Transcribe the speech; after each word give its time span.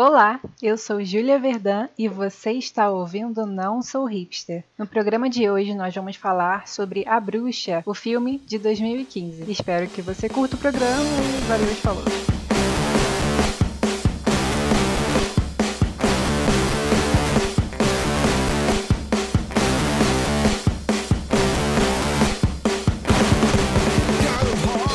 Olá, 0.00 0.38
eu 0.62 0.78
sou 0.78 1.04
Júlia 1.04 1.40
Verdã 1.40 1.88
e 1.98 2.06
você 2.06 2.52
está 2.52 2.88
ouvindo 2.88 3.44
Não 3.44 3.82
Sou 3.82 4.04
Hipster. 4.04 4.62
No 4.78 4.86
programa 4.86 5.28
de 5.28 5.50
hoje 5.50 5.74
nós 5.74 5.92
vamos 5.92 6.14
falar 6.14 6.68
sobre 6.68 7.02
A 7.04 7.18
Bruxa, 7.18 7.82
o 7.84 7.92
filme 7.92 8.40
de 8.46 8.60
2015. 8.60 9.50
Espero 9.50 9.88
que 9.88 10.00
você 10.00 10.28
curta 10.28 10.54
o 10.54 10.58
programa 10.60 11.02
e 11.02 11.48
valeu, 11.48 11.74
falou! 11.74 12.04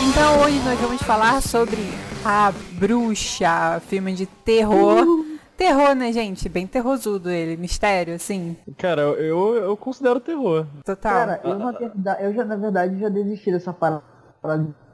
Então 0.10 0.40
hoje 0.44 0.60
nós 0.60 0.80
vamos 0.80 1.02
falar 1.02 1.42
sobre 1.42 2.12
A 2.26 2.54
Bruxa, 2.80 3.82
filme 3.82 4.14
de 4.14 4.26
terror. 4.26 5.06
Uh. 5.06 5.34
Terror, 5.58 5.94
né, 5.94 6.12
gente? 6.14 6.48
Bem 6.48 6.66
terrorudo 6.66 7.30
ele. 7.30 7.57
Mistério, 7.57 8.16
assim. 8.16 8.56
Cara, 8.78 9.02
eu, 9.02 9.56
eu 9.56 9.75
considero 9.75 10.21
terror. 10.21 10.66
Total. 10.86 11.11
Cara, 11.11 11.42
eu, 11.44 11.60
na 11.60 11.71
verdade, 11.71 12.24
eu 12.24 12.33
já, 12.33 12.46
na 12.46 12.56
verdade, 12.56 13.00
já 13.00 13.10
desisti 13.10 13.52
dessa 13.52 13.74
parada 13.74 14.02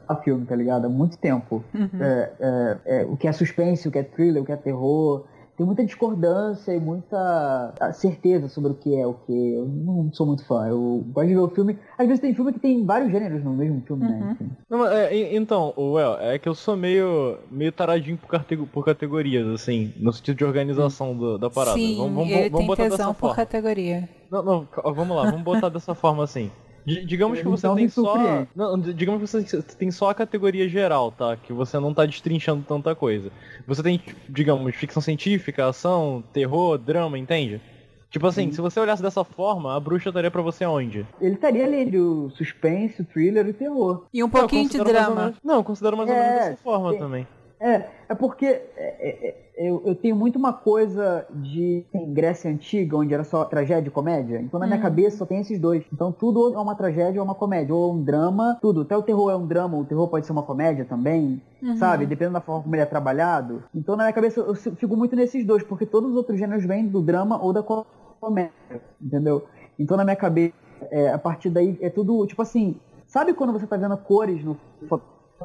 a 0.08 0.16
filme, 0.16 0.46
tá 0.46 0.56
ligado? 0.56 0.86
Há 0.86 0.90
muito 0.90 1.18
tempo. 1.18 1.64
Uhum. 1.74 2.02
É, 2.02 2.32
é, 2.40 2.78
é, 2.86 3.06
o 3.06 3.16
que 3.16 3.28
é 3.28 3.32
suspense, 3.32 3.88
o 3.88 3.92
que 3.92 4.00
é 4.00 4.04
thriller, 4.04 4.42
o 4.42 4.46
que 4.46 4.52
é 4.52 4.58
terror 4.58 5.26
tem 5.60 5.66
muita 5.66 5.84
discordância 5.84 6.74
e 6.74 6.80
muita 6.80 7.74
certeza 7.92 8.48
sobre 8.48 8.72
o 8.72 8.76
que 8.76 8.96
é 8.96 9.06
o 9.06 9.14
que. 9.14 9.54
Eu 9.56 9.68
não 9.68 10.10
sou 10.14 10.26
muito 10.26 10.46
fã. 10.46 10.66
Eu 10.66 11.04
gosto 11.12 11.28
de 11.28 11.34
ver 11.34 11.42
o 11.42 11.50
filme. 11.50 11.78
Às 11.98 12.08
vezes 12.08 12.22
tem 12.22 12.34
filme 12.34 12.54
que 12.54 12.60
tem 12.60 12.86
vários 12.86 13.12
gêneros 13.12 13.44
no 13.44 13.52
mesmo 13.52 13.82
filme, 13.86 14.04
né? 14.04 14.10
uhum. 14.10 14.20
né? 14.20 14.32
Enfim. 14.32 14.52
Não, 14.70 14.88
é, 14.88 15.36
então, 15.36 15.74
Well, 15.76 16.18
é 16.22 16.40
que 16.40 16.48
eu 16.48 16.56
sou 16.56 16.78
meio, 16.78 17.38
meio 17.52 17.74
taradinho 17.74 18.18
por, 18.18 18.68
por 18.68 18.86
categorias, 18.86 19.46
assim, 19.50 19.94
no 19.98 20.14
sentido 20.14 20.38
de 20.38 20.46
organização 20.46 21.14
do, 21.14 21.38
da 21.38 21.50
parada. 21.50 21.78
Sim, 21.78 21.98
vamos, 21.98 22.16
vamos, 22.16 22.32
ele 22.32 22.50
vamos 22.50 22.60
tem 22.60 22.68
botar 22.68 22.90
tesão 22.90 23.14
por 23.14 23.20
forma. 23.20 23.36
categoria. 23.36 24.10
Não, 24.32 24.42
não, 24.42 24.68
vamos 24.96 25.18
lá, 25.18 25.24
vamos 25.30 25.44
botar 25.44 25.68
dessa 25.68 25.94
forma 25.94 26.24
assim. 26.24 26.50
Digamos 26.86 27.40
que 27.40 27.48
você 27.48 27.68
então, 27.68 27.76
tem 27.76 27.88
só. 27.88 28.48
Não, 28.56 28.80
digamos 28.80 29.22
que 29.22 29.28
você 29.28 29.62
tem 29.78 29.92
só 29.92 30.10
a 30.10 30.16
categoria 30.16 30.68
geral, 30.68 31.12
tá? 31.12 31.36
Que 31.36 31.54
você 31.54 31.80
não 31.80 31.94
tá 31.94 32.06
destrinchando 32.06 32.64
tanta 32.68 32.96
coisa. 32.96 33.32
Você 33.68 33.84
tem, 33.84 34.02
digamos, 34.28 34.76
ficção 34.76 35.02
científica, 35.02 35.68
ação, 35.68 36.24
terror, 36.34 36.78
drama, 36.78 37.18
entende? 37.18 37.62
Tipo 38.10 38.26
assim, 38.26 38.48
Sim. 38.48 38.54
se 38.54 38.62
você 38.62 38.80
olhasse 38.80 39.04
dessa 39.04 39.24
forma, 39.24 39.76
a 39.76 39.80
bruxa 39.80 40.10
estaria 40.10 40.32
para 40.32 40.42
você 40.42 40.66
onde? 40.66 41.06
Ele 41.22 41.36
estaria 41.36 41.64
ali 41.64 41.78
entre 41.78 42.00
o 42.00 42.32
suspense, 42.32 43.02
o 43.02 43.06
thriller 43.06 43.46
e 43.46 43.50
o 43.52 43.54
terror. 43.54 44.06
E 44.12 44.24
um 44.24 44.30
pouquinho 44.30 44.68
de 44.68 44.80
drama. 44.80 45.26
Menos, 45.26 45.38
não, 45.44 45.56
eu 45.56 45.64
considero 45.64 45.96
mais 45.96 46.10
ou 46.10 46.16
menos 46.16 46.32
é, 46.32 46.50
dessa 46.50 46.58
forma 46.64 46.98
também. 46.98 47.28
É, 47.60 47.90
é 48.08 48.16
porque 48.16 48.46
é, 48.46 48.64
é, 48.78 49.28
é, 49.28 49.70
eu, 49.70 49.84
eu, 49.86 49.94
tenho 49.94 50.16
muito 50.16 50.40
uma 50.40 50.54
coisa 50.54 51.28
de 51.30 51.86
em 51.94 52.14
Grécia 52.14 52.50
Antiga, 52.50 52.96
onde 52.96 53.14
era 53.14 53.26
só 53.26 53.44
tragédia 53.44 53.90
e 53.90 53.92
comédia. 53.92 54.40
Então 54.40 54.60
na 54.60 54.66
minha 54.66 54.80
hum. 54.80 54.82
cabeça 54.82 55.18
só 55.18 55.26
tem 55.26 55.42
esses 55.42 55.60
dois. 55.60 55.84
Então 55.92 56.10
tudo 56.10 56.54
é 56.54 56.58
uma 56.58 56.74
tragédia 56.74 57.20
ou 57.20 57.26
uma 57.26 57.36
comédia, 57.36 57.76
ou 57.76 57.94
um 57.94 58.02
drama, 58.02 58.58
tudo. 58.62 58.82
Até 58.82 58.96
o 58.96 59.04
terror 59.04 59.30
é 59.32 59.36
um 59.36 59.46
drama, 59.46 59.78
o 59.78 59.84
terror 59.84 60.08
pode 60.08 60.26
ser 60.26 60.32
uma 60.32 60.44
comédia 60.44 60.86
também, 60.86 61.42
uhum. 61.62 61.76
sabe? 61.76 62.06
Dependendo 62.06 62.36
da 62.36 62.42
forma 62.42 62.64
como 62.64 62.74
ele 62.74 62.82
é 62.82 62.86
trabalhado. 62.86 63.62
Então 63.76 63.98
na 63.98 64.04
minha 64.06 64.14
cabeça 64.14 64.40
eu 64.40 64.56
fico 64.56 64.96
muito 64.96 65.16
nesses 65.16 65.46
dois, 65.46 65.62
porque 65.62 65.86
todos 65.86 66.12
os 66.12 66.16
outros 66.16 66.40
gêneros 66.40 66.64
vêm 66.64 66.88
do 66.88 67.02
drama 67.02 67.44
ou 67.44 67.52
da 67.52 67.62
comédia, 67.62 68.54
entendeu? 69.02 69.46
Então 69.78 69.98
na 69.98 70.06
minha 70.06 70.16
cabeça, 70.16 70.54
é, 70.90 71.12
a 71.12 71.18
partir 71.18 71.50
daí 71.50 71.78
é 71.82 71.90
tudo, 71.90 72.26
tipo 72.26 72.42
assim, 72.42 72.78
sabe 73.06 73.34
quando 73.34 73.52
você 73.52 73.68
tá 73.68 73.76
vendo 73.76 73.98
cores 73.98 74.42
no 74.46 74.58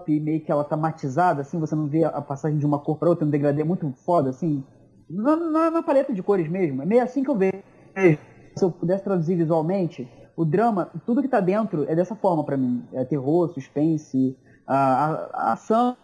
e 0.07 0.21
meio 0.21 0.41
que 0.41 0.51
ela 0.51 0.65
tá 0.65 0.77
matizada, 0.77 1.41
assim, 1.41 1.59
você 1.59 1.75
não 1.75 1.87
vê 1.87 2.05
a 2.05 2.21
passagem 2.21 2.59
de 2.59 2.67
uma 2.67 2.79
cor 2.79 2.99
para 2.99 3.09
outra, 3.09 3.27
um 3.27 3.31
degradê 3.31 3.65
muito 3.65 3.91
foda, 4.05 4.31
assim. 4.31 4.65
Na, 5.09 5.37
na, 5.37 5.71
na, 5.71 5.83
paleta 5.83 6.13
de 6.13 6.23
cores 6.23 6.49
mesmo. 6.49 6.83
É 6.83 6.87
meio 6.87 7.03
assim 7.03 7.23
que 7.23 7.31
eu 7.31 7.37
vejo. 7.37 7.63
Se 8.57 8.65
eu 8.65 8.71
pudesse 8.71 9.05
traduzir 9.05 9.37
visualmente, 9.37 10.09
o 10.37 10.45
drama, 10.45 10.91
tudo 11.07 11.23
que 11.23 11.29
tá 11.29 11.41
dentro 11.41 11.85
é 11.89 11.95
dessa 11.95 12.15
forma 12.15 12.45
para 12.45 12.57
mim. 12.57 12.85
É 12.93 13.05
terror, 13.05 13.49
suspense, 13.51 14.37
a, 14.67 14.77
a, 14.77 15.11
a 15.33 15.53
ação, 15.53 15.97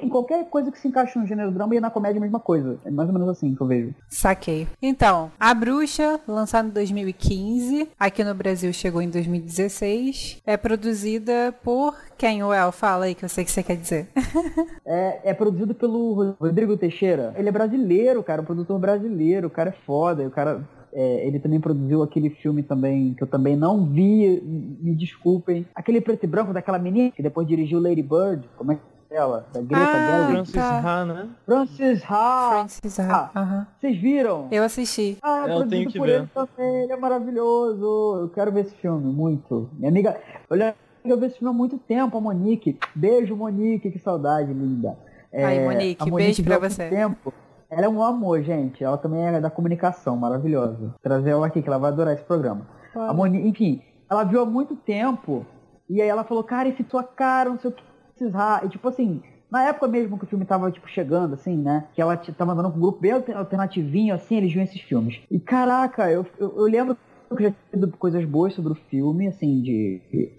em 0.00 0.08
qualquer 0.08 0.48
coisa 0.48 0.70
que 0.70 0.78
se 0.78 0.88
encaixe 0.88 1.18
no 1.18 1.26
gênero 1.26 1.50
drama 1.50 1.74
e 1.74 1.80
na 1.80 1.90
comédia 1.90 2.18
a 2.18 2.22
mesma 2.22 2.40
coisa. 2.40 2.78
É 2.84 2.90
mais 2.90 3.08
ou 3.08 3.14
menos 3.14 3.28
assim 3.28 3.54
que 3.54 3.60
eu 3.60 3.66
vejo. 3.66 3.94
Saquei. 4.08 4.66
Então, 4.80 5.30
A 5.38 5.54
Bruxa, 5.54 6.20
lançada 6.26 6.68
em 6.68 6.72
2015, 6.72 7.88
aqui 7.98 8.24
no 8.24 8.34
Brasil 8.34 8.72
chegou 8.72 9.00
em 9.00 9.10
2016, 9.10 10.42
é 10.46 10.56
produzida 10.56 11.54
por 11.62 11.96
quem, 12.18 12.42
Well? 12.42 12.72
Fala 12.72 13.06
aí 13.06 13.14
que 13.14 13.24
eu 13.24 13.28
sei 13.28 13.44
que 13.44 13.50
você 13.50 13.62
quer 13.62 13.76
dizer. 13.76 14.08
é, 14.84 15.30
é 15.30 15.34
produzido 15.34 15.74
pelo 15.74 16.34
Rodrigo 16.40 16.76
Teixeira. 16.76 17.34
Ele 17.36 17.48
é 17.48 17.52
brasileiro, 17.52 18.22
cara, 18.22 18.42
um 18.42 18.44
produtor 18.44 18.78
brasileiro, 18.78 19.46
o 19.46 19.50
cara 19.50 19.70
é 19.70 19.84
foda, 19.84 20.26
o 20.26 20.30
cara 20.30 20.62
é, 20.92 21.26
ele 21.26 21.38
também 21.38 21.58
produziu 21.58 22.02
aquele 22.02 22.30
filme 22.30 22.62
também 22.62 23.14
que 23.14 23.22
eu 23.22 23.26
também 23.26 23.56
não 23.56 23.86
vi, 23.86 24.40
me 24.80 24.94
desculpem. 24.94 25.66
Aquele 25.74 26.00
preto 26.00 26.24
e 26.24 26.26
branco 26.26 26.52
daquela 26.52 26.78
menina 26.78 27.10
que 27.10 27.22
depois 27.22 27.46
dirigiu 27.48 27.80
Lady 27.80 28.02
Bird. 28.02 28.48
Como 28.56 28.72
é 28.72 28.74
que 28.74 28.80
é 29.12 29.16
ela? 29.16 29.46
Da 29.52 29.60
Greta 29.60 29.84
ah, 29.84 30.06
Gerwig. 30.06 30.32
Francis 30.32 30.54
tá. 30.54 30.78
Ha, 30.78 31.04
né? 31.04 31.28
Francis 31.44 32.02
Ha. 32.10 32.50
Francis 32.50 32.98
Ha. 33.00 33.30
Ah, 33.34 33.66
Vocês 33.78 33.96
viram? 33.98 34.48
Eu 34.50 34.64
assisti. 34.64 35.18
Ah, 35.22 35.44
eu 35.48 35.68
tenho 35.68 35.90
que 35.90 36.00
ver. 36.00 36.20
Ele 36.20 36.28
também. 36.34 36.82
Ele 36.82 36.92
é 36.92 36.96
maravilhoso. 36.96 38.20
Eu 38.22 38.28
quero 38.30 38.50
ver 38.52 38.60
esse 38.62 38.74
filme 38.76 39.12
muito. 39.12 39.70
Minha 39.74 39.90
amiga, 39.90 40.16
olha, 40.50 40.74
eu 41.04 41.18
vi 41.18 41.26
esse 41.26 41.38
filme 41.38 41.54
há 41.54 41.56
muito 41.56 41.78
tempo, 41.78 42.16
a 42.16 42.20
Monique. 42.20 42.78
Beijo, 42.94 43.36
Monique, 43.36 43.90
que 43.90 43.98
saudade, 43.98 44.52
linda. 44.52 44.96
É, 45.32 45.44
Aí, 45.44 45.64
Monique, 45.64 46.10
Monique 46.10 46.42
beijo 46.42 46.44
pra 46.44 46.58
você. 46.58 46.88
Tempo. 46.88 47.32
Ela 47.70 47.86
é 47.86 47.88
um 47.88 48.02
amor, 48.02 48.42
gente. 48.42 48.84
Ela 48.84 48.98
também 48.98 49.26
é 49.26 49.40
da 49.40 49.50
comunicação, 49.50 50.16
maravilhosa. 50.16 50.94
Trazer 51.02 51.30
ela 51.30 51.46
aqui, 51.46 51.62
que 51.62 51.68
ela 51.68 51.78
vai 51.78 51.90
adorar 51.90 52.14
esse 52.14 52.24
programa. 52.24 52.66
A 52.94 53.14
Moni, 53.14 53.48
enfim, 53.48 53.80
ela 54.10 54.24
viu 54.24 54.42
há 54.42 54.46
muito 54.46 54.76
tempo. 54.76 55.46
E 55.88 56.00
aí 56.00 56.08
ela 56.08 56.22
falou, 56.22 56.44
cara, 56.44 56.68
esse 56.68 56.84
tua 56.84 57.02
cara, 57.02 57.50
não 57.50 57.58
sei 57.58 57.70
o 57.70 57.72
que 57.72 57.82
precisar. 58.14 58.64
E 58.64 58.68
tipo 58.68 58.88
assim, 58.88 59.22
na 59.50 59.64
época 59.64 59.86
mesmo 59.88 60.18
que 60.18 60.24
o 60.24 60.26
filme 60.26 60.44
tava, 60.44 60.70
tipo, 60.70 60.88
chegando, 60.88 61.34
assim, 61.34 61.56
né? 61.56 61.86
Que 61.94 62.00
ela 62.00 62.16
tava 62.16 62.52
andando 62.52 62.70
com 62.70 62.78
um 62.78 62.80
grupo 62.80 63.00
bem 63.00 63.12
alternativinho, 63.12 64.14
assim, 64.14 64.36
eles 64.36 64.52
viam 64.52 64.64
esses 64.64 64.80
filmes. 64.80 65.20
E 65.30 65.38
caraca, 65.38 66.10
eu, 66.10 66.26
eu, 66.38 66.56
eu 66.56 66.64
lembro 66.64 66.96
que 67.28 67.44
eu 67.44 67.50
já 67.50 67.54
tinha 67.70 67.86
coisas 67.98 68.24
boas 68.24 68.54
sobre 68.54 68.72
o 68.72 68.76
filme, 68.76 69.28
assim, 69.28 69.60
de 69.60 70.32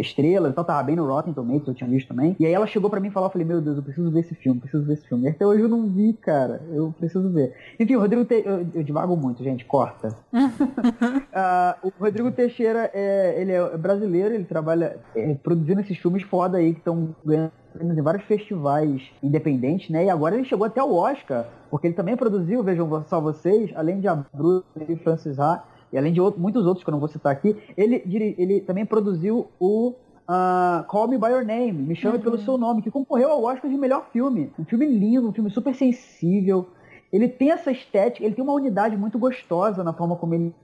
estrelas, 0.00 0.50
então 0.50 0.64
tava 0.64 0.82
bem 0.82 0.96
no 0.96 1.06
Rotten 1.06 1.32
Tomatoes, 1.32 1.68
eu 1.68 1.74
tinha 1.74 1.88
visto 1.88 2.08
também. 2.08 2.36
E 2.38 2.46
aí 2.46 2.52
ela 2.52 2.66
chegou 2.66 2.90
pra 2.90 3.00
mim 3.00 3.08
e 3.08 3.10
falou, 3.10 3.28
eu 3.28 3.32
falei, 3.32 3.46
meu 3.46 3.60
Deus, 3.60 3.76
eu 3.76 3.82
preciso 3.82 4.10
ver 4.10 4.20
esse 4.20 4.34
filme, 4.34 4.60
preciso 4.60 4.84
ver 4.84 4.94
esse 4.94 5.08
filme. 5.08 5.26
E 5.26 5.28
até 5.28 5.46
hoje 5.46 5.62
eu 5.62 5.68
não 5.68 5.86
vi, 5.88 6.12
cara, 6.14 6.62
eu 6.72 6.94
preciso 6.98 7.30
ver. 7.30 7.54
Enfim, 7.78 7.96
o 7.96 8.00
Rodrigo, 8.00 8.24
Te... 8.24 8.42
eu, 8.44 8.66
eu 8.74 8.82
divago 8.82 9.16
muito, 9.16 9.42
gente, 9.42 9.64
corta. 9.64 10.08
uh, 10.32 11.86
o 11.86 11.92
Rodrigo 11.98 12.30
Teixeira, 12.32 12.90
é, 12.92 13.40
ele 13.40 13.52
é 13.52 13.76
brasileiro, 13.76 14.34
ele 14.34 14.44
trabalha 14.44 14.98
é, 15.14 15.34
produzindo 15.34 15.80
esses 15.80 15.96
filmes 15.98 16.22
foda 16.22 16.58
aí, 16.58 16.72
que 16.72 16.80
estão 16.80 17.14
ganhando 17.24 17.52
em 17.80 18.02
vários 18.02 18.24
festivais 18.24 19.02
independentes, 19.22 19.90
né? 19.90 20.06
E 20.06 20.10
agora 20.10 20.34
ele 20.34 20.44
chegou 20.44 20.66
até 20.66 20.82
o 20.82 20.94
Oscar, 20.94 21.46
porque 21.70 21.86
ele 21.86 21.94
também 21.94 22.16
produziu, 22.16 22.62
vejam 22.62 23.04
só 23.04 23.20
vocês, 23.20 23.70
além 23.74 24.00
de 24.00 24.08
a 24.08 24.14
Bruce 24.14 24.64
e 24.88 24.96
Francis 24.96 25.38
Ha, 25.38 25.62
e 25.92 25.98
além 25.98 26.12
de 26.12 26.20
outro, 26.20 26.40
muitos 26.40 26.66
outros 26.66 26.84
que 26.84 26.90
eu 26.90 26.92
não 26.92 26.98
vou 26.98 27.08
citar 27.08 27.32
aqui, 27.32 27.56
ele, 27.76 28.02
ele 28.38 28.60
também 28.60 28.84
produziu 28.84 29.48
o 29.58 29.94
uh, 30.28 30.84
Call 30.86 31.08
Me 31.08 31.18
By 31.18 31.28
Your 31.28 31.44
Name, 31.44 31.72
Me 31.72 31.96
Chame 31.96 32.16
uhum. 32.16 32.22
Pelo 32.22 32.38
Seu 32.38 32.58
Nome, 32.58 32.82
que 32.82 32.90
concorreu 32.90 33.30
ao 33.30 33.42
Oscar 33.42 33.70
de 33.70 33.76
melhor 33.76 34.06
filme. 34.12 34.52
Um 34.58 34.64
filme 34.64 34.86
lindo, 34.86 35.28
um 35.28 35.32
filme 35.32 35.50
super 35.50 35.74
sensível. 35.74 36.68
Ele 37.12 37.26
tem 37.26 37.50
essa 37.50 37.70
estética, 37.70 38.24
ele 38.24 38.34
tem 38.34 38.44
uma 38.44 38.52
unidade 38.52 38.96
muito 38.96 39.18
gostosa 39.18 39.82
na 39.82 39.92
forma 39.92 40.16
como 40.16 40.34
ele... 40.34 40.54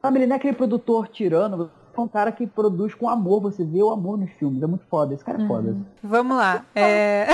Sabe, 0.00 0.18
ele 0.18 0.26
não 0.26 0.34
é 0.34 0.38
aquele 0.38 0.54
produtor 0.54 1.08
tirano, 1.08 1.70
é 1.94 2.00
um 2.00 2.08
cara 2.08 2.32
que 2.32 2.46
produz 2.46 2.94
com 2.94 3.08
amor, 3.08 3.42
você 3.42 3.62
vê 3.62 3.82
o 3.82 3.90
amor 3.90 4.16
nos 4.16 4.30
filmes, 4.32 4.62
é 4.62 4.66
muito 4.66 4.86
foda, 4.86 5.12
esse 5.12 5.22
cara 5.22 5.38
é 5.38 5.42
uhum. 5.42 5.48
foda. 5.48 5.76
Vamos 6.02 6.36
lá, 6.36 6.64
é... 6.74 7.26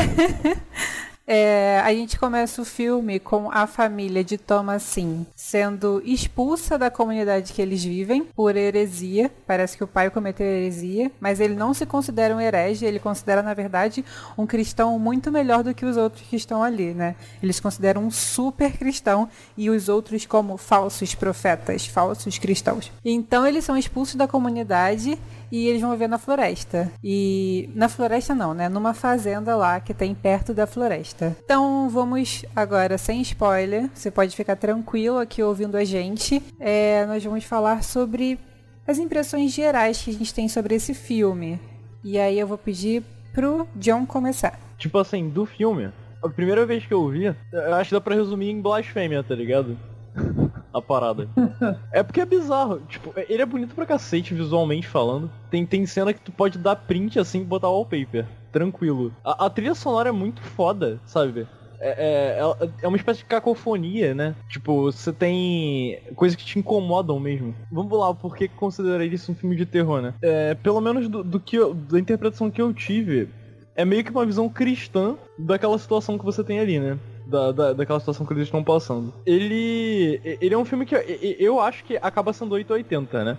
É, 1.27 1.81
a 1.85 1.93
gente 1.93 2.19
começa 2.21 2.63
o 2.63 2.65
filme 2.65 3.19
com 3.19 3.51
a 3.51 3.67
família 3.67 4.23
de 4.23 4.39
Thomasin 4.39 5.27
sendo 5.35 6.01
expulsa 6.05 6.79
da 6.79 6.89
comunidade 6.89 7.53
que 7.53 7.61
eles 7.61 7.83
vivem 7.83 8.23
por 8.23 8.55
heresia. 8.55 9.31
Parece 9.45 9.77
que 9.77 9.83
o 9.83 9.89
pai 9.89 10.09
cometeu 10.09 10.47
heresia, 10.47 11.11
mas 11.19 11.41
ele 11.41 11.57
não 11.57 11.75
se 11.75 11.85
considera 11.85 12.35
um 12.35 12.41
herege, 12.41 12.87
ele 12.87 13.01
considera, 13.01 13.43
na 13.43 13.55
verdade, 13.55 14.05
um 14.39 14.47
cristão 14.47 14.97
muito 15.01 15.33
melhor 15.33 15.65
do 15.65 15.75
que 15.75 15.85
os 15.85 15.97
outros 15.97 16.23
que 16.29 16.37
estão 16.37 16.63
ali, 16.63 16.95
né? 16.95 17.17
Eles 17.43 17.59
consideram 17.59 18.05
um 18.05 18.11
super 18.11 18.79
cristão 18.79 19.29
e 19.57 19.69
os 19.69 19.89
outros 19.89 20.25
como 20.27 20.57
falsos 20.57 21.13
profetas, 21.17 21.87
falsos 21.87 22.39
cristãos. 22.39 22.93
Então 23.05 23.45
eles 23.45 23.65
são 23.65 23.77
expulsos 23.77 24.15
da 24.15 24.29
comunidade 24.29 25.19
e 25.51 25.69
eles 25.69 25.81
vão 25.81 25.93
viver 25.93 26.09
na 26.09 26.19
floresta. 26.19 26.91
E 27.03 27.71
na 27.75 27.89
floresta 27.89 28.35
não, 28.35 28.55
né? 28.55 28.69
Numa 28.69 28.95
fazenda 28.95 29.57
lá 29.57 29.81
que 29.81 29.95
tem 29.95 30.15
perto 30.15 30.53
da 30.53 30.67
floresta. 30.67 31.37
Então 31.45 31.89
vamos 31.89 32.45
agora, 32.55 32.99
sem 32.99 33.21
spoiler, 33.23 33.91
você 33.95 34.11
pode 34.11 34.35
ficar 34.35 34.57
tranquilo 34.57 35.19
aqui 35.19 35.43
ouvindo 35.43 35.77
a 35.77 35.85
gente. 35.85 36.43
É, 36.59 37.05
nós 37.07 37.25
vamos 37.25 37.45
falar 37.45 37.83
sobre 37.83 38.39
as 38.87 38.99
impressões 38.99 39.53
gerais 39.53 40.01
que 40.01 40.11
a 40.11 40.15
gente 40.15 40.33
tem 40.33 40.49
sobre 40.49 40.75
esse 40.75 40.95
filme. 40.95 41.61
E 42.05 42.19
aí 42.19 42.39
eu 42.39 42.47
vou 42.47 42.59
pedir 42.59 43.03
pro 43.33 43.67
John 43.75 44.07
começar. 44.07 44.59
Tipo 44.79 44.99
assim, 44.99 45.29
do 45.29 45.45
filme, 45.45 45.91
a 46.23 46.29
primeira 46.29 46.65
vez 46.65 46.87
que 46.87 46.95
eu 46.95 47.09
vi, 47.09 47.25
eu 47.53 47.75
acho 47.75 47.89
que 47.91 47.95
dá 47.95 48.01
pra 48.01 48.15
resumir 48.15 48.51
em 48.51 48.61
blasfêmia, 48.61 49.23
tá 49.23 49.35
ligado? 49.35 49.77
a 50.77 50.83
parada. 50.83 51.29
é 51.93 52.03
porque 52.03 52.21
é 52.21 52.27
bizarro. 52.27 52.81
Tipo, 52.89 53.13
ele 53.29 53.43
é 53.43 53.47
bonito 53.47 53.75
pra 53.75 53.87
cacete 53.87 54.35
visualmente 54.35 54.87
falando. 54.87 55.31
Tem, 55.51 55.65
tem 55.65 55.87
cena 55.87 56.13
que 56.13 56.21
tu 56.21 56.33
pode 56.33 56.59
dar 56.59 56.77
print 56.77 57.19
assim 57.19 57.41
e 57.41 57.45
botar 57.45 57.69
wallpaper. 57.69 58.27
Tranquilo. 58.53 59.13
A, 59.25 59.47
a 59.47 59.51
trilha 59.51 59.75
sonora 59.75 60.11
é 60.11 60.13
muito 60.13 60.43
foda, 60.43 61.01
sabe? 61.05 61.47
É, 61.79 62.39
é, 62.39 62.67
é, 62.83 62.89
uma 62.89 62.97
espécie 62.97 63.21
de 63.21 63.27
cacofonia, 63.27 64.15
né? 64.15 64.35
Tipo, 64.49 64.85
você 64.85 65.13
tem 65.13 66.01
coisas 66.15 66.37
que 66.37 66.45
te 66.45 66.59
incomodam 66.59 67.21
mesmo. 67.21 67.55
Vamos 67.71 67.99
lá, 67.99 68.15
por 68.15 68.37
que 68.37 68.49
considerei 68.49 69.09
isso 69.09 69.33
um 69.33 69.35
filme 69.35 69.57
de 69.57 69.67
terror, 69.67 70.01
né? 70.01 70.15
É, 70.23 70.55
pelo 70.55 70.81
menos 70.81 71.09
do, 71.09 71.23
do 71.23 71.39
que 71.39 71.57
eu, 71.57 71.75
da 71.75 71.99
interpretação 71.99 72.51
que 72.51 72.63
eu 72.63 72.73
tive, 72.73 73.29
é 73.75 73.85
meio 73.85 74.03
que 74.03 74.11
uma 74.11 74.25
visão 74.25 74.49
cristã 74.49 75.17
daquela 75.39 75.79
situação 75.79 76.19
que 76.19 76.25
você 76.25 76.43
tem 76.43 76.59
ali, 76.59 76.81
né? 76.81 76.99
Da, 77.27 77.51
da, 77.51 77.73
daquela 77.73 77.99
situação 77.99 78.25
que 78.25 78.33
eles 78.33 78.45
estão 78.45 78.63
passando. 78.63 79.13
Ele. 79.27 80.21
Ele 80.25 80.55
é 80.55 80.59
um 80.59 80.65
filme 80.65 80.87
que 80.87 80.95
eu, 80.95 81.01
eu 81.01 81.61
acho 81.61 81.83
que 81.85 81.97
acaba 81.97 82.33
sendo 82.33 82.53
880, 82.53 83.25
né? 83.25 83.39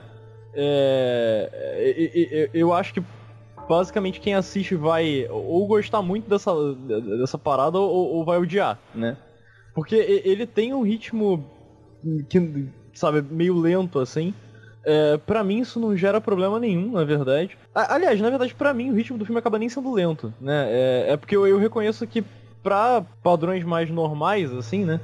É, 0.54 2.50
eu 2.54 2.74
acho 2.74 2.94
que 2.94 3.04
basicamente 3.68 4.20
quem 4.20 4.34
assiste 4.34 4.76
vai 4.76 5.28
ou 5.30 5.68
gostar 5.68 6.02
muito 6.02 6.30
dessa, 6.30 6.52
dessa 7.20 7.38
parada 7.38 7.78
ou, 7.78 8.16
ou 8.16 8.26
vai 8.26 8.38
odiar, 8.38 8.80
né? 8.96 9.18
Porque 9.76 9.96
ele 9.96 10.48
tem 10.48 10.74
um 10.74 10.82
ritmo 10.82 11.46
que, 12.30 12.68
sabe, 12.94 13.22
meio 13.22 13.56
lento 13.56 14.00
assim. 14.00 14.34
É, 14.84 15.18
para 15.18 15.44
mim 15.44 15.60
isso 15.60 15.80
não 15.80 15.98
gera 15.98 16.22
problema 16.22 16.60
nenhum, 16.60 16.94
na 16.94 17.04
verdade. 17.04 17.58
Aliás, 17.76 18.20
na 18.22 18.30
verdade, 18.30 18.56
para 18.56 18.74
mim 18.74 18.90
o 18.90 18.96
ritmo 18.96 19.18
do 19.18 19.26
filme 19.26 19.38
acaba 19.38 19.60
nem 19.60 19.68
sendo 19.70 19.94
lento, 19.94 20.34
né? 20.40 20.68
É, 20.70 21.06
é 21.10 21.18
porque 21.18 21.36
eu, 21.36 21.46
eu, 21.46 21.60
reconheço 21.60 22.08
que 22.08 22.24
pra 22.68 23.02
padrões 23.24 23.64
mais 23.64 23.90
normais, 23.90 24.52
assim, 24.52 24.84
né? 24.84 25.00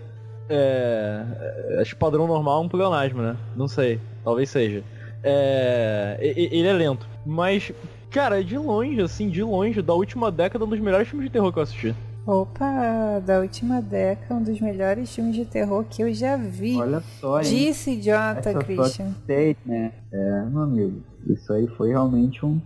É, 0.50 1.24
é, 1.70 1.82
acho 1.82 1.92
que 1.92 1.96
padrão 1.96 2.28
normal 2.28 2.62
é 2.62 2.66
um 2.66 2.68
pleonasmo, 2.68 3.22
né? 3.22 3.38
Não 3.56 3.70
sei, 3.70 4.02
talvez 4.22 4.50
seja. 4.50 4.84
É, 5.24 6.18
ele 6.20 6.68
é 6.68 6.74
lento. 6.74 7.08
Mas, 7.26 7.72
cara, 8.12 8.44
de 8.44 8.58
longe, 8.58 9.00
assim, 9.02 9.30
de 9.30 9.42
longe, 9.42 9.82
da 9.82 9.94
última 9.94 10.30
década, 10.30 10.66
um 10.66 10.68
dos 10.68 10.80
melhores 10.82 11.08
filmes 11.08 11.28
de 11.28 11.32
terror 11.32 11.54
que 11.54 11.60
eu 11.60 11.64
assisti. 11.64 11.96
Opa, 12.28 13.22
da 13.26 13.40
última 13.40 13.82
década, 13.82 14.36
um 14.36 14.44
dos 14.44 14.60
melhores 14.60 15.16
filmes 15.16 15.34
de 15.34 15.46
terror 15.46 15.86
que 15.90 16.04
eu 16.04 16.14
já 16.14 16.36
vi. 16.36 16.76
Olha 16.76 17.00
só, 17.00 17.40
hein? 17.40 17.48
Disse 17.48 17.96
Jonathan 18.02 18.50
Essa 18.50 18.60
Christian. 18.60 19.14
Sei, 19.26 19.56
né? 19.66 19.94
É, 20.12 20.42
meu 20.50 20.64
amigo, 20.64 21.02
isso 21.28 21.54
aí 21.54 21.66
foi 21.78 21.92
realmente 21.92 22.46
um. 22.46 22.62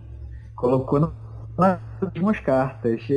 Colocou 0.56 1.12
nas 1.56 1.78
últimas 2.02 2.40
cartas. 2.40 3.00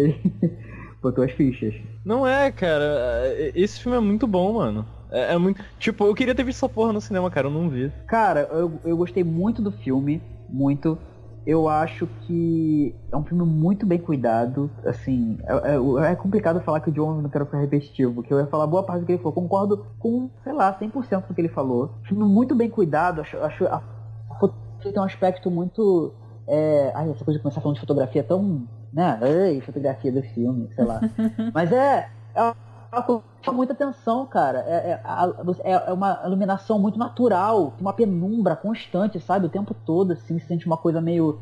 botou 1.02 1.24
as 1.24 1.32
fichas. 1.32 1.74
Não 2.06 2.26
é, 2.26 2.52
cara. 2.52 3.24
É, 3.26 3.52
esse 3.56 3.80
filme 3.80 3.98
é 3.98 4.02
muito 4.02 4.28
bom, 4.28 4.54
mano. 4.54 4.86
É, 5.12 5.34
é, 5.34 5.38
muito. 5.38 5.64
Tipo, 5.78 6.06
eu 6.06 6.16
queria 6.16 6.36
ter 6.36 6.44
visto 6.44 6.60
essa 6.60 6.70
porra 6.70 6.94
no 6.94 7.02
cinema, 7.02 7.30
cara. 7.30 7.48
Eu 7.48 7.52
não 7.52 7.70
vi. 7.70 7.92
Cara, 8.08 8.48
eu, 8.52 8.80
eu 8.86 8.96
gostei 8.96 9.24
muito 9.24 9.62
do 9.62 9.72
filme. 9.72 10.22
Muito. 10.50 10.98
Eu 11.46 11.68
acho 11.68 12.08
que 12.22 12.96
é 13.12 13.18
um 13.18 13.24
filme 13.24 13.44
muito 13.44 13.86
bem 13.86 13.98
cuidado. 13.98 14.70
Assim, 14.86 15.38
é, 15.44 15.74
é, 15.74 16.12
é 16.12 16.16
complicado 16.16 16.62
falar 16.62 16.80
que 16.80 16.90
o 16.90 16.94
John 16.94 17.22
não 17.22 17.30
quero 17.30 17.46
ficar 17.46 17.60
repetitivo, 17.60 18.14
porque 18.14 18.32
eu 18.32 18.40
ia 18.40 18.46
falar 18.46 18.68
boa 18.68 18.84
parte 18.84 19.02
do 19.02 19.06
que 19.08 19.14
ele 19.14 19.20
falou. 19.20 19.34
Concordo 19.34 19.86
com, 19.98 20.30
sei 20.44 20.54
lá, 20.54 20.78
100% 20.80 21.28
do 21.28 21.34
que 21.34 21.42
ele 21.42 21.50
falou. 21.50 21.96
Filme 22.08 22.24
muito 22.24 22.56
bem 22.56 22.70
cuidado. 22.70 23.22
Acho, 23.22 23.38
acho 23.38 23.66
a, 23.66 23.82
a 24.30 24.50
tem 24.84 25.00
um 25.00 25.04
aspecto 25.04 25.50
muito. 25.50 26.14
É... 26.48 26.92
Ai, 26.94 27.10
essa 27.10 27.26
coisa 27.26 27.40
de 27.40 27.44
começar 27.44 27.62
falando 27.62 27.76
de 27.76 27.82
fotografia 27.82 28.22
é 28.22 28.24
tão 28.24 28.68
né? 28.92 29.20
Ei, 29.22 29.62
fotografia 29.62 30.12
do 30.12 30.22
filme, 30.22 30.70
sei 30.76 30.84
lá. 30.84 31.02
Mas 31.54 31.72
é. 31.72 32.10
é 32.36 32.54
chama 33.42 33.58
muita 33.58 33.74
atenção, 33.74 34.26
cara. 34.26 34.60
É, 34.68 35.00
é, 35.64 35.72
é, 35.72 35.94
uma 35.94 36.22
iluminação 36.26 36.78
muito 36.78 37.00
natural, 37.00 37.74
uma 37.80 37.94
penumbra 37.94 38.56
constante, 38.56 39.20
sabe? 39.20 39.46
O 39.46 39.50
tempo 39.50 39.74
todo, 39.74 40.12
assim, 40.12 40.38
se 40.40 40.46
sente 40.46 40.66
uma 40.66 40.78
coisa 40.78 41.00
meio 41.00 41.40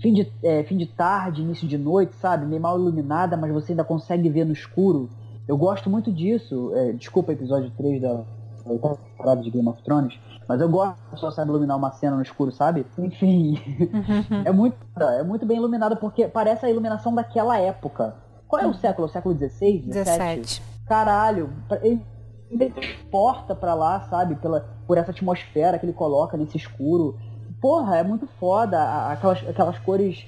fim 0.00 0.12
de, 0.12 0.30
é, 0.42 0.62
fim 0.64 0.76
de 0.76 0.86
tarde, 0.86 1.42
início 1.42 1.66
de 1.66 1.78
noite, 1.78 2.14
sabe? 2.16 2.44
Meio 2.46 2.60
mal 2.60 2.78
iluminada, 2.78 3.36
mas 3.36 3.52
você 3.52 3.72
ainda 3.72 3.84
consegue 3.84 4.28
ver 4.28 4.44
no 4.44 4.52
escuro. 4.52 5.08
Eu 5.48 5.56
gosto 5.56 5.88
muito 5.88 6.12
disso. 6.12 6.72
É, 6.74 6.92
desculpa 6.92 7.30
o 7.30 7.34
episódio 7.34 7.70
3 7.76 8.02
da 8.02 8.22
temporada 8.64 9.42
de 9.42 9.50
Game 9.50 9.68
of 9.68 9.82
Thrones. 9.82 10.18
Mas 10.46 10.60
eu 10.60 10.68
gosto 10.68 10.96
a 11.08 11.10
pessoa 11.10 11.32
sabe 11.32 11.50
iluminar 11.50 11.76
uma 11.76 11.90
cena 11.92 12.16
no 12.16 12.22
escuro, 12.22 12.52
sabe? 12.52 12.86
Enfim. 12.98 13.58
é 14.44 14.52
muito 14.52 14.76
é 14.98 15.22
muito 15.22 15.46
bem 15.46 15.56
iluminado 15.56 15.96
porque 15.96 16.28
parece 16.28 16.66
a 16.66 16.70
iluminação 16.70 17.14
daquela 17.14 17.58
época. 17.58 18.14
Qual 18.46 18.60
é 18.60 18.66
o 18.66 18.74
século? 18.74 19.06
O 19.06 19.10
século 19.10 19.34
XVI? 19.34 19.78
17. 19.78 20.62
Caralho. 20.86 21.50
Ele 21.82 22.04
porta 23.10 23.54
pra 23.54 23.74
lá, 23.74 24.00
sabe? 24.02 24.36
Pela, 24.36 24.60
por 24.86 24.98
essa 24.98 25.10
atmosfera 25.10 25.78
que 25.78 25.86
ele 25.86 25.92
coloca 25.92 26.36
nesse 26.36 26.56
escuro. 26.56 27.18
Porra, 27.60 27.96
é 27.96 28.02
muito 28.02 28.26
foda. 28.38 29.10
Aquelas, 29.10 29.48
aquelas 29.48 29.78
cores 29.78 30.26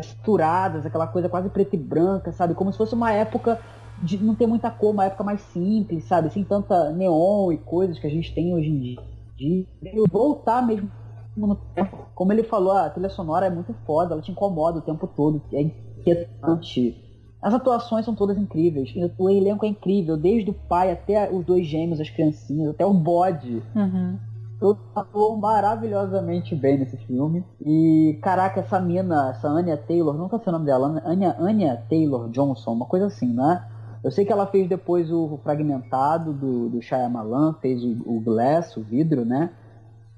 saturadas, 0.00 0.86
aquela 0.86 1.06
coisa 1.06 1.28
quase 1.28 1.50
preta 1.50 1.74
e 1.74 1.78
branca, 1.78 2.32
sabe? 2.32 2.54
Como 2.54 2.70
se 2.70 2.78
fosse 2.78 2.94
uma 2.94 3.12
época 3.12 3.60
de 4.00 4.16
não 4.16 4.34
ter 4.34 4.46
muita 4.46 4.70
cor, 4.70 4.92
uma 4.92 5.04
época 5.04 5.24
mais 5.24 5.40
simples, 5.40 6.04
sabe? 6.04 6.30
Sem 6.30 6.44
tanta 6.44 6.90
neon 6.90 7.52
e 7.52 7.58
coisas 7.58 7.98
que 7.98 8.06
a 8.06 8.10
gente 8.10 8.32
tem 8.32 8.54
hoje 8.54 8.68
em 8.68 8.78
dia 8.78 9.19
de 9.40 9.66
voltar 10.10 10.66
mesmo 10.66 10.90
no 11.36 11.54
tempo. 11.54 11.96
Como 12.14 12.32
ele 12.32 12.42
falou, 12.42 12.72
a 12.72 12.90
trilha 12.90 13.08
sonora 13.08 13.46
é 13.46 13.50
muito 13.50 13.74
foda, 13.86 14.14
ela 14.14 14.22
te 14.22 14.30
incomoda 14.30 14.78
o 14.78 14.82
tempo 14.82 15.06
todo, 15.06 15.42
é 15.52 15.62
inquietante. 15.62 17.06
As 17.40 17.54
atuações 17.54 18.04
são 18.04 18.14
todas 18.14 18.36
incríveis. 18.36 18.92
O 19.18 19.30
elenco 19.30 19.64
é 19.64 19.68
incrível, 19.68 20.16
desde 20.16 20.50
o 20.50 20.54
pai 20.54 20.92
até 20.92 21.32
os 21.32 21.44
dois 21.44 21.66
gêmeos, 21.66 21.98
as 21.98 22.10
criancinhas, 22.10 22.74
até 22.74 22.84
o 22.84 22.92
bode. 22.92 23.62
Uhum. 23.74 24.18
Todos 24.60 24.82
atuam 24.94 25.38
maravilhosamente 25.38 26.54
bem 26.54 26.78
nesse 26.78 26.98
filme. 26.98 27.42
E, 27.64 28.18
caraca, 28.20 28.60
essa 28.60 28.78
mina, 28.78 29.30
essa 29.30 29.48
Anya 29.48 29.78
Taylor, 29.78 30.18
nunca 30.18 30.38
sei 30.38 30.50
o 30.50 30.52
nome 30.52 30.66
dela, 30.66 31.02
Anya, 31.06 31.34
Anya 31.38 31.82
Taylor 31.88 32.28
Johnson, 32.28 32.72
uma 32.72 32.84
coisa 32.84 33.06
assim, 33.06 33.32
né? 33.32 33.64
Eu 34.02 34.10
sei 34.10 34.24
que 34.24 34.32
ela 34.32 34.46
fez 34.46 34.68
depois 34.68 35.10
o 35.10 35.38
Fragmentado 35.42 36.32
do, 36.32 36.68
do 36.70 36.82
Shyamalan, 36.82 37.54
fez 37.60 37.82
o, 37.84 37.96
o 38.06 38.20
Glass, 38.20 38.76
o 38.76 38.82
vidro, 38.82 39.24
né? 39.24 39.50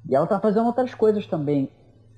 E 0.09 0.15
ela 0.15 0.27
tá 0.27 0.39
fazendo 0.39 0.67
outras 0.67 0.95
coisas 0.95 1.27
também. 1.27 1.69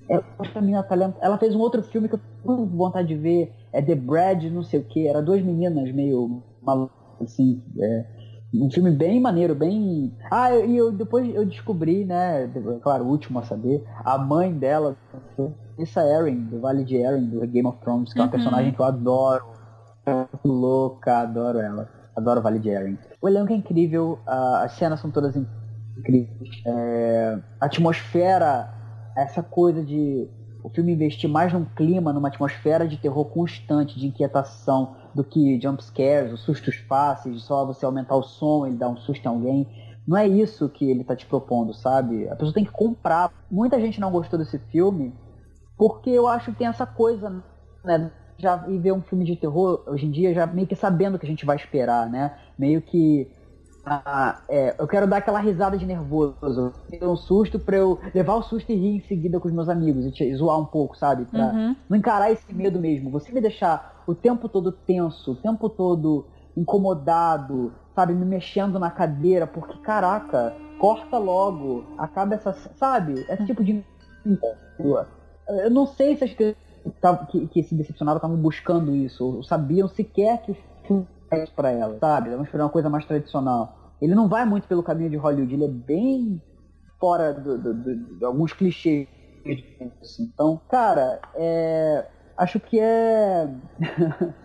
Ela, 0.07 1.15
ela 1.19 1.37
fez 1.37 1.55
um 1.55 1.59
outro 1.59 1.81
filme 1.81 2.07
que 2.07 2.15
eu 2.15 2.19
tenho 2.43 2.65
vontade 2.67 3.07
de 3.07 3.15
ver, 3.15 3.51
é 3.73 3.81
The 3.81 3.95
Brad, 3.95 4.43
não 4.45 4.63
sei 4.63 4.79
o 4.79 4.83
que, 4.83 5.07
era 5.07 5.21
duas 5.21 5.41
meninas 5.41 5.91
meio 5.91 6.43
malucas, 6.61 6.95
assim, 7.21 7.63
é, 7.79 8.05
um 8.53 8.69
filme 8.69 8.91
bem 8.91 9.19
maneiro, 9.19 9.55
bem... 9.55 10.13
Ah, 10.29 10.55
e 10.55 10.77
eu, 10.77 10.87
eu, 10.87 10.91
depois 10.91 11.33
eu 11.33 11.45
descobri, 11.45 12.05
né, 12.05 12.49
claro, 12.81 13.03
o 13.03 13.07
último 13.07 13.39
a 13.39 13.43
saber, 13.43 13.83
a 14.03 14.17
mãe 14.17 14.53
dela, 14.53 14.95
essa 15.79 16.01
Erin, 16.07 16.43
do 16.45 16.59
Vale 16.59 16.83
de 16.83 16.95
Erin, 16.97 17.25
do 17.25 17.39
Game 17.47 17.67
of 17.67 17.79
Thrones, 17.79 18.13
que 18.13 18.19
é 18.19 18.21
uma 18.21 18.27
uhum. 18.27 18.31
personagem 18.31 18.73
que 18.73 18.79
eu 18.79 18.85
adoro, 18.85 19.43
louca, 20.43 21.19
adoro 21.19 21.59
ela. 21.59 21.89
Adoro 22.15 22.41
Vale 22.41 22.59
de 22.59 22.69
Erin. 22.69 22.97
O 23.21 23.27
elenco 23.27 23.51
é 23.51 23.55
incrível, 23.55 24.19
as 24.25 24.71
cenas 24.73 24.99
são 24.99 25.11
todas 25.11 25.35
incríveis. 25.35 26.61
É, 26.65 27.39
a 27.59 27.65
atmosfera, 27.65 28.73
essa 29.17 29.43
coisa 29.43 29.83
de 29.83 30.29
o 30.63 30.69
filme 30.69 30.93
investir 30.93 31.29
mais 31.29 31.53
num 31.53 31.63
clima, 31.63 32.11
numa 32.11 32.27
atmosfera 32.27 32.87
de 32.87 32.97
terror 32.97 33.25
constante, 33.25 33.99
de 33.99 34.07
inquietação, 34.07 34.95
do 35.13 35.23
que 35.23 35.59
jump 35.61 35.83
scares, 35.83 36.33
os 36.33 36.41
sustos 36.41 36.75
fáceis, 36.75 37.43
só 37.43 37.63
você 37.65 37.85
aumentar 37.85 38.15
o 38.15 38.23
som 38.23 38.65
e 38.65 38.73
dar 38.73 38.89
um 38.89 38.97
susto 38.97 39.23
em 39.23 39.27
alguém. 39.27 39.67
Não 40.07 40.17
é 40.17 40.27
isso 40.27 40.67
que 40.67 40.89
ele 40.89 41.01
está 41.01 41.15
te 41.15 41.25
propondo, 41.25 41.73
sabe? 41.73 42.27
A 42.29 42.35
pessoa 42.35 42.53
tem 42.53 42.65
que 42.65 42.71
comprar. 42.71 43.31
Muita 43.49 43.79
gente 43.79 44.01
não 44.01 44.11
gostou 44.11 44.39
desse 44.39 44.57
filme 44.57 45.13
porque 45.77 46.09
eu 46.09 46.27
acho 46.27 46.51
que 46.51 46.57
tem 46.57 46.67
essa 46.67 46.85
coisa, 46.85 47.43
né? 47.83 48.11
Já 48.37 48.65
ir 48.67 48.79
ver 48.79 48.93
um 48.93 49.01
filme 49.01 49.25
de 49.25 49.35
terror 49.35 49.83
hoje 49.87 50.05
em 50.05 50.11
dia 50.11 50.33
já 50.33 50.45
meio 50.45 50.67
que 50.67 50.75
sabendo 50.75 51.15
o 51.15 51.19
que 51.19 51.25
a 51.25 51.29
gente 51.29 51.45
vai 51.45 51.55
esperar, 51.55 52.09
né? 52.09 52.37
Meio 52.57 52.81
que 52.81 53.29
ah, 53.85 54.41
é, 54.49 54.75
eu 54.79 54.87
quero 54.87 55.05
dar 55.05 55.17
aquela 55.17 55.39
risada 55.39 55.77
de 55.77 55.85
nervoso, 55.85 56.73
ter 56.89 57.05
um 57.05 57.15
susto 57.15 57.59
pra 57.59 57.77
eu 57.77 57.99
levar 58.15 58.33
o 58.33 58.41
susto 58.41 58.71
e 58.71 58.75
rir 58.75 58.95
em 58.97 59.01
seguida 59.01 59.39
com 59.39 59.47
os 59.47 59.53
meus 59.53 59.69
amigos 59.69 60.05
e 60.07 60.11
te, 60.11 60.35
zoar 60.35 60.59
um 60.59 60.65
pouco, 60.65 60.97
sabe? 60.97 61.25
Pra 61.25 61.45
uhum. 61.45 61.75
não 61.87 61.97
encarar 61.97 62.31
esse 62.31 62.51
medo 62.51 62.79
mesmo. 62.79 63.11
Você 63.11 63.31
me 63.31 63.39
deixar 63.39 64.03
o 64.07 64.15
tempo 64.15 64.49
todo 64.49 64.71
tenso, 64.71 65.33
o 65.33 65.35
tempo 65.35 65.69
todo 65.69 66.25
incomodado, 66.57 67.73
sabe? 67.93 68.15
Me 68.15 68.25
mexendo 68.25 68.79
na 68.79 68.89
cadeira, 68.89 69.45
porque 69.45 69.77
caraca, 69.77 70.55
corta 70.79 71.19
logo, 71.19 71.85
acaba 71.95 72.33
essa. 72.33 72.53
Sabe? 72.75 73.23
Esse 73.29 73.45
tipo 73.45 73.63
de. 73.63 73.85
Eu 75.47 75.69
não 75.69 75.85
sei 75.85 76.17
se 76.17 76.23
as 76.23 76.33
que, 77.29 77.47
que 77.47 77.63
se 77.63 77.75
decepcionaram 77.75 78.17
estavam 78.17 78.37
buscando 78.37 78.95
isso, 78.95 79.37
ou 79.37 79.43
sabiam 79.43 79.87
sequer 79.87 80.41
que 80.43 80.51
o 80.93 81.05
é 81.31 81.45
para 81.47 81.71
ela, 81.71 81.97
sabe? 81.99 82.29
Vamos 82.29 82.45
esperar 82.45 82.65
uma 82.65 82.69
coisa 82.69 82.89
mais 82.89 83.05
tradicional. 83.05 83.95
Ele 84.01 84.13
não 84.13 84.27
vai 84.27 84.45
muito 84.45 84.67
pelo 84.67 84.83
caminho 84.83 85.09
de 85.09 85.17
Hollywood, 85.17 85.53
ele 85.53 85.65
é 85.65 85.69
bem 85.69 86.41
fora 86.99 87.33
do, 87.33 87.57
do, 87.57 87.73
do, 87.73 88.17
de 88.17 88.25
alguns 88.25 88.53
clichês. 88.53 89.07
Assim. 90.01 90.23
Então, 90.33 90.59
cara, 90.69 91.19
é, 91.35 92.05
acho 92.37 92.59
que 92.59 92.79
é. 92.79 93.49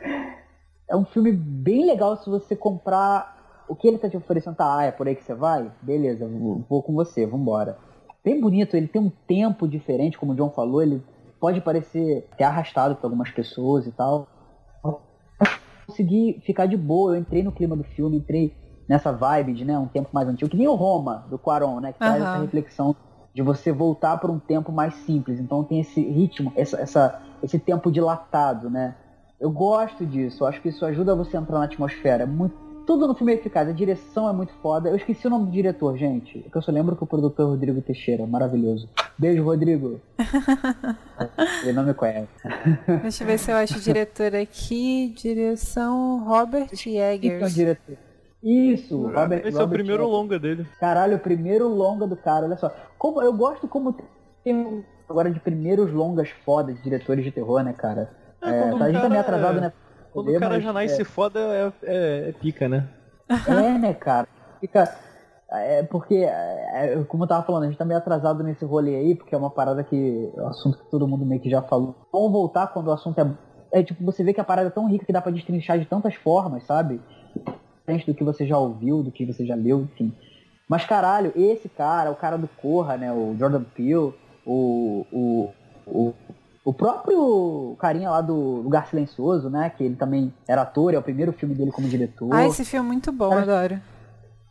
é 0.88 0.96
um 0.96 1.04
filme 1.04 1.32
bem 1.32 1.86
legal 1.86 2.16
se 2.16 2.28
você 2.28 2.54
comprar 2.54 3.64
o 3.68 3.74
que 3.74 3.88
ele 3.88 3.98
tá 3.98 4.08
te 4.08 4.16
oferecendo. 4.16 4.56
Tá, 4.56 4.78
ah, 4.78 4.84
é 4.84 4.90
por 4.90 5.08
aí 5.08 5.14
que 5.14 5.24
você 5.24 5.34
vai? 5.34 5.70
Beleza, 5.80 6.26
vou, 6.26 6.64
vou 6.68 6.82
com 6.82 6.92
você, 6.92 7.26
vambora. 7.26 7.78
Bem 8.22 8.40
bonito, 8.40 8.76
ele 8.76 8.88
tem 8.88 9.00
um 9.00 9.10
tempo 9.26 9.66
diferente, 9.66 10.18
como 10.18 10.32
o 10.32 10.34
John 10.34 10.50
falou, 10.50 10.82
ele 10.82 11.02
pode 11.40 11.60
parecer 11.60 12.28
até 12.32 12.44
arrastado 12.44 12.94
por 12.96 13.06
algumas 13.06 13.30
pessoas 13.30 13.86
e 13.86 13.92
tal. 13.92 14.28
Consegui 15.86 16.40
ficar 16.44 16.66
de 16.66 16.76
boa, 16.76 17.12
eu 17.12 17.20
entrei 17.20 17.42
no 17.42 17.50
clima 17.50 17.74
do 17.74 17.82
filme, 17.82 18.18
entrei 18.18 18.54
nessa 18.88 19.10
vibe 19.10 19.54
de 19.54 19.64
né, 19.64 19.78
um 19.78 19.86
tempo 19.86 20.10
mais 20.12 20.28
antigo, 20.28 20.50
que 20.50 20.56
nem 20.56 20.68
o 20.68 20.74
Roma, 20.74 21.24
do 21.30 21.38
Quaron, 21.38 21.80
né? 21.80 21.92
Que 21.92 21.98
traz 21.98 22.22
essa 22.22 22.38
reflexão 22.38 22.94
de 23.32 23.42
você 23.42 23.72
voltar 23.72 24.18
para 24.18 24.30
um 24.30 24.38
tempo 24.38 24.70
mais 24.70 24.94
simples. 25.06 25.40
Então 25.40 25.64
tem 25.64 25.80
esse 25.80 26.00
ritmo, 26.00 26.52
essa, 26.56 26.76
essa, 26.80 27.22
esse 27.42 27.58
tempo 27.58 27.90
dilatado, 27.90 28.68
né? 28.68 28.94
Eu 29.40 29.50
gosto 29.50 30.04
disso, 30.04 30.44
acho 30.44 30.60
que 30.60 30.68
isso 30.68 30.84
ajuda 30.84 31.14
você 31.16 31.36
a 31.36 31.40
entrar 31.40 31.58
na 31.58 31.64
atmosfera. 31.64 32.26
Muito, 32.26 32.54
tudo 32.86 33.06
no 33.06 33.14
filme 33.14 33.32
é 33.32 33.36
eficaz, 33.36 33.68
a 33.68 33.72
direção 33.72 34.28
é 34.28 34.32
muito 34.32 34.52
foda. 34.62 34.88
Eu 34.88 34.96
esqueci 34.96 35.26
o 35.26 35.30
nome 35.30 35.46
do 35.46 35.52
diretor, 35.52 35.96
gente. 35.96 36.44
É 36.46 36.50
que 36.50 36.56
eu 36.56 36.62
só 36.62 36.72
lembro 36.72 36.96
que 36.96 37.04
o 37.04 37.06
produtor 37.06 37.46
é 37.46 37.48
Rodrigo 37.50 37.80
Teixeira, 37.80 38.26
maravilhoso. 38.26 38.88
Beijo, 39.18 39.42
Rodrigo. 39.42 40.00
Ele 41.62 41.72
não 41.72 41.84
me 41.84 41.94
conhece. 41.94 42.28
Deixa 43.02 43.22
eu 43.22 43.26
ver 43.26 43.38
se 43.38 43.50
eu 43.50 43.56
acho 43.56 43.78
o 43.78 43.80
diretor 43.80 44.34
aqui. 44.34 45.14
Direção 45.16 46.24
Robert 46.24 46.68
é 46.86 47.18
diretor? 47.18 47.96
Isso, 48.42 49.06
Robert, 49.08 49.40
Esse 49.40 49.50
Robert 49.50 49.60
é 49.60 49.64
o 49.64 49.68
primeiro 49.68 50.02
Eggers. 50.02 50.12
longa 50.18 50.38
dele. 50.38 50.66
Caralho, 50.78 51.16
o 51.16 51.20
primeiro 51.20 51.68
longa 51.68 52.06
do 52.06 52.16
cara, 52.16 52.46
olha 52.46 52.56
só. 52.56 52.74
Como, 52.98 53.20
eu 53.20 53.32
gosto 53.32 53.68
como 53.68 53.94
tem 54.42 54.84
agora 55.08 55.30
de 55.30 55.38
primeiros 55.40 55.92
longas 55.92 56.30
fodas 56.44 56.76
de 56.76 56.82
diretores 56.82 57.24
de 57.24 57.30
terror, 57.30 57.62
né, 57.62 57.72
cara? 57.72 58.10
É, 58.42 58.48
é, 58.48 58.70
tá, 58.70 58.84
a 58.84 58.90
gente 58.90 59.02
tá 59.02 59.08
meio 59.08 59.20
atrasado, 59.20 59.60
né? 59.60 59.72
Quando 60.12 60.30
o 60.30 60.38
cara 60.38 60.60
já 60.60 60.72
nasce 60.72 61.02
é... 61.02 61.04
foda, 61.04 61.40
é, 61.40 61.72
é, 61.82 62.28
é, 62.28 62.32
pica, 62.32 62.68
né? 62.68 62.88
É, 63.28 63.78
né, 63.78 63.94
cara? 63.94 64.28
Fica. 64.60 64.96
É 65.52 65.82
porque, 65.82 66.14
é, 66.14 67.04
como 67.08 67.24
eu 67.24 67.28
tava 67.28 67.44
falando, 67.44 67.64
a 67.64 67.66
gente 67.66 67.78
tá 67.78 67.84
meio 67.84 67.98
atrasado 67.98 68.42
nesse 68.44 68.64
rolê 68.64 68.94
aí, 68.94 69.14
porque 69.16 69.34
é 69.34 69.38
uma 69.38 69.50
parada 69.50 69.82
que. 69.82 70.32
É 70.36 70.42
um 70.42 70.48
assunto 70.48 70.78
que 70.78 70.90
todo 70.90 71.08
mundo 71.08 71.24
meio 71.26 71.40
que 71.40 71.50
já 71.50 71.62
falou. 71.62 71.94
Vamos 72.12 72.32
voltar 72.32 72.68
quando 72.68 72.88
o 72.88 72.92
assunto 72.92 73.18
é. 73.20 73.30
É 73.72 73.82
tipo, 73.84 74.04
você 74.04 74.24
vê 74.24 74.32
que 74.32 74.40
a 74.40 74.44
parada 74.44 74.68
é 74.68 74.72
tão 74.72 74.88
rica 74.88 75.06
que 75.06 75.12
dá 75.12 75.20
pra 75.20 75.30
destrinchar 75.30 75.78
de 75.78 75.86
tantas 75.86 76.14
formas, 76.16 76.64
sabe? 76.66 77.00
Do 78.06 78.14
que 78.14 78.22
você 78.22 78.46
já 78.46 78.56
ouviu, 78.56 79.02
do 79.02 79.10
que 79.10 79.26
você 79.26 79.44
já 79.44 79.54
leu, 79.54 79.82
enfim. 79.82 80.12
Mas 80.68 80.84
caralho, 80.84 81.32
esse 81.34 81.68
cara, 81.68 82.10
o 82.10 82.14
cara 82.14 82.36
do 82.36 82.46
Corra, 82.46 82.96
né? 82.96 83.12
O 83.12 83.36
Jordan 83.36 83.64
Peele, 83.64 84.14
o, 84.46 85.04
o, 85.12 85.50
o 85.86 86.14
o 86.64 86.72
próprio 86.74 87.74
carinha 87.78 88.10
lá 88.10 88.20
do 88.20 88.34
Lugar 88.34 88.86
Silencioso, 88.86 89.48
né? 89.48 89.70
Que 89.70 89.84
ele 89.84 89.96
também 89.96 90.32
era 90.46 90.62
ator, 90.62 90.92
é 90.92 90.98
o 90.98 91.02
primeiro 91.02 91.32
filme 91.32 91.54
dele 91.54 91.72
como 91.72 91.88
diretor. 91.88 92.28
Ah, 92.32 92.46
esse 92.46 92.64
filme 92.64 92.86
é 92.86 92.92
muito 92.92 93.10
bom, 93.10 93.30
Cara, 93.30 93.42
adoro. 93.42 93.80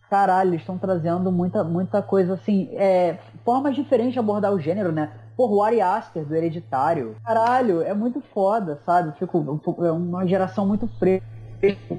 Caralho, 0.10 0.50
eles 0.50 0.62
estão 0.62 0.78
trazendo 0.78 1.32
muita, 1.32 1.63
muita 1.63 2.01
coisa 2.01 2.34
assim. 2.34 2.70
É, 2.74 3.20
formas 3.46 3.75
diferentes 3.75 4.13
de 4.13 4.20
abordar 4.20 4.51
o 4.51 4.60
gênero, 4.60 4.92
né? 4.92 5.12
Porra, 5.38 5.54
o 5.54 5.63
Ari 5.63 5.82
Aster 5.82 6.25
do 6.25 6.36
Hereditário. 6.36 7.16
Caralho, 7.24 7.84
é 7.84 7.94
muito 7.94 8.20
foda, 8.34 8.80
sabe? 8.86 9.18
Fico, 9.20 9.62
é 9.86 9.92
uma 9.92 10.28
geração 10.28 10.66
muito 10.66 10.88
fresca, 10.98 11.25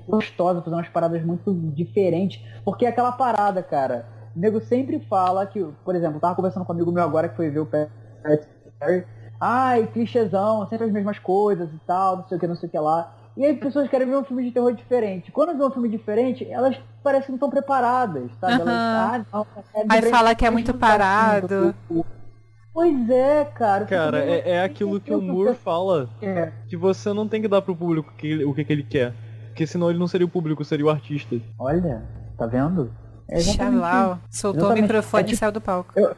gostosa, 0.09 0.61
fazendo 0.61 0.79
umas 0.79 0.89
paradas 0.89 1.25
muito 1.25 1.55
diferentes. 1.73 2.45
Porque 2.65 2.85
é 2.85 2.89
aquela 2.89 3.13
parada, 3.13 3.63
cara. 3.63 4.07
O 4.35 4.41
nego 4.41 4.61
sempre 4.61 4.99
fala 5.09 5.47
que, 5.47 5.65
por 5.85 5.95
exemplo, 5.95 6.17
eu 6.17 6.21
tava 6.21 6.35
conversando 6.35 6.67
com 6.67 6.73
um 6.73 6.77
amigo 6.77 6.91
meu 6.91 7.05
agora 7.05 7.29
que 7.29 7.37
foi 7.37 7.49
ver 7.49 7.61
o 7.61 7.67
Pet 7.67 7.91
ai, 9.41 9.87
clichêzão, 9.87 10.69
sempre 10.69 10.87
as 10.87 10.93
mesmas 10.93 11.19
coisas 11.19 11.73
e 11.73 11.79
tal, 11.87 12.19
não 12.19 12.29
sei 12.29 12.37
o 12.37 12.41
que, 12.41 12.47
não 12.47 12.57
sei 12.57 12.69
o 12.69 12.73
que 12.73 12.79
lá. 12.79 13.15
E 13.37 13.45
aí 13.45 13.53
as 13.53 13.59
pessoas 13.59 13.89
querem 13.89 14.07
ver 14.07 14.17
um 14.17 14.25
filme 14.25 14.45
de 14.45 14.51
terror 14.51 14.73
diferente. 14.75 15.33
Quando 15.33 15.57
vê 15.57 15.65
um 15.65 15.71
filme 15.71 15.89
diferente, 15.89 16.45
elas 16.51 16.77
parecem 17.03 17.27
que 17.27 17.31
não 17.33 17.37
estão 17.37 17.51
preparadas, 17.51 18.31
sabe? 18.41 18.55
Uhum. 18.55 18.61
Elas, 18.63 18.75
ah, 18.75 19.25
não, 19.33 19.47
é 19.75 19.85
aí 19.89 20.03
fala 20.03 20.35
que 20.35 20.45
é 20.45 20.51
muito 20.51 20.75
parado. 20.75 21.75
Pois 22.73 23.11
é, 23.11 23.45
cara. 23.45 23.85
Cara, 23.87 24.19
é, 24.19 24.51
é 24.51 24.63
aquilo 24.63 25.01
que 25.01 25.13
o 25.13 25.21
Moore 25.21 25.55
fala. 25.55 26.09
É. 26.21 26.53
Que 26.69 26.77
você 26.77 27.13
não 27.13 27.27
tem 27.27 27.41
que 27.41 27.49
dar 27.49 27.63
pro 27.63 27.75
público 27.75 28.13
que, 28.17 28.45
o 28.45 28.55
que, 28.55 28.65
que 28.65 28.73
ele 28.73 28.85
quer. 28.85 29.15
Porque 29.47 29.67
senão 29.67 29.91
ele 29.91 29.99
não 29.99 30.07
seria 30.07 30.27
o 30.27 30.31
público, 30.31 30.65
seria 30.65 30.87
o 30.87 30.91
artista. 30.91 31.37
Olha, 31.59 32.03
tá 32.37 32.47
vendo? 32.47 32.93
É 33.29 33.41
Xalau, 33.41 34.19
soltou 34.29 34.61
exatamente. 34.61 34.79
o 34.79 34.83
microfone 34.83 35.23
é 35.23 35.25
tipo, 35.25 35.35
e 35.35 35.39
saiu 35.39 35.53
do 35.53 35.61
palco. 35.61 35.93
Eu, 35.95 36.17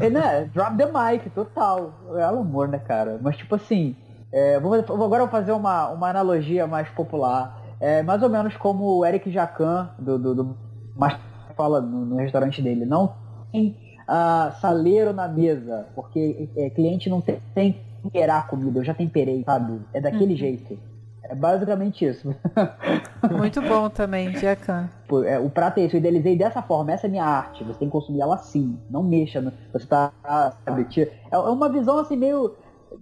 é, 0.00 0.10
né? 0.10 0.50
Drop 0.54 0.76
the 0.76 0.86
mic, 0.86 1.30
total. 1.30 1.92
É 2.16 2.22
amor, 2.22 2.68
né, 2.68 2.78
cara? 2.78 3.18
Mas 3.22 3.36
tipo 3.36 3.54
assim, 3.54 3.96
é, 4.32 4.58
vou, 4.58 4.74
agora 4.74 5.22
eu 5.22 5.26
vou 5.26 5.28
fazer 5.28 5.52
uma, 5.52 5.88
uma 5.90 6.08
analogia 6.08 6.66
mais 6.66 6.88
popular. 6.88 7.60
É 7.80 8.02
mais 8.02 8.22
ou 8.22 8.28
menos 8.28 8.56
como 8.56 8.98
o 8.98 9.04
Eric 9.04 9.30
Jacan, 9.30 9.90
do, 9.98 10.18
do, 10.18 10.34
do 10.34 10.56
mas 10.96 11.18
fala 11.56 11.80
no, 11.80 12.04
no, 12.04 12.16
restaurante 12.16 12.62
dele. 12.62 12.84
Não 12.84 13.14
tem 13.50 13.76
uh, 14.02 14.52
saleiro 14.60 15.12
na 15.12 15.28
mesa, 15.28 15.88
porque 15.94 16.48
é, 16.56 16.70
cliente 16.70 17.10
não 17.10 17.20
tem, 17.20 17.40
tem 17.54 17.72
que 17.72 17.80
temperar 18.02 18.46
comida, 18.48 18.78
eu 18.78 18.84
já 18.84 18.94
temperei, 18.94 19.42
sabe? 19.44 19.80
É 19.92 20.00
daquele 20.00 20.32
uhum. 20.32 20.38
jeito. 20.38 20.78
É 21.24 21.34
basicamente 21.34 22.04
isso. 22.04 22.34
Muito 23.36 23.62
bom 23.62 23.88
também, 23.88 24.32
Jacan. 24.36 24.88
É, 25.24 25.38
o 25.38 25.48
prato 25.48 25.78
é 25.78 25.84
isso, 25.84 25.96
eu 25.96 26.00
idealizei 26.00 26.36
dessa 26.36 26.62
forma, 26.62 26.92
essa 26.92 27.06
é 27.06 27.10
minha 27.10 27.24
arte, 27.24 27.62
você 27.62 27.78
tem 27.78 27.88
que 27.88 27.92
consumir 27.92 28.20
ela 28.20 28.34
assim, 28.34 28.78
não 28.90 29.02
mexa, 29.02 29.40
no, 29.40 29.52
você 29.72 29.86
tá, 29.86 30.10
sabe, 30.64 30.86
é, 30.98 31.08
é 31.30 31.38
uma 31.38 31.68
visão 31.68 31.98
assim 31.98 32.16
meio, 32.16 32.54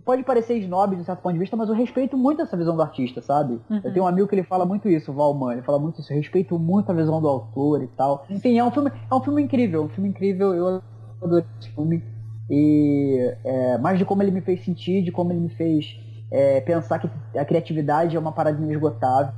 pode 0.05 0.23
parecer 0.23 0.59
snob 0.59 0.97
de 0.97 1.03
um 1.03 1.05
certo 1.05 1.21
ponto 1.21 1.33
de 1.33 1.39
vista, 1.39 1.57
mas 1.57 1.69
eu 1.69 1.75
respeito 1.75 2.17
muito 2.17 2.43
essa 2.43 2.57
visão 2.57 2.75
do 2.75 2.83
artista, 2.83 3.23
sabe? 3.23 3.61
Uhum. 3.71 3.81
Eu 3.83 3.93
tenho 3.93 4.05
um 4.05 4.09
amigo 4.09 4.27
que 4.27 4.35
ele 4.35 4.43
fala 4.43 4.67
muito 4.67 4.89
isso, 4.89 5.12
o 5.12 5.15
Valman, 5.15 5.53
ele 5.53 5.62
fala 5.62 5.79
muito 5.79 6.00
isso, 6.00 6.12
eu 6.12 6.17
respeito 6.17 6.59
muito 6.59 6.91
a 6.91 6.95
visão 6.95 7.21
do 7.21 7.29
autor 7.29 7.83
e 7.83 7.87
tal. 7.87 8.27
Enfim, 8.29 8.59
é 8.59 8.65
um 8.65 8.71
filme, 8.71 8.91
é 9.11 9.15
um 9.15 9.21
filme 9.21 9.43
incrível, 9.43 9.85
um 9.85 9.89
filme 9.89 10.09
incrível, 10.09 10.53
eu 10.53 10.83
adoro 11.23 11.45
esse 11.61 11.71
filme. 11.71 12.03
E 12.50 13.33
é, 13.45 13.79
mais 13.79 13.99
de 13.99 14.05
como 14.05 14.23
ele 14.23 14.33
me 14.33 14.41
fez 14.41 14.65
sentir, 14.65 15.03
de 15.03 15.12
como 15.12 15.33
ele 15.33 15.41
me 15.41 15.50
fez 15.50 15.97
é, 16.31 16.61
pensar 16.61 16.99
que 16.99 17.11
a 17.39 17.45
criatividade 17.45 18.17
é 18.17 18.19
uma 18.19 18.33
parada 18.33 18.61
inesgotável, 18.61 19.33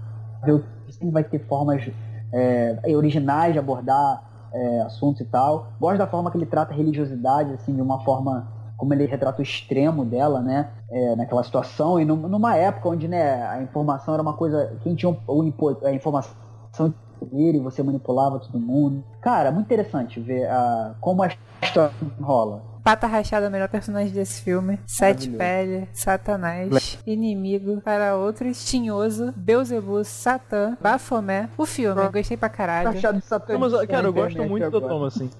sempre 0.90 1.10
vai 1.10 1.24
ter 1.24 1.38
formas 1.46 1.90
é, 2.32 2.78
originais 2.94 3.52
de 3.52 3.58
abordar 3.58 4.22
é, 4.52 4.80
assuntos 4.82 5.20
e 5.20 5.24
tal. 5.24 5.68
Gosto 5.80 5.98
da 5.98 6.06
forma 6.06 6.30
que 6.30 6.36
ele 6.36 6.46
trata 6.46 6.72
a 6.72 6.76
religiosidade, 6.76 7.52
assim, 7.52 7.74
de 7.74 7.80
uma 7.80 8.00
forma 8.00 8.46
como 8.76 8.92
ele 8.94 9.06
retrata 9.06 9.38
o 9.38 9.42
extremo 9.42 10.04
dela, 10.04 10.40
né, 10.40 10.68
é, 10.90 11.14
naquela 11.14 11.44
situação 11.44 12.00
e 12.00 12.04
numa 12.04 12.56
época 12.56 12.88
onde, 12.88 13.06
né, 13.06 13.46
a 13.46 13.62
informação 13.62 14.12
era 14.12 14.22
uma 14.22 14.32
coisa, 14.32 14.76
quem 14.82 14.96
tinha 14.96 15.08
o, 15.08 15.52
a 15.84 15.92
informação 15.92 16.92
e 17.32 17.60
você 17.60 17.82
manipulava 17.82 18.38
todo 18.38 18.58
mundo. 18.58 19.04
Cara, 19.20 19.50
muito 19.50 19.66
interessante 19.66 20.20
ver 20.20 20.48
uh, 20.48 20.94
como 21.00 21.22
a 21.22 21.30
história 21.62 21.92
rola. 22.20 22.62
Pata 22.82 23.06
Rachada 23.06 23.46
é 23.46 23.48
o 23.48 23.52
melhor 23.52 23.68
personagem 23.68 24.12
desse 24.12 24.42
filme. 24.42 24.80
Sete 24.86 25.30
Pele, 25.30 25.88
Satanás, 25.92 26.98
Inimigo, 27.06 27.80
para 27.80 28.16
outros, 28.16 28.64
Tinhoso, 28.64 29.32
Beuzebu, 29.36 30.02
Satã, 30.04 30.76
Bafomé. 30.80 31.48
O 31.56 31.64
filme, 31.64 32.08
gostei 32.08 32.36
pra 32.36 32.48
caralho. 32.48 32.88
Rachado 32.88 33.20
de 33.20 33.24
Satã. 33.24 33.56
Mas, 33.56 33.72
cara, 33.86 34.08
eu 34.08 34.12
gosto 34.12 34.42
muito 34.42 34.68
da 34.68 34.80
Toma, 34.80 35.06
assim. 35.06 35.30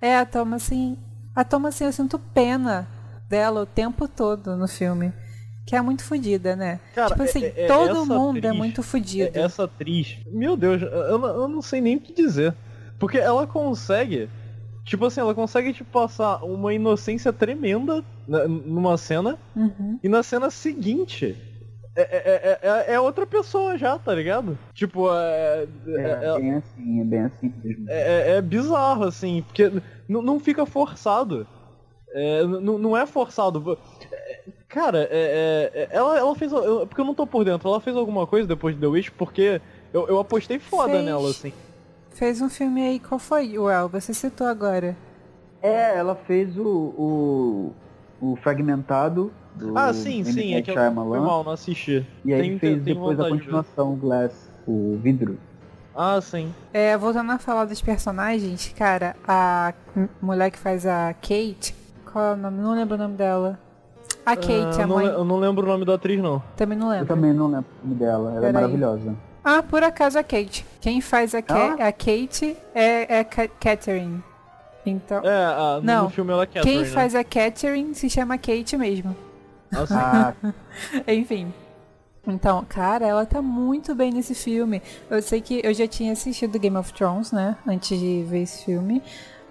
É, 0.00 0.16
a 0.16 0.24
Toma, 0.24 0.56
assim... 0.56 0.96
A 1.34 1.42
Toma, 1.42 1.70
assim, 1.70 1.84
eu 1.84 1.92
sinto 1.92 2.16
pena 2.16 2.86
dela 3.28 3.62
o 3.62 3.66
tempo 3.66 4.06
todo 4.06 4.56
no 4.56 4.68
filme. 4.68 5.12
Que 5.66 5.76
é 5.76 5.80
muito 5.80 6.04
fodida, 6.04 6.54
né? 6.54 6.78
Cara, 6.94 7.10
tipo 7.10 7.22
assim, 7.22 7.44
é, 7.44 7.64
é, 7.64 7.66
todo 7.66 8.04
mundo 8.06 8.36
é 8.36 8.38
atriz, 8.40 8.54
é 8.54 8.58
muito 8.58 8.82
fodido. 8.82 9.38
Essa 9.38 9.64
atriz, 9.64 10.18
meu 10.26 10.56
Deus, 10.56 10.82
eu, 10.82 10.88
eu 10.90 11.48
não 11.48 11.62
sei 11.62 11.80
nem 11.80 11.96
o 11.96 12.00
que 12.00 12.12
dizer. 12.12 12.54
Porque 12.98 13.18
ela 13.18 13.46
consegue 13.46 14.28
Tipo 14.84 15.06
assim, 15.06 15.20
ela 15.20 15.34
consegue 15.34 15.72
te 15.72 15.82
passar 15.82 16.44
uma 16.44 16.74
inocência 16.74 17.32
tremenda 17.32 18.04
numa 18.28 18.98
cena, 18.98 19.38
uhum. 19.56 19.98
e 20.02 20.08
na 20.10 20.22
cena 20.22 20.50
seguinte 20.50 21.36
é, 21.96 22.02
é, 22.02 22.58
é, 22.60 22.94
é, 22.94 23.00
outra 23.00 23.26
pessoa 23.26 23.78
já, 23.78 23.98
tá 23.98 24.14
ligado? 24.14 24.58
Tipo, 24.74 25.08
é. 25.12 25.66
É, 25.86 26.38
bem 26.38 26.54
assim, 26.54 27.00
é 27.00 27.04
bem 27.04 27.20
assim 27.20 27.54
mesmo. 27.62 27.86
É, 27.88 28.30
é 28.32 28.42
bizarro, 28.42 29.04
assim, 29.04 29.42
porque 29.46 29.72
não 30.08 30.40
fica 30.40 30.66
forçado. 30.66 31.46
não 32.60 32.96
é 32.96 33.06
forçado. 33.06 33.78
Cara, 34.74 35.08
ela, 35.88 36.18
ela 36.18 36.34
fez. 36.34 36.50
Porque 36.50 37.00
eu 37.00 37.04
não 37.04 37.14
tô 37.14 37.24
por 37.24 37.44
dentro, 37.44 37.68
ela 37.68 37.80
fez 37.80 37.96
alguma 37.96 38.26
coisa 38.26 38.48
depois 38.48 38.74
de 38.74 38.80
The 38.80 38.88
Witch, 38.88 39.10
porque 39.16 39.60
eu, 39.92 40.08
eu 40.08 40.18
apostei 40.18 40.58
foda 40.58 40.94
fez. 40.94 41.04
nela, 41.04 41.30
assim. 41.30 41.52
Fez 42.10 42.40
um 42.42 42.48
filme 42.48 42.84
aí, 42.84 42.98
qual 42.98 43.20
foi, 43.20 43.56
Well? 43.56 43.88
Você 43.88 44.12
citou 44.12 44.48
agora. 44.48 44.96
É, 45.62 45.96
ela 45.96 46.16
fez 46.16 46.58
o, 46.58 46.66
o, 46.66 47.72
o 48.20 48.36
Fragmentado. 48.42 49.32
Do 49.54 49.78
ah, 49.78 49.94
sim, 49.94 50.18
M. 50.18 50.32
sim, 50.32 50.54
é 50.54 50.62
que 50.62 50.72
eu 50.72 50.74
foi 50.74 50.90
mal, 50.90 51.44
não 51.44 51.52
assisti. 51.52 52.04
E 52.24 52.34
aí 52.34 52.40
tem, 52.40 52.58
fez 52.58 52.82
tem 52.82 52.94
depois 52.94 53.20
a 53.20 53.28
continuação, 53.28 53.92
o 53.92 53.96
Glass, 53.96 54.50
o 54.66 54.98
vidro. 55.00 55.38
Ah, 55.94 56.20
sim. 56.20 56.52
É, 56.72 56.98
voltando 56.98 57.30
a 57.30 57.38
falar 57.38 57.66
dos 57.66 57.80
personagens, 57.80 58.74
cara, 58.76 59.14
a 59.26 59.72
mulher 60.20 60.50
que 60.50 60.58
faz 60.58 60.84
a 60.84 61.14
Kate, 61.14 61.72
qual 62.12 62.24
é 62.24 62.32
o 62.32 62.36
nome? 62.36 62.58
Não 62.60 62.74
lembro 62.74 62.96
o 62.96 62.98
nome 62.98 63.14
dela. 63.14 63.60
A 64.24 64.36
Kate, 64.36 64.78
uh, 64.78 64.82
a 64.82 64.86
mãe. 64.86 65.06
Não, 65.06 65.12
eu 65.12 65.24
não 65.24 65.36
lembro 65.36 65.64
o 65.64 65.68
nome 65.68 65.84
da 65.84 65.94
atriz, 65.94 66.22
não. 66.22 66.42
Também 66.56 66.78
não 66.78 66.88
lembro. 66.88 67.04
Eu 67.04 67.08
também 67.08 67.32
não 67.32 67.46
lembro 67.46 67.70
o 67.82 67.86
nome 67.86 67.98
dela. 67.98 68.30
Ela 68.30 68.38
é 68.38 68.40
Pera 68.40 68.48
é 68.48 68.52
maravilhosa. 68.52 69.10
Aí. 69.10 69.16
Ah, 69.44 69.62
por 69.62 69.82
acaso 69.82 70.18
a 70.18 70.22
Kate. 70.22 70.64
Quem 70.80 71.00
faz 71.02 71.34
a, 71.34 71.38
ah? 71.48 71.88
a 71.88 71.92
Kate 71.92 72.56
é, 72.74 73.18
é 73.18 73.24
Catherine. 73.24 74.22
Então. 74.86 75.22
É, 75.22 75.44
a, 75.44 75.76
no 75.76 75.82
não, 75.82 76.10
filme 76.10 76.32
ela 76.32 76.44
é 76.44 76.46
Catherine. 76.46 76.70
Quem 76.70 76.82
né? 76.82 76.88
faz 76.88 77.14
a 77.14 77.22
Catherine 77.22 77.94
se 77.94 78.08
chama 78.08 78.38
Kate 78.38 78.76
mesmo. 78.76 79.14
Ah, 79.90 80.32
Enfim. 81.06 81.52
Então, 82.26 82.64
cara, 82.66 83.06
ela 83.06 83.26
tá 83.26 83.42
muito 83.42 83.94
bem 83.94 84.10
nesse 84.10 84.34
filme. 84.34 84.80
Eu 85.10 85.20
sei 85.20 85.42
que 85.42 85.60
eu 85.62 85.74
já 85.74 85.86
tinha 85.86 86.12
assistido 86.12 86.58
Game 86.58 86.76
of 86.76 86.92
Thrones, 86.94 87.32
né? 87.32 87.56
Antes 87.66 87.98
de 87.98 88.24
ver 88.26 88.42
esse 88.42 88.64
filme. 88.64 89.02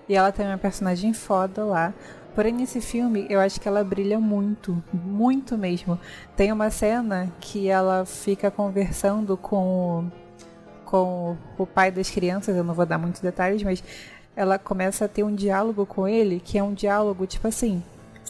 E 0.10 0.16
ela 0.16 0.32
tem 0.32 0.48
uma 0.48 0.58
personagem 0.58 1.14
foda 1.14 1.64
lá. 1.64 1.94
Porém, 2.36 2.54
nesse 2.54 2.82
filme, 2.82 3.28
eu 3.30 3.40
acho 3.40 3.62
que 3.62 3.68
ela 3.68 3.84
brilha 3.84 4.20
muito, 4.20 4.84
muito 4.92 5.58
mesmo. 5.58 6.00
Tem 6.36 6.52
uma 6.52 6.70
cena 6.70 7.32
que 7.40 7.70
ela 7.70 8.06
fica 8.06 8.50
conversando 8.50 9.38
com, 9.38 10.10
com 10.84 11.38
o 11.58 11.66
pai 11.66 11.92
das 11.92 12.10
crianças, 12.10 12.56
eu 12.56 12.64
não 12.64 12.74
vou 12.74 12.86
dar 12.86 12.98
muitos 12.98 13.22
detalhes, 13.22 13.62
mas 13.62 13.84
ela 14.36 14.58
começa 14.58 15.06
a 15.06 15.08
ter 15.08 15.24
um 15.24 15.34
diálogo 15.34 15.86
com 15.86 16.08
ele, 16.08 16.40
que 16.44 16.58
é 16.58 16.64
um 16.64 16.74
diálogo 16.74 17.28
tipo 17.28 17.48
assim: 17.48 17.84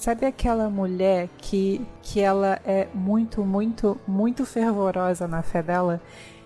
Sabe 0.03 0.25
aquela 0.25 0.69
mulher 0.69 1.29
que, 1.38 1.79
que 2.01 2.19
ela 2.19 2.60
é 2.65 2.89
muito, 2.93 3.45
muito, 3.45 3.98
muito 4.05 4.45
fervorosa 4.45 5.29
na 5.29 5.41
fé 5.41 5.63
dela? 5.63 6.01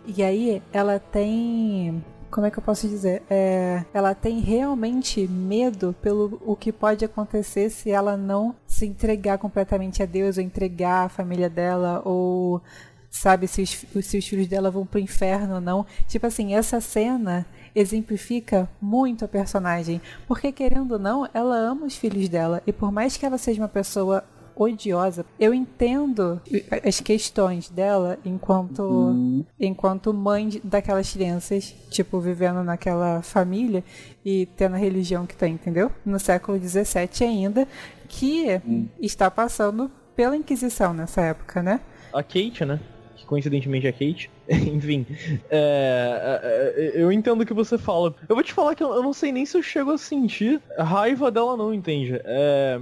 E 0.05 0.21
aí 0.21 0.61
ela 0.71 0.99
tem. 0.99 2.03
Como 2.29 2.46
é 2.46 2.51
que 2.51 2.60
eu 2.60 2.63
posso 2.63 2.88
dizer? 2.88 3.24
É, 3.29 3.86
ela 3.93 4.13
tem 4.13 4.39
realmente 4.39 5.27
medo 5.27 5.96
pelo 6.01 6.41
o 6.46 6.55
que 6.55 6.72
pode 6.72 7.05
acontecer 7.05 7.69
se 7.69 7.89
ela 7.89 8.17
não 8.17 8.55
se 8.65 8.86
entregar 8.86 9.38
completamente 9.38 10.03
a 10.03 10.05
Deus, 10.05 10.38
ou 10.38 10.43
entregar 10.43 11.05
a 11.05 11.10
família 11.10 11.50
dela, 11.50 12.01
ou 12.05 12.62
sabe 13.10 13.48
se 13.48 13.62
os, 13.62 13.86
se 14.05 14.17
os 14.17 14.27
filhos 14.27 14.48
dela 14.48 14.69
vão 14.69 14.86
pro 14.86 15.00
inferno 15.00 15.55
ou 15.55 15.62
não. 15.62 15.86
Tipo 16.07 16.27
assim, 16.27 16.53
essa 16.53 16.81
cena 16.81 17.46
exemplifica 17.74 18.69
muito 18.81 19.24
a 19.24 19.27
personagem, 19.27 20.01
porque 20.27 20.51
querendo 20.51 20.93
ou 20.93 21.00
não, 21.00 21.29
ela 21.34 21.55
ama 21.55 21.86
os 21.86 21.96
filhos 21.96 22.27
dela 22.27 22.62
e 22.65 22.74
por 22.74 22.91
mais 22.91 23.15
que 23.15 23.25
ela 23.25 23.38
seja 23.38 23.62
uma 23.62 23.67
pessoa 23.67 24.24
odiosa. 24.57 25.25
Eu 25.39 25.53
entendo 25.53 26.41
as 26.83 26.99
questões 26.99 27.69
dela 27.69 28.17
enquanto 28.25 28.79
uhum. 28.79 29.45
enquanto 29.59 30.13
mãe 30.13 30.61
daquelas 30.63 31.11
crianças, 31.11 31.75
tipo 31.89 32.19
vivendo 32.19 32.63
naquela 32.63 33.21
família 33.21 33.83
e 34.25 34.47
tendo 34.57 34.75
a 34.75 34.79
religião 34.79 35.25
que 35.25 35.35
tem, 35.35 35.53
entendeu? 35.53 35.91
No 36.05 36.19
século 36.19 36.57
XVII 36.59 37.09
ainda, 37.21 37.67
que 38.07 38.61
uhum. 38.65 38.87
está 38.99 39.29
passando 39.29 39.91
pela 40.15 40.35
Inquisição 40.35 40.93
nessa 40.93 41.21
época, 41.21 41.61
né? 41.61 41.79
A 42.13 42.23
Kate, 42.23 42.65
né? 42.65 42.79
coincidentemente 43.27 43.85
é 43.85 43.91
Kate. 43.91 44.31
Enfim, 44.49 45.05
é, 45.49 46.41
é, 46.41 46.97
é, 46.97 47.03
eu 47.03 47.11
entendo 47.11 47.41
o 47.41 47.45
que 47.45 47.53
você 47.53 47.77
fala. 47.77 48.15
Eu 48.27 48.35
vou 48.35 48.43
te 48.43 48.53
falar 48.53 48.73
que 48.73 48.81
eu, 48.81 48.93
eu, 48.93 49.03
não 49.03 49.13
sei 49.13 49.31
nem 49.31 49.45
se 49.45 49.57
eu 49.57 49.61
chego 49.61 49.91
a 49.91 49.97
sentir 49.97 50.61
raiva 50.79 51.29
dela, 51.29 51.55
não, 51.55 51.73
entende? 51.73 52.19
É, 52.23 52.79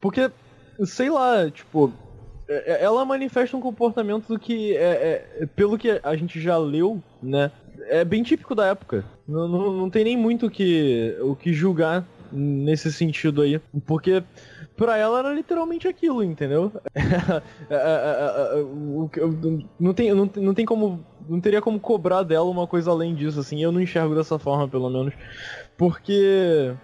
porque, 0.00 0.30
sei 0.84 1.10
lá, 1.10 1.50
tipo, 1.50 1.92
é, 2.48 2.72
é, 2.72 2.84
ela 2.84 3.04
manifesta 3.04 3.56
um 3.56 3.60
comportamento 3.60 4.38
que, 4.38 4.76
é, 4.76 5.46
pelo 5.56 5.78
que 5.78 6.00
a 6.02 6.16
gente 6.16 6.40
já 6.40 6.56
leu, 6.56 7.02
né? 7.22 7.50
É 7.88 8.04
bem 8.04 8.22
típico 8.22 8.54
da 8.54 8.66
época. 8.66 9.04
Não, 9.26 9.48
não, 9.48 9.72
não 9.72 9.90
tem 9.90 10.04
nem 10.04 10.16
muito 10.16 10.46
o 10.46 10.50
que, 10.50 11.16
o 11.20 11.34
que 11.34 11.52
julgar 11.52 12.06
nesse 12.30 12.92
sentido 12.92 13.42
aí. 13.42 13.60
Porque 13.86 14.22
pra 14.76 14.96
ela 14.96 15.20
era 15.20 15.34
literalmente 15.34 15.86
aquilo, 15.86 16.22
entendeu? 16.22 16.72
É, 17.70 17.74
é, 17.74 18.58
é, 18.58 18.64
não, 19.80 19.94
tem, 19.94 20.12
não, 20.14 20.30
não 20.36 20.54
tem 20.54 20.66
como. 20.66 21.04
Não 21.28 21.40
teria 21.40 21.62
como 21.62 21.80
cobrar 21.80 22.22
dela 22.22 22.50
uma 22.50 22.66
coisa 22.66 22.90
além 22.90 23.14
disso, 23.14 23.40
assim. 23.40 23.62
Eu 23.62 23.72
não 23.72 23.80
enxergo 23.80 24.14
dessa 24.14 24.38
forma, 24.38 24.68
pelo 24.68 24.90
menos. 24.90 25.14
Porque. 25.76 26.74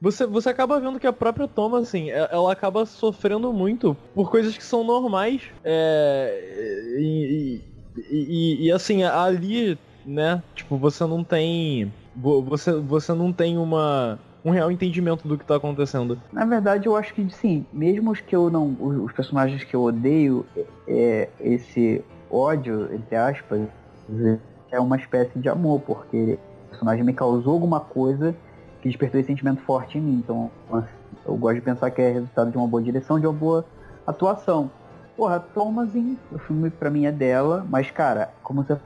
Você, 0.00 0.26
você 0.26 0.48
acaba 0.48 0.78
vendo 0.78 1.00
que 1.00 1.06
a 1.06 1.12
própria 1.12 1.48
Toma, 1.48 1.80
assim, 1.80 2.10
ela 2.10 2.52
acaba 2.52 2.86
sofrendo 2.86 3.52
muito 3.52 3.96
por 4.14 4.30
coisas 4.30 4.56
que 4.56 4.64
são 4.64 4.84
normais. 4.84 5.42
É, 5.64 6.96
e, 6.98 7.60
e, 7.96 8.16
e, 8.16 8.66
e, 8.66 8.72
assim, 8.72 9.02
ali, 9.02 9.76
né? 10.06 10.42
Tipo, 10.54 10.76
você 10.76 11.04
não 11.04 11.24
tem. 11.24 11.92
Você, 12.14 12.72
você 12.72 13.12
não 13.12 13.32
tem 13.32 13.58
uma 13.58 14.18
um 14.44 14.50
real 14.50 14.70
entendimento 14.70 15.26
do 15.26 15.36
que 15.36 15.44
tá 15.44 15.56
acontecendo. 15.56 16.18
Na 16.32 16.44
verdade, 16.44 16.86
eu 16.86 16.96
acho 16.96 17.12
que 17.12 17.28
sim, 17.30 17.66
mesmo 17.72 18.12
os 18.12 18.20
que 18.20 18.34
eu 18.34 18.48
não. 18.50 18.76
Os, 18.80 19.12
personagens 19.12 19.64
que 19.64 19.74
eu 19.74 19.82
odeio, 19.82 20.46
é, 20.86 21.28
esse 21.40 22.04
ódio, 22.30 22.88
entre 22.94 23.16
aspas, 23.16 23.62
é 24.70 24.80
uma 24.80 24.96
espécie 24.96 25.38
de 25.38 25.48
amor, 25.48 25.80
porque 25.80 26.38
o 26.66 26.70
personagem 26.70 27.04
me 27.04 27.12
causou 27.12 27.52
alguma 27.52 27.80
coisa 27.80 28.34
que 28.80 28.88
despertou 28.88 29.20
esse 29.20 29.26
sentimento 29.26 29.60
forte 29.62 29.98
em 29.98 30.00
mim. 30.00 30.22
Então, 30.24 30.50
eu 31.26 31.36
gosto 31.36 31.56
de 31.56 31.62
pensar 31.62 31.90
que 31.90 32.00
é 32.00 32.10
resultado 32.10 32.50
de 32.50 32.56
uma 32.56 32.66
boa 32.66 32.82
direção, 32.82 33.18
de 33.18 33.26
uma 33.26 33.32
boa 33.32 33.64
atuação. 34.06 34.70
Porra, 35.16 35.40
Thomasin, 35.40 36.16
o 36.30 36.38
filme 36.38 36.70
pra 36.70 36.90
mim 36.90 37.06
é 37.06 37.12
dela, 37.12 37.66
mas 37.68 37.90
cara, 37.90 38.30
como 38.42 38.62
você 38.62 38.78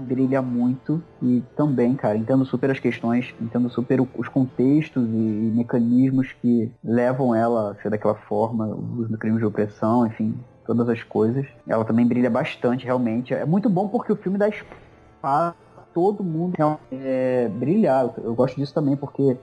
brilha 0.00 0.40
muito 0.40 1.02
e 1.20 1.42
também, 1.56 1.94
cara, 1.94 2.16
entendo 2.16 2.44
super 2.44 2.70
as 2.70 2.78
questões, 2.78 3.34
entendo 3.40 3.68
super 3.68 4.00
os 4.00 4.28
contextos 4.28 5.08
e 5.08 5.52
mecanismos 5.54 6.32
que 6.40 6.70
levam 6.84 7.34
ela 7.34 7.72
a 7.72 7.74
ser 7.76 7.90
daquela 7.90 8.14
forma, 8.14 8.66
uso 8.66 9.08
do 9.08 9.18
crime 9.18 9.38
de 9.38 9.44
opressão, 9.44 10.06
enfim, 10.06 10.38
todas 10.64 10.88
as 10.88 11.02
coisas. 11.02 11.46
Ela 11.66 11.84
também 11.84 12.06
brilha 12.06 12.30
bastante, 12.30 12.84
realmente. 12.84 13.34
É 13.34 13.44
muito 13.44 13.68
bom 13.68 13.88
porque 13.88 14.12
o 14.12 14.16
filme 14.16 14.38
dá 14.38 14.48
espaço 14.48 15.56
todo 15.94 16.22
mundo 16.22 16.54
é, 16.90 17.48
brilhar. 17.48 18.10
Eu 18.18 18.34
gosto 18.34 18.56
disso 18.56 18.72
também 18.74 18.96
porque 18.96 19.36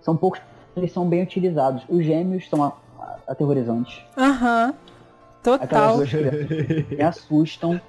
são 0.00 0.16
poucos 0.16 0.40
eles 0.76 0.92
são 0.92 1.08
bem 1.08 1.22
utilizados. 1.22 1.84
Os 1.88 2.04
gêmeos 2.04 2.48
são 2.48 2.72
aterrorizantes. 3.26 4.04
Aham. 4.16 4.66
Uhum. 4.66 4.74
Total. 5.42 5.98
Me 6.90 7.02
assustam. 7.02 7.80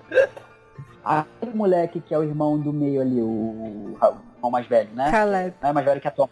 Aquele 1.03 1.53
moleque 1.53 1.99
que 1.99 2.13
é 2.13 2.17
o 2.17 2.23
irmão 2.23 2.59
do 2.59 2.71
meio 2.71 3.01
ali, 3.01 3.21
o, 3.21 3.97
irmão 4.35 4.51
mais 4.51 4.67
velho, 4.67 4.89
né? 4.93 5.09
Caleb. 5.11 5.55
Não 5.61 5.69
é 5.69 5.73
mais 5.73 5.85
velho 5.85 5.99
que 5.99 6.07
a 6.07 6.11
Tom. 6.11 6.29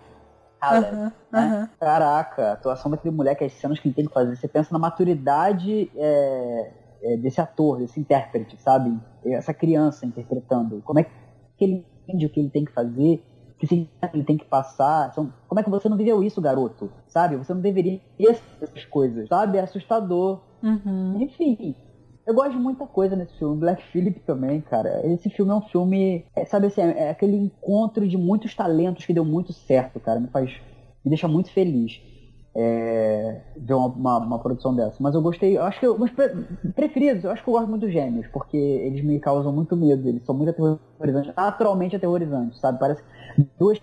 Caleb. 0.62 0.96
Uh 0.96 1.00
-huh, 1.00 1.12
né? 1.32 1.40
uh 1.40 1.64
-huh. 1.64 1.70
Caraca, 1.80 2.50
a 2.50 2.54
atuação 2.54 2.92
daquele 2.92 3.14
moleque, 3.14 3.44
as 3.44 3.54
cenas 3.54 3.80
que 3.80 3.88
ele 3.88 3.96
tem 3.96 4.06
que 4.06 4.14
fazer, 4.14 4.36
você 4.36 4.48
pensa 4.48 4.70
na 4.72 4.80
maturidade 4.80 5.92
é, 5.96 6.72
é, 7.04 7.18
desse 7.18 7.42
ator, 7.42 7.80
desse 7.80 8.00
intérprete, 8.00 8.58
sabe? 8.62 8.98
Essa 9.26 9.54
criança 9.54 10.06
interpretando. 10.06 10.82
Como 10.86 11.00
é 11.00 11.04
que 11.04 11.12
ele 11.64 11.86
entende 12.08 12.26
o 12.26 12.30
que 12.30 12.40
ele 12.40 12.50
tem 12.50 12.66
que 12.66 12.72
fazer? 12.72 13.24
que 13.60 13.90
ele 14.14 14.24
tem 14.24 14.38
que 14.38 14.46
passar. 14.46 15.14
Como 15.14 15.60
é 15.60 15.64
que 15.64 15.70
você 15.70 15.90
não 15.90 15.98
viveu 15.98 16.24
isso, 16.24 16.42
garoto? 16.42 16.90
Sabe? 17.08 17.36
Você 17.36 17.54
não 17.54 17.62
deveria 17.62 18.00
essas 18.18 18.86
coisas, 18.86 19.28
sabe? 19.28 19.58
É 19.58 19.62
assustador. 19.62 20.40
Uhum. 20.64 21.22
Enfim, 21.22 21.76
eu 22.26 22.34
gosto 22.34 22.52
de 22.52 22.58
muita 22.58 22.88
coisa 22.88 23.16
nesse 23.16 23.38
filme. 23.38 23.60
Black 23.60 23.84
Phillip 23.92 24.22
também, 24.22 24.62
cara. 24.62 25.06
Esse 25.06 25.30
filme 25.30 25.52
é 25.52 25.56
um 25.56 25.62
filme, 25.62 26.26
é, 26.36 26.46
sabe 26.46 26.68
assim, 26.68 26.82
é, 26.82 27.08
é 27.08 27.10
aquele 27.10 27.36
encontro 27.36 28.08
de 28.08 28.18
muitos 28.18 28.56
talentos 28.56 29.06
que 29.06 29.14
deu 29.14 29.26
muito 29.26 29.52
certo, 29.52 30.00
cara. 30.00 30.20
Me 30.20 30.28
faz, 30.28 30.52
me 31.04 31.10
deixa 31.10 31.28
muito 31.28 31.52
feliz 31.52 32.02
é, 32.62 33.40
ver 33.56 33.74
uma, 33.74 33.88
uma, 33.88 34.18
uma, 34.18 34.40
produção 34.40 34.76
dessa. 34.76 34.98
Mas 35.00 35.16
eu 35.16 35.22
gostei, 35.22 35.58
eu 35.58 35.64
acho 35.64 35.80
que 35.80 35.88
eu, 35.88 35.98
meus 35.98 36.12
preferidos, 36.76 37.24
eu 37.24 37.32
acho 37.32 37.42
que 37.42 37.50
eu 37.50 37.54
gosto 37.54 37.70
muito 37.70 37.86
dos 37.86 37.94
Gêmeos, 37.94 38.28
porque 38.28 38.58
eles 38.58 39.02
me 39.02 39.18
causam 39.18 39.54
muito 39.54 39.78
medo. 39.78 40.10
Eles 40.10 40.26
são 40.26 40.36
muito 40.36 40.50
aterrorizantes, 40.50 41.34
naturalmente 41.34 41.96
aterrorizantes, 41.96 42.60
sabe? 42.60 42.78
Parece 42.78 43.02
duas, 43.58 43.80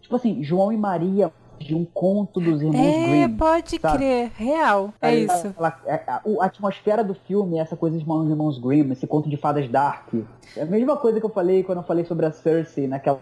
tipo 0.00 0.14
assim, 0.14 0.40
João 0.44 0.72
e 0.72 0.76
Maria 0.76 1.32
de 1.58 1.74
um 1.74 1.84
conto 1.84 2.38
dos 2.38 2.62
irmãos 2.62 2.86
é, 2.86 3.02
Grimm. 3.02 3.22
É, 3.24 3.28
pode 3.28 3.80
sabe? 3.80 3.96
crer, 3.96 4.30
real, 4.36 4.94
é 5.02 5.14
isso. 5.16 5.52
Ela, 5.58 5.80
a, 5.84 5.90
é, 5.90 6.04
a, 6.06 6.22
a, 6.42 6.44
atmosfera 6.44 7.02
do 7.02 7.14
filme 7.14 7.58
é 7.58 7.60
essa 7.60 7.74
coisa 7.74 7.96
de 7.96 8.04
irmãos, 8.04 8.28
irmãos 8.28 8.58
Grimm, 8.58 8.92
esse 8.92 9.06
conto 9.06 9.28
de 9.28 9.36
fadas 9.36 9.68
dark. 9.68 10.14
É 10.56 10.62
a 10.62 10.66
mesma 10.66 10.96
coisa 10.96 11.18
que 11.18 11.26
eu 11.26 11.30
falei 11.30 11.64
quando 11.64 11.78
eu 11.78 11.84
falei 11.84 12.04
sobre 12.04 12.26
a 12.26 12.30
Cersei 12.30 12.86
naquela 12.86 13.18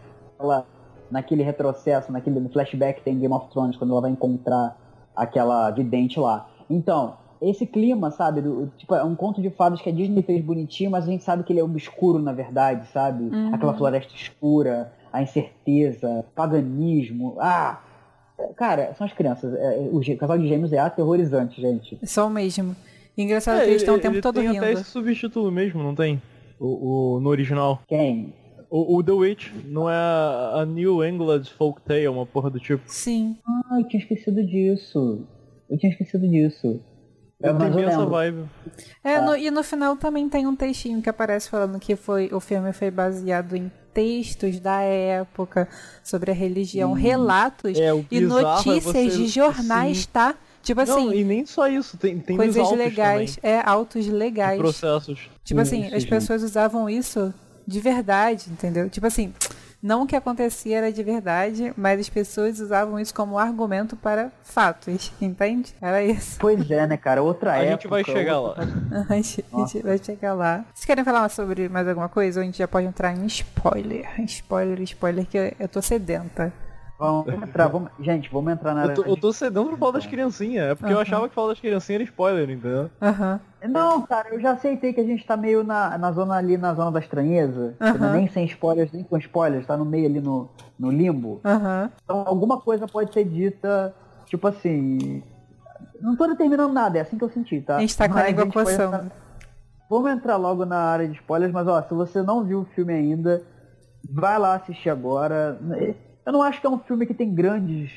naquele 1.14 1.44
retrocesso, 1.44 2.10
naquele 2.10 2.48
flashback 2.48 2.98
que 2.98 3.04
tem 3.04 3.14
em 3.14 3.20
Game 3.20 3.32
of 3.32 3.48
Thrones, 3.50 3.76
quando 3.76 3.92
ela 3.92 4.00
vai 4.00 4.10
encontrar 4.10 4.76
aquela 5.14 5.70
vidente 5.70 6.18
lá. 6.18 6.48
Então, 6.68 7.14
esse 7.40 7.64
clima, 7.66 8.10
sabe? 8.10 8.40
Do, 8.40 8.66
tipo, 8.76 8.92
é 8.96 9.04
um 9.04 9.14
conto 9.14 9.40
de 9.40 9.48
fadas 9.48 9.80
que 9.80 9.88
a 9.88 9.92
Disney 9.92 10.22
fez 10.22 10.44
bonitinho, 10.44 10.90
mas 10.90 11.04
a 11.04 11.06
gente 11.06 11.22
sabe 11.22 11.44
que 11.44 11.52
ele 11.52 11.60
é 11.60 11.64
obscuro 11.64 12.18
na 12.18 12.32
verdade, 12.32 12.88
sabe? 12.88 13.24
Uhum. 13.32 13.54
Aquela 13.54 13.74
floresta 13.74 14.12
escura, 14.12 14.92
a 15.12 15.22
incerteza, 15.22 16.24
paganismo. 16.34 17.36
Ah! 17.38 17.80
Cara, 18.56 18.92
são 18.94 19.06
as 19.06 19.12
crianças. 19.12 19.54
É, 19.54 19.88
o 19.92 20.00
casal 20.18 20.36
de 20.36 20.48
gêmeos 20.48 20.72
é 20.72 20.78
aterrorizante, 20.78 21.60
gente. 21.60 21.96
Só 22.02 22.26
o 22.26 22.30
mesmo. 22.30 22.74
Engraçado 23.16 23.58
é, 23.58 23.64
que 23.64 23.70
eles 23.70 23.82
estão 23.82 23.94
o 23.94 24.00
tempo 24.00 24.20
todo 24.20 24.34
tem 24.34 24.48
rindo. 24.48 24.60
Tem 24.60 24.72
até 24.72 24.80
esse 24.80 24.90
subtítulo 24.90 25.52
mesmo, 25.52 25.80
não 25.80 25.94
tem? 25.94 26.20
O, 26.58 27.14
o 27.14 27.20
no 27.20 27.30
original. 27.30 27.80
Quem? 27.86 28.34
O, 28.70 28.96
o, 28.96 29.02
The 29.02 29.12
Witch 29.12 29.52
não 29.66 29.88
é 29.88 29.94
a, 29.94 30.60
a 30.60 30.66
New 30.66 31.04
England 31.04 31.44
Folk 31.56 31.82
Tale, 31.82 32.08
uma 32.08 32.26
porra 32.26 32.50
do 32.50 32.58
tipo? 32.58 32.82
Sim. 32.86 33.36
Ah, 33.46 33.80
eu 33.80 33.88
tinha 33.88 34.02
esquecido 34.02 34.44
disso. 34.44 35.26
Eu 35.70 35.78
tinha 35.78 35.92
esquecido 35.92 36.28
disso. 36.28 36.80
É, 37.42 37.52
tem 37.52 37.70
bem 37.70 37.84
essa 37.84 38.06
vibe. 38.06 38.44
É, 39.02 39.20
no, 39.20 39.36
e 39.36 39.50
no 39.50 39.62
final 39.62 39.96
também 39.96 40.28
tem 40.28 40.46
um 40.46 40.56
textinho 40.56 41.02
que 41.02 41.10
aparece 41.10 41.50
falando 41.50 41.78
que 41.78 41.94
foi, 41.94 42.30
o 42.32 42.40
filme 42.40 42.72
foi 42.72 42.90
baseado 42.90 43.54
em 43.54 43.70
textos 43.92 44.58
da 44.58 44.80
época 44.80 45.68
sobre 46.02 46.30
a 46.30 46.34
religião, 46.34 46.92
hum. 46.92 46.94
relatos 46.94 47.78
é, 47.78 47.90
e 48.10 48.20
notícias 48.20 49.16
de 49.16 49.26
jornais, 49.28 49.98
sim. 49.98 50.08
tá? 50.12 50.34
Tipo 50.62 50.80
assim. 50.80 51.06
Não, 51.06 51.12
e 51.12 51.22
nem 51.22 51.44
só 51.44 51.68
isso, 51.68 51.98
tem, 51.98 52.18
tem 52.18 52.36
coisas 52.36 52.70
legais, 52.72 53.36
também. 53.36 53.56
é 53.56 53.62
autos 53.64 54.06
legais. 54.06 54.58
processos. 54.58 55.28
Tipo 55.44 55.60
assim, 55.60 55.92
as 55.92 56.04
pessoas 56.04 56.42
usavam 56.42 56.88
isso 56.88 57.32
de 57.66 57.80
verdade, 57.80 58.50
entendeu? 58.50 58.88
Tipo 58.88 59.06
assim, 59.06 59.32
não 59.84 60.04
o 60.04 60.06
que 60.06 60.16
acontecia 60.16 60.78
era 60.78 60.90
de 60.90 61.02
verdade, 61.02 61.74
mas 61.76 62.00
as 62.00 62.08
pessoas 62.08 62.58
usavam 62.58 62.98
isso 62.98 63.14
como 63.14 63.38
argumento 63.38 63.94
para 63.94 64.32
fatos, 64.42 65.12
entende? 65.20 65.74
Era 65.78 66.02
isso. 66.02 66.38
Pois 66.40 66.70
é, 66.70 66.86
né, 66.86 66.96
cara? 66.96 67.22
Outra 67.22 67.52
a 67.52 67.56
época. 67.56 67.68
A 67.68 67.72
gente 67.72 67.88
vai 67.88 68.04
chegar 68.04 68.40
outra... 68.40 68.64
lá. 68.64 69.06
a 69.10 69.14
gente 69.14 69.82
vai 69.82 69.98
chegar 69.98 70.32
lá. 70.32 70.64
Vocês 70.72 70.86
querem 70.86 71.04
falar 71.04 71.28
sobre 71.28 71.68
mais 71.68 71.86
alguma 71.86 72.08
coisa? 72.08 72.40
Ou 72.40 72.42
a 72.42 72.46
gente 72.46 72.56
já 72.56 72.66
pode 72.66 72.86
entrar 72.86 73.12
em 73.12 73.26
spoiler? 73.26 74.08
Spoiler, 74.22 74.80
spoiler, 74.80 75.26
que 75.26 75.36
eu, 75.36 75.52
eu 75.60 75.68
tô 75.68 75.82
sedenta. 75.82 76.50
Vamos 76.98 77.26
entrar, 77.42 77.68
vamos... 77.68 77.90
gente, 78.00 78.30
vamos 78.30 78.52
entrar 78.52 78.74
na 78.74 78.82
área. 78.82 78.92
Eu 78.92 78.94
tô, 78.94 79.02
eu 79.02 79.16
tô 79.16 79.32
cedendo 79.32 79.68
pra 79.68 79.76
falar 79.76 79.92
das 79.92 80.06
criancinhas. 80.06 80.72
É 80.72 80.74
porque 80.74 80.92
eu 80.92 81.00
achava 81.00 81.28
que 81.28 81.34
falar 81.34 81.48
das 81.48 81.60
criancinhas 81.60 82.00
era 82.00 82.10
spoiler, 82.10 82.50
entendeu? 82.50 82.90
Aham. 83.00 83.40
Não, 83.68 84.02
cara, 84.02 84.28
eu 84.28 84.40
já 84.40 84.52
aceitei 84.52 84.92
que 84.92 85.00
a 85.00 85.04
gente 85.04 85.26
tá 85.26 85.36
meio 85.36 85.64
na, 85.64 85.96
na 85.96 86.12
zona 86.12 86.34
ali, 86.34 86.56
na 86.58 86.74
zona 86.74 86.92
da 86.92 87.00
estranheza. 87.00 87.74
Uhum. 87.80 88.12
Nem 88.12 88.28
sem 88.28 88.44
spoilers, 88.44 88.92
nem 88.92 89.02
com 89.02 89.16
spoilers, 89.16 89.66
tá 89.66 89.76
no 89.76 89.84
meio 89.84 90.06
ali 90.06 90.20
no, 90.20 90.50
no 90.78 90.90
limbo. 90.90 91.40
Uhum. 91.44 91.90
Então 92.04 92.24
alguma 92.26 92.60
coisa 92.60 92.86
pode 92.86 93.12
ser 93.12 93.24
dita, 93.24 93.94
tipo 94.26 94.46
assim. 94.46 95.22
Não 96.00 96.14
tô 96.14 96.26
determinando 96.26 96.72
nada, 96.72 96.98
é 96.98 97.00
assim 97.00 97.16
que 97.16 97.24
eu 97.24 97.30
senti, 97.30 97.60
tá? 97.62 97.76
A 97.76 97.80
gente 97.80 97.96
tá 97.96 98.06
com 98.06 98.14
mas 98.14 98.24
a 98.24 98.28
língua 98.28 98.52
coçando. 98.52 99.10
Vamos 99.88 100.10
entrar 100.10 100.36
logo 100.36 100.64
na 100.66 100.78
área 100.78 101.08
de 101.08 101.14
spoilers, 101.14 101.52
mas 101.52 101.66
ó, 101.66 101.82
se 101.82 101.94
você 101.94 102.22
não 102.22 102.44
viu 102.44 102.60
o 102.60 102.64
filme 102.74 102.92
ainda, 102.92 103.42
vai 104.10 104.38
lá 104.38 104.54
assistir 104.54 104.90
agora. 104.90 105.58
Eu 106.24 106.32
não 106.32 106.42
acho 106.42 106.60
que 106.60 106.66
é 106.66 106.70
um 106.70 106.78
filme 106.78 107.06
que 107.06 107.14
tem 107.14 107.34
grandes. 107.34 107.92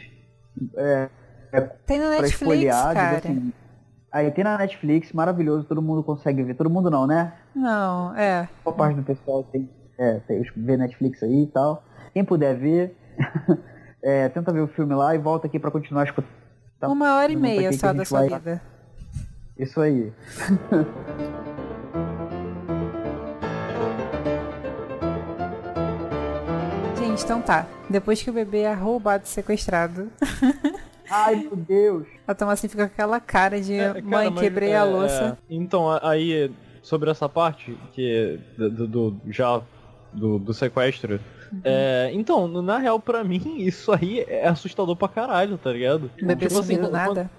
É, 0.76 1.10
é 1.52 1.62
tem 1.62 2.00
na 2.00 2.10
Netflix, 2.10 2.76
cara. 2.76 3.18
Assim, 3.18 3.54
Aí 4.12 4.32
tem 4.32 4.44
na 4.44 4.58
Netflix, 4.58 5.12
maravilhoso, 5.12 5.66
todo 5.66 5.82
mundo 5.82 6.04
consegue 6.04 6.42
ver. 6.44 6.56
Todo 6.56 6.70
mundo 6.70 6.90
não, 6.90 7.06
né? 7.06 7.34
Não, 7.54 8.16
é. 8.16 8.48
Boa 8.64 8.76
parte 8.76 8.96
do 8.96 9.04
pessoal 9.04 9.44
tem, 9.44 9.70
é, 9.98 10.20
tem 10.22 10.42
ver 10.56 10.78
Netflix 10.78 11.22
aí 11.24 11.44
e 11.44 11.48
tal. 11.48 11.84
Quem 12.14 12.24
puder 12.24 12.56
ver, 12.56 12.98
é, 14.02 14.30
tenta 14.30 14.52
ver 14.52 14.62
o 14.62 14.68
filme 14.68 14.96
lá 14.96 15.14
e 15.14 15.18
volta 15.18 15.48
aqui 15.48 15.60
para 15.60 15.72
continuar 15.72 16.06
escutando. 16.06 16.28
Uma 16.84 17.18
hora 17.18 17.32
e 17.32 17.36
meia 17.36 17.72
só 17.74 17.92
da 17.94 18.06
sua 18.06 18.24
vida. 18.24 18.62
Isso 19.58 19.82
aí. 19.82 20.12
Gente, 27.18 27.26
então 27.26 27.42
tá. 27.42 27.66
Depois 27.90 28.22
que 28.22 28.30
o 28.30 28.34
bebê 28.34 28.60
é 28.60 28.74
roubado 28.74 29.24
e 29.26 29.28
sequestrado. 29.28 30.12
Ai, 31.10 31.36
meu 31.38 31.56
Deus. 31.56 32.06
A 32.28 32.36
Tomassin 32.36 32.68
fica 32.68 32.88
com 32.88 32.94
aquela 32.94 33.20
cara 33.20 33.60
de 33.60 33.74
é, 33.74 34.02
mãe, 34.02 34.30
cara, 34.30 34.40
quebrei 34.40 34.70
é, 34.70 34.78
a 34.78 34.84
louça. 34.84 35.36
É... 35.50 35.56
Então, 35.56 35.90
aí, 36.04 36.52
sobre 36.84 37.10
essa 37.10 37.28
parte, 37.28 37.76
que 37.94 38.40
do, 38.56 38.88
do 38.88 39.22
já 39.30 39.60
do, 40.14 40.38
do 40.38 40.54
sequestro. 40.54 41.20
Uhum. 41.52 41.62
É, 41.64 42.12
então, 42.14 42.48
na 42.48 42.78
real, 42.78 43.00
pra 43.00 43.24
mim, 43.24 43.56
isso 43.66 43.92
aí 43.92 44.20
é 44.28 44.48
assustador 44.48 44.96
pra 44.96 45.08
caralho, 45.08 45.58
tá 45.58 45.72
ligado? 45.72 46.12
O 46.22 46.26
bebê 46.26 46.48
tipo 46.48 46.60
assim, 46.60 46.78
nada. 46.78 47.32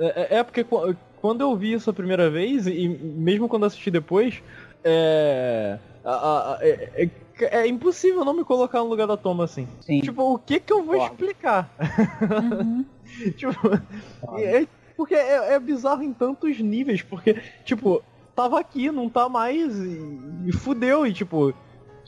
É, 0.00 0.38
é, 0.38 0.42
porque 0.42 0.64
quando 0.64 1.42
eu 1.42 1.54
vi 1.54 1.74
isso 1.74 1.88
a 1.88 1.94
primeira 1.94 2.28
vez, 2.28 2.66
e 2.66 2.88
mesmo 2.88 3.48
quando 3.48 3.66
assisti 3.66 3.90
depois, 3.90 4.42
é. 4.82 5.78
A, 6.04 6.10
a, 6.10 6.54
a, 6.54 6.58
é, 6.60 7.08
é, 7.44 7.66
impossível 7.66 8.24
não 8.24 8.34
me 8.34 8.44
colocar 8.44 8.78
no 8.78 8.88
lugar 8.88 9.06
da 9.06 9.16
Toma 9.16 9.44
assim. 9.44 9.66
Sim. 9.80 10.00
Tipo, 10.00 10.34
o 10.34 10.38
que 10.38 10.60
que 10.60 10.72
eu 10.72 10.82
vou 10.82 10.96
explicar? 10.96 11.70
Uhum. 12.42 12.84
tipo, 13.36 13.52
é, 14.38 14.66
porque 14.96 15.14
é, 15.14 15.54
é, 15.54 15.60
bizarro 15.60 16.02
em 16.02 16.12
tantos 16.12 16.58
níveis, 16.60 17.02
porque, 17.02 17.40
tipo, 17.64 18.02
tava 18.34 18.58
aqui, 18.58 18.90
não 18.90 19.08
tá 19.08 19.28
mais, 19.28 19.76
e, 19.78 20.20
e 20.46 20.52
fudeu, 20.52 21.06
e 21.06 21.12
tipo, 21.12 21.54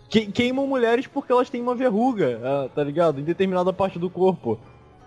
que, 0.09 0.27
queimam 0.27 0.66
mulheres 0.66 1.07
porque 1.07 1.33
elas 1.33 1.51
têm 1.51 1.61
uma 1.61 1.75
verruga, 1.75 2.40
ah, 2.42 2.68
tá 2.75 2.85
ligado? 2.85 3.20
Em 3.20 3.25
determinada 3.25 3.73
parte 3.73 3.99
do 3.99 4.11
corpo. 4.11 4.59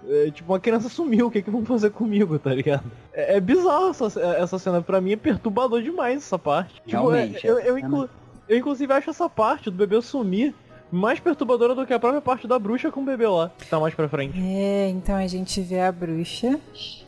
É, 0.09 0.31
tipo, 0.31 0.53
uma 0.53 0.59
criança 0.59 0.87
sumiu, 0.87 1.27
o 1.27 1.31
que, 1.31 1.41
que 1.41 1.49
vão 1.49 1.65
fazer 1.65 1.89
comigo, 1.89 2.39
tá 2.39 2.53
ligado? 2.53 2.89
É, 3.11 3.37
é 3.37 3.39
bizarro 3.39 3.89
essa, 3.89 4.05
essa 4.21 4.59
cena, 4.59 4.81
pra 4.81 5.01
mim 5.01 5.13
é 5.13 5.15
perturbador 5.17 5.81
demais 5.81 6.17
essa 6.17 6.39
parte. 6.39 6.81
Tipo, 6.85 7.13
é, 7.13 7.31
eu, 7.43 7.59
eu, 7.59 7.77
inclu, 7.77 8.09
eu, 8.47 8.57
inclusive 8.57 8.91
acho 8.93 9.09
essa 9.09 9.29
parte 9.29 9.69
do 9.69 9.77
bebê 9.77 10.01
sumir 10.01 10.53
mais 10.91 11.19
perturbadora 11.19 11.75
do 11.75 11.85
que 11.85 11.93
a 11.93 11.99
própria 11.99 12.21
parte 12.21 12.47
da 12.47 12.57
bruxa 12.57 12.91
com 12.91 13.01
o 13.01 13.05
bebê 13.05 13.27
lá, 13.27 13.51
que 13.57 13.67
tá 13.67 13.79
mais 13.79 13.93
pra 13.93 14.07
frente. 14.07 14.39
É, 14.39 14.87
então 14.89 15.15
a 15.15 15.27
gente 15.27 15.61
vê 15.61 15.81
a 15.81 15.91
bruxa 15.91 16.59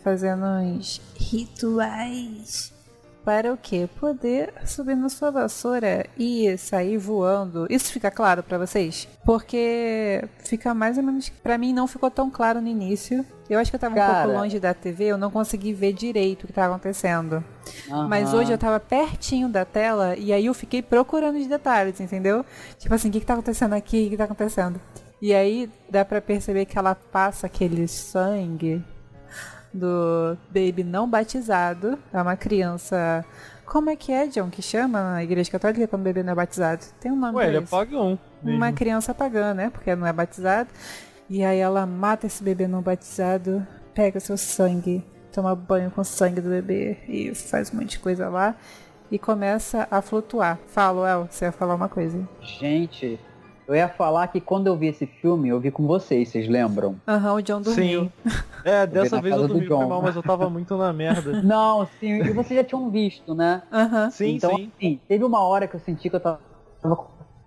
fazendo 0.04 0.44
uns 0.46 1.02
rituais 1.18 2.74
para 3.30 3.54
o 3.54 3.58
quê? 3.58 3.88
Poder 4.00 4.52
subir 4.66 4.96
na 4.96 5.08
sua 5.08 5.30
vassoura 5.30 6.08
e 6.18 6.58
sair 6.58 6.98
voando. 6.98 7.68
Isso 7.70 7.94
fica 7.94 8.10
claro 8.10 8.42
para 8.42 8.58
vocês? 8.58 9.08
Porque 9.24 10.28
fica 10.40 10.74
mais 10.74 10.98
ou 10.98 11.04
menos. 11.04 11.30
Para 11.30 11.56
mim 11.56 11.72
não 11.72 11.86
ficou 11.86 12.10
tão 12.10 12.32
claro 12.32 12.60
no 12.60 12.68
início. 12.68 13.24
Eu 13.48 13.60
acho 13.60 13.70
que 13.70 13.76
eu 13.76 13.80
tava 13.80 13.94
Cara... 13.94 14.12
um 14.12 14.24
pouco 14.24 14.40
longe 14.40 14.60
da 14.60 14.74
TV, 14.74 15.06
eu 15.06 15.18
não 15.18 15.30
consegui 15.30 15.74
ver 15.74 15.94
direito 15.94 16.46
o 16.46 16.48
que 16.48 16.54
tava 16.54 16.74
acontecendo. 16.74 17.44
Uhum. 17.88 18.08
Mas 18.08 18.34
hoje 18.34 18.52
eu 18.52 18.58
tava 18.58 18.80
pertinho 18.80 19.48
da 19.48 19.64
tela 19.64 20.16
e 20.16 20.34
aí 20.34 20.48
eu 20.48 20.54
fiquei 20.56 20.82
procurando 20.82 21.38
os 21.38 21.46
detalhes, 21.46 22.00
entendeu? 22.00 22.44
Tipo 22.80 22.96
assim, 22.96 23.10
o 23.10 23.12
que, 23.12 23.20
que 23.20 23.28
tá 23.28 23.34
acontecendo 23.34 23.74
aqui? 23.74 24.08
O 24.08 24.10
que 24.10 24.18
tá 24.18 24.24
acontecendo? 24.24 24.82
E 25.22 25.36
aí 25.36 25.70
dá 25.88 26.04
para 26.04 26.20
perceber 26.20 26.66
que 26.66 26.80
ela 26.80 26.96
passa 26.96 27.46
aquele 27.46 27.88
sangue 27.88 28.84
do 29.74 30.38
baby 30.50 30.84
não 30.84 31.10
batizado. 31.10 31.98
É 32.14 32.22
uma 32.22 32.36
criança. 32.36 33.26
Como 33.66 33.90
é 33.90 33.96
que 33.96 34.12
é, 34.12 34.28
John, 34.28 34.50
que 34.50 34.62
chama 34.62 35.02
na 35.02 35.24
igreja 35.24 35.52
católica 35.52 35.88
quando 35.88 36.02
o 36.02 36.06
bebê 36.06 36.24
não 36.24 36.34
é 36.34 36.36
batizado? 36.36 36.84
Tem 37.00 37.12
um 37.12 37.16
nome 37.16 37.38
Ué, 37.38 37.48
ele 37.48 37.58
é 37.58 37.62
pagão. 37.62 38.18
Mesmo. 38.42 38.58
Uma 38.58 38.72
criança 38.72 39.14
pagã, 39.14 39.54
né? 39.54 39.70
Porque 39.70 39.96
não 39.96 40.08
é 40.08 40.14
batizado. 40.14 40.70
E 41.30 41.44
aí 41.44 41.60
ela 41.60 41.86
mata 41.86 42.26
esse 42.26 42.44
bebê 42.44 42.68
não 42.68 42.82
batizado, 42.82 43.66
pega 43.94 44.20
seu 44.20 44.36
sangue, 44.36 45.06
toma 45.32 45.56
banho 45.56 45.92
com 45.92 46.02
o 46.02 46.06
sangue 46.06 46.42
do 46.42 46.50
bebê 46.50 46.98
e 47.08 47.36
faz 47.36 47.72
um 47.72 47.78
monte 47.78 47.92
de 47.92 48.00
coisa 48.00 48.28
lá. 48.30 48.56
E 49.12 49.20
começa 49.20 49.88
a 49.90 50.02
flutuar. 50.02 50.60
Fala, 50.68 51.10
El, 51.10 51.28
você 51.30 51.46
ia 51.46 51.52
falar 51.52 51.76
uma 51.76 51.90
coisa. 51.90 52.28
Gente, 52.42 53.20
eu 53.70 53.76
ia 53.76 53.88
falar 53.88 54.28
que 54.30 54.42
quando 54.42 54.66
eu 54.66 54.76
vi 54.76 54.88
esse 54.88 55.06
filme, 55.06 55.48
eu 55.48 55.60
vi 55.60 55.70
com 55.70 55.86
vocês, 55.86 56.30
vocês 56.30 56.50
lembram? 56.50 56.96
Aham, 57.08 57.34
uhum, 57.34 57.36
o 57.38 57.42
John 57.42 57.62
dormiu. 57.62 58.04
Sim. 58.04 58.12
É, 58.66 58.86
dessa 58.86 59.22
vez 59.22 59.34
eu 59.38 59.48
dormi 59.48 59.66
foi 59.66 59.78
mal, 59.78 60.02
mas 60.02 60.18
eu 60.18 60.22
tava 60.22 60.50
muito 60.50 60.76
na 60.76 60.92
merda. 60.92 61.40
Não, 61.42 61.86
sim, 61.98 62.16
e 62.18 62.34
vocês 62.34 62.60
já 62.60 62.64
tinham 62.64 62.92
visto, 62.92 63.34
né? 63.34 63.64
Aham. 63.72 64.04
Uhum. 64.04 64.12
Sim, 64.12 64.36
então, 64.36 64.54
sim. 64.54 64.72
Assim, 64.76 65.02
teve 65.08 65.24
uma 65.24 65.40
hora 65.48 65.66
que 65.66 65.78
eu 65.78 65.80
senti 65.80 66.10
que 66.10 66.16
eu 66.18 66.20
tava 66.20 66.42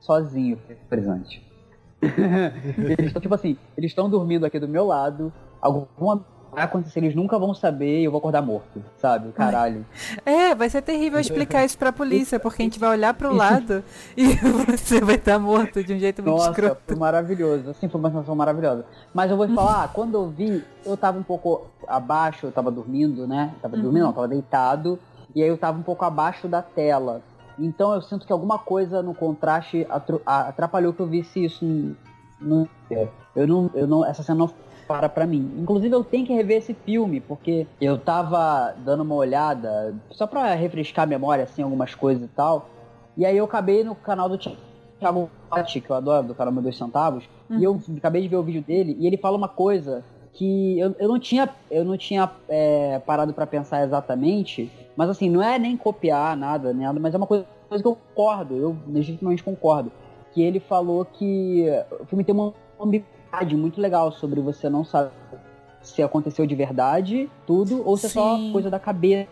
sozinho, 0.00 0.58
presente. 0.88 1.42
eles 2.02 3.08
estão, 3.08 3.20
tipo 3.20 3.34
assim, 3.34 3.58
eles 3.76 3.90
estão 3.90 4.08
dormindo 4.08 4.46
aqui 4.46 4.58
do 4.58 4.66
meu 4.66 4.86
lado, 4.86 5.30
alguma 5.60 6.24
vai 6.52 6.64
acontecer, 6.64 7.00
eles 7.00 7.14
nunca 7.14 7.38
vão 7.38 7.54
saber 7.54 8.00
e 8.00 8.04
eu 8.04 8.10
vou 8.10 8.18
acordar 8.18 8.42
morto, 8.42 8.84
sabe? 8.98 9.32
Caralho. 9.32 9.86
É, 10.24 10.54
vai 10.54 10.68
ser 10.68 10.82
terrível 10.82 11.18
explicar 11.18 11.64
isso 11.64 11.78
pra 11.78 11.90
polícia, 11.90 12.38
porque 12.38 12.60
a 12.62 12.66
gente 12.66 12.78
vai 12.78 12.90
olhar 12.90 13.14
pro 13.14 13.34
lado 13.34 13.82
e 14.14 14.34
você 14.66 15.00
vai 15.00 15.14
estar 15.14 15.38
morto 15.38 15.82
de 15.82 15.94
um 15.94 15.98
jeito 15.98 16.22
muito 16.22 16.36
Nossa, 16.36 16.50
escroto. 16.50 16.82
Foi 16.86 16.96
maravilhoso, 16.96 17.70
assim, 17.70 17.88
foi 17.88 17.98
uma 17.98 18.10
sensação 18.10 18.36
maravilhosa. 18.36 18.84
Mas 19.14 19.30
eu 19.30 19.36
vou 19.38 19.46
te 19.46 19.54
falar, 19.54 19.88
quando 19.94 20.14
eu 20.14 20.28
vi, 20.28 20.62
eu 20.84 20.94
tava 20.94 21.18
um 21.18 21.22
pouco 21.22 21.68
abaixo, 21.88 22.46
eu 22.46 22.52
tava 22.52 22.70
dormindo, 22.70 23.26
né? 23.26 23.54
Tava 23.62 23.74
uhum. 23.76 23.82
dormindo, 23.82 24.04
não, 24.04 24.12
tava 24.12 24.28
deitado, 24.28 24.98
e 25.34 25.42
aí 25.42 25.48
eu 25.48 25.56
tava 25.56 25.78
um 25.78 25.82
pouco 25.82 26.04
abaixo 26.04 26.46
da 26.48 26.60
tela. 26.60 27.22
Então 27.58 27.94
eu 27.94 28.02
sinto 28.02 28.26
que 28.26 28.32
alguma 28.32 28.58
coisa 28.58 29.02
no 29.02 29.14
contraste 29.14 29.86
atrapalhou 30.26 30.92
que 30.92 31.00
eu 31.00 31.06
visse 31.06 31.44
isso 31.44 31.64
no, 32.38 32.68
eu 33.34 33.46
não, 33.46 33.70
eu 33.74 33.86
não, 33.86 34.04
essa 34.04 34.22
cena 34.22 34.38
não 34.38 34.50
para 34.86 35.08
pra 35.08 35.26
mim. 35.26 35.52
Inclusive, 35.58 35.94
eu 35.94 36.04
tenho 36.04 36.26
que 36.26 36.32
rever 36.32 36.58
esse 36.58 36.74
filme, 36.74 37.20
porque 37.20 37.66
eu 37.80 37.98
tava 37.98 38.74
dando 38.84 39.02
uma 39.02 39.14
olhada, 39.14 39.94
só 40.10 40.26
pra 40.26 40.54
refrescar 40.54 41.04
a 41.04 41.06
memória, 41.06 41.44
assim, 41.44 41.62
algumas 41.62 41.94
coisas 41.94 42.24
e 42.24 42.28
tal. 42.28 42.68
E 43.16 43.26
aí 43.26 43.36
eu 43.36 43.44
acabei 43.44 43.84
no 43.84 43.94
canal 43.94 44.28
do 44.28 44.38
Thiago 44.38 45.30
Patti, 45.50 45.80
que 45.80 45.90
eu 45.90 45.96
adoro, 45.96 46.28
do 46.28 46.34
canal 46.34 46.52
Meu 46.52 46.62
Dois 46.62 46.76
Centavos, 46.76 47.24
uhum. 47.50 47.58
e 47.58 47.64
eu 47.64 47.80
acabei 47.96 48.22
de 48.22 48.28
ver 48.28 48.36
o 48.36 48.42
vídeo 48.42 48.62
dele, 48.62 48.96
e 48.98 49.06
ele 49.06 49.16
fala 49.16 49.36
uma 49.36 49.48
coisa 49.48 50.04
que 50.32 50.78
eu, 50.78 50.94
eu 50.98 51.08
não 51.08 51.18
tinha, 51.18 51.48
eu 51.70 51.84
não 51.84 51.96
tinha 51.96 52.30
é, 52.48 52.98
parado 53.00 53.34
para 53.34 53.46
pensar 53.46 53.84
exatamente, 53.84 54.70
mas 54.96 55.10
assim, 55.10 55.28
não 55.28 55.42
é 55.42 55.58
nem 55.58 55.76
copiar 55.76 56.36
nada, 56.36 56.72
nada, 56.72 56.98
mas 56.98 57.12
é 57.14 57.16
uma 57.18 57.26
coisa, 57.26 57.44
coisa 57.68 57.82
que 57.82 57.88
eu 57.88 57.96
concordo, 57.96 58.56
eu 58.56 58.76
legitimamente 58.88 59.42
concordo. 59.42 59.92
Que 60.32 60.42
ele 60.42 60.60
falou 60.60 61.04
que 61.04 61.66
o 62.00 62.06
filme 62.06 62.24
tem 62.24 62.34
uma 62.34 62.54
muito 63.56 63.80
legal 63.80 64.12
sobre 64.12 64.40
você 64.40 64.68
não 64.68 64.84
saber 64.84 65.10
se 65.80 66.02
aconteceu 66.02 66.46
de 66.46 66.54
verdade 66.54 67.28
tudo 67.46 67.82
ou 67.84 67.96
se 67.96 68.08
Sim. 68.08 68.18
é 68.18 68.22
só 68.22 68.52
coisa 68.52 68.70
da 68.70 68.78
cabeça 68.78 69.28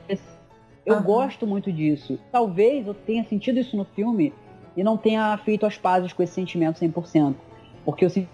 Eu 0.84 0.96
uhum. 0.96 1.02
gosto 1.02 1.46
muito 1.46 1.70
disso. 1.70 2.18
Talvez 2.32 2.86
eu 2.86 2.94
tenha 2.94 3.22
sentido 3.24 3.58
isso 3.58 3.76
no 3.76 3.84
filme 3.84 4.32
e 4.76 4.82
não 4.82 4.96
tenha 4.96 5.36
feito 5.38 5.66
as 5.66 5.76
pazes 5.76 6.12
com 6.12 6.22
esse 6.22 6.32
sentimento 6.32 6.80
100%. 6.80 7.34
Porque 7.84 8.04
eu 8.04 8.10
senti 8.10 8.28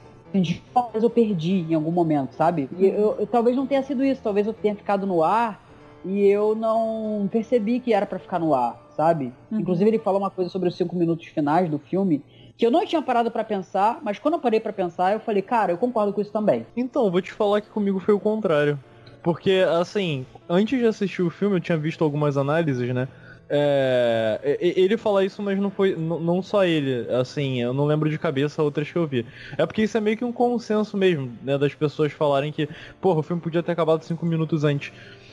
talvez 0.72 1.02
eu 1.02 1.10
perdi 1.10 1.66
em 1.68 1.74
algum 1.74 1.90
momento, 1.90 2.32
sabe? 2.32 2.68
E 2.78 2.86
eu, 2.86 3.16
eu, 3.18 3.26
talvez 3.26 3.56
não 3.56 3.66
tenha 3.66 3.82
sido 3.82 4.04
isso, 4.04 4.20
talvez 4.22 4.46
eu 4.46 4.52
tenha 4.52 4.74
ficado 4.74 5.06
no 5.06 5.22
ar 5.22 5.60
e 6.04 6.26
eu 6.26 6.54
não 6.54 7.28
percebi 7.30 7.80
que 7.80 7.92
era 7.92 8.06
para 8.06 8.18
ficar 8.18 8.38
no 8.38 8.54
ar, 8.54 8.80
sabe? 8.96 9.32
Uhum. 9.50 9.60
Inclusive 9.60 9.90
ele 9.90 9.98
fala 9.98 10.18
uma 10.18 10.30
coisa 10.30 10.50
sobre 10.50 10.68
os 10.68 10.76
cinco 10.76 10.94
minutos 10.94 11.26
finais 11.26 11.70
do 11.70 11.78
filme 11.78 12.22
que 12.56 12.64
eu 12.64 12.70
não 12.70 12.86
tinha 12.86 13.02
parado 13.02 13.30
para 13.30 13.44
pensar, 13.44 13.98
mas 14.02 14.18
quando 14.18 14.34
eu 14.34 14.40
parei 14.40 14.60
para 14.60 14.72
pensar, 14.72 15.12
eu 15.12 15.20
falei, 15.20 15.42
cara, 15.42 15.72
eu 15.72 15.78
concordo 15.78 16.12
com 16.12 16.20
isso 16.20 16.32
também. 16.32 16.66
Então, 16.76 17.10
vou 17.10 17.20
te 17.20 17.32
falar 17.32 17.60
que 17.60 17.68
comigo 17.68 18.00
foi 18.00 18.14
o 18.14 18.20
contrário. 18.20 18.78
Porque, 19.22 19.64
assim, 19.68 20.24
antes 20.48 20.78
de 20.78 20.86
assistir 20.86 21.22
o 21.22 21.30
filme, 21.30 21.56
eu 21.56 21.60
tinha 21.60 21.76
visto 21.76 22.02
algumas 22.04 22.36
análises, 22.36 22.94
né? 22.94 23.08
É, 23.48 24.58
ele 24.60 24.96
fala 24.96 25.24
isso, 25.24 25.40
mas 25.40 25.58
não 25.58 25.70
foi 25.70 25.94
não 25.94 26.42
só 26.42 26.64
ele, 26.64 27.08
assim, 27.12 27.62
eu 27.62 27.72
não 27.72 27.84
lembro 27.84 28.10
de 28.10 28.18
cabeça 28.18 28.62
outras 28.62 28.90
que 28.90 28.96
eu 28.96 29.06
vi. 29.06 29.24
É 29.56 29.64
porque 29.64 29.82
isso 29.82 29.96
é 29.96 30.00
meio 30.00 30.16
que 30.16 30.24
um 30.24 30.32
consenso 30.32 30.96
mesmo, 30.96 31.32
né, 31.42 31.56
das 31.56 31.72
pessoas 31.74 32.10
falarem 32.12 32.52
que, 32.52 32.68
porra, 33.00 33.20
o 33.20 33.22
filme 33.22 33.40
podia 33.40 33.62
ter 33.62 33.72
acabado 33.72 34.02
cinco 34.02 34.26
minutos 34.26 34.64
antes. 34.64 34.92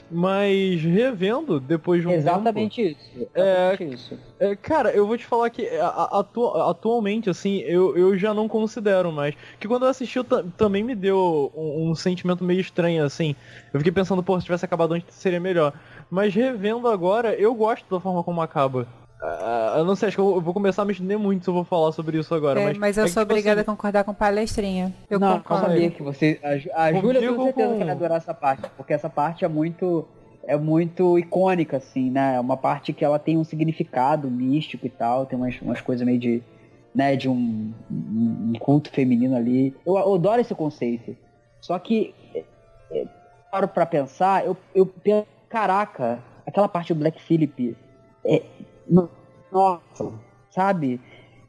Mas 0.09 0.81
revendo 0.81 1.59
depois 1.59 2.01
de 2.01 2.07
um 2.07 2.11
Exatamente 2.11 2.83
tempo, 2.83 2.99
isso. 2.99 3.27
Exatamente 3.35 3.83
é, 3.83 3.93
isso. 3.93 4.19
É, 4.39 4.55
cara, 4.55 4.91
eu 4.91 5.07
vou 5.07 5.17
te 5.17 5.25
falar 5.25 5.49
que 5.49 5.67
atu 5.79 6.47
atualmente, 6.57 7.29
assim, 7.29 7.59
eu, 7.59 7.95
eu 7.97 8.17
já 8.17 8.33
não 8.33 8.47
considero 8.47 9.11
mais. 9.11 9.35
Que 9.59 9.67
quando 9.67 9.83
eu 9.83 9.89
assisti, 9.89 10.17
eu 10.17 10.23
também 10.23 10.83
me 10.83 10.95
deu 10.95 11.51
um, 11.55 11.89
um, 11.89 11.95
sentimento 11.95 12.43
meio 12.43 12.59
estranho, 12.59 13.03
assim. 13.03 13.35
Eu 13.73 13.79
fiquei 13.79 13.91
pensando, 13.91 14.21
pô, 14.21 14.39
se 14.39 14.45
tivesse 14.45 14.65
acabado 14.65 14.93
antes 14.93 15.15
seria 15.15 15.39
melhor. 15.39 15.73
Mas 16.09 16.33
revendo 16.33 16.87
agora, 16.87 17.33
eu 17.33 17.53
gosto 17.55 17.89
da 17.89 17.99
forma 17.99 18.23
como 18.23 18.41
acaba. 18.41 18.87
Uh, 19.23 19.77
eu 19.77 19.85
não 19.85 19.95
sei, 19.95 20.09
acho 20.09 20.17
que 20.17 20.21
eu 20.21 20.41
vou 20.41 20.53
começar 20.53 20.81
a 20.81 20.85
me 20.85 20.91
estender 20.91 21.17
muito 21.17 21.45
se 21.45 21.49
eu 21.49 21.53
vou 21.53 21.63
falar 21.63 21.93
sobre 21.93 22.17
isso 22.17 22.35
agora. 22.35 22.59
É, 22.59 22.65
mas, 22.65 22.77
mas 22.77 22.97
eu 22.97 23.05
é 23.05 23.07
sou 23.07 23.23
tipo 23.23 23.31
obrigada 23.31 23.61
assim... 23.61 23.71
a 23.71 23.73
concordar 23.73 24.03
com 24.03 24.13
palestrinha. 24.13 24.93
Eu 25.09 25.17
não, 25.17 25.37
concordo. 25.39 25.67
sabia 25.67 25.89
que 25.91 26.03
você. 26.03 26.41
A, 26.43 26.83
a 26.83 26.93
Júlia 26.93 27.33
com 27.33 27.45
certeza 27.45 27.69
com... 27.69 27.77
que 27.77 27.83
vai 27.85 27.93
adorar 27.93 28.17
essa 28.17 28.33
parte, 28.33 28.69
porque 28.75 28.91
essa 28.91 29.09
parte 29.09 29.45
é 29.45 29.47
muito. 29.47 30.05
É 30.45 30.57
muito 30.57 31.17
icônica, 31.17 31.77
assim, 31.77 32.09
né? 32.09 32.35
É 32.35 32.39
uma 32.39 32.57
parte 32.57 32.91
que 32.91 33.05
ela 33.05 33.17
tem 33.17 33.37
um 33.37 33.45
significado 33.45 34.29
místico 34.29 34.85
e 34.85 34.89
tal, 34.89 35.25
tem 35.25 35.39
umas, 35.39 35.57
umas 35.61 35.79
coisas 35.79 36.05
meio 36.05 36.19
de. 36.19 36.43
né, 36.93 37.15
de 37.15 37.29
um, 37.29 37.71
um 37.89 38.53
culto 38.59 38.91
feminino 38.91 39.37
ali. 39.37 39.73
Eu, 39.85 39.97
eu 39.97 40.15
adoro 40.15 40.41
esse 40.41 40.53
conceito. 40.53 41.15
Só 41.61 41.79
que. 41.79 42.13
É, 42.35 42.43
é, 42.91 43.05
paro 43.49 43.69
pra 43.69 43.85
pensar, 43.85 44.45
eu, 44.45 44.57
eu 44.75 44.85
penso, 44.85 45.27
caraca, 45.47 46.19
aquela 46.45 46.67
parte 46.67 46.93
do 46.93 46.99
Black 46.99 47.21
Phillip. 47.21 47.77
É, 48.25 48.41
nossa, 49.51 50.11
sabe? 50.49 50.99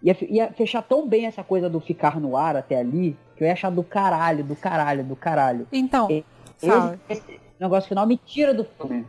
Ia, 0.03 0.17
ia 0.29 0.53
fechar 0.53 0.83
tão 0.83 1.09
bem 1.09 1.27
essa 1.27 1.43
coisa 1.43 1.69
do 1.69 1.81
ficar 1.81 2.21
no 2.21 2.37
ar 2.37 2.57
até 2.57 2.79
ali, 2.79 3.17
que 3.37 3.43
eu 3.43 3.47
ia 3.47 3.55
achar 3.55 3.71
do 3.71 3.83
caralho, 3.83 4.45
do 4.45 4.55
caralho, 4.55 5.05
do 5.05 5.17
caralho. 5.17 5.67
Então, 5.73 6.11
e, 6.11 6.25
esse, 6.63 6.99
esse 7.09 7.41
negócio 7.59 7.89
final 7.89 8.07
me 8.07 8.17
tira 8.17 8.53
do 8.53 8.65
filme. 8.65 9.07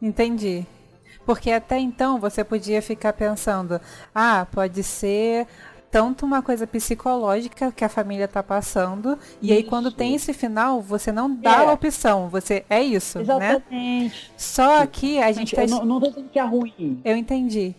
Entendi. 0.00 0.66
Porque 1.24 1.50
até 1.50 1.78
então 1.78 2.20
você 2.20 2.44
podia 2.44 2.80
ficar 2.80 3.12
pensando, 3.12 3.80
ah, 4.14 4.46
pode 4.52 4.82
ser 4.82 5.46
tanto 5.96 6.26
uma 6.26 6.42
coisa 6.42 6.66
psicológica 6.66 7.72
que 7.72 7.82
a 7.82 7.88
família 7.88 8.28
tá 8.28 8.42
passando, 8.42 9.18
e 9.40 9.50
aí 9.50 9.62
quando 9.62 9.90
tem 9.90 10.14
esse 10.14 10.34
final, 10.34 10.82
você 10.82 11.10
não 11.10 11.34
dá 11.34 11.62
é. 11.62 11.66
a 11.66 11.72
opção, 11.72 12.28
você 12.28 12.66
é 12.68 12.82
isso, 12.82 13.16
né? 13.20 13.24
Exatamente. 13.24 13.70
né? 13.70 14.12
Só 14.36 14.84
que 14.84 15.18
a 15.18 15.28
gente, 15.28 15.38
gente 15.38 15.56
tá... 15.56 15.62
Eu 15.62 15.68
não, 15.68 15.84
não 15.86 16.00
tô 16.00 16.08
dizendo 16.08 16.28
que 16.28 16.38
é 16.38 16.44
ruim. 16.44 17.00
Eu 17.02 17.16
entendi. 17.16 17.74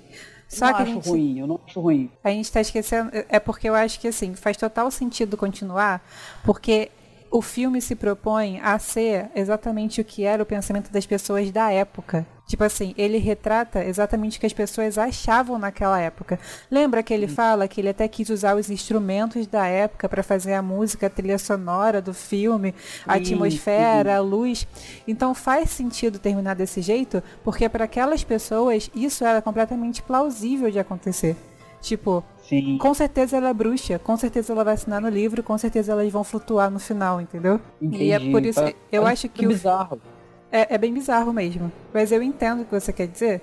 Só 0.50 0.66
eu 0.66 0.72
não 0.72 0.78
que 0.78 0.82
acho 0.82 0.94
gente... 0.94 1.10
ruim, 1.10 1.40
eu 1.40 1.46
não 1.46 1.60
acho 1.64 1.80
ruim. 1.80 2.12
A 2.24 2.32
gente 2.32 2.52
tá 2.52 2.60
esquecendo, 2.60 3.12
é 3.14 3.40
porque 3.40 3.70
eu 3.70 3.76
acho 3.76 4.00
que 4.00 4.08
assim, 4.08 4.34
faz 4.34 4.58
total 4.58 4.90
sentido 4.90 5.38
continuar, 5.38 6.04
porque 6.44 6.90
o 7.30 7.40
filme 7.44 7.80
se 7.80 7.94
propõe 7.94 8.60
a 8.64 8.80
ser 8.80 9.30
exatamente 9.36 10.02
o 10.02 10.04
que 10.04 10.24
era 10.24 10.42
o 10.42 10.46
pensamento 10.46 10.92
das 10.92 11.06
pessoas 11.06 11.52
da 11.52 11.72
época. 11.72 12.26
Tipo 12.48 12.64
assim, 12.64 12.96
ele 12.98 13.18
retrata 13.18 13.84
exatamente 13.84 14.38
o 14.38 14.40
que 14.40 14.46
as 14.46 14.54
pessoas 14.54 14.98
achavam 14.98 15.60
naquela 15.60 16.00
época. 16.00 16.40
Lembra 16.72 17.04
que 17.04 17.14
ele 17.14 17.28
fala 17.28 17.68
que 17.68 17.82
ele 17.82 17.90
até 17.90 18.08
quis 18.08 18.30
usar 18.30 18.56
os 18.56 18.70
instrumentos 18.70 19.46
da 19.48 19.68
época 19.68 20.08
para 20.08 20.24
fazer 20.24 20.54
a 20.54 20.62
música, 20.62 21.08
a 21.08 21.10
trilha 21.10 21.38
sonora 21.38 22.02
do 22.02 22.14
filme, 22.14 22.74
a 23.06 23.16
atmosfera, 23.16 24.16
a 24.16 24.22
luz. 24.22 24.66
Então 25.06 25.36
faz 25.36 25.72
sentido 25.72 26.20
terminar 26.20 26.54
desse 26.54 26.82
jeito, 26.82 27.22
porque 27.44 27.68
para 27.68 27.84
aquelas 27.84 28.24
pessoas 28.24 28.90
isso 28.96 29.26
era 29.26 29.42
completamente 29.42 30.02
plausível 30.02 30.72
de 30.72 30.80
acontecer. 30.80 31.36
Tipo, 31.82 32.24
Sim. 32.48 32.78
com 32.78 32.94
certeza 32.94 33.38
ela 33.38 33.50
é 33.50 33.54
bruxa, 33.54 34.00
com 34.00 34.16
certeza 34.18 34.54
ela 34.54 34.64
vai 34.64 34.74
assinar 34.74 35.02
no 35.02 35.10
livro, 35.10 35.44
com 35.44 35.58
certeza 35.58 35.92
elas 35.92 36.12
vão 36.12 36.24
flutuar 36.24 36.72
no 36.72 36.80
final, 36.80 37.20
entendeu? 37.22 37.60
Entendi. 37.82 38.06
E 38.06 38.12
é 38.12 38.20
por 38.20 38.46
isso, 38.46 38.60
é, 38.60 38.74
eu 38.92 39.06
é 39.06 39.12
acho 39.12 39.30
que 39.30 39.46
bizarro. 39.46 39.98
o 39.98 40.17
é, 40.52 40.76
é, 40.76 40.78
bem 40.78 40.94
bizarro 40.94 41.34
mesmo. 41.34 41.72
Mas 41.94 42.12
eu 42.12 42.22
entendo 42.22 42.62
o 42.62 42.66
que 42.66 42.72
você 42.72 42.94
quer 42.94 43.08
dizer. 43.08 43.42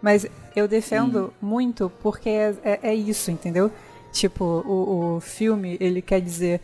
Mas 0.00 0.26
eu 0.54 0.68
defendo 0.68 1.26
Sim. 1.26 1.46
muito 1.46 1.90
porque 2.02 2.28
é, 2.28 2.54
é, 2.62 2.80
é, 2.82 2.94
isso, 2.94 3.30
entendeu? 3.30 3.70
Tipo, 4.12 4.44
o, 4.44 5.16
o 5.16 5.20
filme, 5.20 5.76
ele 5.80 6.02
quer 6.02 6.20
dizer 6.20 6.60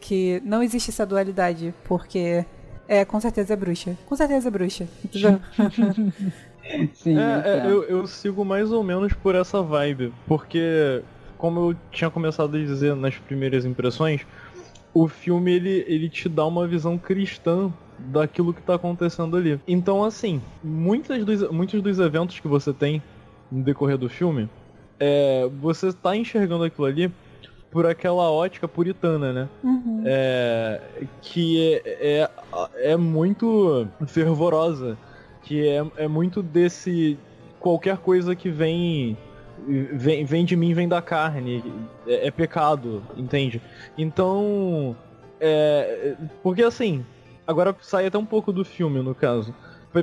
que 0.00 0.40
não 0.44 0.62
existe 0.62 0.90
essa 0.90 1.04
dualidade, 1.04 1.74
porque 1.84 2.44
é, 2.88 3.04
com 3.04 3.20
certeza 3.20 3.54
é 3.54 3.56
bruxa. 3.56 3.96
Com 4.06 4.16
certeza 4.16 4.48
é 4.48 4.50
bruxa. 4.50 4.88
Entendeu? 5.04 5.40
Sim, 6.94 7.18
é, 7.18 7.42
é, 7.44 7.66
eu, 7.66 7.84
eu 7.84 8.06
sigo 8.06 8.44
mais 8.44 8.72
ou 8.72 8.82
menos 8.82 9.12
por 9.12 9.34
essa 9.34 9.62
vibe, 9.62 10.12
porque, 10.26 11.02
como 11.38 11.70
eu 11.70 11.76
tinha 11.92 12.10
começado 12.10 12.56
a 12.56 12.58
dizer 12.58 12.96
nas 12.96 13.16
primeiras 13.16 13.64
impressões, 13.64 14.26
o 14.92 15.06
filme 15.06 15.52
ele, 15.52 15.84
ele 15.86 16.08
te 16.08 16.28
dá 16.28 16.44
uma 16.44 16.66
visão 16.66 16.98
cristã 16.98 17.72
daquilo 17.98 18.52
que 18.52 18.62
tá 18.62 18.74
acontecendo 18.74 19.36
ali. 19.36 19.60
Então, 19.66 20.04
assim, 20.04 20.40
muitos 20.62 21.24
dos, 21.24 21.50
muitos 21.50 21.80
dos 21.82 21.98
eventos 21.98 22.40
que 22.40 22.48
você 22.48 22.72
tem 22.72 23.02
no 23.50 23.62
decorrer 23.62 23.96
do 23.96 24.08
filme, 24.08 24.48
é, 24.98 25.48
você 25.60 25.92
tá 25.92 26.16
enxergando 26.16 26.64
aquilo 26.64 26.86
ali 26.86 27.12
por 27.70 27.86
aquela 27.86 28.30
ótica 28.30 28.66
puritana, 28.66 29.32
né? 29.32 29.48
Uhum. 29.62 30.02
É, 30.06 30.80
que 31.20 31.74
é, 31.84 32.22
é, 32.22 32.92
é 32.92 32.96
muito 32.96 33.86
fervorosa 34.06 34.96
que 35.46 35.66
é, 35.66 35.84
é 35.96 36.08
muito 36.08 36.42
desse 36.42 37.16
qualquer 37.60 37.96
coisa 37.98 38.34
que 38.34 38.50
vem 38.50 39.16
vem, 39.92 40.24
vem 40.24 40.44
de 40.44 40.56
mim 40.56 40.74
vem 40.74 40.88
da 40.88 41.00
carne 41.00 41.62
é, 42.06 42.26
é 42.26 42.30
pecado 42.30 43.02
entende 43.16 43.62
então 43.96 44.96
é, 45.40 46.16
porque 46.42 46.62
assim 46.62 47.04
agora 47.46 47.74
sai 47.80 48.06
até 48.06 48.18
um 48.18 48.24
pouco 48.24 48.52
do 48.52 48.64
filme 48.64 49.00
no 49.00 49.14
caso. 49.14 49.54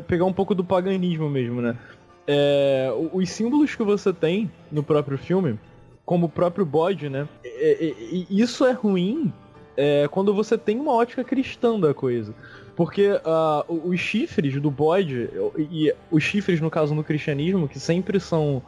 Pegar 0.08 0.26
um 0.26 0.34
pouco 0.34 0.56
do 0.56 0.64
paganismo 0.64 1.30
mesmo 1.30 1.62
né? 1.62 1.78
É, 2.26 2.90
os 3.12 3.30
símbolos 3.30 3.76
que 3.76 3.84
você 3.84 4.14
tem 4.14 4.50
no 4.72 4.82
próprio 4.82 5.18
filme 5.18 5.60
como 6.06 6.26
o 6.26 6.30
próprio 6.30 6.66
bode 6.66 7.10
né? 7.10 7.28
É, 7.44 7.88
é, 7.88 7.96
isso 8.30 8.66
é 8.66 8.72
ruim 8.72 9.32
é, 9.76 10.08
quando 10.10 10.34
você 10.34 10.58
tem 10.58 10.80
uma 10.80 10.94
ótica 10.94 11.24
cristã 11.24 11.80
da 11.80 11.94
coisa. 11.94 12.34
Porque 12.76 13.10
uh, 13.12 13.88
os 13.88 14.00
chifres 14.00 14.60
do 14.60 14.72
bode, 14.72 15.30
e 15.58 15.94
os 16.10 16.24
chifres, 16.24 16.60
no 16.60 16.72
caso, 16.72 16.96
no 16.96 17.04
cristianismo, 17.04 17.68
que 17.68 17.80
sempre 17.80 18.20
são 18.20 18.64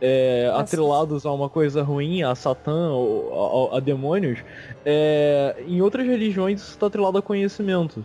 é, 0.00 0.50
atrelados 0.54 1.24
a 1.24 1.32
uma 1.32 1.48
coisa 1.48 1.82
ruim, 1.82 2.22
a 2.22 2.34
Satã, 2.34 2.90
ou 2.90 3.72
a, 3.72 3.78
a 3.78 3.80
demônios, 3.80 4.40
é, 4.84 5.56
em 5.66 5.80
outras 5.80 6.06
religiões 6.06 6.60
isso 6.60 6.70
está 6.72 6.86
atrelado 6.86 7.18
a 7.18 7.22
conhecimento. 7.22 8.04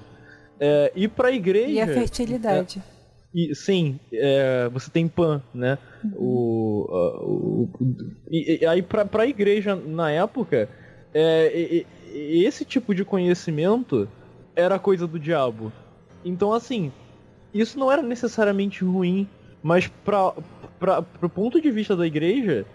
É, 0.59 0.91
e 0.95 1.07
para 1.07 1.29
a 1.29 1.31
igreja. 1.31 1.69
E 1.69 1.81
a 1.81 1.87
fertilidade. 1.87 2.81
É, 2.95 2.99
e, 3.33 3.55
sim, 3.55 3.99
é, 4.11 4.69
você 4.69 4.89
tem 4.89 5.07
Pan, 5.07 5.41
né? 5.53 5.77
Uhum. 6.03 6.11
O, 6.17 6.87
o, 7.21 7.63
o, 7.63 7.69
e, 8.29 8.59
e 8.61 8.65
aí 8.65 8.81
para 8.81 9.23
a 9.23 9.27
igreja 9.27 9.75
na 9.75 10.11
época, 10.11 10.67
é, 11.13 11.85
esse 12.13 12.65
tipo 12.65 12.93
de 12.93 13.05
conhecimento 13.05 14.07
era 14.55 14.79
coisa 14.79 15.07
do 15.07 15.19
diabo. 15.19 15.71
Então, 16.25 16.51
assim, 16.51 16.91
isso 17.53 17.77
não 17.79 17.91
era 17.91 18.01
necessariamente 18.01 18.83
ruim, 18.83 19.27
mas 19.61 19.87
pra, 19.87 20.33
pra, 20.79 21.01
pro 21.01 21.29
ponto 21.29 21.61
de 21.61 21.69
vista 21.69 21.95
da 21.95 22.05
igreja, 22.07 22.65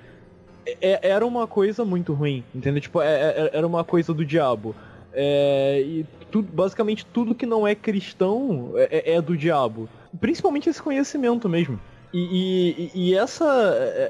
é, 0.66 1.08
era 1.08 1.26
uma 1.26 1.46
coisa 1.46 1.84
muito 1.84 2.12
ruim, 2.12 2.44
entendeu? 2.54 2.80
Tipo, 2.80 3.00
é, 3.02 3.06
é, 3.06 3.50
era 3.52 3.66
uma 3.66 3.84
coisa 3.84 4.12
do 4.12 4.24
diabo. 4.24 4.74
É, 5.12 5.80
e 5.80 6.06
tudo, 6.30 6.50
basicamente 6.52 7.06
tudo 7.06 7.34
que 7.34 7.46
não 7.46 7.66
é 7.66 7.74
cristão 7.74 8.72
é, 8.76 9.12
é, 9.12 9.14
é 9.14 9.22
do 9.22 9.36
diabo. 9.36 9.88
Principalmente 10.20 10.68
esse 10.68 10.82
conhecimento 10.82 11.48
mesmo. 11.48 11.78
E, 12.12 12.90
e, 12.94 13.08
e 13.08 13.14
essa, 13.14 13.44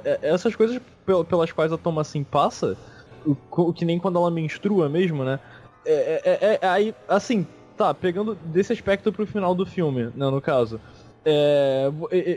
é, 0.04 0.18
essas 0.22 0.54
coisas 0.54 0.80
pelas 1.28 1.52
quais 1.52 1.72
a 1.72 1.78
Thomasin 1.78 2.22
passa, 2.22 2.76
o, 3.24 3.72
que 3.72 3.84
nem 3.84 3.98
quando 3.98 4.18
ela 4.18 4.30
menstrua 4.30 4.88
mesmo, 4.88 5.24
né? 5.24 5.40
É, 5.86 6.22
é, 6.24 6.58
é, 6.62 6.66
aí, 6.66 6.94
assim, 7.08 7.46
Tá, 7.76 7.92
pegando 7.92 8.36
desse 8.36 8.72
aspecto 8.72 9.12
pro 9.12 9.26
final 9.26 9.52
do 9.52 9.66
filme, 9.66 10.04
né, 10.04 10.30
no 10.30 10.40
caso. 10.40 10.80
É, 11.24 11.90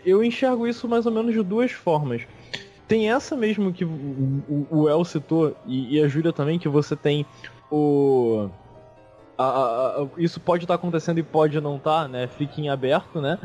eu 0.06 0.24
enxergo 0.24 0.66
isso 0.66 0.88
mais 0.88 1.06
ou 1.06 1.12
menos 1.12 1.34
de 1.34 1.44
duas 1.44 1.72
formas. 1.72 2.22
Tem 2.88 3.12
essa 3.12 3.36
mesmo 3.36 3.74
que 3.74 3.84
o, 3.84 4.88
El 4.88 5.04
citou, 5.04 5.56
e, 5.66 6.02
a 6.02 6.08
Júlia 6.08 6.32
também, 6.32 6.58
que 6.58 6.70
você 6.70 6.96
tem 6.96 7.26
o. 7.70 8.50
A, 9.38 9.44
a, 9.44 10.02
a, 10.04 10.08
isso 10.18 10.40
pode 10.40 10.64
estar 10.64 10.76
tá 10.76 10.80
acontecendo 10.80 11.20
e 11.20 11.24
pode 11.24 11.60
não 11.60 11.76
estar, 11.76 12.04
tá, 12.04 12.08
né? 12.08 12.28
Fique 12.28 12.62
em 12.62 12.70
aberto, 12.70 13.22
né? 13.22 13.38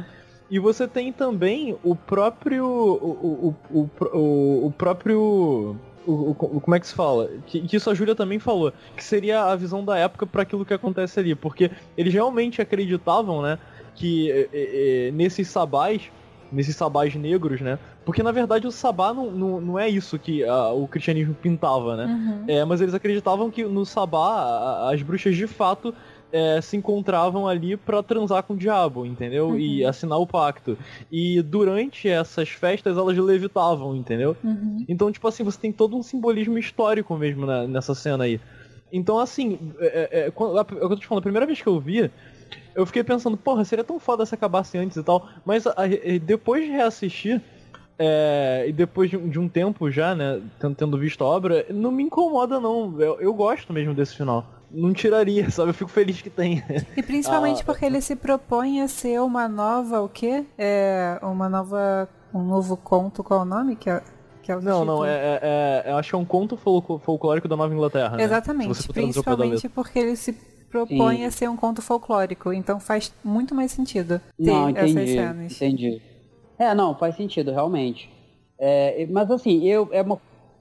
E 0.49 0.59
você 0.59 0.87
tem 0.87 1.13
também 1.13 1.77
o 1.83 1.97
próprio. 1.97 2.67
O, 2.67 3.57
o, 3.71 3.89
o, 4.15 4.67
o, 4.67 4.71
próprio. 4.71 5.77
Como 6.05 6.75
é 6.75 6.81
que 6.81 6.87
se 6.87 6.95
fala? 6.95 7.31
Que, 7.47 7.63
que, 7.63 7.77
isso 7.77 7.91
a 7.91 7.95
Júlia 7.95 8.15
também 8.15 8.39
falou, 8.39 8.73
que 8.97 9.03
seria 9.03 9.45
a 9.45 9.57
visão 9.57 9.85
da 9.85 9.97
época 9.97 10.27
para 10.27 10.43
aquilo 10.43 10.65
que 10.65 10.75
acontece 10.75 11.19
ali, 11.19 11.35
porque 11.35 11.71
eles 11.97 12.13
realmente 12.13 12.61
acreditavam, 12.61 13.41
né, 13.41 13.59
que 13.95 14.31
é, 14.31 14.49
é, 14.53 15.11
nesses 15.13 15.49
sabás, 15.49 16.11
nesses 16.51 16.77
sabás 16.77 17.15
negros, 17.15 17.61
né, 17.61 17.79
porque 18.05 18.23
na 18.23 18.33
verdade 18.33 18.67
o 18.67 18.73
sabá 18.73 19.13
não, 19.15 19.31
não, 19.31 19.61
não 19.61 19.79
é 19.79 19.89
isso 19.89 20.19
que 20.19 20.45
a, 20.45 20.71
o 20.71 20.87
cristianismo 20.89 21.35
pintava, 21.35 21.97
né, 21.97 22.05
uhum. 22.07 22.45
é, 22.49 22.65
mas 22.65 22.81
eles 22.81 22.95
acreditavam 22.95 23.51
que 23.51 23.65
no 23.65 23.85
sabá 23.87 24.91
as 24.91 25.03
bruxas 25.03 25.37
de 25.37 25.47
fato 25.47 25.95
é, 26.33 26.61
se 26.63 26.77
encontravam 26.77 27.47
ali 27.47 27.77
para 27.77 28.03
transar 28.03 28.43
com 28.43 28.55
o 28.55 28.57
diabo, 28.57 29.05
entendeu? 29.05 29.49
Uhum. 29.49 29.59
E 29.59 29.85
assinar 29.85 30.19
o 30.19 30.27
pacto. 30.27 30.79
E 31.11 31.43
durante 31.43 32.09
essas 32.09 32.49
festas 32.49 32.97
elas 32.97 33.17
levitavam, 33.19 33.95
entendeu? 33.95 34.35
Uhum. 34.43 34.85
Então, 34.89 35.13
tipo 35.13 35.29
assim, 35.29 35.45
você 35.45 35.59
tem 35.61 35.71
todo 35.71 35.95
um 35.95 36.03
simbolismo 36.03 36.57
histórico 36.57 37.15
mesmo 37.17 37.45
na, 37.45 37.67
nessa 37.67 37.95
cena 37.95 38.25
aí. 38.25 38.41
Então, 38.91 39.19
assim, 39.19 39.59
é, 39.79 39.87
é, 39.87 40.21
é, 40.21 40.27
é 40.27 40.29
eu 40.29 40.89
tô 40.89 40.97
te 40.97 41.07
falando, 41.07 41.21
a 41.21 41.23
primeira 41.23 41.47
vez 41.47 41.61
que 41.61 41.67
eu 41.67 41.79
vi, 41.79 42.11
eu 42.75 42.87
fiquei 42.87 43.05
pensando, 43.05 43.37
porra, 43.37 43.65
seria 43.65 43.85
tão 43.85 43.99
foda 43.99 44.25
se 44.25 44.35
acabasse 44.35 44.79
antes 44.79 44.97
e 44.97 45.03
tal. 45.03 45.29
Mas 45.45 45.67
a, 45.67 45.71
a, 45.71 45.87
depois 46.21 46.65
de 46.65 46.71
reassistir, 46.71 47.41
é, 47.99 48.65
e 48.67 48.73
depois 48.73 49.11
de, 49.11 49.17
de, 49.17 49.39
um 49.39 49.49
tempo 49.49 49.91
já, 49.91 50.15
né, 50.15 50.41
tendo, 50.59 50.75
tendo, 50.75 50.99
visto 50.99 51.23
a 51.23 51.27
obra, 51.27 51.67
não 51.71 51.91
me 51.91 52.03
incomoda 52.03 52.59
não. 52.59 53.01
Eu, 53.01 53.21
eu 53.21 53.35
gosto 53.35 53.73
mesmo 53.73 53.95
desse 53.95 54.17
final 54.17 54.47
não 54.75 54.93
tiraria, 54.93 55.49
sabe? 55.53 55.71
Eu 55.71 55.75
fico 55.75 55.91
feliz 55.91 56.21
que 56.23 56.31
tem. 56.31 56.63
E 56.97 57.03
principalmente 57.03 57.63
ah, 57.63 57.65
porque 57.65 57.85
ele 57.85 58.01
se 58.01 58.17
propõe 58.17 58.81
a 58.81 58.89
ser 58.89 59.21
uma 59.21 59.47
nova, 59.47 60.01
o 60.01 60.09
quê? 60.09 60.47
É, 60.57 61.19
uma 61.23 61.49
nova, 61.49 62.09
um 62.33 62.43
novo 62.43 62.77
conto, 62.77 63.23
qual 63.23 63.41
é 63.41 63.43
o 63.43 63.47
nome? 63.47 63.77
Que 63.77 63.91
é, 63.91 64.03
que 64.43 64.51
é 64.51 64.57
o 64.57 64.61
não, 64.61 64.85
não, 64.85 65.05
é, 65.05 65.11
é, 65.11 65.83
é, 65.87 65.93
acho 65.93 66.11
que 66.11 66.15
é 66.17 66.19
um 66.19 66.25
conto 66.25 66.57
folclórico 66.57 67.47
da 67.47 67.57
Nova 67.57 67.73
Inglaterra. 67.73 68.17
Né? 68.17 68.25
Exatamente, 68.25 68.89
principalmente 68.89 69.69
porque 69.69 69.99
ele 69.99 70.17
se 70.17 70.33
propõe 70.73 71.19
Sim. 71.19 71.25
a 71.27 71.31
ser 71.31 71.51
um 71.51 71.57
conto 71.57 71.83
folclórico, 71.83 72.51
então 72.53 72.81
faz 72.81 73.13
muito 73.23 73.55
mais 73.55 73.71
sentido 73.71 74.19
ter 74.19 74.51
não, 74.51 74.71
entendi, 74.71 74.99
essas 74.99 75.11
cenas. 75.11 75.57
Entendi. 75.57 76.03
É, 76.59 76.75
não, 76.75 76.97
faz 76.97 77.15
sentido, 77.15 77.53
realmente. 77.53 78.11
É, 78.59 79.07
mas 79.11 79.31
assim, 79.31 79.65
eu, 79.65 79.89
é 79.93 80.01
uma 80.01 80.19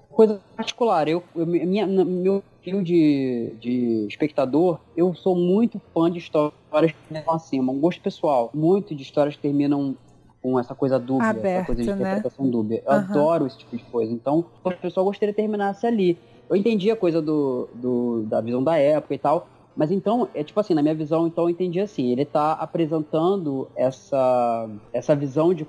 coisa 0.10 0.42
particular. 0.56 1.08
Eu, 1.08 1.24
eu 1.34 1.48
minha, 1.48 1.88
meu 1.88 2.44
perfil 2.62 2.84
de, 2.84 3.54
de 3.60 4.06
espectador, 4.08 4.80
eu 4.98 5.14
sou 5.16 5.36
muito 5.36 5.82
fã 5.94 6.12
de 6.12 6.20
histórias 6.20 6.92
que 6.92 6.98
terminam 7.08 7.34
assim, 7.34 7.60
um 7.60 7.80
gosto 7.80 8.02
pessoal. 8.02 8.52
Muito 8.54 8.94
de 8.94 9.02
histórias 9.04 9.36
que 9.36 9.42
terminam 9.42 9.96
com 10.42 10.60
essa 10.60 10.74
coisa 10.74 11.00
dúbia, 11.00 11.30
Aberto, 11.30 11.46
essa 11.46 11.66
coisa 11.66 11.82
de 11.84 11.90
né? 11.90 11.96
interpretação 11.96 12.46
né? 12.46 12.52
dúbia. 12.52 12.84
Eu 12.86 12.92
uhum. 12.92 13.00
adoro 13.00 13.48
esse 13.48 13.58
tipo 13.60 13.78
de 13.78 13.84
coisa. 13.84 14.12
Então, 14.12 14.46
o 14.64 14.72
pessoal 14.72 15.06
gostaria 15.06 15.32
de 15.32 15.38
terminasse 15.38 15.86
ali. 15.86 16.18
Eu 16.50 16.56
entendi 16.56 16.92
a 16.92 16.96
coisa 16.96 17.22
do, 17.22 17.70
do, 17.74 18.24
da 18.24 18.42
visão 18.42 18.62
da 18.64 18.76
época 18.78 19.14
e 19.14 19.18
tal, 19.18 19.48
mas 19.76 19.92
então, 19.92 20.28
é 20.34 20.44
tipo 20.44 20.60
assim, 20.60 20.74
na 20.74 20.82
minha 20.82 20.96
visão, 20.96 21.28
então 21.28 21.46
eu 21.46 21.50
entendi 21.50 21.80
assim, 21.80 22.12
ele 22.12 22.24
está 22.24 22.54
apresentando 22.54 23.70
essa, 23.76 24.70
essa 24.92 25.16
visão 25.16 25.54
de, 25.54 25.66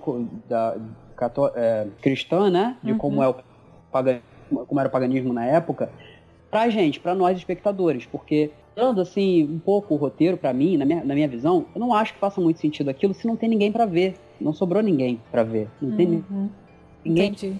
da, 0.49 0.77
é, 1.55 1.87
cristã, 2.01 2.51
né? 2.51 2.77
De 2.83 2.93
uhum. 2.93 2.99
como 2.99 3.23
é 3.23 3.29
o 3.29 3.35
como 4.67 4.81
era 4.81 4.89
o 4.89 4.93
paganismo 4.93 5.33
na 5.33 5.47
época, 5.47 5.91
pra 6.51 6.69
gente, 6.69 7.01
pra 7.01 7.15
nós 7.15 7.37
espectadores, 7.39 8.07
porque 8.07 8.51
dando 8.75 9.01
assim 9.01 9.45
um 9.45 9.59
pouco 9.59 9.95
o 9.95 9.97
roteiro 9.97 10.37
para 10.37 10.53
mim, 10.53 10.77
na 10.77 10.85
minha, 10.85 11.05
na 11.05 11.15
minha 11.15 11.29
visão, 11.29 11.67
eu 11.75 11.81
não 11.81 11.95
acho 11.95 12.15
que 12.15 12.19
faça 12.19 12.41
muito 12.41 12.61
sentido 12.61 12.89
aquilo 12.89 13.15
se 13.15 13.27
não 13.27 13.37
tem 13.37 13.49
ninguém 13.49 13.71
para 13.71 13.87
ver. 13.87 14.15
Não 14.41 14.53
sobrou 14.53 14.83
ninguém 14.83 15.21
para 15.31 15.43
ver. 15.43 15.69
Não 15.81 15.91
uhum. 15.91 15.97
tem 15.97 16.25
ninguém 17.05 17.31
Entendi. 17.31 17.57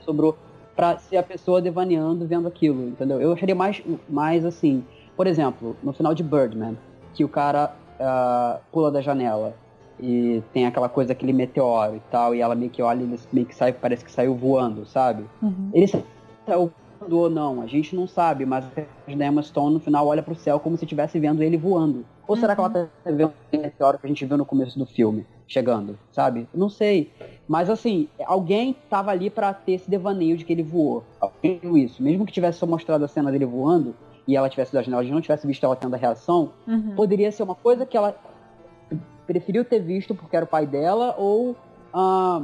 sobrou 0.00 0.36
para 0.74 0.98
ser 0.98 1.16
a 1.16 1.22
pessoa 1.22 1.60
devaneando 1.60 2.26
vendo 2.26 2.48
aquilo, 2.48 2.88
entendeu? 2.88 3.20
Eu 3.20 3.32
acharia 3.32 3.54
mais, 3.54 3.82
mais 4.08 4.44
assim, 4.44 4.82
por 5.16 5.26
exemplo, 5.26 5.76
no 5.82 5.92
final 5.92 6.14
de 6.14 6.22
Birdman, 6.22 6.76
que 7.14 7.24
o 7.24 7.28
cara 7.28 7.74
uh, 8.00 8.60
pula 8.72 8.90
da 8.90 9.00
janela 9.00 9.54
e 10.00 10.42
tem 10.52 10.66
aquela 10.66 10.88
coisa, 10.88 11.12
aquele 11.12 11.32
meteoro 11.32 11.96
e 11.96 12.02
tal, 12.10 12.34
e 12.34 12.40
ela 12.40 12.54
meio 12.54 12.70
que 12.70 12.82
olha, 12.82 13.02
ele 13.02 13.18
meio 13.32 13.46
que 13.46 13.54
sai, 13.54 13.72
parece 13.72 14.04
que 14.04 14.10
saiu 14.10 14.34
voando, 14.34 14.86
sabe? 14.86 15.24
Uhum. 15.40 15.70
Ele 15.72 15.86
saiu 15.86 16.72
ou 17.10 17.28
não, 17.28 17.60
a 17.62 17.66
gente 17.66 17.96
não 17.96 18.06
sabe, 18.06 18.46
mas 18.46 18.64
a 18.76 19.10
Emma 19.10 19.42
Stone 19.42 19.74
no 19.74 19.80
final 19.80 20.06
olha 20.06 20.22
pro 20.22 20.34
céu 20.34 20.60
como 20.60 20.76
se 20.76 20.84
estivesse 20.84 21.18
vendo 21.18 21.42
ele 21.42 21.56
voando. 21.56 22.04
Ou 22.28 22.36
será 22.36 22.54
que 22.54 22.60
ela 22.60 22.70
tá 22.70 22.86
vendo 23.04 23.32
o 23.52 23.56
meteoro 23.56 23.98
que 23.98 24.06
a 24.06 24.08
gente 24.08 24.24
viu 24.24 24.36
no 24.36 24.46
começo 24.46 24.78
do 24.78 24.86
filme, 24.86 25.26
chegando, 25.46 25.98
sabe? 26.12 26.46
Não 26.54 26.68
sei. 26.68 27.10
Mas 27.48 27.68
assim, 27.68 28.08
alguém 28.24 28.76
tava 28.88 29.10
ali 29.10 29.28
para 29.28 29.52
ter 29.52 29.72
esse 29.72 29.90
devaneio 29.90 30.36
de 30.36 30.44
que 30.44 30.52
ele 30.52 30.62
voou. 30.62 31.02
Alguém 31.20 31.58
viu 31.58 31.76
isso. 31.76 32.02
Mesmo 32.02 32.24
que 32.24 32.32
tivesse 32.32 32.58
só 32.58 32.66
mostrado 32.66 33.04
a 33.04 33.08
cena 33.08 33.32
dele 33.32 33.44
voando, 33.44 33.94
e 34.26 34.36
ela 34.36 34.48
tivesse 34.48 34.72
da 34.72 34.82
janela, 34.82 35.02
gente 35.02 35.12
não 35.12 35.20
tivesse 35.20 35.46
visto 35.46 35.64
ela 35.64 35.76
tendo 35.76 35.94
a 35.94 35.98
reação, 35.98 36.52
uhum. 36.66 36.94
poderia 36.94 37.32
ser 37.32 37.42
uma 37.42 37.54
coisa 37.54 37.84
que 37.84 37.96
ela 37.96 38.16
preferiu 39.26 39.64
ter 39.64 39.80
visto 39.80 40.14
porque 40.14 40.36
era 40.36 40.44
o 40.44 40.48
pai 40.48 40.66
dela, 40.66 41.14
ou. 41.18 41.56
Ah, 41.92 42.42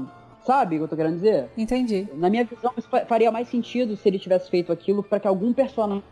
Sabe 0.48 0.76
o 0.76 0.78
que 0.78 0.84
eu 0.84 0.88
tô 0.88 0.96
querendo 0.96 1.16
dizer? 1.16 1.50
Entendi. 1.58 2.08
Na 2.14 2.30
minha 2.30 2.42
visão, 2.42 2.72
isso 2.74 2.88
faria 3.06 3.30
mais 3.30 3.48
sentido 3.48 3.94
se 3.98 4.08
ele 4.08 4.18
tivesse 4.18 4.48
feito 4.48 4.72
aquilo 4.72 5.02
para 5.02 5.20
que 5.20 5.28
algum 5.28 5.52
personagem 5.52 6.02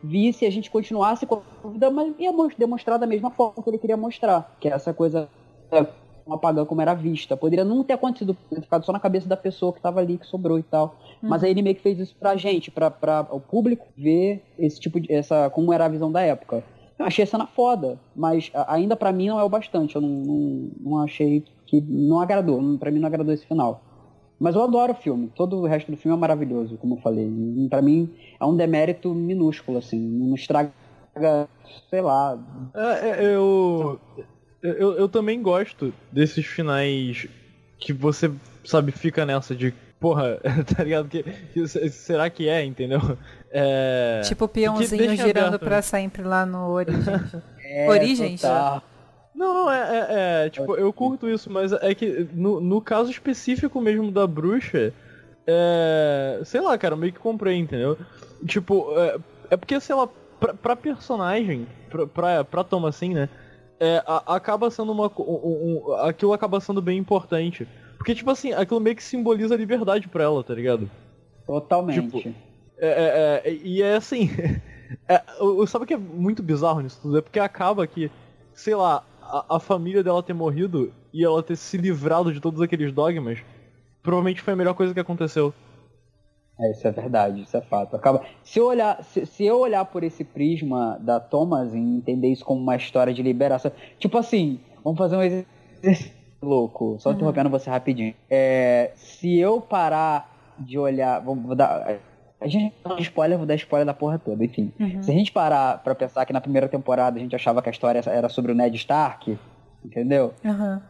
visse 0.00 0.46
a 0.46 0.50
gente 0.50 0.70
continuasse 0.70 1.26
com 1.26 1.42
a 1.64 1.68
vida, 1.68 1.90
mas 1.90 2.14
ia 2.16 2.30
demonstrar 2.56 2.96
da 2.96 3.08
mesma 3.08 3.32
forma 3.32 3.60
que 3.60 3.68
ele 3.68 3.78
queria 3.78 3.96
mostrar. 3.96 4.54
Que 4.60 4.68
é 4.68 4.72
essa 4.72 4.94
coisa 4.94 5.28
é, 5.72 5.84
um 6.28 6.34
apagão 6.34 6.66
como 6.66 6.80
era 6.80 6.94
vista. 6.94 7.36
Poderia 7.36 7.64
não 7.64 7.82
ter 7.82 7.94
acontecido, 7.94 8.36
ter 8.50 8.60
ficado 8.60 8.84
só 8.84 8.92
na 8.92 9.00
cabeça 9.00 9.28
da 9.28 9.36
pessoa 9.36 9.72
que 9.72 9.80
tava 9.80 10.00
ali, 10.00 10.18
que 10.18 10.26
sobrou 10.26 10.58
e 10.58 10.62
tal. 10.62 10.96
Uhum. 11.22 11.28
Mas 11.28 11.42
aí 11.42 11.50
ele 11.50 11.62
meio 11.62 11.74
que 11.74 11.82
fez 11.82 11.98
isso 11.98 12.14
pra 12.18 12.36
gente, 12.36 12.70
pra, 12.70 12.90
pra 12.90 13.26
o 13.30 13.40
público 13.40 13.86
ver 13.96 14.42
esse 14.58 14.78
tipo 14.78 15.00
de. 15.00 15.12
essa 15.12 15.48
como 15.50 15.72
era 15.72 15.86
a 15.86 15.88
visão 15.88 16.12
da 16.12 16.20
época. 16.20 16.62
Eu 16.98 17.06
achei 17.06 17.22
a 17.22 17.26
cena 17.26 17.46
foda, 17.46 17.98
mas 18.14 18.50
ainda 18.66 18.96
para 18.96 19.12
mim 19.12 19.28
não 19.28 19.38
é 19.38 19.44
o 19.44 19.48
bastante. 19.48 19.94
Eu 19.94 20.02
não, 20.02 20.08
não, 20.08 20.70
não 20.80 21.02
achei 21.02 21.44
que 21.64 21.80
não 21.80 22.20
agradou, 22.20 22.76
para 22.78 22.90
mim 22.90 22.98
não 22.98 23.06
agradou 23.06 23.32
esse 23.32 23.46
final. 23.46 23.82
Mas 24.38 24.54
eu 24.54 24.62
adoro 24.62 24.92
o 24.92 24.96
filme, 24.96 25.32
todo 25.34 25.56
o 25.56 25.66
resto 25.66 25.90
do 25.90 25.96
filme 25.96 26.16
é 26.16 26.20
maravilhoso, 26.20 26.76
como 26.78 26.94
eu 26.94 27.00
falei. 27.00 27.28
Para 27.68 27.82
mim 27.82 28.08
é 28.38 28.44
um 28.44 28.56
demérito 28.56 29.12
minúsculo, 29.12 29.78
assim, 29.78 29.98
não 29.98 30.34
estraga, 30.34 30.72
sei 31.90 32.00
lá. 32.00 32.38
É, 32.74 33.08
é, 33.08 33.34
eu, 33.34 33.98
eu, 34.62 34.92
eu 34.98 35.08
também 35.08 35.40
gosto 35.42 35.92
desses 36.10 36.44
finais 36.46 37.26
que 37.78 37.92
você, 37.92 38.30
sabe, 38.64 38.92
fica 38.92 39.24
nessa 39.24 39.54
de 39.54 39.72
porra, 40.00 40.40
tá 40.76 40.82
ligado? 40.82 41.08
Que, 41.08 41.22
que, 41.22 41.66
será 41.66 42.28
que 42.30 42.48
é, 42.48 42.64
entendeu? 42.64 43.00
É, 43.50 44.20
tipo 44.24 44.44
o 44.44 44.48
peãozinho 44.48 45.16
girando 45.16 45.54
aberto, 45.54 45.64
pra 45.64 45.82
sempre 45.82 46.22
lá 46.22 46.44
no 46.44 46.68
Origem. 46.68 46.98
É? 47.70 47.86
Total. 48.38 48.82
Não, 49.34 49.52
não, 49.52 49.70
é, 49.70 49.78
é, 49.78 50.46
é, 50.46 50.50
Tipo, 50.50 50.74
eu 50.74 50.90
curto 50.90 51.28
isso, 51.28 51.50
mas 51.50 51.70
é 51.70 51.94
que 51.94 52.26
no, 52.32 52.62
no 52.62 52.80
caso 52.80 53.10
específico 53.10 53.78
mesmo 53.78 54.10
da 54.10 54.26
bruxa, 54.26 54.90
é. 55.46 56.40
Sei 56.44 56.62
lá, 56.62 56.78
cara, 56.78 56.96
meio 56.96 57.12
que 57.12 57.18
comprei, 57.18 57.56
entendeu? 57.56 57.98
Tipo, 58.46 58.98
é, 58.98 59.18
é 59.50 59.56
porque, 59.56 59.78
sei 59.80 59.94
lá, 59.94 60.08
pra, 60.40 60.54
pra 60.54 60.74
personagem, 60.74 61.66
pra, 61.90 62.06
pra, 62.06 62.44
pra 62.44 62.64
Toma 62.64 62.88
assim, 62.88 63.12
né? 63.12 63.28
É, 63.80 64.02
a, 64.06 64.36
acaba 64.36 64.70
sendo 64.70 64.92
uma. 64.92 65.10
Um, 65.18 65.82
um, 65.88 65.92
aquilo 65.94 66.32
acaba 66.32 66.60
sendo 66.60 66.82
bem 66.82 66.98
importante. 66.98 67.66
Porque, 67.96 68.14
tipo 68.14 68.30
assim, 68.30 68.52
aquilo 68.52 68.80
meio 68.80 68.96
que 68.96 69.02
simboliza 69.02 69.54
a 69.54 69.58
liberdade 69.58 70.08
pra 70.08 70.24
ela, 70.24 70.42
tá 70.42 70.54
ligado? 70.54 70.90
Totalmente. 71.46 72.00
Tipo, 72.00 72.34
é, 72.78 72.88
é, 72.88 73.50
é, 73.50 73.54
e 73.54 73.82
é 73.82 73.96
assim. 73.96 74.30
é, 75.08 75.22
sabe 75.66 75.84
o 75.84 75.86
que 75.86 75.94
é 75.94 75.98
muito 75.98 76.42
bizarro 76.42 76.80
nisso 76.80 77.00
tudo? 77.02 77.18
É 77.18 77.20
porque 77.20 77.38
acaba 77.38 77.86
que, 77.86 78.10
sei 78.54 78.74
lá, 78.74 79.04
a, 79.22 79.56
a, 79.56 79.60
família 79.60 80.02
dela 80.02 80.22
ter 80.22 80.32
morrido 80.32 80.92
e 81.12 81.24
ela 81.24 81.42
ter 81.42 81.56
se 81.56 81.76
livrado 81.76 82.32
de 82.32 82.40
todos 82.40 82.60
aqueles 82.60 82.92
dogmas, 82.92 83.38
provavelmente 84.02 84.42
foi 84.42 84.52
a 84.52 84.56
melhor 84.56 84.74
coisa 84.74 84.94
que 84.94 85.00
aconteceu. 85.00 85.52
É, 86.60 86.70
isso 86.72 86.86
é 86.88 86.90
verdade, 86.90 87.42
isso 87.42 87.56
é 87.56 87.60
fato. 87.60 87.94
Acaba... 87.94 88.22
Se, 88.42 88.58
eu 88.58 88.66
olhar, 88.66 89.02
se, 89.04 89.24
se 89.26 89.44
eu 89.44 89.60
olhar 89.60 89.84
por 89.84 90.02
esse 90.02 90.24
prisma 90.24 90.98
da 91.00 91.20
Thomas 91.20 91.72
e 91.72 91.78
entender 91.78 92.28
isso 92.28 92.44
como 92.44 92.60
uma 92.60 92.76
história 92.76 93.14
de 93.14 93.22
liberação. 93.22 93.70
Tipo 93.98 94.18
assim, 94.18 94.60
vamos 94.82 94.98
fazer 94.98 95.16
um 95.16 95.22
exercício 95.22 96.12
louco, 96.42 96.96
só 96.98 97.10
uhum. 97.10 97.16
interrompendo 97.16 97.50
você 97.50 97.70
rapidinho. 97.70 98.14
É, 98.28 98.90
se 98.94 99.38
eu 99.38 99.60
parar 99.60 100.36
de 100.58 100.78
olhar. 100.78 101.20
Vou, 101.20 101.54
dar. 101.54 101.98
A 102.40 102.48
gente 102.48 102.74
não 102.84 102.98
spoiler, 102.98 103.38
vou 103.38 103.46
dar 103.46 103.54
spoiler 103.54 103.86
da 103.86 103.94
porra 103.94 104.18
toda, 104.18 104.44
enfim. 104.44 104.72
Uhum. 104.78 105.02
Se 105.02 105.10
a 105.10 105.14
gente 105.14 105.32
parar 105.32 105.82
pra 105.82 105.94
pensar 105.94 106.24
que 106.26 106.32
na 106.32 106.40
primeira 106.40 106.68
temporada 106.68 107.16
a 107.16 107.20
gente 107.20 107.34
achava 107.34 107.62
que 107.62 107.68
a 107.68 107.72
história 107.72 108.02
era 108.06 108.28
sobre 108.28 108.52
o 108.52 108.54
Ned 108.54 108.76
Stark, 108.76 109.38
entendeu? 109.84 110.34
Uhum. 110.44 110.80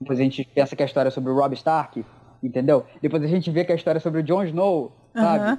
Depois 0.00 0.20
a 0.20 0.22
gente 0.22 0.44
pensa 0.54 0.76
que 0.76 0.82
a 0.82 0.86
história 0.86 1.08
é 1.08 1.10
sobre 1.10 1.30
o 1.30 1.34
Rob 1.34 1.54
Stark, 1.54 2.04
entendeu? 2.46 2.84
Depois 3.02 3.22
a 3.22 3.26
gente 3.26 3.50
vê 3.50 3.64
que 3.64 3.72
a 3.72 3.74
história 3.74 3.98
é 3.98 4.00
sobre 4.00 4.20
o 4.20 4.22
Jon 4.22 4.44
Snow, 4.44 4.92
sabe? 5.14 5.50
Uhum. 5.50 5.58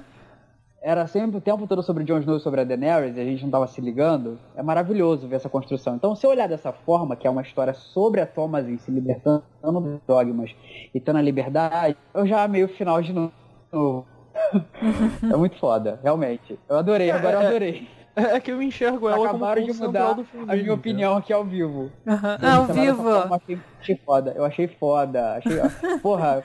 Era 0.80 1.06
sempre 1.08 1.38
o 1.38 1.40
tempo 1.40 1.66
todo 1.66 1.82
sobre 1.82 2.04
o 2.04 2.06
Jon 2.06 2.20
Snow 2.20 2.36
e 2.36 2.40
sobre 2.40 2.60
a 2.60 2.64
Daenerys, 2.64 3.16
e 3.16 3.20
a 3.20 3.24
gente 3.24 3.42
não 3.42 3.50
tava 3.50 3.66
se 3.66 3.80
ligando. 3.80 4.38
É 4.56 4.62
maravilhoso 4.62 5.26
ver 5.26 5.36
essa 5.36 5.48
construção. 5.48 5.96
Então, 5.96 6.14
se 6.14 6.24
eu 6.24 6.30
olhar 6.30 6.48
dessa 6.48 6.72
forma, 6.72 7.16
que 7.16 7.26
é 7.26 7.30
uma 7.30 7.42
história 7.42 7.74
sobre 7.74 8.20
a 8.20 8.26
Thomasin 8.26 8.78
se 8.78 8.90
libertando 8.90 9.42
dos 9.62 10.00
dogmas 10.06 10.54
e 10.94 11.00
tendo 11.00 11.18
a 11.18 11.22
liberdade, 11.22 11.96
eu 12.14 12.26
já 12.26 12.44
amei 12.44 12.62
o 12.62 12.68
final 12.68 13.02
de 13.02 13.12
novo. 13.12 14.06
é 15.22 15.36
muito 15.36 15.58
foda, 15.58 15.98
realmente. 16.02 16.58
Eu 16.68 16.78
adorei, 16.78 17.10
agora 17.10 17.34
eu 17.34 17.40
é, 17.40 17.44
é, 17.44 17.46
adorei. 17.48 17.88
É, 18.18 18.22
é 18.36 18.40
que 18.40 18.50
eu 18.50 18.60
enxergo 18.60 19.08
ela 19.08 19.28
Acabaram 19.28 19.62
como 19.62 19.72
de 19.72 19.80
mudar 19.80 20.12
do 20.12 20.24
filme, 20.24 20.52
a 20.52 20.56
minha 20.56 20.74
opinião 20.74 21.16
aqui 21.16 21.32
ao 21.32 21.44
vivo. 21.44 21.90
Uhum. 22.06 22.16
Ah, 22.42 22.56
ao 22.56 22.64
vivo. 22.66 23.08
Eu 23.08 23.34
achei, 23.34 23.58
achei 23.80 23.96
foda. 23.96 24.32
Eu 24.36 24.44
achei 24.44 24.68
foda. 24.68 25.34
Achei, 25.34 25.98
porra, 26.02 26.42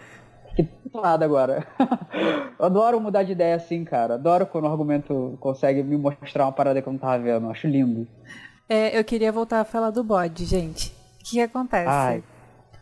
que 0.56 0.68
nada 0.94 1.26
agora. 1.26 1.68
eu 2.60 2.66
adoro 2.66 3.00
mudar 3.00 3.24
de 3.24 3.32
ideia 3.32 3.56
assim, 3.56 3.84
cara. 3.84 4.16
Adoro 4.16 4.46
quando 4.46 4.66
o 4.66 4.68
argumento 4.68 5.38
consegue 5.40 5.84
me 5.84 5.98
mostrar 5.98 6.46
uma 6.46 6.52
parada 6.52 6.82
que 6.82 6.88
eu 6.88 6.94
não 6.94 7.00
tava 7.00 7.22
vendo. 7.22 7.46
Eu 7.46 7.52
acho 7.52 7.68
lindo. 7.68 8.08
É, 8.68 8.98
eu 8.98 9.04
queria 9.04 9.32
voltar 9.32 9.62
a 9.62 9.66
falar 9.66 9.90
do 9.90 10.04
bode, 10.04 10.46
gente. 10.46 10.90
O 11.20 11.24
que 11.24 11.42
acontece? 11.42 11.90
Ai. 11.90 12.24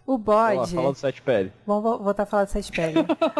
O 0.05 0.17
bode. 0.17 0.75
Fala 0.75 0.91
do 0.91 0.97
sete 0.97 1.21
pele. 1.21 1.51
Vamos 1.65 1.83
voltar 1.83 2.23
a 2.23 2.25
falar 2.25 2.45
do 2.45 2.49
sete 2.49 2.71
pele. 2.71 2.95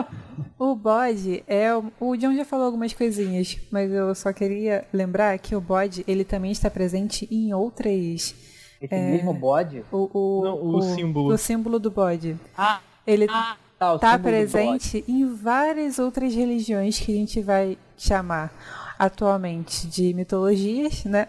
o 0.58 0.76
bode 0.76 1.44
é. 1.48 1.70
O 2.00 2.16
John 2.16 2.34
já 2.34 2.46
falou 2.46 2.66
algumas 2.66 2.94
coisinhas, 2.94 3.58
mas 3.72 3.92
eu 3.92 4.14
só 4.16 4.32
queria 4.32 4.86
lembrar 4.94 5.38
que 5.40 5.56
o 5.56 5.62
bode 5.62 6.04
ele 6.08 6.24
também 6.24 6.52
está 6.52 6.70
presente 6.70 7.28
em 7.32 7.54
outras. 7.54 8.36
Esse 8.82 8.96
é, 8.96 9.12
mesmo 9.12 9.34
bode? 9.34 9.84
O, 9.92 10.10
o, 10.14 10.44
Não, 10.44 10.56
o, 10.56 10.78
o, 10.78 10.82
símbolo. 10.82 11.34
O 11.34 11.38
símbolo 11.38 11.80
do 11.80 11.92
bode. 11.92 12.38
Ah! 12.58 12.80
Ele 13.06 13.28
ah, 13.30 13.58
tá, 13.82 13.98
tá 13.98 14.20
presente 14.20 15.04
em 15.08 15.26
várias 15.26 15.98
outras 15.98 16.36
religiões 16.36 17.00
que 17.00 17.12
a 17.12 17.16
gente 17.16 17.42
vai 17.42 17.78
chamar 17.98 18.54
atualmente 19.00 19.88
de 19.88 20.14
mitologias, 20.14 21.04
né? 21.06 21.28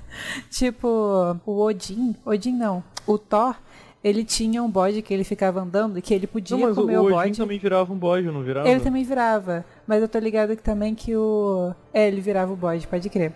tipo, 0.50 0.86
o 1.46 1.62
Odin. 1.62 2.14
Odin 2.26 2.52
não. 2.52 2.84
O 3.06 3.16
Thor 3.16 3.56
ele 4.02 4.22
tinha 4.22 4.62
um 4.62 4.70
bode 4.70 5.00
que 5.00 5.14
ele 5.14 5.24
ficava 5.24 5.62
andando 5.62 5.98
e 5.98 6.02
que 6.02 6.12
ele 6.12 6.26
podia 6.26 6.58
não, 6.58 6.66
mas 6.66 6.76
comer 6.76 6.98
o, 6.98 7.06
o 7.06 7.10
bode. 7.10 7.38
também 7.38 7.58
virava 7.58 7.90
um 7.90 7.96
bode, 7.96 8.26
não 8.26 8.42
virava? 8.42 8.68
Ele 8.68 8.80
também 8.80 9.02
virava. 9.02 9.64
Mas 9.86 10.02
eu 10.02 10.08
tô 10.08 10.18
ligado 10.18 10.54
que 10.54 10.62
também 10.62 10.94
que 10.94 11.16
o. 11.16 11.72
É, 11.90 12.06
ele 12.06 12.20
virava 12.20 12.52
o 12.52 12.56
bode, 12.56 12.86
pode 12.86 13.08
crer. 13.08 13.32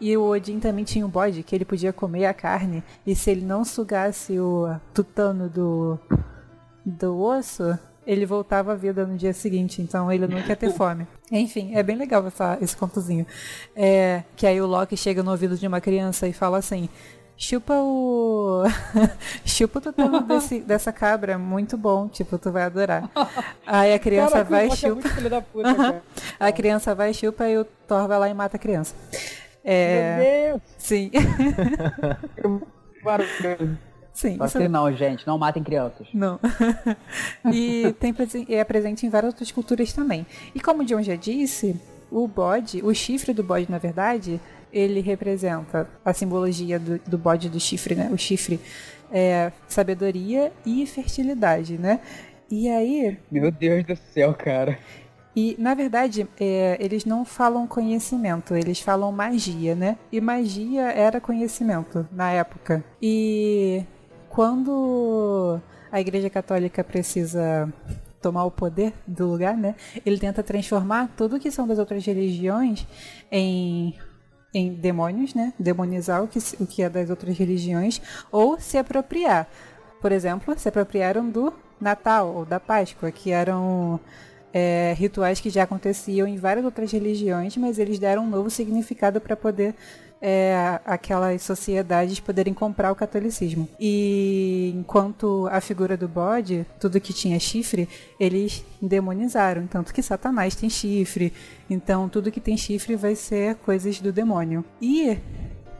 E 0.00 0.16
o 0.16 0.30
Odin 0.30 0.60
também 0.60 0.84
tinha 0.84 1.04
um 1.04 1.10
bode 1.10 1.42
que 1.42 1.54
ele 1.54 1.66
podia 1.66 1.92
comer 1.92 2.24
a 2.24 2.32
carne. 2.32 2.82
E 3.06 3.14
se 3.14 3.30
ele 3.30 3.44
não 3.44 3.66
sugasse 3.66 4.40
o 4.40 4.74
tutano 4.94 5.50
do, 5.50 5.98
do 6.86 7.20
osso, 7.20 7.78
ele 8.08 8.24
voltava 8.24 8.72
à 8.72 8.74
vida 8.74 9.04
no 9.04 9.18
dia 9.18 9.34
seguinte. 9.34 9.82
Então 9.82 10.10
ele 10.10 10.26
não 10.26 10.40
quer 10.40 10.56
ter 10.56 10.72
fome. 10.72 11.06
Enfim, 11.30 11.74
é 11.74 11.82
bem 11.82 11.94
legal 11.94 12.26
essa, 12.26 12.56
esse 12.58 12.74
contozinho. 12.74 13.26
É, 13.76 14.22
que 14.34 14.46
aí 14.46 14.58
o 14.62 14.66
Loki 14.66 14.96
chega 14.96 15.22
no 15.22 15.30
ouvido 15.30 15.58
de 15.58 15.66
uma 15.66 15.78
criança 15.78 16.26
e 16.26 16.32
fala 16.32 16.56
assim: 16.56 16.88
Chupa 17.36 17.74
o. 17.74 18.64
chupa 19.44 19.78
o 19.78 19.82
tutano 19.82 20.22
desse, 20.22 20.60
dessa 20.66 20.90
cabra, 20.90 21.36
muito 21.36 21.76
bom, 21.76 22.08
tipo, 22.08 22.38
tu 22.38 22.50
vai 22.50 22.62
adorar. 22.62 23.10
Aí 23.66 23.92
a 23.92 23.98
criança 23.98 24.32
Caraca, 24.32 24.50
vai 24.50 24.68
e 24.68 24.72
é 24.72 24.74
chupa. 24.74 25.08
É 25.08 25.40
puta, 25.42 26.02
a 26.40 26.50
criança 26.50 26.94
vai 26.94 27.10
e 27.10 27.14
chupa 27.14 27.46
e 27.46 27.58
o 27.58 27.64
Thor 27.86 28.08
vai 28.08 28.18
lá 28.18 28.28
e 28.30 28.34
mata 28.34 28.56
a 28.56 28.60
criança. 28.60 28.94
É... 29.62 30.16
Meu 30.16 30.52
Deus! 30.54 30.62
Sim. 30.78 31.10
Sim. 34.18 34.36
Você 34.36 34.58
isso... 34.58 34.68
não, 34.68 34.92
gente, 34.92 35.24
não 35.24 35.38
matem 35.38 35.62
crianças. 35.62 36.08
Não. 36.12 36.40
e 37.54 37.94
tem, 38.00 38.12
é 38.48 38.64
presente 38.64 39.06
em 39.06 39.08
várias 39.08 39.32
outras 39.32 39.52
culturas 39.52 39.92
também. 39.92 40.26
E 40.52 40.58
como 40.58 40.82
o 40.82 40.84
John 40.84 41.00
já 41.00 41.14
disse, 41.14 41.80
o 42.10 42.26
bode, 42.26 42.82
o 42.82 42.92
chifre 42.92 43.32
do 43.32 43.44
bode, 43.44 43.70
na 43.70 43.78
verdade, 43.78 44.40
ele 44.72 44.98
representa 44.98 45.88
a 46.04 46.12
simbologia 46.12 46.80
do, 46.80 46.98
do 47.06 47.16
bode 47.16 47.48
do 47.48 47.60
chifre, 47.60 47.94
né? 47.94 48.10
O 48.12 48.18
chifre 48.18 48.58
é 49.12 49.52
sabedoria 49.68 50.52
e 50.66 50.84
fertilidade, 50.84 51.78
né? 51.78 52.00
E 52.50 52.68
aí. 52.68 53.16
Meu 53.30 53.52
Deus 53.52 53.84
do 53.84 53.94
céu, 53.94 54.34
cara. 54.34 54.76
E, 55.36 55.54
na 55.60 55.74
verdade, 55.74 56.26
é, 56.40 56.76
eles 56.80 57.04
não 57.04 57.24
falam 57.24 57.68
conhecimento, 57.68 58.56
eles 58.56 58.80
falam 58.80 59.12
magia, 59.12 59.76
né? 59.76 59.96
E 60.10 60.20
magia 60.20 60.90
era 60.90 61.20
conhecimento 61.20 62.04
na 62.10 62.32
época. 62.32 62.82
E 63.00 63.84
quando 64.38 65.60
a 65.90 66.00
Igreja 66.00 66.30
Católica 66.30 66.84
precisa 66.84 67.68
tomar 68.22 68.44
o 68.44 68.52
poder 68.52 68.94
do 69.04 69.26
lugar, 69.26 69.56
né? 69.56 69.74
Ele 70.06 70.16
tenta 70.16 70.44
transformar 70.44 71.10
tudo 71.16 71.40
que 71.40 71.50
são 71.50 71.66
das 71.66 71.76
outras 71.76 72.06
religiões 72.06 72.86
em 73.32 73.98
em 74.54 74.72
demônios, 74.72 75.34
né? 75.34 75.52
Demonizar 75.58 76.22
o 76.22 76.28
que, 76.28 76.38
o 76.60 76.66
que 76.68 76.84
é 76.84 76.88
das 76.88 77.10
outras 77.10 77.36
religiões, 77.36 78.00
ou 78.30 78.60
se 78.60 78.78
apropriar. 78.78 79.48
Por 80.00 80.12
exemplo, 80.12 80.56
se 80.56 80.68
apropriaram 80.68 81.28
do 81.28 81.52
Natal 81.80 82.32
ou 82.32 82.44
da 82.44 82.60
Páscoa, 82.60 83.10
que 83.10 83.32
eram 83.32 83.98
é, 84.52 84.94
rituais 84.96 85.40
que 85.40 85.50
já 85.50 85.64
aconteciam 85.64 86.28
em 86.28 86.36
várias 86.36 86.64
outras 86.64 86.92
religiões, 86.92 87.56
mas 87.56 87.76
eles 87.76 87.98
deram 87.98 88.22
um 88.22 88.30
novo 88.30 88.50
significado 88.50 89.20
para 89.20 89.34
poder 89.34 89.74
é, 90.20 90.80
aquelas 90.84 91.42
sociedades 91.42 92.20
poderem 92.20 92.52
comprar 92.52 92.90
o 92.92 92.96
catolicismo. 92.96 93.68
E 93.78 94.72
enquanto 94.76 95.48
a 95.50 95.60
figura 95.60 95.96
do 95.96 96.08
bode, 96.08 96.66
tudo 96.80 97.00
que 97.00 97.12
tinha 97.12 97.38
chifre, 97.38 97.88
eles 98.18 98.64
demonizaram. 98.80 99.66
Tanto 99.66 99.92
que 99.94 100.02
Satanás 100.02 100.54
tem 100.54 100.68
chifre. 100.68 101.32
Então 101.68 102.08
tudo 102.08 102.30
que 102.30 102.40
tem 102.40 102.56
chifre 102.56 102.96
vai 102.96 103.14
ser 103.14 103.56
coisas 103.56 104.00
do 104.00 104.12
demônio. 104.12 104.64
E 104.80 105.18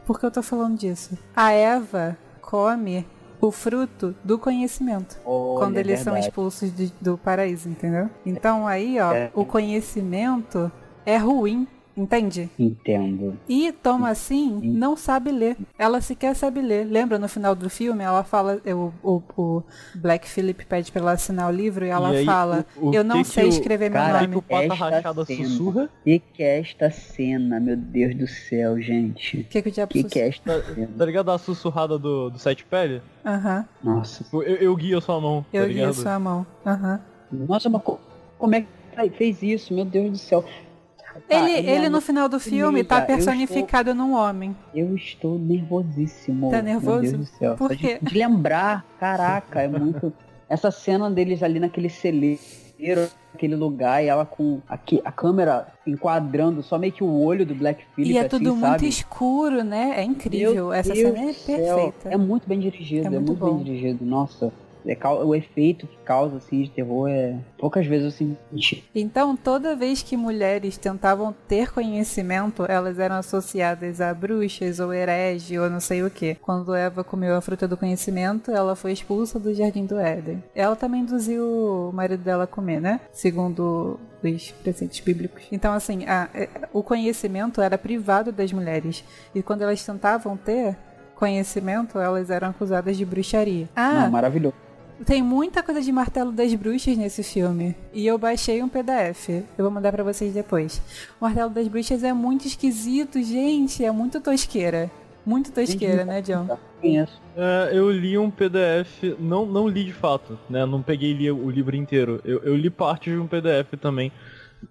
por 0.05 0.19
que 0.19 0.25
eu 0.25 0.31
tô 0.31 0.41
falando 0.41 0.77
disso? 0.77 1.17
A 1.35 1.51
Eva 1.51 2.17
come 2.41 3.05
o 3.41 3.51
fruto 3.51 4.15
do 4.23 4.37
conhecimento. 4.37 5.17
Olha, 5.25 5.59
quando 5.59 5.77
é 5.77 5.79
eles 5.79 5.99
são 6.01 6.17
expulsos 6.17 6.75
de, 6.75 6.91
do 6.99 7.17
paraíso, 7.17 7.69
entendeu? 7.69 8.09
Então 8.25 8.67
aí, 8.67 8.99
ó, 8.99 9.13
é. 9.13 9.31
o 9.33 9.45
conhecimento 9.45 10.71
é 11.05 11.17
ruim 11.17 11.67
Entende? 11.99 12.49
Entendo. 12.57 13.37
E 13.47 13.73
Toma 13.73 14.09
assim 14.09 14.61
não 14.63 14.95
sabe 14.95 15.31
ler. 15.31 15.57
Ela 15.77 15.99
sequer 15.99 16.33
sabe 16.33 16.61
ler. 16.61 16.85
Lembra 16.85 17.19
no 17.19 17.27
final 17.27 17.53
do 17.53 17.69
filme? 17.69 18.03
Ela 18.03 18.23
fala. 18.23 18.61
O, 18.65 18.93
o, 19.03 19.23
o 19.35 19.63
Black 19.95 20.27
Philip 20.27 20.65
pede 20.65 20.91
pra 20.93 21.01
ela 21.01 21.11
assinar 21.11 21.51
o 21.51 21.53
livro 21.53 21.85
e 21.85 21.89
ela 21.89 22.13
e 22.13 22.17
aí, 22.19 22.25
fala: 22.25 22.65
o, 22.77 22.89
o 22.89 22.95
Eu 22.95 23.03
não 23.03 23.21
sei 23.25 23.49
escrever 23.49 23.91
meu 23.91 24.01
nome. 24.01 24.35
O 24.37 24.41
pata 24.41 24.73
rachada 24.73 25.25
sussurra. 25.25 25.83
O 25.83 26.03
que, 26.05 26.19
que 26.19 26.41
é 26.41 26.59
esta 26.59 26.89
cena, 26.89 27.59
meu 27.59 27.75
Deus 27.75 28.15
do 28.15 28.27
céu, 28.27 28.79
gente? 28.79 29.41
O 29.41 29.43
que, 29.43 29.61
que 29.61 29.69
o 29.69 29.71
diabo 29.71 29.91
que, 29.91 30.03
que 30.05 30.19
é 30.19 30.29
esta 30.29 30.61
tá, 30.61 30.73
Tá 30.97 31.05
ligado 31.05 31.31
a 31.31 31.37
sussurrada 31.37 31.99
do, 31.99 32.29
do 32.29 32.39
Sete 32.39 32.63
Pele? 32.63 33.01
Aham. 33.25 33.59
Uh 33.83 33.89
-huh. 33.89 33.95
Nossa. 33.95 34.25
Eu, 34.31 34.41
eu 34.41 34.75
guio 34.77 34.99
a 34.99 35.01
sua 35.01 35.19
mão. 35.19 35.45
Eu 35.51 35.67
tá 35.67 35.73
guio 35.73 35.89
a 35.89 35.93
sua 35.93 36.17
mão. 36.17 36.47
Aham. 36.65 37.01
Uh 37.31 37.35
-huh. 37.35 37.47
Nossa, 37.49 37.69
mas 37.69 37.81
como 38.37 38.55
é 38.55 38.61
que 38.61 39.09
fez 39.17 39.43
isso? 39.43 39.73
Meu 39.73 39.85
Deus 39.85 40.11
do 40.11 40.17
céu. 40.17 40.45
Tá, 41.29 41.47
ele, 41.47 41.69
ele 41.69 41.89
no 41.89 42.01
final 42.01 42.27
do 42.27 42.39
filme 42.39 42.83
tá 42.83 43.01
personificado 43.01 43.91
estou, 43.91 44.07
num 44.07 44.15
homem. 44.15 44.55
Eu 44.73 44.95
estou 44.95 45.37
nervosíssimo. 45.37 46.49
Tá 46.49 46.59
nervoso? 46.59 47.01
Meu 47.03 47.11
Deus 47.11 47.29
do 47.29 47.37
céu. 47.37 47.55
Por 47.55 47.75
quê? 47.75 47.99
De, 48.01 48.09
de 48.09 48.17
lembrar, 48.17 48.83
caraca, 48.99 49.61
é 49.61 49.67
muito. 49.67 50.11
Essa 50.49 50.71
cena 50.71 51.11
deles 51.11 51.43
ali 51.43 51.59
naquele 51.59 51.89
celeiro, 51.89 53.07
aquele 53.31 53.55
lugar, 53.55 54.03
e 54.03 54.07
ela 54.07 54.25
com 54.25 54.59
aqui, 54.67 54.99
a 55.05 55.11
câmera 55.11 55.67
enquadrando 55.85 56.63
só 56.63 56.79
meio 56.79 56.91
que 56.91 57.03
o 57.03 57.21
olho 57.21 57.45
do 57.45 57.53
Black 57.53 57.83
Phillip. 57.93 58.11
E 58.11 58.17
é 58.17 58.21
assim, 58.21 58.29
tudo 58.29 58.55
muito 58.55 58.61
sabe? 58.61 58.87
escuro, 58.87 59.63
né? 59.63 59.93
É 59.97 60.03
incrível. 60.03 60.53
Meu 60.53 60.73
Essa 60.73 60.91
Deus 60.91 61.13
cena 61.13 61.29
é 61.29 61.33
perfeita. 61.57 62.09
É 62.09 62.17
muito 62.17 62.49
bem 62.49 62.59
dirigido, 62.59 63.03
é, 63.03 63.07
é 63.07 63.19
muito, 63.19 63.27
muito 63.35 63.45
bem 63.45 63.63
dirigido. 63.63 64.03
Nossa 64.03 64.51
é, 64.89 65.07
o 65.07 65.35
efeito 65.35 65.85
que 65.85 65.97
causa 65.97 66.37
assim 66.37 66.63
de 66.63 66.69
terror 66.69 67.07
é 67.07 67.35
poucas 67.57 67.85
vezes 67.85 68.05
eu 68.05 68.11
senti. 68.51 68.83
Então, 68.95 69.35
toda 69.35 69.75
vez 69.75 70.01
que 70.01 70.17
mulheres 70.17 70.77
tentavam 70.77 71.33
ter 71.47 71.71
conhecimento, 71.71 72.65
elas 72.67 72.97
eram 72.97 73.15
associadas 73.15 74.01
a 74.01 74.13
bruxas 74.13 74.79
ou 74.79 74.93
herege 74.93 75.59
ou 75.59 75.69
não 75.69 75.79
sei 75.79 76.03
o 76.03 76.09
que. 76.09 76.35
Quando 76.35 76.73
Eva 76.73 77.03
comeu 77.03 77.35
a 77.35 77.41
fruta 77.41 77.67
do 77.67 77.77
conhecimento, 77.77 78.51
ela 78.51 78.75
foi 78.75 78.91
expulsa 78.91 79.39
do 79.39 79.53
jardim 79.53 79.85
do 79.85 79.99
Éden. 79.99 80.43
Ela 80.55 80.75
também 80.75 81.01
induziu 81.01 81.89
o 81.89 81.91
marido 81.93 82.23
dela 82.23 82.45
a 82.45 82.47
comer, 82.47 82.81
né? 82.81 82.99
Segundo 83.11 83.99
os 84.23 84.51
preceitos 84.51 84.99
bíblicos. 84.99 85.43
Então, 85.51 85.73
assim, 85.73 86.05
a, 86.05 86.29
é, 86.33 86.49
o 86.73 86.83
conhecimento 86.83 87.61
era 87.61 87.77
privado 87.77 88.31
das 88.31 88.51
mulheres. 88.51 89.03
E 89.33 89.41
quando 89.41 89.61
elas 89.61 89.83
tentavam 89.85 90.35
ter 90.35 90.75
conhecimento, 91.15 91.99
elas 91.99 92.29
eram 92.29 92.49
acusadas 92.49 92.97
de 92.97 93.05
bruxaria. 93.05 93.67
Ah, 93.75 94.05
Não, 94.05 94.11
maravilhoso. 94.11 94.55
Tem 95.05 95.23
muita 95.23 95.63
coisa 95.63 95.81
de 95.81 95.91
Martelo 95.91 96.31
das 96.31 96.53
Bruxas 96.53 96.97
nesse 96.97 97.23
filme. 97.23 97.75
E 97.93 98.05
eu 98.05 98.17
baixei 98.17 98.61
um 98.61 98.67
PDF. 98.67 99.29
Eu 99.29 99.63
vou 99.63 99.71
mandar 99.71 99.91
para 99.91 100.03
vocês 100.03 100.33
depois. 100.33 100.81
O 101.19 101.25
Martelo 101.25 101.49
das 101.49 101.67
Bruxas 101.67 102.03
é 102.03 102.11
muito 102.11 102.45
esquisito, 102.45 103.21
gente. 103.23 103.83
É 103.83 103.91
muito 103.91 104.19
tosqueira. 104.19 104.91
Muito 105.25 105.51
tosqueira, 105.51 106.03
né, 106.03 106.21
John? 106.21 106.47
Conheço. 106.81 107.21
É, 107.35 107.69
eu 107.73 107.91
li 107.91 108.17
um 108.17 108.31
PDF, 108.31 109.03
não, 109.19 109.45
não 109.45 109.67
li 109.67 109.85
de 109.85 109.93
fato, 109.93 110.37
né? 110.49 110.65
Não 110.65 110.81
peguei 110.81 111.13
li 111.13 111.31
o 111.31 111.49
livro 111.49 111.75
inteiro. 111.75 112.19
Eu, 112.25 112.39
eu 112.39 112.55
li 112.55 112.69
parte 112.69 113.09
de 113.09 113.17
um 113.17 113.27
PDF 113.27 113.73
também 113.79 114.11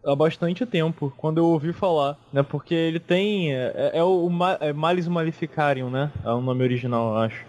há 0.05 0.15
bastante 0.15 0.67
tempo, 0.67 1.13
quando 1.17 1.39
eu 1.39 1.47
ouvi 1.47 1.73
falar, 1.73 2.19
né? 2.33 2.43
Porque 2.43 2.75
ele 2.75 3.01
tem. 3.01 3.55
É, 3.55 3.93
é 3.95 4.05
o 4.05 4.29
é 4.61 4.73
Malis 4.73 5.09
Maleficarium, 5.09 5.91
né? 5.91 6.11
É 6.25 6.31
o 6.31 6.41
nome 6.41 6.63
original, 6.63 7.13
eu 7.13 7.19
acho. 7.19 7.47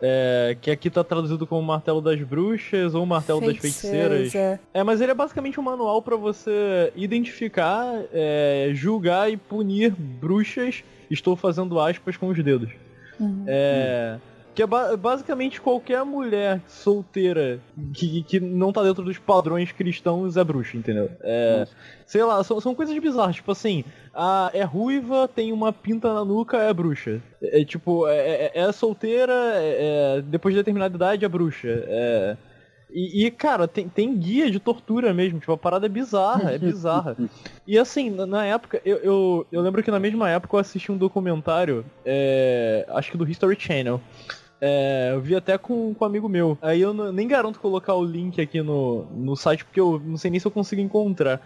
É, 0.00 0.56
que 0.60 0.70
aqui 0.70 0.90
tá 0.90 1.02
traduzido 1.02 1.46
como 1.46 1.62
Martelo 1.62 2.02
das 2.02 2.20
Bruxas 2.20 2.94
ou 2.94 3.06
Martelo 3.06 3.40
das 3.40 3.56
Feiticeiras. 3.56 4.34
É. 4.34 4.84
mas 4.84 5.00
ele 5.00 5.10
é 5.10 5.14
basicamente 5.14 5.58
um 5.58 5.62
manual 5.62 6.02
para 6.02 6.16
você 6.16 6.92
identificar, 6.94 8.02
é, 8.12 8.70
julgar 8.74 9.30
e 9.30 9.36
punir 9.36 9.92
bruxas. 9.92 10.84
Estou 11.10 11.34
fazendo 11.34 11.80
aspas 11.80 12.16
com 12.16 12.28
os 12.28 12.42
dedos. 12.42 12.70
Uhum. 13.18 13.44
É. 13.46 14.18
Que 14.56 14.62
é 14.62 14.66
ba 14.66 14.96
basicamente 14.96 15.60
qualquer 15.60 16.02
mulher 16.02 16.62
solteira 16.66 17.60
que, 17.92 18.22
que 18.22 18.40
não 18.40 18.72
tá 18.72 18.82
dentro 18.82 19.04
dos 19.04 19.18
padrões 19.18 19.70
cristãos 19.70 20.38
é 20.38 20.42
bruxa, 20.42 20.78
entendeu? 20.78 21.10
É, 21.20 21.68
sei 22.06 22.24
lá, 22.24 22.42
são, 22.42 22.58
são 22.58 22.74
coisas 22.74 22.98
bizarras. 22.98 23.36
Tipo 23.36 23.52
assim, 23.52 23.84
a, 24.14 24.50
é 24.54 24.62
ruiva, 24.62 25.28
tem 25.28 25.52
uma 25.52 25.74
pinta 25.74 26.14
na 26.14 26.24
nuca, 26.24 26.56
é 26.56 26.72
bruxa. 26.72 27.20
É, 27.42 27.60
é 27.60 27.64
tipo, 27.66 28.08
é, 28.08 28.16
é, 28.16 28.52
é 28.54 28.72
solteira, 28.72 29.34
é, 29.56 30.16
é, 30.16 30.22
depois 30.22 30.54
de 30.54 30.60
determinada 30.60 30.96
idade 30.96 31.26
é 31.26 31.28
bruxa. 31.28 31.84
É. 31.86 32.36
E, 32.90 33.26
e, 33.26 33.30
cara, 33.30 33.68
tem, 33.68 33.90
tem 33.90 34.16
guia 34.16 34.50
de 34.50 34.58
tortura 34.58 35.12
mesmo, 35.12 35.38
tipo, 35.38 35.52
a 35.52 35.58
parada 35.58 35.84
é 35.84 35.88
bizarra, 35.88 36.52
é 36.52 36.58
bizarra. 36.58 37.14
e 37.66 37.78
assim, 37.78 38.08
na, 38.08 38.24
na 38.24 38.46
época, 38.46 38.80
eu, 38.86 38.96
eu, 38.98 39.46
eu, 39.52 39.60
lembro 39.60 39.82
que 39.82 39.90
na 39.90 39.98
mesma 40.00 40.30
época 40.30 40.56
eu 40.56 40.60
assisti 40.60 40.90
um 40.90 40.96
documentário, 40.96 41.84
é, 42.06 42.86
acho 42.88 43.10
que 43.10 43.18
do 43.18 43.28
History 43.28 43.56
Channel, 43.58 44.00
é, 44.60 45.10
eu 45.12 45.20
vi 45.20 45.34
até 45.34 45.58
com, 45.58 45.94
com 45.94 46.04
um 46.04 46.08
amigo 46.08 46.28
meu. 46.28 46.56
Aí 46.62 46.80
eu 46.80 46.94
nem 47.12 47.28
garanto 47.28 47.60
colocar 47.60 47.94
o 47.94 48.04
link 48.04 48.40
aqui 48.40 48.62
no, 48.62 49.04
no 49.14 49.36
site, 49.36 49.64
porque 49.64 49.80
eu 49.80 50.00
não 50.04 50.16
sei 50.16 50.30
nem 50.30 50.40
se 50.40 50.46
eu 50.46 50.50
consigo 50.50 50.80
encontrar. 50.80 51.40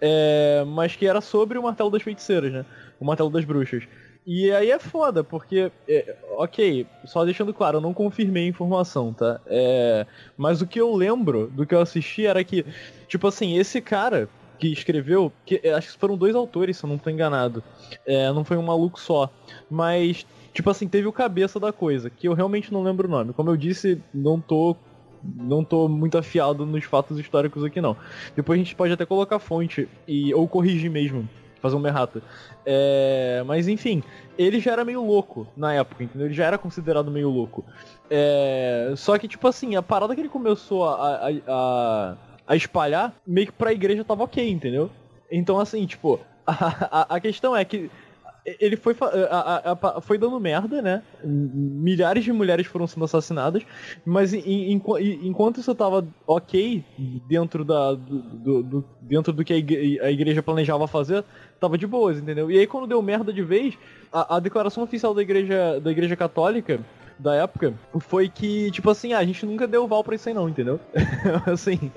É, 0.00 0.64
mas 0.66 0.96
que 0.96 1.06
era 1.06 1.20
sobre 1.20 1.58
o 1.58 1.62
martelo 1.62 1.90
das 1.90 2.02
feiticeiras, 2.02 2.52
né? 2.52 2.64
O 2.98 3.04
martelo 3.04 3.30
das 3.30 3.44
bruxas. 3.44 3.84
E 4.26 4.50
aí 4.52 4.70
é 4.70 4.78
foda, 4.78 5.22
porque, 5.22 5.70
é, 5.86 6.16
ok, 6.38 6.86
só 7.04 7.26
deixando 7.26 7.52
claro, 7.52 7.76
eu 7.76 7.80
não 7.82 7.92
confirmei 7.92 8.46
a 8.46 8.48
informação, 8.48 9.12
tá? 9.12 9.38
É, 9.46 10.06
mas 10.34 10.62
o 10.62 10.66
que 10.66 10.80
eu 10.80 10.94
lembro 10.96 11.48
do 11.48 11.66
que 11.66 11.74
eu 11.74 11.80
assisti 11.80 12.24
era 12.24 12.42
que, 12.42 12.64
tipo 13.06 13.26
assim, 13.26 13.58
esse 13.58 13.82
cara 13.82 14.26
que 14.58 14.72
escreveu, 14.72 15.30
que 15.44 15.60
acho 15.68 15.92
que 15.92 15.98
foram 15.98 16.16
dois 16.16 16.34
autores, 16.34 16.78
se 16.78 16.84
eu 16.84 16.88
não 16.88 16.96
tô 16.96 17.10
enganado, 17.10 17.62
é, 18.06 18.32
não 18.32 18.44
foi 18.44 18.56
um 18.56 18.62
maluco 18.62 18.98
só, 18.98 19.30
mas 19.68 20.24
Tipo 20.54 20.70
assim, 20.70 20.86
teve 20.86 21.08
o 21.08 21.12
cabeça 21.12 21.58
da 21.58 21.72
coisa, 21.72 22.08
que 22.08 22.28
eu 22.28 22.32
realmente 22.32 22.72
não 22.72 22.82
lembro 22.82 23.08
o 23.08 23.10
nome. 23.10 23.32
Como 23.32 23.50
eu 23.50 23.56
disse, 23.56 24.00
não 24.14 24.40
tô 24.40 24.76
não 25.36 25.64
tô 25.64 25.88
muito 25.88 26.18
afiado 26.18 26.66
nos 26.66 26.84
fatos 26.84 27.18
históricos 27.18 27.64
aqui 27.64 27.80
não. 27.80 27.96
Depois 28.36 28.60
a 28.60 28.62
gente 28.62 28.76
pode 28.76 28.92
até 28.92 29.06
colocar 29.06 29.38
fonte 29.38 29.88
e 30.06 30.32
ou 30.34 30.46
corrigir 30.46 30.90
mesmo, 30.90 31.28
fazer 31.60 31.76
um 31.76 31.86
errata. 31.86 32.22
É, 32.64 33.42
mas 33.46 33.66
enfim, 33.66 34.02
ele 34.38 34.60
já 34.60 34.72
era 34.72 34.84
meio 34.84 35.04
louco 35.04 35.46
na 35.56 35.72
época, 35.72 36.04
entendeu? 36.04 36.26
Ele 36.26 36.34
já 36.34 36.44
era 36.44 36.58
considerado 36.58 37.10
meio 37.10 37.30
louco. 37.30 37.64
É, 38.10 38.92
só 38.96 39.18
que 39.18 39.26
tipo 39.26 39.48
assim, 39.48 39.74
a 39.76 39.82
parada 39.82 40.14
que 40.14 40.20
ele 40.20 40.28
começou 40.28 40.84
a, 40.88 41.16
a, 41.16 41.30
a, 41.48 42.16
a 42.46 42.54
espalhar, 42.54 43.14
meio 43.26 43.46
que 43.46 43.52
pra 43.52 43.72
igreja 43.72 44.04
tava 44.04 44.24
ok, 44.24 44.48
entendeu? 44.48 44.90
Então 45.32 45.58
assim, 45.58 45.86
tipo, 45.86 46.20
a, 46.46 47.00
a, 47.00 47.16
a 47.16 47.20
questão 47.20 47.56
é 47.56 47.64
que 47.64 47.90
ele 48.44 48.76
foi, 48.76 48.94
a, 49.30 49.72
a, 49.72 49.72
a, 49.72 50.00
foi 50.00 50.18
dando 50.18 50.38
merda, 50.38 50.82
né? 50.82 51.02
Milhares 51.24 52.24
de 52.24 52.32
mulheres 52.32 52.66
foram 52.66 52.86
sendo 52.86 53.04
assassinadas, 53.04 53.62
mas 54.04 54.34
em, 54.34 54.72
em, 54.72 54.82
enquanto 55.22 55.60
isso 55.60 55.74
tava 55.74 56.06
ok 56.26 56.84
dentro, 57.26 57.64
da, 57.64 57.94
do, 57.94 58.62
do, 58.62 58.84
dentro 59.00 59.32
do 59.32 59.42
que 59.42 59.54
a 59.54 60.10
igreja 60.10 60.42
planejava 60.42 60.86
fazer, 60.86 61.24
tava 61.58 61.78
de 61.78 61.86
boas, 61.86 62.18
entendeu? 62.18 62.50
E 62.50 62.58
aí 62.58 62.66
quando 62.66 62.86
deu 62.86 63.00
merda 63.00 63.32
de 63.32 63.42
vez, 63.42 63.78
a, 64.12 64.36
a 64.36 64.40
declaração 64.40 64.82
oficial 64.82 65.14
da 65.14 65.22
igreja, 65.22 65.80
da 65.80 65.90
igreja 65.90 66.14
católica 66.14 66.80
da 67.18 67.34
época 67.36 67.72
foi 68.00 68.28
que, 68.28 68.70
tipo 68.70 68.90
assim, 68.90 69.12
ah, 69.12 69.18
a 69.18 69.24
gente 69.24 69.46
nunca 69.46 69.66
deu 69.66 69.86
val 69.86 70.04
pra 70.04 70.16
isso 70.16 70.28
aí 70.28 70.34
não, 70.34 70.48
entendeu? 70.48 70.78
assim, 71.46 71.90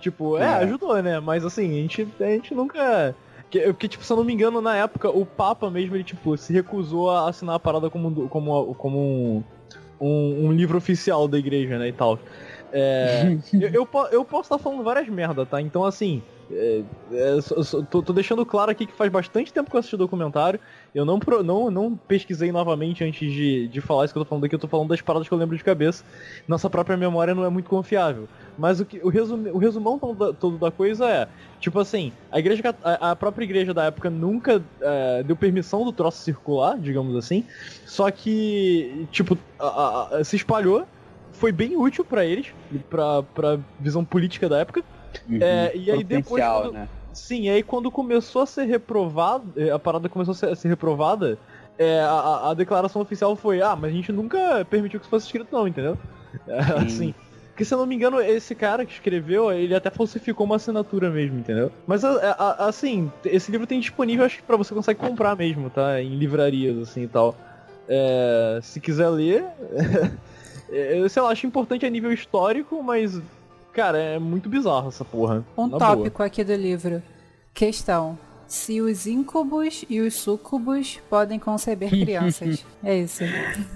tipo, 0.00 0.36
é, 0.36 0.42
é, 0.42 0.46
ajudou, 0.64 1.00
né? 1.02 1.20
Mas 1.20 1.44
assim, 1.44 1.70
a 1.70 1.82
gente, 1.82 2.08
a 2.20 2.24
gente 2.24 2.54
nunca 2.54 3.14
que, 3.50 3.60
porque, 3.60 3.88
tipo, 3.88 4.04
se 4.04 4.12
eu 4.12 4.16
não 4.16 4.24
me 4.24 4.32
engano, 4.32 4.60
na 4.60 4.76
época, 4.76 5.08
o 5.10 5.24
Papa 5.24 5.70
mesmo, 5.70 5.96
ele, 5.96 6.04
tipo, 6.04 6.36
se 6.36 6.52
recusou 6.52 7.10
a 7.10 7.28
assinar 7.28 7.56
a 7.56 7.58
parada 7.58 7.88
como, 7.88 8.28
como, 8.28 8.74
como 8.74 8.98
um, 8.98 9.44
um, 10.00 10.46
um 10.46 10.52
livro 10.52 10.76
oficial 10.78 11.26
da 11.26 11.38
igreja, 11.38 11.78
né, 11.78 11.88
e 11.88 11.92
tal. 11.92 12.18
É, 12.72 13.38
eu, 13.52 13.70
eu, 13.70 13.88
eu, 14.12 14.24
posso 14.24 14.42
estar 14.52 14.58
falando 14.58 14.84
várias 14.84 15.08
merda, 15.08 15.46
tá? 15.46 15.60
Então, 15.60 15.84
assim, 15.84 16.22
é, 16.50 16.82
é, 17.12 17.38
tô, 17.90 18.02
tô, 18.02 18.12
deixando 18.12 18.44
claro 18.46 18.70
aqui 18.70 18.86
que 18.86 18.94
faz 18.94 19.10
bastante 19.10 19.52
tempo 19.52 19.68
que 19.68 19.76
eu 19.76 19.80
assisti 19.80 19.94
o 19.94 19.98
documentário. 19.98 20.58
Eu 20.94 21.04
não, 21.04 21.18
não, 21.44 21.70
não 21.70 21.96
pesquisei 21.96 22.50
novamente 22.50 23.04
antes 23.04 23.30
de, 23.30 23.68
de 23.68 23.80
falar 23.82 24.04
isso 24.04 24.14
que 24.14 24.18
eu 24.18 24.24
tô 24.24 24.28
falando 24.28 24.44
aqui. 24.44 24.54
Eu 24.54 24.58
tô 24.58 24.68
falando 24.68 24.88
das 24.88 25.02
paradas 25.02 25.28
que 25.28 25.34
eu 25.34 25.38
lembro 25.38 25.56
de 25.56 25.62
cabeça. 25.62 26.04
Nossa 26.46 26.70
própria 26.70 26.96
memória 26.96 27.34
não 27.34 27.44
é 27.44 27.50
muito 27.50 27.68
confiável. 27.68 28.26
Mas 28.56 28.80
o, 28.80 28.86
que, 28.86 28.98
o, 28.98 29.08
o 29.08 29.58
resumão 29.58 29.98
todo 29.98 30.14
da, 30.14 30.32
todo 30.32 30.58
da 30.58 30.70
coisa 30.70 31.08
é: 31.08 31.28
tipo 31.60 31.78
assim, 31.78 32.12
a 32.32 32.38
igreja 32.38 32.74
a, 32.82 33.10
a 33.10 33.16
própria 33.16 33.44
igreja 33.44 33.74
da 33.74 33.84
época 33.84 34.08
nunca 34.08 34.62
é, 34.80 35.22
deu 35.22 35.36
permissão 35.36 35.84
do 35.84 35.92
troço 35.92 36.22
circular, 36.22 36.78
digamos 36.78 37.14
assim. 37.14 37.44
Só 37.84 38.10
que, 38.10 39.06
tipo, 39.10 39.36
a, 39.58 40.16
a, 40.16 40.24
se 40.24 40.36
espalhou. 40.36 40.86
Foi 41.30 41.52
bem 41.52 41.76
útil 41.76 42.04
para 42.04 42.24
eles, 42.24 42.52
pra, 42.90 43.22
pra 43.22 43.60
visão 43.78 44.04
política 44.04 44.48
da 44.48 44.58
época. 44.58 44.82
Uhum. 45.28 45.38
É, 45.40 45.72
e 45.74 45.90
aí 45.90 46.04
depois. 46.04 46.42
Quando, 46.42 46.72
né? 46.72 46.88
Sim, 47.12 47.48
aí 47.48 47.62
quando 47.62 47.90
começou 47.90 48.42
a 48.42 48.46
ser 48.46 48.64
reprovado, 48.64 49.52
é, 49.56 49.70
a 49.70 49.78
parada 49.78 50.08
começou 50.08 50.32
a 50.32 50.54
ser, 50.54 50.66
a 50.66 50.70
reprovada, 50.70 51.38
é, 51.76 52.00
a, 52.00 52.50
a, 52.50 52.54
declaração 52.54 53.02
oficial 53.02 53.34
foi, 53.34 53.60
ah, 53.60 53.74
mas 53.74 53.90
a 53.90 53.94
gente 53.94 54.12
nunca 54.12 54.64
permitiu 54.68 55.00
que 55.00 55.04
isso 55.04 55.10
fosse 55.10 55.26
escrito 55.26 55.48
não, 55.52 55.66
entendeu? 55.66 55.96
É, 56.46 56.58
assim. 56.84 57.14
Porque 57.58 57.64
se 57.64 57.74
eu 57.74 57.78
não 57.78 57.86
me 57.86 57.96
engano, 57.96 58.20
esse 58.20 58.54
cara 58.54 58.86
que 58.86 58.92
escreveu, 58.92 59.50
ele 59.50 59.74
até 59.74 59.90
falsificou 59.90 60.46
uma 60.46 60.54
assinatura 60.56 61.10
mesmo, 61.10 61.40
entendeu? 61.40 61.72
Mas 61.88 62.04
assim, 62.04 63.10
esse 63.24 63.50
livro 63.50 63.66
tem 63.66 63.80
disponível, 63.80 64.24
acho 64.24 64.36
que 64.36 64.42
pra 64.44 64.56
você 64.56 64.72
consegue 64.72 65.00
comprar 65.00 65.34
mesmo, 65.34 65.68
tá? 65.68 66.00
Em 66.00 66.14
livrarias, 66.16 66.78
assim 66.78 67.02
e 67.02 67.08
tal. 67.08 67.34
É, 67.88 68.60
se 68.62 68.78
quiser 68.78 69.08
ler. 69.08 69.44
eu 70.70 71.08
sei 71.08 71.20
lá, 71.20 71.30
acho 71.30 71.48
importante 71.48 71.84
a 71.84 71.90
nível 71.90 72.12
histórico, 72.12 72.80
mas 72.80 73.20
Cara, 73.78 73.96
é 73.96 74.18
muito 74.18 74.48
bizarro 74.48 74.88
essa 74.88 75.04
porra. 75.04 75.44
Um 75.56 75.68
tópico 75.68 76.18
boa. 76.18 76.26
aqui 76.26 76.42
do 76.42 76.52
livro. 76.52 77.00
Questão. 77.54 78.18
Se 78.48 78.80
os 78.80 79.06
íncubos 79.06 79.84
e 79.88 80.00
os 80.00 80.14
súcubos 80.14 81.00
podem 81.08 81.38
conceber 81.38 81.88
crianças. 82.02 82.66
é 82.82 82.98
isso. 82.98 83.22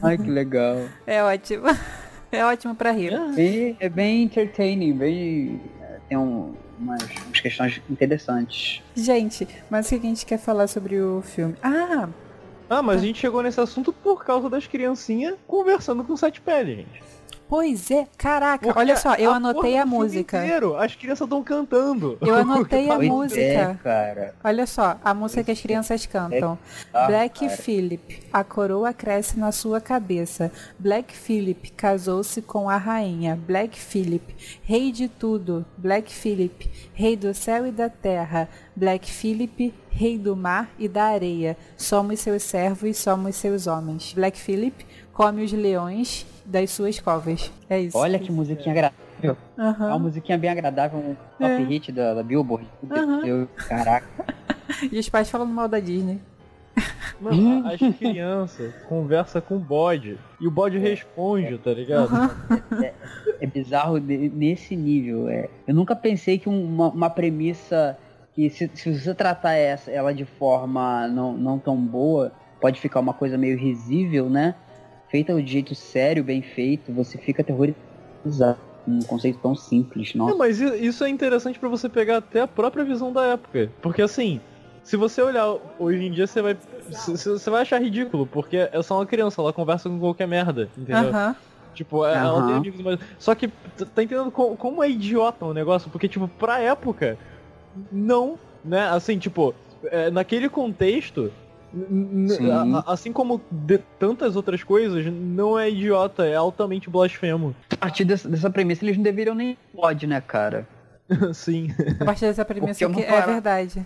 Ai, 0.02 0.18
que 0.18 0.28
legal. 0.28 0.76
É 1.06 1.22
ótimo. 1.22 1.66
É 2.32 2.42
ótimo 2.46 2.74
pra 2.74 2.92
rir. 2.92 3.12
É, 3.12 3.76
é 3.78 3.88
bem 3.90 4.22
entertaining, 4.22 4.94
bem. 4.94 5.60
Tem 6.08 6.16
um, 6.16 6.54
umas, 6.80 7.02
umas 7.26 7.40
questões 7.40 7.82
interessantes. 7.90 8.82
Gente, 8.96 9.46
mas 9.68 9.84
o 9.84 9.90
que 9.90 9.96
a 9.96 10.00
gente 10.00 10.24
quer 10.24 10.38
falar 10.38 10.66
sobre 10.66 10.98
o 10.98 11.20
filme? 11.20 11.54
Ah! 11.62 12.08
Ah, 12.70 12.80
mas 12.80 13.02
a 13.02 13.04
gente 13.04 13.18
chegou 13.18 13.42
nesse 13.42 13.60
assunto 13.60 13.92
por 13.92 14.24
causa 14.24 14.48
das 14.48 14.66
criancinhas 14.66 15.34
conversando 15.46 16.02
com 16.04 16.14
o 16.14 16.16
Sete 16.16 16.40
Pele, 16.40 16.76
gente. 16.76 17.02
Pois 17.52 17.90
é, 17.90 18.06
caraca, 18.16 18.64
Porque 18.64 18.78
olha 18.78 18.96
só, 18.96 19.14
eu 19.16 19.30
a 19.30 19.34
anotei 19.36 19.76
a 19.76 19.84
música. 19.84 20.42
Inteiro, 20.42 20.74
as 20.74 20.94
crianças 20.94 21.26
estão 21.26 21.42
cantando. 21.42 22.16
Eu 22.22 22.32
anotei 22.40 22.88
a 22.88 22.98
música. 22.98 23.42
É, 23.42 23.74
cara. 23.74 24.34
Olha 24.42 24.66
só, 24.66 24.98
a 25.04 25.12
música 25.12 25.44
que 25.44 25.50
as 25.50 25.60
crianças 25.60 26.06
cantam. 26.06 26.58
É, 26.94 27.06
Black 27.08 27.40
cara. 27.40 27.58
Philip, 27.58 28.22
a 28.32 28.42
coroa 28.42 28.94
cresce 28.94 29.38
na 29.38 29.52
sua 29.52 29.82
cabeça. 29.82 30.50
Black 30.78 31.14
Philip 31.14 31.72
casou-se 31.72 32.40
com 32.40 32.70
a 32.70 32.78
rainha. 32.78 33.38
Black 33.46 33.78
Philip, 33.78 34.34
rei 34.62 34.90
de 34.90 35.06
tudo. 35.06 35.62
Black 35.76 36.10
Philip, 36.10 36.70
rei 36.94 37.16
do 37.16 37.34
céu 37.34 37.66
e 37.66 37.70
da 37.70 37.90
terra. 37.90 38.48
Black 38.74 39.10
Philip, 39.10 39.74
rei 39.90 40.16
do 40.16 40.34
mar 40.34 40.70
e 40.78 40.88
da 40.88 41.04
areia. 41.04 41.54
Somos 41.76 42.20
seus 42.20 42.44
servos, 42.44 42.96
somos 42.96 43.36
seus 43.36 43.66
homens. 43.66 44.14
Black 44.14 44.40
Philip 44.40 44.86
come 45.12 45.42
os 45.44 45.52
leões 45.52 46.26
das 46.44 46.70
suas 46.70 46.98
covas. 46.98 47.50
É 47.68 47.80
isso. 47.80 47.96
Olha 47.96 48.18
que 48.18 48.30
musiquinha 48.32 48.72
agradável. 48.72 49.36
Uhum. 49.56 49.86
É 49.86 49.88
uma 49.88 49.98
musiquinha 49.98 50.36
bem 50.36 50.50
agradável, 50.50 50.98
um 50.98 51.14
top 51.38 51.52
é. 51.52 51.64
hit 51.64 51.92
da, 51.92 52.14
da 52.14 52.22
Billboard. 52.22 52.66
Uhum. 52.82 53.46
Caraca. 53.68 54.08
e 54.90 54.98
os 54.98 55.08
pais 55.08 55.30
falando 55.30 55.52
mal 55.52 55.68
da 55.68 55.78
Disney. 55.78 56.20
Mano, 57.20 57.68
as 57.68 57.78
crianças 57.96 58.74
conversam 58.88 59.40
com 59.40 59.56
o 59.56 59.60
bode 59.60 60.18
e 60.40 60.46
o 60.46 60.50
bode 60.50 60.76
é, 60.76 60.80
responde, 60.80 61.54
é, 61.54 61.58
tá 61.58 61.72
ligado? 61.72 62.12
Uhum. 62.12 62.82
É, 62.82 62.92
é, 63.40 63.46
bizarro 63.46 64.00
de, 64.00 64.28
nesse 64.30 64.74
nível. 64.74 65.28
É. 65.28 65.48
Eu 65.66 65.74
nunca 65.74 65.94
pensei 65.94 66.38
que 66.38 66.48
uma, 66.48 66.88
uma 66.88 67.10
premissa 67.10 67.96
que 68.34 68.50
se, 68.50 68.68
se, 68.74 68.98
você 68.98 69.14
tratar 69.14 69.52
essa, 69.52 69.90
ela 69.90 70.12
de 70.12 70.24
forma 70.24 71.06
não, 71.08 71.32
não 71.32 71.58
tão 71.58 71.76
boa, 71.76 72.32
pode 72.60 72.80
ficar 72.80 72.98
uma 72.98 73.12
coisa 73.12 73.38
meio 73.38 73.56
risível, 73.56 74.28
né? 74.28 74.54
Feita 75.12 75.34
de 75.42 75.52
jeito 75.52 75.74
sério, 75.74 76.24
bem 76.24 76.40
feito, 76.40 76.90
você 76.90 77.18
fica 77.18 77.42
aterrorizado. 77.42 78.58
Um 78.88 78.98
conceito 79.00 79.38
tão 79.40 79.54
simples, 79.54 80.14
nossa. 80.14 80.34
É, 80.34 80.38
mas 80.38 80.58
isso 80.58 81.04
é 81.04 81.10
interessante 81.10 81.58
para 81.58 81.68
você 81.68 81.86
pegar 81.86 82.16
até 82.16 82.40
a 82.40 82.46
própria 82.48 82.82
visão 82.82 83.12
da 83.12 83.26
época. 83.26 83.70
Porque 83.82 84.00
assim, 84.00 84.40
se 84.82 84.96
você 84.96 85.20
olhar 85.20 85.54
hoje 85.78 86.02
em 86.02 86.10
dia, 86.10 86.26
você 86.26 86.40
vai. 86.40 86.56
Você 86.88 87.50
vai 87.50 87.60
achar 87.60 87.80
ridículo, 87.80 88.26
porque 88.26 88.56
é 88.72 88.82
só 88.82 88.98
uma 88.98 89.06
criança, 89.06 89.42
ela 89.42 89.52
conversa 89.52 89.88
com 89.88 90.00
qualquer 90.00 90.26
merda, 90.26 90.70
entendeu? 90.78 91.10
Aham. 91.10 91.36
Tipo, 91.74 92.06
é, 92.06 92.14
ela 92.14 92.46
tem 92.46 92.54
amigos, 92.56 92.80
mas. 92.80 92.98
Só 93.18 93.34
que 93.34 93.48
tá 93.48 94.02
entendendo 94.02 94.30
como, 94.30 94.56
como 94.56 94.82
é 94.82 94.88
idiota 94.88 95.44
o 95.44 95.52
negócio? 95.52 95.90
Porque, 95.90 96.08
tipo, 96.08 96.26
pra 96.26 96.58
época, 96.58 97.18
não, 97.92 98.38
né? 98.64 98.88
Assim, 98.88 99.18
tipo, 99.18 99.54
é, 99.84 100.10
naquele 100.10 100.48
contexto, 100.48 101.30
assim 102.86 103.12
como 103.12 103.40
de 103.50 103.78
tantas 103.98 104.36
outras 104.36 104.62
coisas, 104.62 105.06
não 105.12 105.58
é 105.58 105.70
idiota, 105.70 106.26
é 106.26 106.34
altamente 106.34 106.90
blasfemo. 106.90 107.54
A 107.70 107.76
partir 107.76 108.04
dessa, 108.04 108.28
dessa 108.28 108.50
premissa, 108.50 108.84
eles 108.84 108.96
não 108.96 109.02
deveriam 109.04 109.34
nem 109.34 109.56
pode, 109.74 110.06
né, 110.06 110.20
cara? 110.20 110.66
Sim. 111.34 111.68
A 112.00 112.04
partir 112.04 112.26
dessa 112.26 112.44
premissa 112.44 112.84
é 112.84 112.88
que 112.88 113.02
é 113.02 113.20
verdade. 113.26 113.84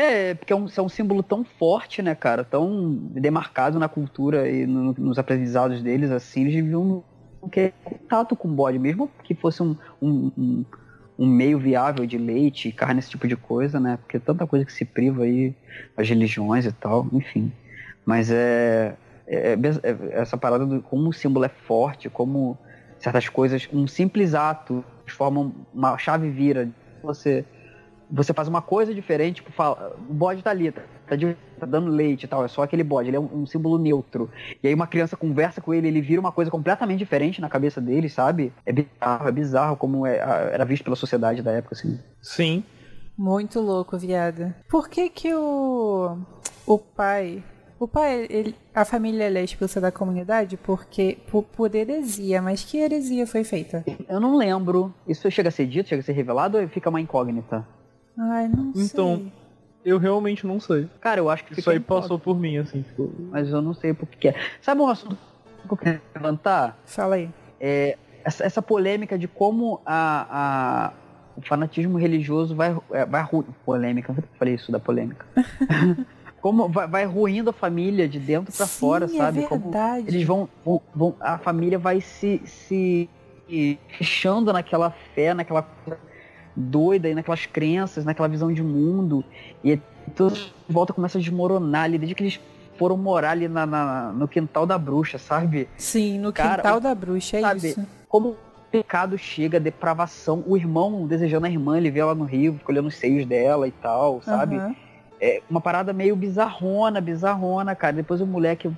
É, 0.00 0.34
porque 0.34 0.52
é 0.52 0.56
um, 0.56 0.66
é 0.76 0.80
um 0.80 0.88
símbolo 0.88 1.24
tão 1.24 1.44
forte, 1.44 2.00
né, 2.02 2.14
cara? 2.14 2.44
Tão 2.44 2.94
demarcado 3.12 3.80
na 3.80 3.88
cultura 3.88 4.48
e 4.48 4.64
no- 4.64 4.94
nos 4.96 5.18
aprendizados 5.18 5.82
deles, 5.82 6.12
assim, 6.12 6.42
eles 6.42 6.54
deviam 6.54 7.02
não 7.42 7.48
querer 7.48 7.74
contato 7.82 8.36
com 8.36 8.48
bode, 8.48 8.78
mesmo 8.78 9.10
que 9.24 9.34
fosse 9.34 9.60
um, 9.60 9.74
um, 10.00 10.30
um- 10.38 10.64
um 11.18 11.26
meio 11.26 11.58
viável 11.58 12.06
de 12.06 12.16
leite, 12.16 12.70
carne, 12.72 13.00
esse 13.00 13.10
tipo 13.10 13.26
de 13.26 13.36
coisa, 13.36 13.80
né? 13.80 13.98
Porque 13.98 14.18
tanta 14.18 14.46
coisa 14.46 14.64
que 14.64 14.72
se 14.72 14.84
priva 14.84 15.24
aí, 15.24 15.52
as 15.96 16.08
religiões 16.08 16.64
e 16.64 16.72
tal, 16.72 17.06
enfim. 17.12 17.52
Mas 18.06 18.30
é, 18.30 18.94
é- 19.26 19.52
é- 19.54 19.54
é- 19.54 20.20
essa 20.20 20.36
parada 20.36 20.64
do 20.64 20.80
como 20.82 21.08
o 21.10 21.12
símbolo 21.12 21.44
é 21.44 21.48
forte, 21.48 22.08
como 22.08 22.56
certas 22.98 23.28
coisas, 23.28 23.68
um 23.72 23.86
simples 23.86 24.34
ato 24.34 24.84
transforma 25.04 25.52
uma 25.72 25.98
chave 25.98 26.30
vira. 26.30 26.68
Você 27.02 27.44
você 28.10 28.32
faz 28.32 28.48
uma 28.48 28.62
coisa 28.62 28.94
diferente, 28.94 29.36
tipo, 29.36 29.52
fala, 29.52 29.94
o 30.08 30.14
bode 30.14 30.42
tá 30.42 30.50
ali, 30.50 30.72
tá, 30.72 30.80
tá 31.08 31.16
de- 31.16 31.36
tá 31.58 31.66
dando 31.66 31.90
leite 31.90 32.24
e 32.24 32.28
tal, 32.28 32.44
é 32.44 32.48
só 32.48 32.62
aquele 32.62 32.84
bode, 32.84 33.08
ele 33.08 33.16
é 33.16 33.20
um, 33.20 33.42
um 33.42 33.46
símbolo 33.46 33.78
neutro. 33.78 34.30
E 34.62 34.68
aí 34.68 34.74
uma 34.74 34.86
criança 34.86 35.16
conversa 35.16 35.60
com 35.60 35.72
ele, 35.74 35.88
ele 35.88 36.00
vira 36.00 36.20
uma 36.20 36.32
coisa 36.32 36.50
completamente 36.50 36.98
diferente 36.98 37.40
na 37.40 37.48
cabeça 37.48 37.80
dele, 37.80 38.08
sabe? 38.08 38.52
É 38.64 38.72
bizarro, 38.72 39.28
é 39.28 39.32
bizarro 39.32 39.76
como 39.76 40.06
é- 40.06 40.20
a- 40.22 40.50
era 40.52 40.64
visto 40.64 40.84
pela 40.84 40.96
sociedade 40.96 41.42
da 41.42 41.52
época, 41.52 41.74
assim. 41.74 41.98
Sim. 42.22 42.62
Muito 43.16 43.60
louco, 43.60 43.98
viado. 43.98 44.54
Por 44.68 44.88
que 44.88 45.08
que 45.08 45.34
o 45.34 46.18
o 46.66 46.78
pai, 46.78 47.42
o 47.80 47.88
pai, 47.88 48.26
ele, 48.30 48.54
a 48.74 48.84
família 48.84 49.24
ele 49.24 49.38
é 49.38 49.44
expulsa 49.44 49.80
da 49.80 49.90
comunidade 49.90 50.56
porque 50.56 51.18
por, 51.30 51.42
por 51.42 51.74
heresia, 51.74 52.40
mas 52.42 52.62
que 52.62 52.78
heresia 52.78 53.26
foi 53.26 53.42
feita? 53.42 53.84
Eu 54.08 54.20
não 54.20 54.36
lembro. 54.36 54.94
Isso 55.06 55.28
chega 55.30 55.48
a 55.48 55.52
ser 55.52 55.66
dito, 55.66 55.88
chega 55.88 56.00
a 56.00 56.04
ser 56.04 56.12
revelado 56.12 56.58
ou 56.58 56.68
fica 56.68 56.90
uma 56.90 57.00
incógnita? 57.00 57.66
Ai, 58.16 58.48
não 58.48 58.72
Então, 58.76 59.16
sei. 59.16 59.32
Eu 59.84 59.98
realmente 59.98 60.46
não 60.46 60.58
sei. 60.60 60.88
Cara, 61.00 61.20
eu 61.20 61.30
acho 61.30 61.44
que 61.44 61.58
Isso 61.58 61.70
aí 61.70 61.80
passou 61.80 62.18
por 62.18 62.38
mim, 62.38 62.58
assim, 62.58 62.82
tipo. 62.82 63.10
Mas 63.30 63.48
eu 63.48 63.62
não 63.62 63.72
sei 63.74 63.94
por 63.94 64.06
que 64.08 64.28
é. 64.28 64.34
Sabe 64.60 64.80
um 64.80 64.88
assunto 64.88 65.16
que 65.66 65.72
eu 65.72 65.76
quero 65.76 66.00
levantar? 66.14 66.76
Fala 66.84 67.14
aí. 67.16 67.30
é, 67.60 67.96
essa, 68.24 68.44
essa 68.44 68.60
polêmica 68.60 69.16
de 69.18 69.26
como 69.28 69.80
a, 69.86 70.26
a- 70.30 70.92
o 71.36 71.40
fanatismo 71.42 71.96
religioso 71.98 72.54
vai, 72.54 72.76
é, 72.90 73.06
vai 73.06 73.22
ru- 73.22 73.44
polêmica, 73.64 74.12
eu 74.16 74.24
falei 74.38 74.54
isso 74.54 74.70
da 74.72 74.80
polêmica. 74.80 75.24
como 76.42 76.68
vai, 76.68 76.86
vai 76.88 77.04
ruindo 77.06 77.50
a 77.50 77.52
família 77.52 78.08
de 78.08 78.18
dentro 78.18 78.52
pra 78.52 78.66
Sim, 78.66 78.80
fora, 78.80 79.04
é 79.04 79.08
sabe? 79.08 79.42
Como 79.46 79.62
verdade. 79.70 80.04
eles 80.08 80.24
vão, 80.26 80.48
vão, 80.64 80.82
vão- 80.94 81.16
a 81.20 81.38
família 81.38 81.78
vai 81.78 82.00
se, 82.00 82.42
se 82.44 83.08
fechando 83.96 84.52
naquela 84.52 84.90
fé, 85.14 85.32
naquela 85.32 85.62
coisa 85.62 85.98
doida 86.58 87.08
e 87.08 87.14
naquelas 87.14 87.46
crenças, 87.46 88.04
naquela 88.04 88.28
visão 88.28 88.52
de 88.52 88.62
mundo 88.62 89.24
e 89.62 89.78
tudo 90.16 90.34
de 90.34 90.52
volta 90.68 90.92
começa 90.92 91.16
a 91.18 91.20
desmoronar 91.20 91.84
ali 91.84 91.98
desde 91.98 92.14
que 92.14 92.22
eles 92.24 92.40
foram 92.76 92.96
morar 92.96 93.30
ali 93.32 93.48
na, 93.48 93.64
na- 93.66 94.12
no 94.12 94.26
quintal 94.26 94.66
da 94.66 94.76
bruxa, 94.78 95.18
sabe? 95.18 95.68
Sim, 95.76 96.18
no 96.18 96.32
Cara, 96.32 96.56
quintal 96.56 96.76
o- 96.78 96.80
da 96.80 96.94
bruxa, 96.94 97.36
é 97.36 97.40
sabe, 97.40 97.68
isso. 97.68 97.86
como 98.08 98.30
o 98.30 98.36
pecado 98.70 99.16
chega, 99.16 99.58
depravação, 99.60 100.42
o 100.46 100.56
irmão 100.56 101.06
desejando 101.06 101.46
a 101.46 101.50
irmã, 101.50 101.76
ele 101.76 101.90
vê 101.90 102.00
ela 102.00 102.14
no 102.14 102.24
rio, 102.24 102.54
fica 102.54 102.72
olhando 102.72 102.86
os 102.88 102.96
seios 102.96 103.24
dela 103.26 103.66
e 103.68 103.72
tal, 103.72 104.20
sabe? 104.22 104.56
Aham. 104.56 104.74
É 105.20 105.42
uma 105.50 105.60
parada 105.60 105.92
meio 105.92 106.14
bizarrona, 106.14 107.00
bizarrona, 107.00 107.74
cara. 107.74 107.94
Depois 107.94 108.20
o 108.20 108.26
moleque 108.26 108.70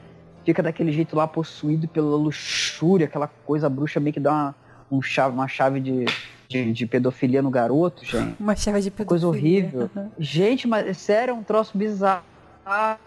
fica 0.44 0.62
daquele 0.62 0.90
jeito 0.90 1.14
lá, 1.14 1.26
possuído 1.26 1.86
pela 1.86 2.16
luxúria, 2.16 3.04
aquela 3.06 3.26
coisa 3.44 3.68
bruxa 3.68 4.00
meio 4.00 4.14
que 4.14 4.20
dá 4.20 4.32
uma, 4.32 4.54
um 4.91 5.01
chave, 5.03 5.34
uma 5.34 5.49
chave 5.49 5.80
de, 5.80 6.05
de, 6.49 6.72
de 6.72 6.86
pedofilia 6.86 7.41
no 7.43 7.51
garoto, 7.51 8.05
gente. 8.05 8.34
Uma 8.41 8.57
chave 8.57 8.80
de 8.80 8.91
Coisa 8.91 9.26
pedofilia. 9.26 9.61
horrível. 9.64 9.91
Aham. 9.97 10.11
Gente, 10.18 10.66
mas 10.68 10.86
é 10.86 10.93
sério, 10.95 11.32
é 11.32 11.34
um 11.34 11.43
troço 11.43 11.76
bizarro. 11.76 12.24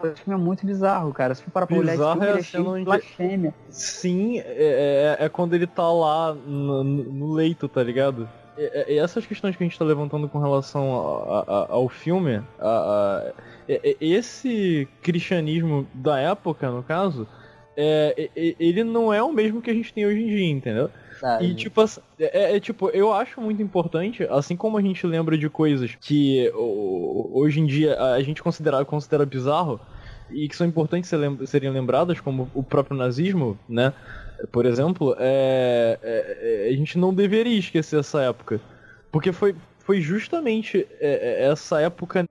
Esse 0.04 0.20
filme 0.22 0.38
é 0.38 0.44
muito 0.44 0.66
bizarro, 0.66 1.12
cara. 1.12 1.34
Se 1.34 1.42
for 1.42 1.50
parar 1.50 1.66
pra 1.66 1.76
olhar 1.78 1.94
esse 1.94 1.98
Bizarro 1.98 2.20
filme, 2.20 2.26
é 2.26 2.30
ele 2.32 2.40
é 2.40 2.42
cheio 2.42 2.74
de 2.78 2.84
blasfêmia. 2.84 3.54
Sim, 3.70 4.38
é, 4.40 5.16
é- 5.20 5.24
é 5.24 5.28
quando 5.28 5.54
ele 5.54 5.66
tá 5.66 5.90
lá 5.90 6.34
no, 6.34 6.84
no 6.84 7.32
leito, 7.32 7.66
tá 7.68 7.82
ligado? 7.82 8.28
E, 8.58 8.94
e 8.94 8.98
essas 8.98 9.24
questões 9.24 9.56
que 9.56 9.64
a 9.64 9.66
gente 9.66 9.78
tá 9.78 9.84
levantando 9.84 10.28
com 10.28 10.38
relação 10.38 10.94
a- 10.94 11.44
a- 11.46 11.66
ao 11.70 11.88
filme, 11.88 12.42
a- 12.58 13.22
a- 13.28 13.32
esse 14.00 14.86
cristianismo 15.02 15.86
da 15.94 16.18
época, 16.18 16.70
no 16.70 16.82
caso, 16.82 17.26
é, 17.76 18.28
ele 18.36 18.84
não 18.84 19.12
é 19.14 19.22
o 19.22 19.32
mesmo 19.32 19.62
que 19.62 19.70
a 19.70 19.74
gente 19.74 19.94
tem 19.94 20.04
hoje 20.06 20.20
em 20.22 20.26
dia, 20.26 20.50
entendeu? 20.50 20.90
E 21.42 21.54
tipo, 21.54 21.80
assim, 21.80 22.00
é, 22.18 22.56
é, 22.56 22.60
tipo, 22.60 22.90
eu 22.90 23.12
acho 23.12 23.40
muito 23.40 23.62
importante, 23.62 24.24
assim 24.30 24.56
como 24.56 24.76
a 24.78 24.82
gente 24.82 25.06
lembra 25.06 25.36
de 25.36 25.48
coisas 25.48 25.94
que 25.94 26.50
hoje 26.54 27.60
em 27.60 27.66
dia 27.66 28.00
a 28.00 28.22
gente 28.22 28.42
considera, 28.42 28.84
considera 28.84 29.26
bizarro 29.26 29.80
e 30.30 30.48
que 30.48 30.56
são 30.56 30.66
importantes 30.66 31.10
serem 31.46 31.70
lembradas, 31.70 32.20
como 32.20 32.50
o 32.54 32.62
próprio 32.62 32.96
nazismo, 32.96 33.58
né? 33.68 33.92
Por 34.50 34.66
exemplo, 34.66 35.14
é, 35.18 35.98
é- 36.02 36.68
é- 36.68 36.72
a 36.72 36.76
gente 36.76 36.98
não 36.98 37.14
deveria 37.14 37.58
esquecer 37.58 38.00
essa 38.00 38.20
época. 38.22 38.60
Porque 39.12 39.32
foi, 39.32 39.54
foi 39.78 40.00
justamente 40.00 40.86
é, 41.00 41.44
é, 41.44 41.50
essa 41.50 41.80
época 41.80 42.24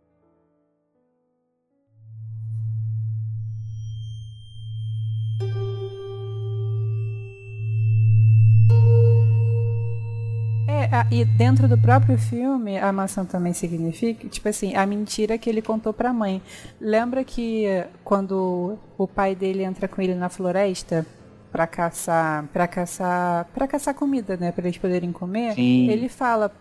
a- 10.93 11.07
e 11.11 11.25
dentro 11.25 11.67
do 11.67 11.77
próprio 11.77 12.17
filme, 12.17 12.77
a 12.77 12.91
maçã 12.91 13.25
também 13.25 13.51
significa, 13.53 14.27
tipo 14.29 14.47
assim, 14.47 14.75
a 14.75 14.85
mentira 14.85 15.37
que 15.37 15.49
ele 15.49 15.61
contou 15.61 15.91
pra 15.93 16.13
mãe. 16.13 16.41
Lembra 16.79 17.23
que 17.23 17.65
quando 18.03 18.77
o 18.97 19.07
pai 19.07 19.35
dele 19.35 19.63
entra 19.63 19.87
com 19.87 20.01
ele 20.01 20.15
na 20.15 20.29
floresta 20.29 21.05
pra 21.51 21.67
caçar, 21.67 22.45
para 22.53 22.67
caçar, 22.67 23.45
para 23.53 23.67
caçar 23.67 23.93
comida, 23.93 24.37
né, 24.37 24.51
para 24.51 24.65
eles 24.67 24.77
poderem 24.77 25.11
comer, 25.11 25.53
Sim. 25.55 25.89
ele 25.89 26.07
fala: 26.09 26.51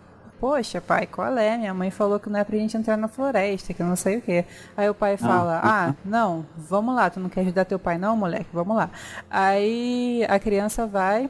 "Poxa, 0.40 0.80
pai, 0.80 1.06
qual 1.06 1.36
é? 1.38 1.56
Minha 1.56 1.72
mãe 1.72 1.90
falou 1.90 2.18
que 2.18 2.28
não 2.28 2.40
é 2.40 2.44
pra 2.44 2.56
gente 2.58 2.76
entrar 2.76 2.96
na 2.96 3.08
floresta, 3.08 3.72
que 3.72 3.80
eu 3.80 3.86
não 3.86 3.96
sei 3.96 4.16
o 4.18 4.20
quê". 4.20 4.44
Aí 4.76 4.88
o 4.88 4.94
pai 4.94 5.16
fala: 5.16 5.60
"Ah, 5.62 5.94
não, 6.04 6.44
vamos 6.56 6.94
lá, 6.94 7.08
tu 7.08 7.20
não 7.20 7.28
quer 7.28 7.42
ajudar 7.42 7.64
teu 7.64 7.78
pai 7.78 7.96
não, 7.98 8.16
moleque? 8.16 8.46
Vamos 8.52 8.76
lá". 8.76 8.90
Aí 9.30 10.24
a 10.28 10.38
criança 10.38 10.86
vai 10.86 11.28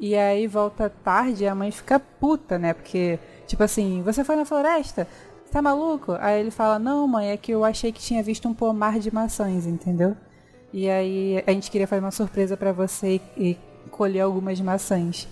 e 0.00 0.16
aí 0.16 0.46
volta 0.46 0.88
tarde 0.88 1.44
e 1.44 1.46
a 1.46 1.54
mãe 1.54 1.70
fica 1.70 2.00
puta, 2.00 2.58
né? 2.58 2.72
Porque, 2.72 3.18
tipo 3.46 3.62
assim, 3.62 4.02
você 4.02 4.24
foi 4.24 4.34
na 4.34 4.46
floresta? 4.46 5.06
Tá 5.52 5.60
maluco? 5.60 6.16
Aí 6.18 6.40
ele 6.40 6.50
fala, 6.50 6.78
não, 6.78 7.06
mãe, 7.06 7.30
é 7.30 7.36
que 7.36 7.52
eu 7.52 7.64
achei 7.64 7.92
que 7.92 8.00
tinha 8.00 8.22
visto 8.22 8.48
um 8.48 8.54
pomar 8.54 8.98
de 8.98 9.12
maçãs, 9.12 9.66
entendeu? 9.66 10.16
E 10.72 10.88
aí 10.88 11.44
a 11.46 11.50
gente 11.50 11.70
queria 11.70 11.86
fazer 11.86 12.00
uma 12.00 12.10
surpresa 12.10 12.56
pra 12.56 12.72
você 12.72 13.20
e, 13.36 13.58
colher 13.90 14.20
algumas 14.20 14.58
maçãs. 14.60 15.28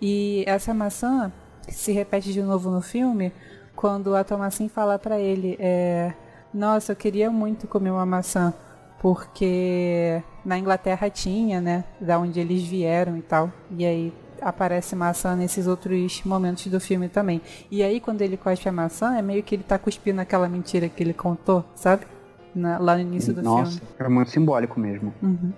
E 0.00 0.44
essa 0.46 0.72
maçã 0.72 1.32
se 1.68 1.90
repete 1.90 2.32
de 2.32 2.42
novo 2.42 2.70
no 2.70 2.80
filme 2.80 3.32
quando 3.74 4.14
a 4.14 4.22
Thomasin 4.22 4.68
fala 4.68 4.98
pra 4.98 5.18
ele, 5.18 5.56
é, 5.58 6.12
nossa, 6.54 6.92
eu 6.92 6.96
queria 6.96 7.30
muito 7.30 7.66
comer 7.66 7.90
uma 7.90 8.06
maçã, 8.06 8.54
porque 9.02 10.22
na 10.44 10.58
Inglaterra 10.58 11.10
tinha, 11.10 11.60
né, 11.60 11.84
da 12.00 12.18
onde 12.18 12.40
eles 12.40 12.62
vieram 12.62 13.16
e 13.16 13.22
tal. 13.22 13.50
E 13.70 13.84
aí 13.84 14.12
aparece 14.40 14.96
maçã 14.96 15.36
nesses 15.36 15.66
outros 15.66 16.22
momentos 16.24 16.66
do 16.68 16.80
filme 16.80 17.08
também. 17.08 17.40
E 17.70 17.82
aí 17.82 18.00
quando 18.00 18.22
ele 18.22 18.36
cospe 18.36 18.68
a 18.68 18.72
maçã, 18.72 19.16
é 19.16 19.22
meio 19.22 19.42
que 19.42 19.54
ele 19.54 19.62
tá 19.62 19.78
cuspindo 19.78 20.20
aquela 20.20 20.48
mentira 20.48 20.88
que 20.88 21.02
ele 21.02 21.12
contou, 21.12 21.64
sabe? 21.74 22.06
Na- 22.54 22.78
lá 22.78 22.94
no 22.96 23.02
início 23.02 23.32
do 23.34 23.42
Nossa, 23.42 23.72
filme. 23.78 23.86
é 23.98 24.08
muito 24.08 24.30
simbólico 24.30 24.78
mesmo. 24.80 25.12
Uhum. 25.22 25.52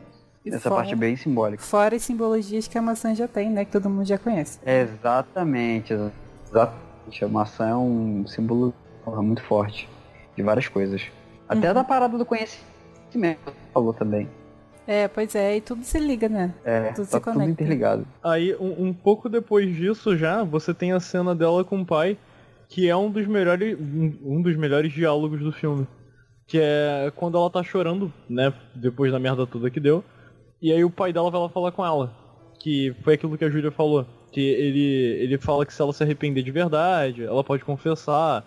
Essa 0.47 0.61
fora- 0.68 0.74
parte 0.76 0.92
é 0.92 0.97
bem 0.97 1.16
simbólica. 1.16 1.62
Fora 1.62 1.97
as 1.97 2.03
simbologias 2.03 2.68
que 2.68 2.76
a 2.76 2.82
maçã 2.82 3.14
já 3.14 3.26
tem, 3.26 3.51
né? 3.51 3.64
Que 3.64 3.72
todo 3.72 3.88
mundo 3.88 4.05
já 4.07 4.18
conhece. 4.18 4.59
Exatamente, 4.66 5.92
exatamente. 5.95 7.24
A 7.24 7.28
maçã 7.28 7.68
é 7.70 7.76
um 7.76 8.26
símbolo 8.26 8.74
muito 9.07 9.42
forte 9.42 9.88
de 10.36 10.42
várias 10.42 10.68
coisas. 10.68 11.03
Até 11.49 11.68
Uhum. 11.68 11.74
da 11.74 11.84
parada 11.84 12.16
do 12.18 12.24
conhecimento 12.26 12.74
mesmo 13.18 13.52
falou 13.74 13.92
também. 13.92 14.28
É, 14.86 15.08
pois 15.08 15.34
é, 15.34 15.56
e 15.56 15.60
tudo 15.60 15.82
se 15.82 15.98
liga, 15.98 16.28
né? 16.28 16.54
É, 16.64 16.92
tudo 16.92 17.08
tá 17.08 17.18
tudo 17.18 17.42
interligado. 17.42 18.06
Aí, 18.22 18.54
um, 18.56 18.88
um, 18.88 18.92
pouco 18.92 19.28
depois 19.28 19.74
disso 19.74 20.16
já, 20.16 20.44
você 20.44 20.74
tem 20.74 20.92
a 20.92 21.00
cena 21.00 21.34
dela 21.34 21.64
com 21.64 21.80
o 21.80 21.86
pai, 21.86 22.18
que 22.68 22.88
é 22.88 22.94
um 22.94 23.10
dos 23.10 23.26
melhores, 23.26 23.78
um 24.22 24.42
dos 24.42 24.54
melhores 24.56 24.92
diálogos 24.92 25.40
do 25.40 25.52
filme. 25.52 25.86
Que 26.46 26.60
é 26.60 27.10
quando 27.16 27.38
ela 27.38 27.48
tá 27.48 27.62
chorando, 27.62 28.12
né, 28.28 28.52
depois 28.74 29.10
da 29.10 29.18
merda 29.18 29.46
toda 29.46 29.70
que 29.70 29.80
deu. 29.80 30.04
E 30.60 30.70
aí 30.70 30.84
o 30.84 30.90
pai 30.90 31.12
dela 31.12 31.30
vai 31.30 31.40
lá 31.40 31.48
falar 31.48 31.72
com 31.72 31.84
ela. 31.84 32.12
Que 32.60 32.94
foi 33.02 33.14
aquilo 33.14 33.36
que 33.38 33.44
a 33.44 33.50
Júlia 33.50 33.70
falou. 33.70 34.06
Que 34.30 34.40
ele, 34.40 34.84
ele 35.22 35.38
fala 35.38 35.64
que 35.64 35.72
se 35.72 35.80
ela 35.80 35.92
se 35.92 36.02
arrepender 36.02 36.42
de 36.42 36.50
verdade, 36.50 37.24
ela 37.24 37.42
pode 37.42 37.64
confessar. 37.64 38.44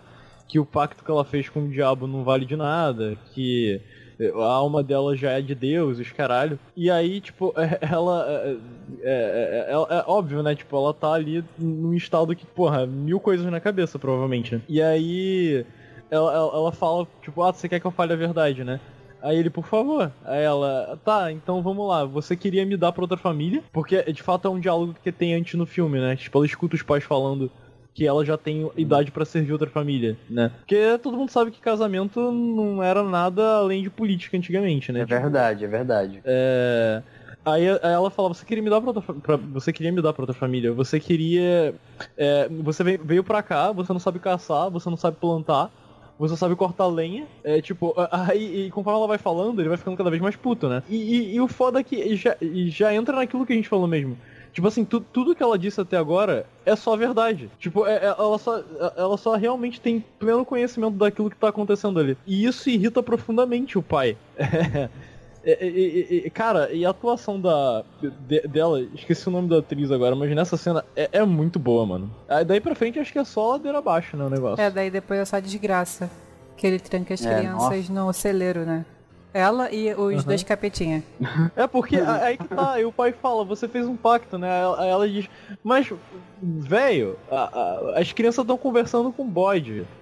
Que 0.48 0.60
o 0.60 0.64
pacto 0.64 1.04
que 1.04 1.10
ela 1.10 1.24
fez 1.24 1.48
com 1.48 1.64
o 1.64 1.68
diabo 1.68 2.06
não 2.06 2.22
vale 2.22 2.46
de 2.46 2.54
nada. 2.54 3.16
Que 3.34 3.80
a 4.20 4.44
alma 4.44 4.82
dela 4.82 5.16
já 5.16 5.32
é 5.32 5.40
de 5.40 5.54
Deus, 5.54 5.98
os 5.98 6.10
caralho. 6.10 6.58
E 6.76 6.90
aí, 6.90 7.20
tipo, 7.20 7.54
ela 7.80 8.26
é, 8.28 8.56
é, 9.02 9.66
é, 9.68 9.72
é, 9.72 10.04
óbvio, 10.06 10.42
né? 10.42 10.54
Tipo, 10.54 10.76
ela 10.76 10.92
tá 10.92 11.12
ali 11.12 11.44
num 11.58 11.94
estado 11.94 12.34
que, 12.34 12.46
porra, 12.46 12.86
mil 12.86 13.20
coisas 13.20 13.46
na 13.46 13.60
cabeça, 13.60 13.98
provavelmente. 13.98 14.56
Né? 14.56 14.62
E 14.68 14.82
aí 14.82 15.64
ela, 16.10 16.32
ela, 16.32 16.54
ela 16.54 16.72
fala, 16.72 17.06
tipo, 17.22 17.42
ah, 17.42 17.52
você 17.52 17.68
quer 17.68 17.80
que 17.80 17.86
eu 17.86 17.90
fale 17.90 18.12
a 18.12 18.16
verdade, 18.16 18.64
né? 18.64 18.80
Aí 19.20 19.36
ele, 19.36 19.50
por 19.50 19.66
favor. 19.66 20.12
Aí 20.24 20.42
ela, 20.42 20.98
tá, 21.04 21.32
então 21.32 21.62
vamos 21.62 21.86
lá. 21.88 22.04
Você 22.04 22.36
queria 22.36 22.64
me 22.64 22.76
dar 22.76 22.92
pra 22.92 23.02
outra 23.02 23.16
família? 23.16 23.62
Porque 23.72 24.00
de 24.12 24.22
fato 24.22 24.46
é 24.46 24.50
um 24.50 24.60
diálogo 24.60 24.94
que 25.02 25.10
tem 25.10 25.34
antes 25.34 25.54
no 25.54 25.66
filme, 25.66 25.98
né? 25.98 26.16
Tipo, 26.16 26.38
ela 26.38 26.46
escuta 26.46 26.76
os 26.76 26.82
pais 26.82 27.04
falando 27.04 27.50
que 27.98 28.06
ela 28.06 28.24
já 28.24 28.38
tem 28.38 28.70
idade 28.76 29.10
para 29.10 29.24
servir 29.24 29.50
outra 29.52 29.68
família, 29.68 30.16
né? 30.30 30.52
Porque 30.58 30.96
todo 31.02 31.16
mundo 31.16 31.30
sabe 31.30 31.50
que 31.50 31.60
casamento 31.60 32.30
não 32.30 32.80
era 32.80 33.02
nada 33.02 33.56
além 33.56 33.82
de 33.82 33.90
política 33.90 34.36
antigamente, 34.36 34.92
né? 34.92 35.00
É 35.00 35.04
tipo, 35.04 35.20
verdade, 35.20 35.64
é 35.64 35.68
verdade. 35.68 36.20
É. 36.24 37.02
Aí, 37.44 37.64
ela 37.64 38.08
fala, 38.08 38.28
você 38.28 38.44
queria 38.44 38.62
me 38.62 38.70
dar 38.70 38.80
pra 38.80 38.90
outra, 38.90 39.14
pra, 39.14 39.36
você 39.36 39.72
queria 39.72 39.90
me 39.90 40.00
dar 40.00 40.12
pra 40.12 40.22
outra 40.22 40.34
família, 40.34 40.72
você 40.72 41.00
queria, 41.00 41.74
é, 42.16 42.48
você 42.48 42.84
veio 42.84 43.24
pra 43.24 43.42
cá, 43.42 43.72
você 43.72 43.92
não 43.92 43.98
sabe 43.98 44.20
caçar, 44.20 44.70
você 44.70 44.88
não 44.88 44.96
sabe 44.96 45.16
plantar, 45.16 45.68
você 46.16 46.36
sabe 46.36 46.54
cortar 46.54 46.86
lenha. 46.86 47.26
É 47.42 47.60
tipo, 47.60 47.96
aí 48.12 48.66
e 48.66 48.70
conforme 48.70 48.96
ela 48.96 49.08
vai 49.08 49.18
falando, 49.18 49.60
ele 49.60 49.70
vai 49.70 49.78
ficando 49.78 49.96
cada 49.96 50.10
vez 50.10 50.22
mais 50.22 50.36
puto, 50.36 50.68
né? 50.68 50.84
E, 50.88 50.94
e, 50.94 51.34
e 51.34 51.40
o 51.40 51.48
foda 51.48 51.80
é 51.80 51.82
que 51.82 52.14
já, 52.14 52.36
já 52.68 52.94
entra 52.94 53.16
naquilo 53.16 53.44
que 53.44 53.52
a 53.52 53.56
gente 53.56 53.68
falou 53.68 53.88
mesmo. 53.88 54.16
Tipo 54.58 54.66
assim, 54.66 54.84
tu, 54.84 54.98
tudo 55.00 55.36
que 55.36 55.42
ela 55.42 55.56
disse 55.56 55.80
até 55.80 55.96
agora 55.96 56.44
é 56.66 56.74
só 56.74 56.96
verdade. 56.96 57.48
Tipo, 57.60 57.86
é, 57.86 57.98
é, 57.98 58.06
ela, 58.06 58.38
só, 58.38 58.60
ela 58.96 59.16
só 59.16 59.36
realmente 59.36 59.80
tem 59.80 60.04
pleno 60.18 60.44
conhecimento 60.44 60.96
daquilo 60.96 61.30
que 61.30 61.36
tá 61.36 61.50
acontecendo 61.50 62.00
ali. 62.00 62.18
E 62.26 62.44
isso 62.44 62.68
irrita 62.68 63.00
profundamente 63.00 63.78
o 63.78 63.82
pai. 63.82 64.16
É, 65.44 65.52
é, 65.52 66.26
é, 66.26 66.30
cara, 66.30 66.70
e 66.72 66.84
a 66.84 66.90
atuação 66.90 67.40
da 67.40 67.84
de, 68.02 68.40
dela, 68.48 68.82
esqueci 68.92 69.28
o 69.28 69.30
nome 69.30 69.48
da 69.48 69.58
atriz 69.58 69.90
agora, 69.90 70.14
mas 70.14 70.34
nessa 70.34 70.56
cena 70.58 70.84
é, 70.94 71.08
é 71.12 71.24
muito 71.24 71.58
boa, 71.60 71.86
mano. 71.86 72.10
Aí 72.28 72.44
daí 72.44 72.60
pra 72.60 72.74
frente 72.74 72.98
acho 72.98 73.12
que 73.12 73.18
é 73.20 73.24
só 73.24 73.52
ladeira 73.52 73.78
abaixo, 73.78 74.16
né, 74.16 74.24
o 74.24 74.28
negócio. 74.28 74.60
É, 74.60 74.68
daí 74.68 74.90
depois 74.90 75.20
é 75.20 75.24
só 75.24 75.38
desgraça. 75.38 76.10
Que 76.56 76.66
ele 76.66 76.78
tranca 76.80 77.14
as 77.14 77.20
crianças 77.20 77.88
nossa. 77.88 78.06
no 78.06 78.12
celeiro, 78.12 78.66
né? 78.66 78.84
Ela 79.32 79.70
e 79.70 79.92
os 79.94 79.98
uhum. 79.98 80.22
dois 80.22 80.42
capetinha. 80.42 81.02
É 81.54 81.66
porque 81.66 81.96
aí 81.96 82.36
que 82.36 82.48
tá, 82.48 82.80
e 82.80 82.84
o 82.84 82.92
pai 82.92 83.12
fala, 83.12 83.44
você 83.44 83.68
fez 83.68 83.86
um 83.86 83.96
pacto, 83.96 84.38
né? 84.38 84.48
Aí 84.78 84.88
ela 84.88 85.08
diz, 85.08 85.28
mas, 85.62 85.92
velho, 86.42 87.18
as 87.94 88.12
crianças 88.12 88.42
estão 88.42 88.56
conversando 88.56 89.12
com 89.12 89.22
o 89.22 89.26
bode. 89.26 89.86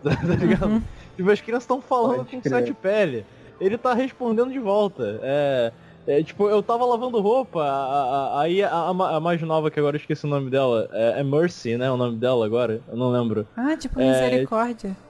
Tá 0.00 0.34
ligado? 0.36 0.66
Uhum. 0.66 0.82
Tipo, 1.16 1.30
as 1.30 1.40
crianças 1.40 1.64
estão 1.64 1.80
falando 1.82 2.18
Pode 2.18 2.30
com 2.30 2.40
crer. 2.40 2.52
sete 2.52 2.72
pele. 2.72 3.26
Ele 3.60 3.76
tá 3.76 3.92
respondendo 3.92 4.52
de 4.52 4.60
volta. 4.60 5.18
É. 5.22 5.72
É, 6.06 6.22
tipo, 6.22 6.48
eu 6.48 6.62
tava 6.62 6.86
lavando 6.86 7.20
roupa, 7.20 7.62
aí 8.40 8.62
a, 8.62 8.70
a, 8.70 9.16
a, 9.16 9.20
mais 9.20 9.42
nova, 9.42 9.70
que 9.70 9.78
agora 9.78 9.94
eu 9.94 10.00
esqueci 10.00 10.24
o 10.24 10.28
nome 10.28 10.48
dela, 10.48 10.88
é, 10.90 11.20
é, 11.20 11.22
Mercy, 11.22 11.76
né? 11.76 11.90
O 11.90 11.98
nome 11.98 12.16
dela 12.16 12.46
agora, 12.46 12.80
eu 12.88 12.96
não 12.96 13.10
lembro. 13.10 13.46
Ah, 13.54 13.76
tipo, 13.76 13.98
misericórdia. 13.98 14.88
É, 14.88 15.07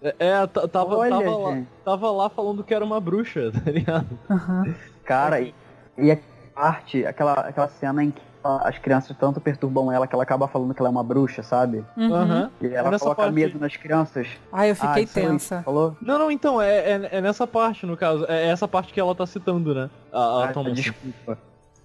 é 0.00 0.46
tava, 0.46 0.96
Olha, 0.96 1.10
tava, 1.10 1.36
lá, 1.36 1.62
tava 1.84 2.10
lá 2.10 2.28
falando 2.28 2.64
que 2.64 2.74
era 2.74 2.84
uma 2.84 3.00
bruxa, 3.00 3.50
tá 3.64 3.70
ligado? 3.70 4.18
Uhum. 4.30 4.74
Cara, 5.04 5.40
e, 5.40 5.54
e 5.96 6.12
a 6.12 6.18
parte, 6.54 7.04
aquela, 7.04 7.34
aquela 7.34 7.68
cena 7.68 8.04
em 8.04 8.10
que 8.10 8.22
as 8.44 8.78
crianças 8.78 9.16
tanto 9.16 9.40
perturbam 9.40 9.92
ela 9.92 10.06
que 10.06 10.14
ela 10.14 10.22
acaba 10.22 10.48
falando 10.48 10.72
que 10.72 10.80
ela 10.80 10.88
é 10.88 10.92
uma 10.92 11.02
bruxa, 11.02 11.42
sabe? 11.42 11.84
Uhum. 11.96 12.48
E 12.60 12.66
ela 12.68 12.94
é 12.94 12.98
coloca 12.98 13.22
parte... 13.22 13.34
medo 13.34 13.58
nas 13.58 13.76
crianças. 13.76 14.28
Ah, 14.52 14.66
eu 14.66 14.74
fiquei 14.74 15.04
ah, 15.04 15.08
tensa. 15.12 15.62
Falou? 15.62 15.96
Não, 16.00 16.18
não, 16.18 16.30
então, 16.30 16.62
é, 16.62 16.78
é, 16.78 17.08
é, 17.12 17.20
nessa 17.20 17.46
parte, 17.46 17.84
no 17.84 17.96
caso. 17.96 18.24
É 18.28 18.46
essa 18.46 18.66
parte 18.66 18.92
que 18.92 19.00
ela 19.00 19.14
tá 19.14 19.26
citando, 19.26 19.74
né? 19.74 19.90
A, 20.12 20.18
a 20.18 20.44
ah, 20.44 20.52
Thomas. 20.52 20.74
Desculpa. 20.74 21.38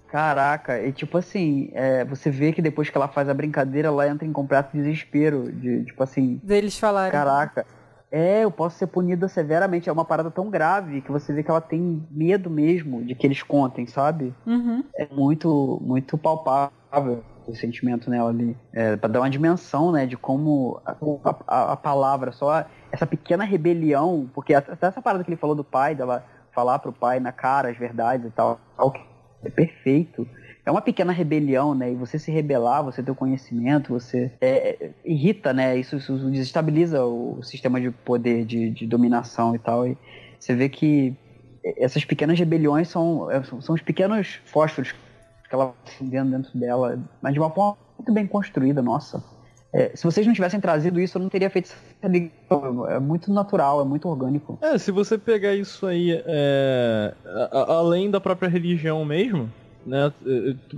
Caraca, 0.08 0.80
e 0.80 0.92
tipo 0.92 1.18
assim, 1.18 1.70
é, 1.72 2.04
você 2.04 2.30
vê 2.30 2.52
que 2.52 2.62
depois 2.62 2.88
que 2.88 2.96
ela 2.96 3.08
faz 3.08 3.28
a 3.28 3.34
brincadeira, 3.34 3.88
ela 3.88 4.08
entra 4.08 4.24
em 4.24 4.32
completo 4.32 4.70
desespero. 4.72 5.50
De, 5.50 5.84
tipo 5.84 6.02
assim. 6.02 6.40
Deles 6.42 6.78
falarem. 6.78 7.10
Caraca. 7.10 7.66
É, 8.14 8.44
eu 8.44 8.50
posso 8.52 8.78
ser 8.78 8.86
punida 8.86 9.26
severamente. 9.26 9.88
É 9.88 9.92
uma 9.92 10.04
parada 10.04 10.30
tão 10.30 10.48
grave 10.48 11.00
que 11.00 11.10
você 11.10 11.32
vê 11.32 11.42
que 11.42 11.50
ela 11.50 11.60
tem 11.60 12.06
medo 12.12 12.48
mesmo 12.48 13.04
de 13.04 13.12
que 13.12 13.26
eles 13.26 13.42
contem, 13.42 13.88
sabe? 13.88 14.32
Uhum. 14.46 14.84
É 14.96 15.08
muito, 15.12 15.80
muito 15.82 16.16
palpável 16.16 17.24
o 17.44 17.54
sentimento 17.56 18.08
nela 18.08 18.30
ali. 18.30 18.56
É, 18.72 18.96
pra 18.96 19.08
dar 19.08 19.18
uma 19.18 19.28
dimensão, 19.28 19.90
né, 19.90 20.06
de 20.06 20.16
como 20.16 20.80
a, 20.86 20.94
a, 21.48 21.72
a 21.72 21.76
palavra, 21.76 22.30
só 22.30 22.64
essa 22.92 23.04
pequena 23.04 23.42
rebelião, 23.42 24.30
porque 24.32 24.54
até 24.54 24.86
essa 24.86 25.02
parada 25.02 25.24
que 25.24 25.30
ele 25.30 25.36
falou 25.36 25.56
do 25.56 25.64
pai, 25.64 25.96
dela 25.96 26.24
falar 26.54 26.78
pro 26.78 26.92
pai 26.92 27.18
na 27.18 27.32
cara 27.32 27.68
as 27.68 27.76
verdades 27.76 28.28
e 28.28 28.30
tal, 28.30 28.60
é 29.42 29.50
perfeito 29.50 30.24
é 30.66 30.70
uma 30.70 30.80
pequena 30.80 31.12
rebelião, 31.12 31.74
né? 31.74 31.92
E 31.92 31.94
você 31.94 32.18
se 32.18 32.30
rebelar, 32.30 32.82
você 32.82 33.02
ter 33.02 33.10
o 33.10 33.14
conhecimento, 33.14 33.92
você 33.92 34.32
é, 34.40 34.70
é, 34.70 34.90
irrita, 35.04 35.52
né? 35.52 35.76
Isso, 35.76 35.96
isso, 35.96 36.16
desestabiliza 36.30 37.04
o 37.04 37.42
sistema 37.42 37.80
de 37.80 37.90
poder, 37.90 38.44
de, 38.44 38.70
de 38.70 38.86
dominação 38.86 39.54
e 39.54 39.58
tal. 39.58 39.86
E 39.86 39.96
você 40.38 40.54
vê 40.54 40.68
que 40.68 41.14
essas 41.76 42.04
pequenas 42.04 42.38
rebeliões 42.38 42.88
são, 42.88 43.30
é, 43.30 43.42
são 43.42 43.74
os 43.74 43.82
pequenos 43.82 44.40
fósforos 44.46 44.92
que 44.92 45.54
ela 45.54 45.66
vai 45.66 45.74
acendendo 45.86 46.30
dentro 46.30 46.58
dela, 46.58 46.98
mas 47.20 47.34
de 47.34 47.38
uma 47.38 47.50
forma 47.50 47.76
muito 47.98 48.12
bem 48.12 48.26
construída, 48.26 48.80
nossa. 48.82 49.22
É, 49.72 49.90
se 49.94 50.04
vocês 50.04 50.24
não 50.24 50.32
tivessem 50.32 50.60
trazido 50.60 51.00
isso, 51.00 51.18
eu 51.18 51.22
não 51.22 51.28
teria 51.28 51.50
feito 51.50 51.66
essa. 51.66 51.76
É 52.90 53.00
muito 53.00 53.32
natural, 53.32 53.80
é 53.80 53.84
muito 53.84 54.08
orgânico. 54.08 54.56
É, 54.62 54.78
se 54.78 54.92
você 54.92 55.18
pegar 55.18 55.52
isso 55.54 55.84
aí, 55.84 56.22
é, 56.24 57.12
a, 57.26 57.58
a, 57.58 57.74
além 57.74 58.08
da 58.08 58.20
própria 58.20 58.48
religião 58.48 59.04
mesmo, 59.04 59.50
né? 59.86 60.12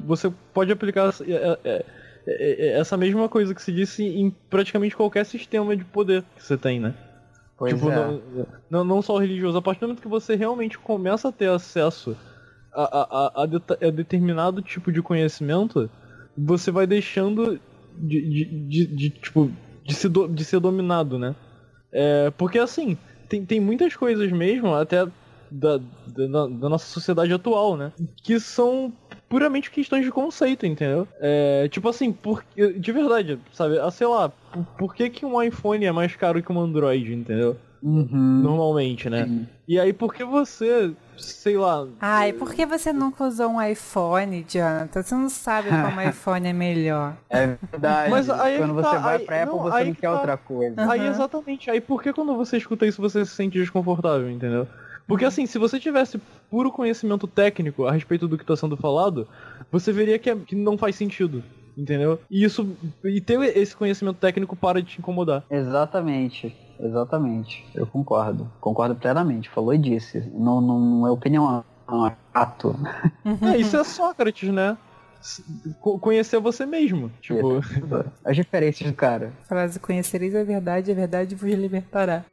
Você 0.04 0.32
pode 0.52 0.72
aplicar 0.72 1.14
é, 1.26 1.58
é, 1.64 1.84
é, 2.26 2.78
essa 2.78 2.96
mesma 2.96 3.28
coisa 3.28 3.54
que 3.54 3.62
se 3.62 3.72
disse 3.72 4.04
em 4.04 4.30
praticamente 4.50 4.96
qualquer 4.96 5.24
sistema 5.24 5.76
de 5.76 5.84
poder 5.84 6.24
que 6.36 6.42
você 6.42 6.56
tem, 6.56 6.80
né? 6.80 6.94
Pois 7.58 7.72
tipo, 7.72 7.90
é. 7.90 8.20
não, 8.68 8.84
não 8.84 9.00
só 9.00 9.14
o 9.14 9.18
religioso, 9.18 9.56
a 9.56 9.62
partir 9.62 9.80
do 9.80 9.88
momento 9.88 10.02
que 10.02 10.08
você 10.08 10.34
realmente 10.34 10.78
começa 10.78 11.28
a 11.28 11.32
ter 11.32 11.48
acesso 11.48 12.16
a, 12.72 12.82
a, 12.82 13.26
a, 13.26 13.42
a 13.42 13.90
determinado 13.90 14.60
tipo 14.60 14.92
de 14.92 15.00
conhecimento, 15.00 15.88
você 16.36 16.70
vai 16.70 16.86
deixando 16.86 17.58
de, 17.96 18.20
de, 18.28 18.44
de, 18.44 18.86
de 18.86 19.10
tipo, 19.10 19.50
de 19.82 19.94
ser, 19.94 20.08
do, 20.10 20.28
de 20.28 20.44
ser 20.44 20.60
dominado, 20.60 21.18
né? 21.18 21.34
É, 21.90 22.30
porque 22.36 22.58
assim, 22.58 22.98
tem, 23.28 23.44
tem 23.44 23.60
muitas 23.60 23.96
coisas 23.96 24.30
mesmo, 24.30 24.74
até 24.74 25.06
da, 25.50 25.78
da, 26.06 26.46
da, 26.46 26.68
nossa 26.68 26.86
sociedade 26.86 27.32
atual, 27.32 27.76
né? 27.76 27.92
Que 28.22 28.38
são 28.40 28.92
puramente 29.28 29.70
questões 29.70 30.04
de 30.04 30.10
conceito, 30.10 30.66
entendeu? 30.66 31.06
É, 31.20 31.68
tipo 31.68 31.88
assim, 31.88 32.12
por, 32.12 32.44
de 32.56 32.92
verdade, 32.92 33.38
sabe? 33.52 33.78
Ah, 33.78 33.90
sei 33.90 34.06
lá, 34.06 34.28
por, 34.28 34.64
por, 34.78 34.94
que, 34.94 35.10
que 35.10 35.26
um 35.26 35.42
iPhone 35.42 35.84
é 35.84 35.92
mais 35.92 36.14
caro 36.16 36.42
que 36.42 36.52
um 36.52 36.60
Android, 36.60 37.12
entendeu? 37.12 37.56
Uhum. 37.82 38.40
Normalmente, 38.42 39.08
né? 39.08 39.26
Sim. 39.26 39.46
E 39.68 39.78
aí, 39.78 39.92
por 39.92 40.14
que 40.14 40.24
você, 40.24 40.92
sei 41.16 41.56
lá. 41.56 41.86
Ai, 42.00 42.32
por 42.32 42.52
que 42.54 42.64
você 42.64 42.92
nunca 42.92 43.24
usou 43.24 43.48
um 43.50 43.62
iPhone, 43.62 44.44
Jonathan? 44.48 45.02
Você 45.02 45.14
não 45.14 45.28
sabe 45.28 45.68
como 45.84 46.00
iPhone 46.00 46.48
é 46.48 46.52
melhor. 46.52 47.16
É 47.28 47.56
verdade. 47.70 48.10
Mas 48.10 48.30
aí 48.30 48.58
quando 48.58 48.82
tá, 48.82 48.90
você 48.90 48.98
vai 48.98 49.16
aí, 49.16 49.24
pra 49.24 49.42
Apple, 49.42 49.56
não, 49.56 49.62
você 49.62 49.84
não 49.84 49.94
quer 49.94 50.08
tá. 50.08 50.12
outra 50.12 50.36
coisa. 50.36 50.82
Uhum. 50.82 50.90
Aí, 50.90 51.06
exatamente. 51.06 51.70
Aí, 51.70 51.80
por 51.80 52.02
que 52.02 52.12
quando 52.12 52.34
você 52.34 52.56
escuta 52.56 52.86
isso 52.86 53.00
você 53.00 53.24
se 53.24 53.32
sente 53.32 53.58
desconfortável, 53.58 54.30
entendeu? 54.30 54.66
Porque 55.06 55.24
assim, 55.24 55.46
se 55.46 55.58
você 55.58 55.78
tivesse 55.78 56.20
puro 56.50 56.72
conhecimento 56.72 57.26
técnico 57.26 57.86
a 57.86 57.92
respeito 57.92 58.26
do 58.26 58.36
que 58.36 58.42
está 58.42 58.56
sendo 58.56 58.76
falado, 58.76 59.28
você 59.70 59.92
veria 59.92 60.18
que, 60.18 60.30
é, 60.30 60.36
que 60.36 60.54
não 60.54 60.76
faz 60.76 60.96
sentido. 60.96 61.42
Entendeu? 61.76 62.18
E 62.30 62.42
isso. 62.42 62.74
E 63.04 63.20
ter 63.20 63.38
esse 63.56 63.76
conhecimento 63.76 64.16
técnico 64.16 64.56
para 64.56 64.80
de 64.80 64.88
te 64.88 64.98
incomodar. 64.98 65.44
Exatamente. 65.50 66.56
Exatamente. 66.80 67.66
Eu 67.74 67.86
concordo. 67.86 68.50
Concordo 68.60 68.94
plenamente. 68.94 69.50
Falou 69.50 69.74
e 69.74 69.78
disse. 69.78 70.20
Não, 70.34 70.60
não 70.60 71.06
é 71.06 71.10
opinião, 71.10 71.62
é 72.06 72.16
ato. 72.32 72.74
É, 73.42 73.58
isso 73.58 73.76
é 73.76 73.84
Sócrates, 73.84 74.50
né? 74.50 74.76
conhecer 76.00 76.38
você 76.38 76.64
mesmo. 76.64 77.10
Tipo. 77.20 77.60
As 78.24 78.36
diferenças 78.36 78.86
do 78.86 78.94
cara. 78.94 79.32
Frase 79.44 79.78
conhecereis 79.78 80.34
a 80.34 80.44
verdade, 80.44 80.90
a 80.90 80.94
verdade 80.94 81.34
vos 81.34 81.50
libertará. 81.52 82.24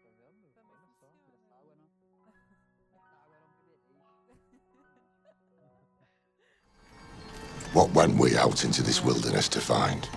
What 7.74 7.92
went 7.96 8.20
we 8.20 8.38
out 8.38 8.66
into 8.66 8.84
this 8.84 9.04
wilderness 9.04 9.50
to 9.50 9.60
find? 9.60 10.08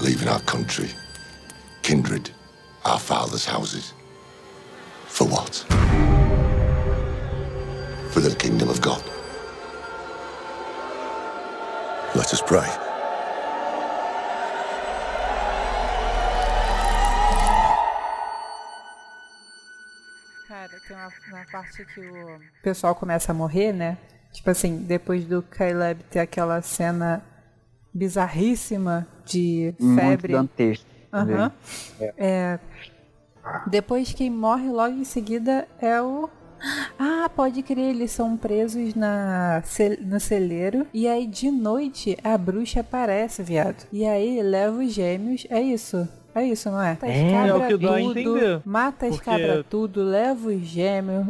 Leaving 0.00 0.28
our 0.28 0.38
country, 0.42 0.90
kindred, 1.82 2.30
our 2.84 3.00
fathers' 3.00 3.44
houses. 3.44 3.94
For 5.06 5.26
what? 5.26 5.56
For 8.12 8.20
the 8.20 8.32
kingdom 8.36 8.68
of 8.68 8.80
God. 8.80 9.02
Let 12.14 12.32
us 12.32 12.40
pray. 12.40 12.68
O 22.60 22.62
pessoal 22.62 22.94
começa 22.94 23.32
a 23.32 23.34
morrer, 23.34 23.72
né? 23.72 23.98
Tipo 24.32 24.50
assim, 24.50 24.78
depois 24.78 25.24
do 25.26 25.42
Caleb 25.42 26.02
ter 26.10 26.18
aquela 26.20 26.60
cena 26.62 27.22
bizarríssima 27.92 29.06
de 29.24 29.74
febre. 29.78 30.32
Muito 30.34 30.48
dantesco. 30.48 30.86
Aham. 31.12 31.52
É, 32.16 32.58
depois 33.66 34.12
quem 34.12 34.30
morre 34.30 34.68
logo 34.70 34.94
em 34.96 35.04
seguida 35.04 35.68
é 35.80 36.00
o. 36.00 36.28
Ah, 36.98 37.28
pode 37.34 37.60
crer, 37.62 37.90
eles 37.90 38.12
são 38.12 38.36
presos 38.36 38.94
na, 38.94 39.62
no 40.00 40.20
celeiro. 40.20 40.86
E 40.94 41.08
aí 41.08 41.26
de 41.26 41.50
noite 41.50 42.16
a 42.22 42.38
bruxa 42.38 42.80
aparece, 42.80 43.42
viado. 43.42 43.84
E 43.92 44.06
aí 44.06 44.40
leva 44.42 44.78
os 44.78 44.92
gêmeos. 44.92 45.44
É 45.50 45.60
isso. 45.60 46.08
É 46.34 46.42
isso, 46.44 46.70
não 46.70 46.80
é? 46.80 46.90
Mata 46.92 47.06
as 47.06 47.12
É, 47.12 47.30
cabra 47.30 47.48
é 47.50 47.54
o 47.54 47.66
que 47.66 47.76
dá 47.76 47.90
a 47.94 47.98
tudo, 47.98 48.18
entender. 48.18 48.60
Mata 48.64 49.06
as 49.06 49.14
Porque- 49.16 49.30
cabras 49.30 49.66
tudo, 49.68 50.02
leva 50.02 50.48
os 50.48 50.62
gêmeos, 50.62 51.26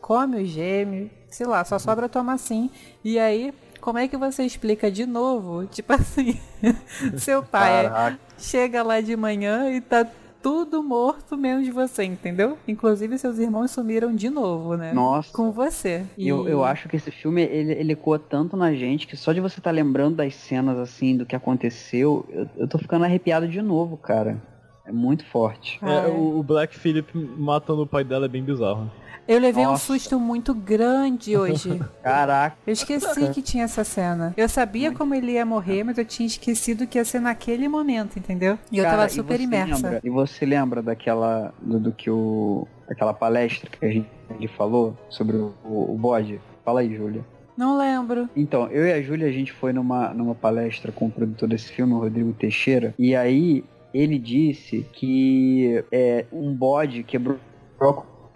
come 0.00 0.42
os 0.42 0.48
gêmeos. 0.48 1.10
Sei 1.36 1.46
lá, 1.46 1.62
só 1.66 1.78
sobra 1.78 2.08
tomar 2.08 2.32
assim. 2.32 2.70
E 3.04 3.18
aí, 3.18 3.52
como 3.78 3.98
é 3.98 4.08
que 4.08 4.16
você 4.16 4.42
explica 4.42 4.90
de 4.90 5.04
novo? 5.04 5.66
Tipo 5.70 5.92
assim, 5.92 6.40
seu 7.18 7.42
pai 7.42 7.90
Caraca. 7.90 8.18
chega 8.38 8.82
lá 8.82 9.02
de 9.02 9.14
manhã 9.14 9.70
e 9.70 9.82
tá 9.82 10.06
tudo 10.42 10.82
morto 10.82 11.36
menos 11.36 11.68
você, 11.68 12.04
entendeu? 12.04 12.56
Inclusive 12.66 13.18
seus 13.18 13.38
irmãos 13.38 13.70
sumiram 13.70 14.14
de 14.14 14.30
novo, 14.30 14.76
né? 14.78 14.94
Nossa. 14.94 15.30
Com 15.30 15.52
você. 15.52 16.06
E- 16.16 16.26
Eu, 16.26 16.48
eu 16.48 16.64
acho 16.64 16.88
que 16.88 16.96
esse 16.96 17.10
filme, 17.10 17.42
ele, 17.42 17.72
ele 17.72 17.92
ecoa 17.92 18.18
tanto 18.18 18.56
na 18.56 18.72
gente 18.72 19.06
que 19.06 19.14
só 19.14 19.30
de 19.34 19.40
você 19.40 19.60
estar 19.60 19.72
lembrando 19.72 20.16
das 20.16 20.34
cenas, 20.36 20.78
assim, 20.78 21.18
do 21.18 21.26
que 21.26 21.36
aconteceu, 21.36 22.24
eu, 22.30 22.48
eu 22.56 22.66
tô 22.66 22.78
ficando 22.78 23.04
arrepiado 23.04 23.46
de 23.46 23.60
novo, 23.60 23.98
cara. 23.98 24.40
É 24.86 24.92
muito 24.92 25.24
forte. 25.26 25.78
Ah, 25.82 25.90
É, 25.90 26.04
é. 26.04 26.06
o 26.08 26.42
Black 26.42 26.78
Phillip 26.78 27.12
matando 27.36 27.82
o 27.82 27.86
pai 27.86 28.04
dela 28.04 28.24
é 28.24 28.28
bem 28.28 28.42
bizarro. 28.42 28.88
Eu 29.28 29.40
levei 29.40 29.66
um 29.66 29.70
Nossa. 29.70 29.86
susto 29.86 30.20
muito 30.20 30.54
grande 30.54 31.36
hoje. 31.36 31.80
Caraca. 32.02 32.56
Eu 32.66 32.72
esqueci 32.72 33.28
que 33.32 33.42
tinha 33.42 33.64
essa 33.64 33.82
cena. 33.84 34.32
Eu 34.36 34.48
sabia 34.48 34.92
como 34.92 35.14
ele 35.14 35.32
ia 35.32 35.44
morrer, 35.44 35.82
mas 35.82 35.98
eu 35.98 36.04
tinha 36.04 36.26
esquecido 36.26 36.86
que 36.86 36.98
ia 36.98 37.04
ser 37.04 37.20
naquele 37.20 37.66
momento, 37.68 38.18
entendeu? 38.18 38.58
E 38.70 38.78
eu 38.78 38.84
Cara, 38.84 38.96
tava 38.98 39.08
e 39.08 39.10
super 39.10 39.36
você 39.36 39.42
imersa. 39.42 39.74
lembra- 39.74 40.00
e 40.04 40.10
você 40.10 40.46
lembra 40.46 40.82
daquela. 40.82 41.52
Do, 41.60 41.78
do 41.80 41.92
que 41.92 42.10
o. 42.10 42.66
Aquela 42.88 43.12
palestra 43.12 43.68
que 43.68 43.84
a 43.84 43.90
gente 43.90 44.06
ele 44.38 44.48
falou 44.48 44.96
sobre 45.08 45.36
o, 45.36 45.54
o, 45.64 45.94
o 45.94 45.98
bode? 45.98 46.40
Fala 46.64 46.80
aí, 46.80 46.94
Júlia. 46.94 47.24
Não 47.56 47.76
lembro. 47.78 48.28
Então, 48.36 48.68
eu 48.68 48.86
e 48.86 48.92
a 48.92 49.00
Júlia, 49.00 49.28
a 49.28 49.32
gente 49.32 49.52
foi 49.52 49.72
numa, 49.72 50.12
numa 50.12 50.34
palestra 50.34 50.92
com 50.92 51.06
o 51.06 51.10
produtor 51.10 51.48
desse 51.48 51.72
filme, 51.72 51.94
o 51.94 51.98
Rodrigo 52.00 52.32
Teixeira, 52.32 52.94
e 52.98 53.16
aí 53.16 53.64
ele 53.94 54.18
disse 54.18 54.86
que 54.92 55.82
é, 55.90 56.26
um 56.30 56.52
bode 56.52 57.02
quebrou 57.02 57.38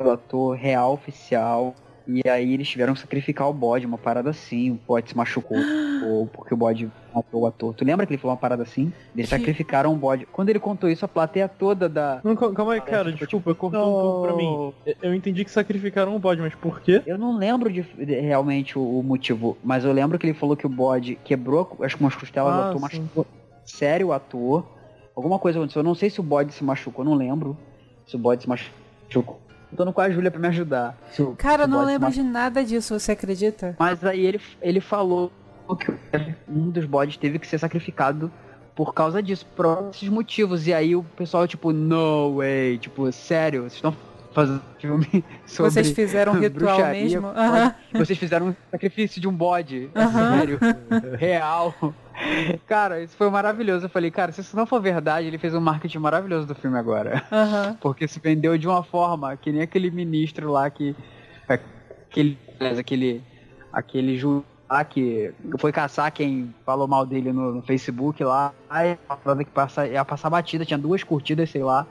o 0.09 0.11
ator 0.11 0.57
real 0.57 0.93
oficial. 0.93 1.75
E 2.07 2.29
aí 2.29 2.55
eles 2.55 2.69
tiveram 2.69 2.95
que 2.95 3.01
sacrificar 3.01 3.49
o 3.49 3.53
bode, 3.53 3.87
uma 3.87 3.99
parada 3.99 4.31
assim, 4.31 4.71
o 4.73 4.81
bode 4.89 5.11
se 5.11 5.17
machucou, 5.17 5.57
ou 6.05 6.27
porque 6.27 6.53
o 6.53 6.57
bode 6.57 6.91
matou 7.15 7.43
o 7.43 7.47
ator. 7.47 7.73
Tu 7.75 7.85
lembra 7.85 8.05
que 8.05 8.13
ele 8.13 8.21
falou 8.21 8.35
uma 8.35 8.41
parada 8.41 8.63
assim? 8.65 8.93
Eles 9.15 9.29
Que- 9.31 9.37
sacrificaram 9.37 9.93
o 9.93 9.97
bode. 9.97 10.27
Quando 10.27 10.49
ele 10.49 10.59
contou 10.59 10.91
isso, 10.91 11.05
a 11.05 11.09
plateia 11.09 11.47
toda 11.49 11.89
da. 11.89 12.21
Não, 12.25 12.35
cal- 12.35 12.53
calma 12.53 12.73
aí, 12.73 12.81
cara, 12.81 13.13
desculpa, 13.13 13.55
cortou 13.55 13.81
um 13.81 14.01
pouco 14.03 14.27
pra 14.27 14.37
mim. 14.37 14.73
Eu- 15.03 15.15
entendi 15.15 15.45
que 15.45 15.51
sacrificaram 15.53 16.17
o 16.17 16.19
bode, 16.19 16.41
mas 16.41 16.55
por 16.55 16.81
quê? 16.81 17.01
Eu 17.07 17.17
não 17.19 17.37
lembro 17.37 17.71
de, 17.71 17.83
de- 17.83 18.19
realmente 18.21 18.77
o, 18.77 18.83
o 18.99 19.03
motivo, 19.05 19.57
mas 19.63 19.85
eu 19.85 19.93
lembro 19.93 20.19
que 20.19 20.27
ele 20.27 20.35
falou 20.35 20.57
que 20.57 20.67
o 20.67 20.71
bode 20.71 21.17
quebrou, 21.23 21.77
acho 21.83 21.97
que 21.97 22.03
umas 22.03 22.17
costelas 22.17 22.55
do 22.55 22.61
Ah, 22.61 22.69
ator, 22.71 22.77
sim. 22.91 23.01
machucou 23.01 23.27
sério 23.65 24.09
o 24.09 24.13
ator. 24.13 24.67
Alguma 25.15 25.39
coisa 25.39 25.59
aconteceu. 25.61 25.81
Eu 25.81 25.85
não 25.85 25.95
sei 25.95 26.11
se 26.11 26.19
o 26.19 26.25
bode 26.25 26.53
se 26.55 26.65
machucou, 26.65 27.05
eu 27.05 27.11
não 27.11 27.17
lembro. 27.17 27.57
Se 28.07 28.17
o 28.17 28.19
bode 28.19 28.43
se 28.43 28.49
machucou. 28.49 29.39
Eu 29.73 29.85
tô 29.85 29.93
com 29.93 30.01
a 30.01 30.11
Júlia 30.11 30.31
pra 30.31 30.41
me 30.41 30.49
ajudar. 30.49 30.97
Cara, 31.39 31.65
eu 31.65 31.69
não 31.69 31.85
lembro 31.85 32.09
machucou. 32.09 32.25
de 32.25 32.31
nada 32.31 32.65
disso, 32.65 32.99
você 32.99 33.13
acredita? 33.13 33.77
Mas 33.79 34.03
aí 34.05 34.25
ele, 34.27 34.41
ele 34.61 34.81
falou 34.81 35.33
que 35.79 35.93
um 36.49 36.71
dos 36.71 36.85
bodes 36.85 37.17
teve 37.17 37.39
que 37.39 37.47
ser 37.47 37.59
sacrificado 37.59 38.31
por 38.75 38.93
causa 38.95 39.23
disso, 39.23 39.47
por 39.55 39.91
esses 39.93 40.09
motivos. 40.09 40.67
E 40.67 40.75
aí 40.75 40.97
o 40.97 41.03
pessoal, 41.03 41.47
tipo, 41.47 41.73
no 41.73 42.37
way, 42.39 42.79
tipo, 42.79 43.11
sério, 43.13 43.63
vocês 43.63 43.75
estão 43.75 43.95
fazendo 44.33 44.63
filme 44.79 45.25
sobre 45.47 45.71
Vocês 45.71 45.91
fizeram 45.91 46.33
um 46.35 46.41
ritual 46.41 46.77
bruxaria, 46.77 47.03
mesmo? 47.03 47.33
Vocês 47.95 48.19
fizeram 48.19 48.49
um 48.49 48.55
sacrifício 48.71 49.21
de 49.21 49.29
um 49.29 49.33
bode. 49.33 49.91
Sério. 49.95 50.59
Real. 51.19 51.75
Cara, 52.67 53.03
isso 53.03 53.17
foi 53.17 53.31
maravilhoso. 53.31 53.87
Eu 53.87 53.91
falei, 53.91 54.11
cara, 54.11 54.33
se 54.33 54.41
isso 54.41 54.57
não 54.57 54.67
for 54.67 54.81
verdade, 54.81 55.27
ele 55.27 55.39
fez 55.39 55.55
um 55.55 55.61
marketing 55.61 55.99
maravilhoso 55.99 56.47
do 56.47 56.55
filme 56.55 56.79
agora. 56.79 57.25
Porque 57.81 58.07
se 58.07 58.21
vendeu 58.21 58.57
de 58.59 58.69
uma 58.69 58.83
forma 58.83 59.37
que 59.37 59.51
nem 59.51 59.63
aquele 59.63 59.91
ministro 59.91 60.51
lá 60.51 60.69
que. 60.71 60.95
Aquele. 61.49 62.39
Aquele. 62.79 63.23
Aquele 63.73 64.19
ju 64.19 64.45
lá 64.71 64.85
que 64.85 65.33
foi 65.59 65.73
caçar 65.73 66.13
quem 66.13 66.55
falou 66.65 66.87
mal 66.87 67.05
dele 67.05 67.33
no, 67.33 67.55
no 67.55 67.63
Facebook 67.63 68.23
lá. 68.23 68.53
Aí 68.69 68.97
a 69.09 69.37
que 69.37 69.51
passa, 69.51 69.87
ia 69.87 70.05
passar 70.05 70.31
batida, 70.31 70.65
tinha 70.65 70.79
duas 70.79 71.03
curtidas, 71.03 71.51
sei 71.51 71.65
lá. 71.65 71.87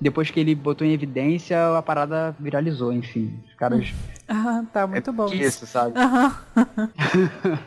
Depois 0.00 0.30
que 0.30 0.40
ele 0.40 0.54
botou 0.54 0.86
em 0.86 0.92
evidência, 0.92 1.76
a 1.76 1.82
parada 1.82 2.34
viralizou, 2.40 2.92
enfim. 2.92 3.38
Os 3.48 3.54
caras. 3.54 3.92
Ah, 4.28 4.64
tá 4.72 4.86
muito 4.86 5.12
bom. 5.12 5.26
Isso, 5.32 5.66
sabe? 5.66 5.98
Aham. 5.98 6.34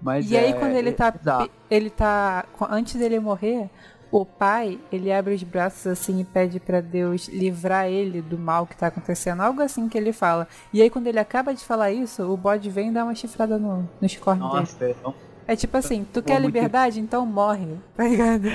Mas 0.00 0.30
E 0.30 0.36
aí 0.36 0.50
é- 0.50 0.52
quando 0.52 0.72
ele 0.74 0.90
é 0.90 0.92
tá 0.92 1.48
ele 1.70 1.90
tá 1.90 2.44
antes 2.70 2.94
dele 2.96 3.18
morrer, 3.18 3.68
o 4.10 4.24
pai, 4.24 4.78
ele 4.92 5.12
abre 5.12 5.34
os 5.34 5.42
braços 5.42 5.86
assim 5.86 6.20
e 6.20 6.24
pede 6.24 6.60
pra 6.60 6.80
Deus 6.80 7.28
livrar 7.28 7.86
ele 7.86 8.20
do 8.22 8.38
mal 8.38 8.66
que 8.66 8.76
tá 8.76 8.86
acontecendo, 8.88 9.40
algo 9.40 9.60
assim 9.62 9.88
que 9.88 9.96
ele 9.98 10.12
fala. 10.12 10.46
E 10.72 10.80
aí 10.82 10.90
quando 10.90 11.06
ele 11.06 11.18
acaba 11.18 11.54
de 11.54 11.64
falar 11.64 11.90
isso, 11.92 12.22
o 12.30 12.36
bode 12.36 12.68
vem 12.70 12.90
e 12.90 12.92
dá 12.92 13.04
uma 13.04 13.14
chifrada 13.14 13.58
no, 13.58 13.88
nos 14.00 14.14
cornos 14.16 14.46
dele. 14.50 14.60
Nossa, 14.60 14.90
então, 15.00 15.14
É 15.48 15.56
tipo 15.56 15.76
assim, 15.76 16.04
tu 16.12 16.20
Pô, 16.22 16.26
quer 16.28 16.34
muito- 16.40 16.46
liberdade? 16.54 17.00
Então 17.00 17.24
morre, 17.26 17.66
tá 17.96 18.04
ligado? 18.04 18.48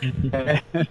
senso 0.00 0.90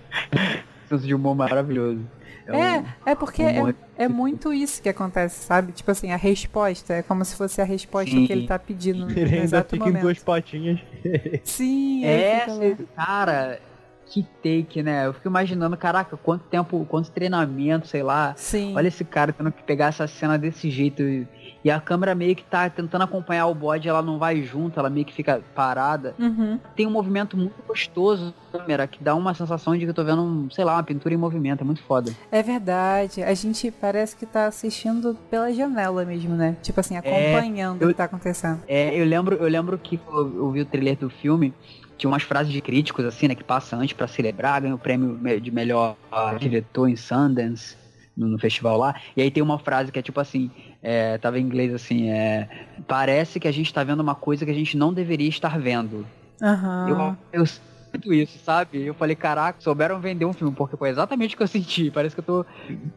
de 0.98 1.14
humor 1.14 1.36
maravilhoso. 1.36 2.02
É, 2.48 2.52
um- 2.80 2.84
é 3.06 3.16
porque 3.16 3.44
humor- 3.44 3.76
é, 3.96 4.06
é 4.06 4.08
muito 4.08 4.52
isso 4.52 4.82
que 4.82 4.90
acontece, 4.90 5.46
sabe? 5.46 5.72
Tipo 5.72 5.92
assim, 5.92 6.12
a 6.12 6.16
resposta 6.16 6.94
é 6.96 7.04
como 7.04 7.24
se 7.24 7.36
fosse 7.36 7.62
a 7.62 7.64
resposta 7.64 8.10
Sim. 8.10 8.26
que 8.26 8.34
ele 8.34 8.48
tá 8.48 8.58
pedindo 8.58 9.06
no 9.06 9.12
Ele 9.12 9.22
ainda 9.22 9.38
exato 9.44 9.70
fica 9.76 9.84
em 9.84 9.88
momento. 9.88 10.02
duas 10.02 10.18
patinhas. 10.20 10.80
Sim, 11.44 12.04
É, 12.06 12.40
fica 12.40 12.54
lá. 12.98 13.06
cara, 13.06 13.60
que 14.08 14.24
take, 14.42 14.82
né? 14.82 15.06
Eu 15.06 15.14
fico 15.14 15.28
imaginando, 15.28 15.78
caraca, 15.78 16.18
quanto 16.18 16.44
tempo, 16.46 16.84
quanto 16.90 17.12
treinamento, 17.12 17.88
sei 17.88 18.02
lá. 18.02 18.34
Sim. 18.36 18.74
Olha 18.76 18.88
esse 18.88 19.06
cara 19.06 19.32
tendo 19.32 19.52
que 19.52 19.62
pegar 19.62 19.88
essa 19.88 20.08
cena 20.08 20.36
desse 20.36 20.72
jeito. 20.72 21.04
E, 21.04 21.28
e 21.64 21.70
a 21.70 21.80
câmera 21.80 22.16
meio 22.16 22.36
que 22.36 22.44
tá 22.44 22.70
tentando 22.70 23.04
acompanhar 23.04 23.48
o 23.48 23.56
bode, 23.56 23.88
ela 23.90 24.02
não 24.02 24.18
vai 24.18 24.42
junto, 24.42 24.80
ela 24.80 24.90
meio 24.90 25.06
que 25.06 25.14
fica 25.14 25.42
parada. 25.54 26.16
Uhum. 26.18 26.60
Tem 26.76 26.88
um 26.88 26.92
movimento 26.92 27.36
muito 27.36 27.56
gostoso 27.68 28.34
na 28.54 28.60
câmera, 28.60 28.88
que 28.88 29.04
dá 29.04 29.14
uma 29.16 29.34
sensação 29.34 29.74
de 29.78 29.84
que 29.84 29.90
eu 29.90 29.94
tô 29.94 30.04
vendo, 30.04 30.48
sei 30.52 30.64
lá, 30.64 30.76
uma 30.76 30.84
pintura 30.84 31.14
em 31.14 31.18
movimento. 31.18 31.62
É 31.62 31.64
muito 31.66 31.82
foda. 31.84 32.12
É 32.32 32.42
verdade. 32.42 33.22
A 33.24 33.34
gente 33.34 33.70
parece 33.72 34.16
que 34.16 34.26
tá 34.26 34.46
assistindo 34.48 35.18
pela 35.30 35.52
janela 35.54 36.06
mesmo, 36.06 36.36
né? 36.36 36.56
Tipo 36.62 36.80
assim, 36.80 36.96
acompanhando 36.96 37.82
eu- 37.82 37.88
o 37.90 37.92
que 37.92 37.98
tá 37.98 38.06
acontecendo. 38.06 38.62
É, 38.68 39.00
eu 39.00 39.06
lembro, 39.06 39.36
eu 39.36 39.48
lembro 39.50 39.78
que 39.78 40.00
eu, 40.08 40.38
eu 40.38 40.52
vi 40.52 40.62
o 40.62 40.66
trailer 40.66 40.98
do 40.98 41.10
filme, 41.10 41.54
tinha 41.98 42.10
umas 42.10 42.24
frases 42.24 42.54
de 42.54 42.62
críticos 42.62 43.04
assim, 43.04 43.28
né, 43.28 43.36
que 43.36 43.44
passa 43.44 43.76
antes 43.76 43.92
pra 43.94 44.08
celebrar, 44.08 44.62
ganha 44.62 44.74
o 44.74 44.80
prêmio 44.80 45.20
de 45.42 45.52
melhor 45.52 45.98
diretor 46.40 46.88
em 46.88 46.96
Sundance 46.96 47.76
no, 48.16 48.28
no 48.28 48.40
festival 48.40 48.78
lá. 48.78 48.96
E 49.18 49.22
aí 49.22 49.30
tem 49.30 49.44
uma 49.44 49.60
frase 49.60 49.92
que 49.92 50.00
é 50.00 50.02
tipo 50.02 50.20
assim, 50.20 50.50
é, 50.82 51.18
tava 51.18 51.40
em 51.40 51.44
inglês 51.44 51.74
assim, 51.74 52.10
é, 52.10 52.48
parece 52.88 53.40
que 53.40 53.48
a 53.48 53.52
gente 53.52 53.74
tá 53.74 53.84
vendo 53.84 54.00
uma 54.00 54.16
coisa 54.16 54.46
que 54.46 54.52
a 54.52 54.56
gente 54.56 54.78
não 54.78 54.94
deveria 54.94 55.30
estar 55.30 55.60
vendo. 55.60 56.06
Aham. 56.42 57.18
Eu, 57.32 57.42
eu, 57.42 57.46
muito 57.92 58.14
isso, 58.14 58.38
sabe? 58.44 58.86
Eu 58.86 58.94
falei, 58.94 59.16
caraca, 59.16 59.60
souberam 59.62 60.00
vender 60.00 60.26
um 60.26 60.34
filme, 60.34 60.54
porque 60.56 60.78
foi 60.78 60.90
exatamente 60.90 61.36
o 61.36 61.38
que 61.38 61.44
eu 61.44 61.48
senti. 61.48 61.92
Parece 61.92 62.16
que 62.16 62.22
eu 62.22 62.26
tô 62.26 62.46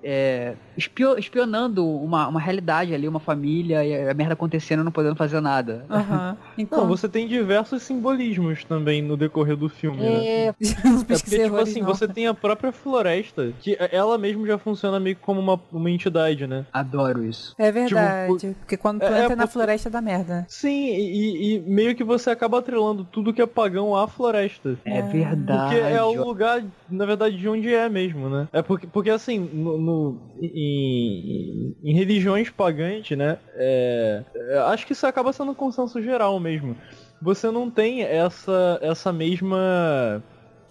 é, 0.02 0.54
espio, 0.76 1.18
espionando 1.18 1.86
uma, 1.86 2.28
uma 2.28 2.40
realidade 2.40 2.94
ali, 2.94 3.08
uma 3.08 3.20
família, 3.20 3.84
e 3.84 4.08
a 4.08 4.14
merda 4.14 4.34
acontecendo 4.34 4.84
não 4.84 4.92
podendo 4.92 5.16
fazer 5.16 5.40
nada. 5.40 5.84
Uhum. 5.88 6.36
Então, 6.58 6.80
não, 6.80 6.88
você 6.88 7.08
tem 7.08 7.26
diversos 7.26 7.82
simbolismos 7.82 8.62
também 8.64 9.00
no 9.00 9.16
decorrer 9.16 9.56
do 9.56 9.68
filme, 9.68 9.98
né? 9.98 10.26
é... 10.26 10.46
né? 10.46 10.54
é 10.60 11.04
porque, 11.04 11.38
tipo 11.44 11.56
assim, 11.56 11.80
não. 11.80 11.86
você 11.86 12.06
tem 12.06 12.26
a 12.26 12.34
própria 12.34 12.70
floresta, 12.70 13.52
que 13.60 13.76
ela 13.90 14.18
mesmo 14.18 14.46
já 14.46 14.58
funciona 14.58 15.00
meio 15.00 15.16
como 15.16 15.40
uma, 15.40 15.60
uma 15.72 15.90
entidade, 15.90 16.46
né? 16.46 16.66
Adoro 16.72 17.24
isso. 17.24 17.54
É 17.58 17.72
verdade, 17.72 18.38
tipo, 18.38 18.54
porque 18.54 18.76
quando 18.76 19.00
tu 19.00 19.06
é, 19.06 19.22
entra 19.22 19.32
é, 19.32 19.36
na 19.36 19.46
floresta 19.46 19.88
da 19.88 20.00
merda. 20.00 20.44
Sim, 20.48 20.88
e, 20.94 21.56
e, 21.56 21.60
meio 21.60 21.94
que 21.94 22.04
você 22.04 22.30
acaba 22.30 22.58
atrelando 22.58 23.04
tudo 23.04 23.32
que 23.32 23.42
é 23.42 23.46
pagão 23.46 23.96
à 23.96 24.06
floresta. 24.06 24.76
É 24.84 25.02
verdade. 25.02 25.76
Porque 25.76 25.94
é 25.94 26.02
o 26.02 26.24
lugar, 26.24 26.62
na 26.90 27.06
verdade, 27.06 27.36
de 27.36 27.48
onde 27.48 27.72
é 27.72 27.88
mesmo, 27.88 28.28
né? 28.28 28.48
É 28.52 28.62
porque, 28.62 28.86
porque 28.86 29.10
assim, 29.10 29.38
no, 29.38 29.78
no 29.78 30.20
em, 30.40 31.76
em, 31.82 31.94
religiões 31.94 32.50
pagãs, 32.50 33.08
né? 33.10 33.38
É, 33.54 34.22
é, 34.34 34.58
acho 34.58 34.86
que 34.86 34.92
isso 34.92 35.06
acaba 35.06 35.32
sendo 35.32 35.52
um 35.52 35.54
consenso 35.54 36.02
geral 36.02 36.38
mesmo. 36.40 36.76
Você 37.20 37.50
não 37.50 37.70
tem 37.70 38.02
essa, 38.02 38.78
essa 38.82 39.12
mesma 39.12 40.22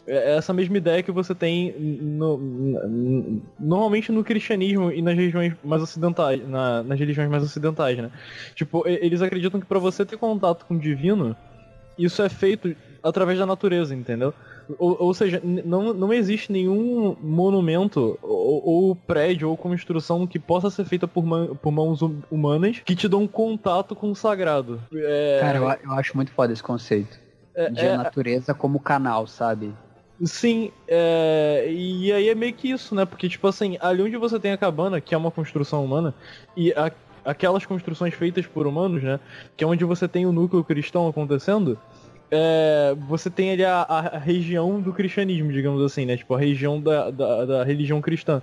essa 0.05 0.51
mesma 0.51 0.77
ideia 0.77 1.03
que 1.03 1.11
você 1.11 1.33
tem 1.33 1.73
no, 1.79 2.37
no, 2.37 3.41
normalmente 3.59 4.11
no 4.11 4.23
cristianismo 4.23 4.91
e 4.91 5.01
nas 5.01 5.15
regiões 5.15 5.53
mais 5.63 5.81
ocidentais, 5.81 6.45
na, 6.47 6.83
nas 6.83 6.99
religiões 6.99 7.29
mais 7.29 7.43
ocidentais, 7.43 7.97
né? 7.97 8.11
Tipo, 8.55 8.83
eles 8.87 9.21
acreditam 9.21 9.59
que 9.59 9.65
para 9.65 9.79
você 9.79 10.03
ter 10.03 10.17
contato 10.17 10.65
com 10.65 10.73
o 10.73 10.79
divino, 10.79 11.35
isso 11.97 12.21
é 12.21 12.29
feito 12.29 12.75
através 13.03 13.39
da 13.39 13.45
natureza, 13.45 13.95
entendeu? 13.95 14.33
Ou, 14.77 14.95
ou 14.99 15.13
seja, 15.13 15.41
não, 15.43 15.93
não 15.93 16.13
existe 16.13 16.51
nenhum 16.51 17.15
monumento 17.21 18.17
ou, 18.21 18.63
ou, 18.65 18.95
prédio 18.95 19.49
ou 19.49 19.57
construção 19.57 20.27
que 20.27 20.39
possa 20.39 20.69
ser 20.69 20.85
feita 20.85 21.07
por, 21.07 21.25
man, 21.25 21.55
por 21.55 21.71
mãos 21.71 22.01
hum, 22.01 22.19
humanas 22.29 22.79
que 22.85 22.95
te 22.95 23.07
dão 23.07 23.23
um 23.23 23.27
contato 23.27 23.95
com 23.95 24.11
o 24.11 24.15
sagrado. 24.15 24.79
É... 24.93 25.39
Cara, 25.41 25.57
eu, 25.57 25.91
eu, 25.91 25.91
acho 25.93 26.15
muito 26.15 26.31
foda 26.31 26.53
esse 26.53 26.63
conceito. 26.63 27.19
É, 27.53 27.69
de 27.69 27.81
é... 27.81 27.93
a 27.93 27.97
natureza 27.97 28.53
como 28.53 28.79
canal, 28.79 29.27
sabe? 29.27 29.73
Sim, 30.23 30.71
é... 30.87 31.65
e 31.69 32.11
aí 32.11 32.29
é 32.29 32.35
meio 32.35 32.53
que 32.53 32.69
isso, 32.69 32.93
né? 32.93 33.05
Porque, 33.05 33.27
tipo 33.27 33.47
assim, 33.47 33.77
ali 33.81 34.01
onde 34.01 34.15
você 34.17 34.39
tem 34.39 34.51
a 34.51 34.57
cabana, 34.57 35.01
que 35.01 35.15
é 35.15 35.17
uma 35.17 35.31
construção 35.31 35.83
humana, 35.83 36.13
e 36.55 36.71
a... 36.73 36.91
aquelas 37.25 37.65
construções 37.65 38.13
feitas 38.13 38.45
por 38.45 38.67
humanos, 38.67 39.01
né? 39.01 39.19
Que 39.57 39.63
é 39.63 39.67
onde 39.67 39.83
você 39.83 40.07
tem 40.07 40.25
o 40.25 40.31
núcleo 40.31 40.63
cristão 40.63 41.07
acontecendo, 41.07 41.77
é, 42.31 42.95
você 43.07 43.29
tem 43.29 43.51
ali 43.51 43.65
a, 43.65 43.81
a, 43.81 44.17
região 44.17 44.79
do 44.79 44.93
cristianismo, 44.93 45.51
digamos 45.51 45.83
assim, 45.83 46.05
né? 46.05 46.15
Tipo, 46.15 46.33
a 46.33 46.39
região 46.39 46.81
da, 46.81 47.11
da, 47.11 47.45
da 47.45 47.63
religião 47.65 48.01
cristã. 48.01 48.41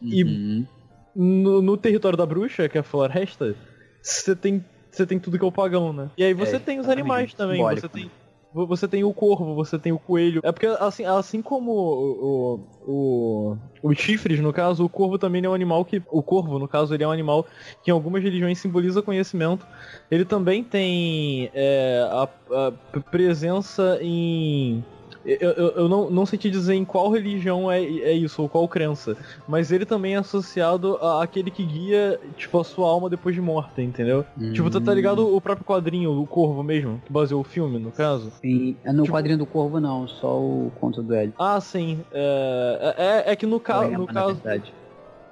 Uhum. 0.00 0.08
E 0.10 0.66
no, 1.14 1.60
no, 1.60 1.76
território 1.76 2.16
da 2.16 2.24
bruxa, 2.24 2.68
que 2.68 2.78
é 2.78 2.80
a 2.80 2.84
floresta, 2.84 3.54
você 4.00 4.34
tem, 4.34 4.64
você 4.90 5.04
tem 5.04 5.18
tudo 5.18 5.38
que 5.38 5.44
é 5.44 5.48
o 5.48 5.52
pagão, 5.52 5.92
né? 5.92 6.10
E 6.16 6.24
aí 6.24 6.32
você 6.32 6.56
é, 6.56 6.58
tem 6.58 6.80
os 6.80 6.88
animais 6.88 7.34
também. 7.34 7.62
Você 7.62 7.88
tem, 7.88 8.10
você 8.52 8.88
tem 8.88 9.04
o 9.04 9.12
corvo, 9.12 9.54
você 9.54 9.78
tem 9.78 9.92
o 9.92 9.98
coelho. 9.98 10.40
É 10.42 10.50
porque, 10.50 10.66
assim, 10.66 11.04
assim 11.04 11.42
como 11.42 11.72
o, 11.72 12.60
o, 12.86 13.56
o, 13.82 13.94
chifres, 13.94 14.40
no 14.40 14.52
caso, 14.52 14.84
o 14.84 14.88
corvo 14.88 15.18
também 15.18 15.44
é 15.44 15.48
um 15.48 15.54
animal 15.54 15.84
que. 15.84 16.02
O 16.10 16.22
corvo, 16.22 16.58
no 16.58 16.66
caso, 16.66 16.94
ele 16.94 17.04
é 17.04 17.08
um 17.08 17.12
animal 17.12 17.46
que 17.82 17.90
em 17.90 17.94
algumas 17.94 18.22
religiões 18.22 18.58
simboliza 18.58 19.02
conhecimento. 19.02 19.66
Ele 20.10 20.24
também 20.24 20.64
tem 20.64 21.50
é, 21.54 22.08
a, 22.10 22.28
a 22.66 23.00
presença 23.00 23.98
em 24.00 24.82
eu, 25.24 25.50
eu, 25.52 25.68
eu, 25.70 25.88
não, 25.88 26.10
não 26.10 26.24
sei 26.24 26.38
te 26.38 26.50
dizer 26.50 26.74
em 26.74 26.84
qual 26.84 27.10
religião 27.10 27.70
é, 27.70 27.82
é 27.82 28.12
isso, 28.12 28.40
ou 28.40 28.48
qual 28.48 28.66
crença. 28.68 29.16
Mas 29.46 29.70
ele 29.72 29.84
também 29.84 30.14
é 30.14 30.18
associado 30.18 30.96
àquele 30.96 31.50
que 31.50 31.64
guia, 31.64 32.18
tipo, 32.36 32.58
a 32.58 32.64
sua 32.64 32.88
alma 32.88 33.10
depois 33.10 33.34
de 33.34 33.40
morta, 33.40 33.82
entendeu? 33.82 34.24
Hum. 34.40 34.52
Tipo, 34.52 34.70
tá, 34.70 34.80
tá 34.80 34.94
ligado 34.94 35.34
o 35.34 35.40
próprio 35.40 35.64
quadrinho, 35.64 36.18
o 36.20 36.26
Corvo 36.26 36.62
mesmo, 36.62 37.02
que 37.04 37.12
baseou 37.12 37.40
o 37.40 37.44
filme, 37.44 37.78
no 37.78 37.90
caso? 37.90 38.32
Sim, 38.40 38.76
é 38.84 38.92
no 38.92 39.02
tipo... 39.02 39.14
quadrinho 39.14 39.38
do 39.38 39.46
Corvo 39.46 39.80
não, 39.80 40.06
só 40.06 40.38
o 40.38 40.72
conto 40.80 41.02
do 41.02 41.14
Ed. 41.14 41.32
Ah, 41.38 41.60
sim. 41.60 42.00
É, 42.12 43.24
é, 43.26 43.32
é 43.32 43.36
que 43.36 43.46
no, 43.46 43.60
ca 43.60 43.86
no 43.88 44.06
caso. 44.06 44.40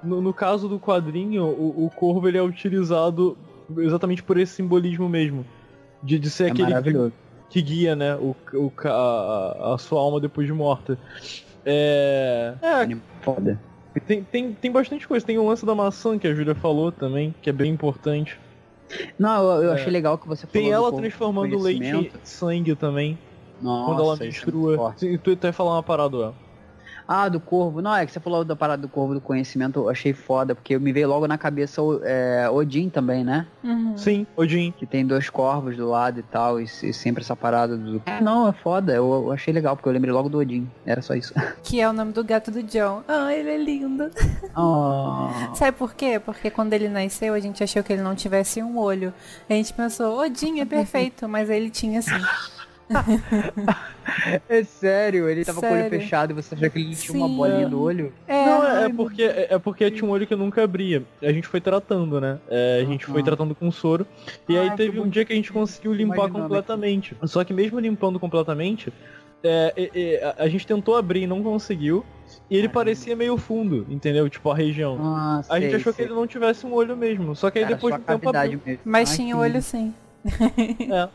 No, 0.03 0.21
no, 0.21 0.33
caso 0.33 0.69
do 0.69 0.79
quadrinho, 0.79 1.43
o, 1.43 1.85
o 1.85 1.89
Corvo 1.89 2.27
ele 2.27 2.37
é 2.37 2.43
utilizado 2.43 3.35
exatamente 3.77 4.21
por 4.21 4.37
esse 4.37 4.53
simbolismo 4.53 5.09
mesmo. 5.09 5.45
De, 6.03 6.19
de 6.19 6.29
ser 6.29 6.45
é 6.45 6.51
aquele. 6.51 6.69
Maravilhoso 6.69 7.11
que 7.11 7.26
guia, 7.55 7.95
né, 7.95 8.15
o, 8.15 8.35
o 8.53 8.71
a, 8.85 9.73
a, 9.73 9.77
sua 9.77 9.99
alma 9.99 10.19
depois 10.19 10.45
de 10.47 10.53
morta. 10.53 10.97
É. 11.65 12.53
É. 12.61 12.97
Foda. 13.21 13.59
Tem, 14.05 14.23
tem, 14.23 14.53
tem 14.53 14.71
bastante 14.71 15.07
coisa. 15.07 15.25
Tem 15.25 15.37
o 15.37 15.47
lance 15.47 15.65
da 15.65 15.73
maçã 15.73 16.17
que 16.19 16.27
a 16.27 16.33
Júlia 16.33 16.53
falou 16.53 16.91
também, 16.91 17.33
que 17.41 17.49
é 17.49 17.53
bem 17.53 17.71
importante. 17.71 18.39
Não, 19.17 19.43
eu, 19.43 19.63
eu 19.63 19.71
é. 19.71 19.75
achei 19.75 19.91
legal 19.91 20.17
que 20.17 20.27
você 20.27 20.45
falou. 20.45 20.53
Tem 20.53 20.71
ela 20.71 20.93
transformando 20.93 21.57
leite 21.57 21.83
em 21.83 22.11
sangue 22.23 22.75
também. 22.75 23.17
Nossa, 23.61 23.85
quando 23.85 24.01
ela 24.03 24.15
mistura. 24.17 24.75
É 25.01 25.17
tu, 25.17 25.35
tu 25.35 25.47
ia 25.47 25.53
falar 25.53 25.73
uma 25.73 25.83
parada, 25.83 26.33
ah, 27.07 27.29
do 27.29 27.39
corvo. 27.39 27.81
Não, 27.81 27.95
é 27.95 28.05
que 28.05 28.11
você 28.11 28.19
falou 28.19 28.43
da 28.43 28.55
parada 28.55 28.81
do 28.81 28.89
corvo 28.89 29.13
do 29.13 29.21
conhecimento, 29.21 29.79
eu 29.79 29.89
achei 29.89 30.13
foda, 30.13 30.53
porque 30.53 30.77
me 30.77 30.91
veio 30.91 31.07
logo 31.07 31.27
na 31.27 31.37
cabeça 31.37 31.81
é, 32.03 32.49
Odin 32.49 32.89
também, 32.89 33.23
né? 33.23 33.47
Uhum. 33.63 33.97
Sim, 33.97 34.27
Odin. 34.35 34.71
Que 34.71 34.85
tem 34.85 35.05
dois 35.05 35.29
corvos 35.29 35.77
do 35.77 35.87
lado 35.87 36.19
e 36.19 36.23
tal, 36.23 36.59
e, 36.59 36.65
e 36.65 36.93
sempre 36.93 37.23
essa 37.23 37.35
parada 37.35 37.77
do. 37.77 38.01
É, 38.05 38.19
não, 38.19 38.47
é 38.47 38.51
foda, 38.51 38.93
eu, 38.93 39.23
eu, 39.25 39.31
achei 39.31 39.53
legal, 39.53 39.75
porque 39.75 39.87
eu 39.87 39.93
lembrei 39.93 40.13
logo 40.13 40.27
do 40.27 40.37
Odin. 40.37 40.69
Era 40.85 41.01
só 41.01 41.15
isso. 41.15 41.33
Que 41.63 41.81
é 41.81 41.89
o 41.89 41.93
nome 41.93 42.13
do 42.13 42.23
gato 42.23 42.49
do 42.49 42.63
John. 42.63 43.03
Ah, 43.07 43.33
ele 43.33 43.49
é 43.49 43.57
lindo. 43.57 44.09
Oh. 44.59 45.29
Sabe 45.53 45.77
por 45.77 45.93
quê? 45.93 46.19
Porque 46.19 46.49
quando 46.49 46.73
ele 46.73 46.89
nasceu, 46.89 47.35
a 47.35 47.39
gente 47.39 47.63
achou 47.63 47.83
que 47.83 47.93
ele 47.93 48.01
não 48.01 48.15
tivesse 48.15 48.61
um 48.63 48.77
olho. 48.77 49.13
A 49.47 49.53
gente 49.53 49.71
pensou, 49.71 50.19
Odin 50.19 50.61
é 50.61 50.65
perfeito, 50.65 51.29
mas 51.29 51.47
ele 51.49 51.69
tinha 51.69 51.99
assim. 51.99 52.11
é 54.47 54.63
sério, 54.63 55.29
ele 55.29 55.43
tava 55.43 55.59
sério? 55.59 55.75
com 55.75 55.81
o 55.81 55.85
olho 55.85 56.01
fechado 56.01 56.31
e 56.31 56.33
você 56.33 56.55
achou 56.55 56.69
que 56.69 56.79
ele 56.79 56.95
tinha 56.95 57.11
Sim, 57.11 57.17
uma 57.17 57.27
bolinha 57.27 57.67
no 57.67 57.81
olho? 57.81 58.13
É, 58.27 58.45
não, 58.45 58.65
é, 58.65 58.85
é, 58.85 58.89
porque, 58.89 59.23
é, 59.23 59.47
é 59.51 59.59
porque 59.59 59.91
tinha 59.91 60.07
um 60.07 60.11
olho 60.11 60.25
que 60.25 60.35
nunca 60.35 60.63
abria. 60.63 61.03
A 61.21 61.31
gente 61.31 61.47
foi 61.47 61.59
tratando, 61.59 62.21
né? 62.21 62.39
É, 62.49 62.79
a 62.81 62.85
gente 62.85 63.05
foi 63.05 63.21
tratando 63.23 63.53
com 63.53 63.69
soro. 63.71 64.07
E 64.47 64.57
aí 64.57 64.71
teve 64.75 64.99
um 64.99 65.09
dia 65.09 65.25
que 65.25 65.33
a 65.33 65.35
gente 65.35 65.51
conseguiu 65.51 65.93
limpar 65.93 66.29
completamente. 66.29 67.15
Só 67.23 67.43
que 67.43 67.53
mesmo 67.53 67.79
limpando 67.79 68.19
completamente, 68.19 68.91
é, 69.43 69.73
é, 69.93 70.35
a 70.37 70.47
gente 70.47 70.65
tentou 70.65 70.95
abrir 70.95 71.23
e 71.23 71.27
não 71.27 71.43
conseguiu. 71.43 72.05
E 72.49 72.57
ele 72.57 72.69
parecia 72.69 73.15
meio 73.15 73.37
fundo, 73.37 73.85
entendeu? 73.89 74.29
Tipo, 74.29 74.51
a 74.51 74.55
região. 74.55 74.97
Ah, 75.01 75.41
a 75.49 75.59
gente 75.59 75.75
achou 75.75 75.93
sei. 75.93 76.05
que 76.05 76.11
ele 76.11 76.17
não 76.17 76.27
tivesse 76.27 76.65
um 76.65 76.73
olho 76.73 76.95
mesmo. 76.95 77.35
Só 77.35 77.49
que 77.49 77.59
aí 77.59 77.65
Cara, 77.65 77.75
depois 77.75 77.95
do 77.95 78.01
tempo 78.01 78.29
abriu. 78.29 78.61
Mesmo. 78.65 78.81
Mas 78.85 79.09
Ai, 79.11 79.15
tinha 79.15 79.35
que... 79.35 79.41
olho 79.41 79.61
sim. 79.61 79.93
É. 80.79 81.09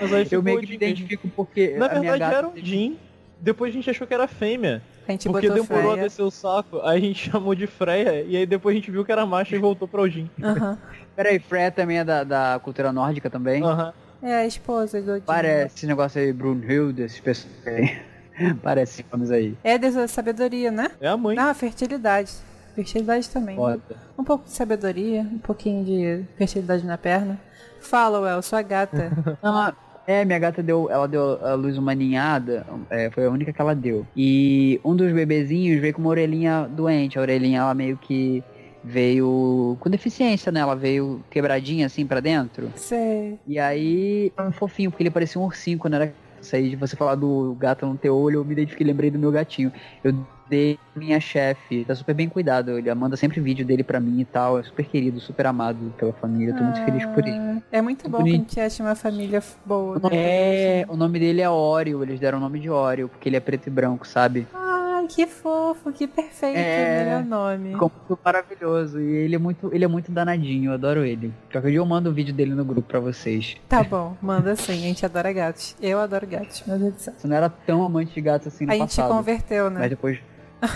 Mas 0.00 0.12
aí 0.12 0.28
eu 0.30 0.42
meio 0.42 0.60
que 0.60 0.68
me 0.68 0.74
identifico 0.74 1.28
porque. 1.28 1.76
Na 1.76 1.88
verdade 1.88 2.22
era 2.22 2.48
um 2.48 2.56
Jin. 2.56 2.98
Depois 3.40 3.70
a 3.70 3.74
gente 3.74 3.90
achou 3.90 4.06
que 4.06 4.14
era 4.14 4.26
fêmea. 4.26 4.82
porque 5.24 5.50
demorou 5.50 5.64
Freya. 5.64 5.92
a 5.92 5.96
descer 5.96 6.22
o 6.22 6.30
saco, 6.30 6.80
aí 6.80 6.98
a 6.98 7.00
gente 7.00 7.28
chamou 7.30 7.54
de 7.54 7.66
Freya, 7.66 8.22
e 8.22 8.36
aí 8.36 8.46
depois 8.46 8.74
a 8.74 8.78
gente 8.78 8.90
viu 8.90 9.04
que 9.04 9.12
era 9.12 9.26
macho 9.26 9.54
e 9.54 9.58
voltou 9.58 9.86
pra 9.86 10.08
Jin. 10.08 10.30
Uhum. 10.42 10.78
Peraí, 11.14 11.38
Freya 11.38 11.70
também 11.70 11.98
é 11.98 12.04
da, 12.04 12.24
da 12.24 12.60
cultura 12.62 12.90
nórdica 12.90 13.28
também? 13.28 13.62
Uhum. 13.62 13.92
É 14.22 14.36
a 14.36 14.46
esposa 14.46 15.02
do 15.02 15.12
Odin. 15.12 15.26
Parece 15.26 15.76
esse 15.76 15.86
negócio 15.86 16.18
aí, 16.18 16.32
Brunhilde, 16.32 17.02
esses 17.02 17.20
pessoas 17.20 17.52
aí. 17.66 17.98
Parece 18.62 19.04
nomes 19.12 19.30
aí. 19.30 19.56
É 19.62 19.76
dessa 19.76 20.08
sabedoria, 20.08 20.70
né? 20.70 20.90
É 21.00 21.08
a 21.08 21.16
mãe. 21.16 21.38
Ah, 21.38 21.52
fertilidade. 21.52 22.32
Fertilidade 22.74 23.28
também. 23.28 23.56
Né? 23.56 23.78
Um 24.18 24.24
pouco 24.24 24.44
de 24.44 24.52
sabedoria, 24.52 25.20
um 25.20 25.38
pouquinho 25.38 25.84
de 25.84 26.24
fertilidade 26.36 26.84
na 26.84 26.98
perna. 26.98 27.38
Fala, 27.84 28.20
Well, 28.20 28.42
sua 28.42 28.62
gata. 28.62 29.12
ah, 29.42 29.74
é, 30.06 30.24
minha 30.24 30.38
gata 30.38 30.62
deu, 30.62 30.90
ela 30.90 31.06
deu 31.06 31.44
a 31.44 31.54
luz 31.54 31.78
uma 31.78 31.94
ninhada, 31.94 32.66
é, 32.90 33.10
foi 33.10 33.24
a 33.26 33.30
única 33.30 33.52
que 33.52 33.60
ela 33.60 33.74
deu. 33.74 34.06
E 34.16 34.80
um 34.84 34.94
dos 34.94 35.12
bebezinhos 35.12 35.80
veio 35.80 35.94
com 35.94 36.00
uma 36.00 36.10
orelhinha 36.10 36.68
doente, 36.70 37.18
a 37.18 37.22
orelhinha 37.22 37.60
ela 37.60 37.74
meio 37.74 37.96
que 37.96 38.42
veio 38.82 39.78
com 39.80 39.88
deficiência, 39.88 40.52
né? 40.52 40.60
Ela 40.60 40.76
veio 40.76 41.24
quebradinha 41.30 41.86
assim 41.86 42.06
para 42.06 42.20
dentro. 42.20 42.70
Sei. 42.76 43.38
E 43.46 43.58
aí, 43.58 44.30
um 44.38 44.52
fofinho, 44.52 44.90
porque 44.90 45.02
ele 45.02 45.10
parecia 45.10 45.40
um 45.40 45.44
ursinho 45.44 45.78
quando 45.78 45.94
era 45.94 46.12
isso 46.38 46.54
aí 46.54 46.68
de 46.68 46.76
você 46.76 46.94
falar 46.94 47.14
do 47.14 47.56
gato 47.58 47.86
não 47.86 47.96
ter 47.96 48.10
olho, 48.10 48.40
eu 48.40 48.44
me 48.44 48.52
identifiquei, 48.52 48.86
lembrei 48.86 49.10
do 49.10 49.18
meu 49.18 49.32
gatinho. 49.32 49.72
Eu 50.02 50.14
dei 50.48 50.78
minha 50.94 51.20
chefe, 51.20 51.84
tá 51.84 51.94
super 51.94 52.14
bem 52.14 52.28
cuidado. 52.28 52.78
Ele 52.78 52.92
manda 52.94 53.16
sempre 53.16 53.40
vídeo 53.40 53.64
dele 53.64 53.82
pra 53.82 54.00
mim 54.00 54.20
e 54.20 54.24
tal. 54.24 54.58
É 54.58 54.62
super 54.62 54.84
querido, 54.84 55.20
super 55.20 55.46
amado 55.46 55.92
pela 55.96 56.12
família. 56.12 56.52
Eu 56.52 56.56
tô 56.56 56.62
ah, 56.62 56.66
muito 56.66 56.84
feliz 56.84 57.06
por 57.06 57.26
isso. 57.26 57.62
É 57.70 57.82
muito 57.82 58.08
bom 58.08 58.18
bonito. 58.18 58.54
que 58.54 58.60
a 58.60 58.64
gente 58.64 58.74
ache 58.74 58.82
uma 58.82 58.94
família 58.94 59.42
boa. 59.64 59.98
Né? 59.98 60.10
É, 60.12 60.86
o 60.88 60.96
nome 60.96 61.18
dele 61.18 61.40
é 61.40 61.48
Oreo. 61.48 62.02
Eles 62.02 62.20
deram 62.20 62.38
o 62.38 62.40
nome 62.40 62.60
de 62.60 62.70
Oreo, 62.70 63.08
porque 63.08 63.28
ele 63.28 63.36
é 63.36 63.40
preto 63.40 63.66
e 63.66 63.70
branco, 63.70 64.06
sabe? 64.06 64.46
Ah, 64.54 65.04
que 65.08 65.26
fofo, 65.26 65.92
que 65.92 66.06
perfeito, 66.06 66.56
é... 66.56 67.04
melhor 67.04 67.24
nome. 67.24 67.72
Ficou 67.72 67.90
muito 67.90 68.18
maravilhoso. 68.24 69.00
E 69.00 69.16
ele 69.16 69.34
é 69.34 69.38
muito, 69.38 69.70
ele 69.74 69.84
é 69.84 69.88
muito 69.88 70.10
danadinho, 70.10 70.70
eu 70.70 70.74
adoro 70.74 71.04
ele. 71.04 71.32
Qualquer 71.50 71.70
dia 71.70 71.78
eu 71.78 71.86
mando 71.86 72.10
um 72.10 72.12
vídeo 72.12 72.34
dele 72.34 72.54
no 72.54 72.64
grupo 72.64 72.88
pra 72.88 73.00
vocês. 73.00 73.56
Tá 73.68 73.82
bom, 73.82 74.16
manda 74.20 74.54
sim, 74.56 74.72
a 74.72 74.76
gente 74.76 75.04
adora 75.04 75.32
gatos. 75.32 75.76
Eu 75.80 75.98
adoro 75.98 76.26
gatos, 76.26 76.62
meu 76.66 76.78
Deus 76.78 76.94
do 76.94 77.00
céu. 77.00 77.14
Você 77.16 77.26
não 77.26 77.36
era 77.36 77.48
tão 77.48 77.84
amante 77.84 78.14
de 78.14 78.20
gatos 78.20 78.48
assim 78.48 78.66
no 78.66 78.72
a 78.72 78.78
passado. 78.78 79.04
A 79.04 79.08
gente 79.08 79.16
converteu, 79.16 79.70
né? 79.70 79.80
Mas 79.80 79.90
depois 79.90 80.18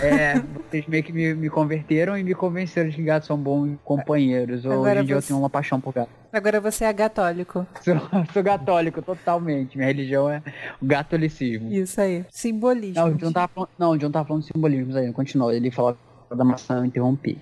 é, 0.01 0.41
vocês 0.69 0.85
meio 0.87 1.03
que 1.03 1.11
me, 1.11 1.33
me, 1.33 1.49
converteram 1.49 2.17
e 2.17 2.23
me 2.23 2.33
convenceram 2.33 2.89
de 2.89 2.95
que 2.95 3.03
gatos 3.03 3.27
são 3.27 3.37
bons 3.37 3.77
companheiros. 3.83 4.65
Agora 4.65 4.91
Hoje 4.91 5.01
em 5.01 5.05
dia 5.05 5.15
eu 5.15 5.21
tenho 5.21 5.39
uma 5.39 5.49
paixão 5.49 5.79
por 5.79 5.93
gato. 5.93 6.09
Agora 6.31 6.61
você 6.61 6.85
é 6.85 6.93
católico. 6.93 7.65
Sou, 7.81 7.95
sou 8.33 8.43
católico, 8.43 9.01
totalmente. 9.01 9.77
Minha 9.77 9.87
religião 9.87 10.29
é 10.29 10.41
o 10.81 10.87
catolicismo. 10.87 11.71
Isso 11.71 11.99
aí. 11.99 12.25
Simbolismo. 12.29 13.01
Não, 13.01 13.09
o 13.09 13.15
John 13.15 13.31
tava 13.31 13.47
falando, 13.47 13.69
não, 13.77 13.91
o 13.91 13.97
John 13.97 14.11
tava 14.11 14.27
falando 14.27 14.43
de 14.43 14.51
simbolismo 14.53 14.97
aí. 14.97 15.11
Continua. 15.11 15.55
Ele 15.55 15.71
falou 15.71 15.97
da 16.29 16.43
maçã, 16.43 16.77
eu 16.77 16.85
interrompi. 16.85 17.37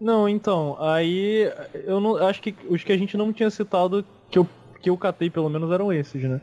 Não, 0.00 0.28
então, 0.28 0.76
aí 0.80 1.48
eu 1.86 2.00
não 2.00 2.16
acho 2.16 2.42
que 2.42 2.54
os 2.68 2.82
que 2.82 2.92
a 2.92 2.98
gente 2.98 3.16
não 3.16 3.32
tinha 3.32 3.48
citado 3.50 4.04
que 4.28 4.36
eu 4.36 4.48
que 4.82 4.90
eu 4.90 4.98
catei 4.98 5.30
pelo 5.30 5.48
menos 5.48 5.70
eram 5.70 5.92
esses, 5.92 6.22
né? 6.24 6.40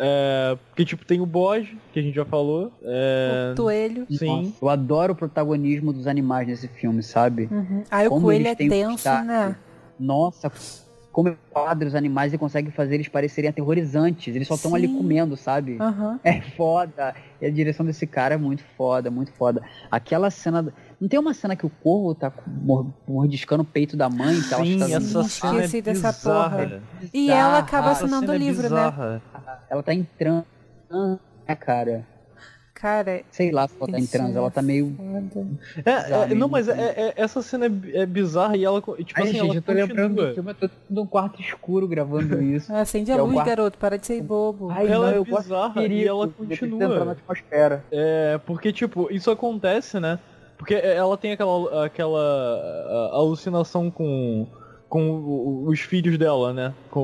É, 0.00 0.56
porque, 0.68 0.84
tipo, 0.84 1.04
tem 1.04 1.20
o 1.20 1.26
bode, 1.26 1.76
que 1.92 1.98
a 1.98 2.02
gente 2.02 2.14
já 2.14 2.24
falou. 2.24 2.72
É... 2.82 3.52
O 3.52 3.56
coelho. 3.62 4.06
Sim. 4.10 4.26
Nossa, 4.26 4.52
eu 4.62 4.68
adoro 4.68 5.12
o 5.12 5.16
protagonismo 5.16 5.92
dos 5.92 6.06
animais 6.06 6.46
nesse 6.46 6.68
filme, 6.68 7.02
sabe? 7.02 7.48
Uhum. 7.50 7.82
Aí 7.90 8.06
o 8.06 8.20
coelho 8.20 8.46
é 8.46 8.54
tenso, 8.54 9.08
né? 9.24 9.56
Nossa, 9.98 10.52
como 11.10 11.36
quadra 11.50 11.88
os 11.88 11.96
animais 11.96 12.32
e 12.32 12.38
consegue 12.38 12.70
fazer 12.70 12.94
eles 12.94 13.08
parecerem 13.08 13.50
aterrorizantes. 13.50 14.36
Eles 14.36 14.46
só 14.46 14.54
estão 14.54 14.72
ali 14.72 14.86
comendo, 14.86 15.36
sabe? 15.36 15.76
Uhum. 15.80 16.16
É 16.22 16.40
foda. 16.40 17.12
E 17.40 17.46
a 17.46 17.50
direção 17.50 17.84
desse 17.84 18.06
cara 18.06 18.36
é 18.36 18.38
muito 18.38 18.62
foda, 18.76 19.10
muito 19.10 19.32
foda. 19.32 19.60
Aquela 19.90 20.30
cena. 20.30 20.72
Não 21.00 21.08
tem 21.08 21.18
uma 21.18 21.32
cena 21.32 21.54
que 21.54 21.64
o 21.64 21.70
corvo 21.70 22.14
tá 22.14 22.32
mordiscando 23.06 23.62
o 23.62 23.66
peito 23.66 23.96
da 23.96 24.08
mãe? 24.10 24.34
Que 24.36 24.54
Sim, 24.54 24.82
ela 24.82 24.96
essa 24.96 25.22
cena 25.24 25.62
é 25.64 25.80
dessa 25.80 26.12
bizarra. 26.12 26.58
porra. 26.58 26.82
E 27.14 27.30
ela 27.30 27.58
acaba 27.58 27.90
assinando 27.92 28.32
o 28.32 28.34
é 28.34 28.38
livro, 28.38 28.68
né? 28.68 29.20
Ela 29.70 29.82
tá 29.82 29.94
entrando, 29.94 30.44
né, 31.46 31.54
cara? 31.54 32.04
Cara, 32.74 33.22
sei 33.32 33.50
lá 33.50 33.66
se 33.66 33.74
ela 33.76 33.90
tá 33.90 33.98
em 33.98 34.06
transe, 34.06 34.36
ela 34.36 34.50
tá 34.52 34.62
meio. 34.62 34.96
É, 35.84 36.30
é, 36.30 36.34
não, 36.34 36.48
mas 36.48 36.68
é, 36.68 36.72
é, 36.96 37.12
essa 37.16 37.42
cena 37.42 37.66
é, 37.66 38.02
é, 38.02 38.06
bizarra 38.06 38.56
e 38.56 38.64
ela. 38.64 38.80
Tipo 38.80 38.94
Ai, 39.16 39.22
assim, 39.24 39.32
gente, 39.32 39.38
ela 39.40 39.54
eu 39.56 39.62
tô 39.62 39.72
continua. 39.72 39.86
lembrando 39.88 40.14
do 40.28 40.34
filme, 40.34 40.50
eu 40.60 40.68
tô 40.68 40.74
num 40.88 41.04
quarto 41.06 41.40
escuro 41.40 41.88
gravando 41.88 42.38
isso. 42.42 42.72
Acende 42.72 43.10
a 43.10 43.16
é 43.16 43.20
luz, 43.20 43.34
quarto- 43.34 43.48
garoto, 43.48 43.78
para 43.78 43.98
de 43.98 44.06
ser 44.06 44.22
bobo. 44.22 44.70
Ai, 44.70 44.86
Ela 44.86 45.06
não, 45.06 45.12
é 45.12 45.18
eu 45.18 45.24
gosto 45.24 45.42
de 45.42 45.48
bizarra 45.48 45.74
perigo, 45.74 45.94
e 46.00 46.06
ela 46.06 46.28
continua. 46.28 46.84
entrar 46.84 47.04
na 47.04 47.12
atmosfera. 47.12 47.84
É, 47.90 48.38
porque, 48.46 48.72
tipo, 48.72 49.08
isso 49.12 49.28
acontece, 49.28 49.98
né? 49.98 50.16
Porque 50.58 50.74
ela 50.74 51.16
tem 51.16 51.32
aquela, 51.32 51.86
aquela 51.86 53.10
alucinação 53.12 53.90
com, 53.90 54.46
com 54.88 55.64
os 55.66 55.80
filhos 55.80 56.18
dela, 56.18 56.52
né? 56.52 56.74
Com 56.90 57.00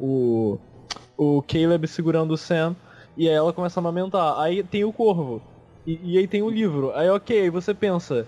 o, 0.00 0.58
o, 1.18 1.36
o 1.38 1.42
Caleb 1.42 1.86
segurando 1.88 2.32
o 2.32 2.36
Sam. 2.38 2.76
E 3.16 3.28
aí 3.28 3.34
ela 3.34 3.52
começa 3.52 3.80
a 3.80 3.82
amamentar. 3.82 4.38
Aí 4.38 4.62
tem 4.62 4.84
o 4.84 4.92
corvo. 4.92 5.42
E, 5.86 6.00
e 6.14 6.18
aí 6.18 6.28
tem 6.28 6.42
o 6.42 6.50
livro. 6.50 6.92
Aí, 6.94 7.08
ok, 7.10 7.42
aí 7.42 7.50
você 7.50 7.74
pensa. 7.74 8.26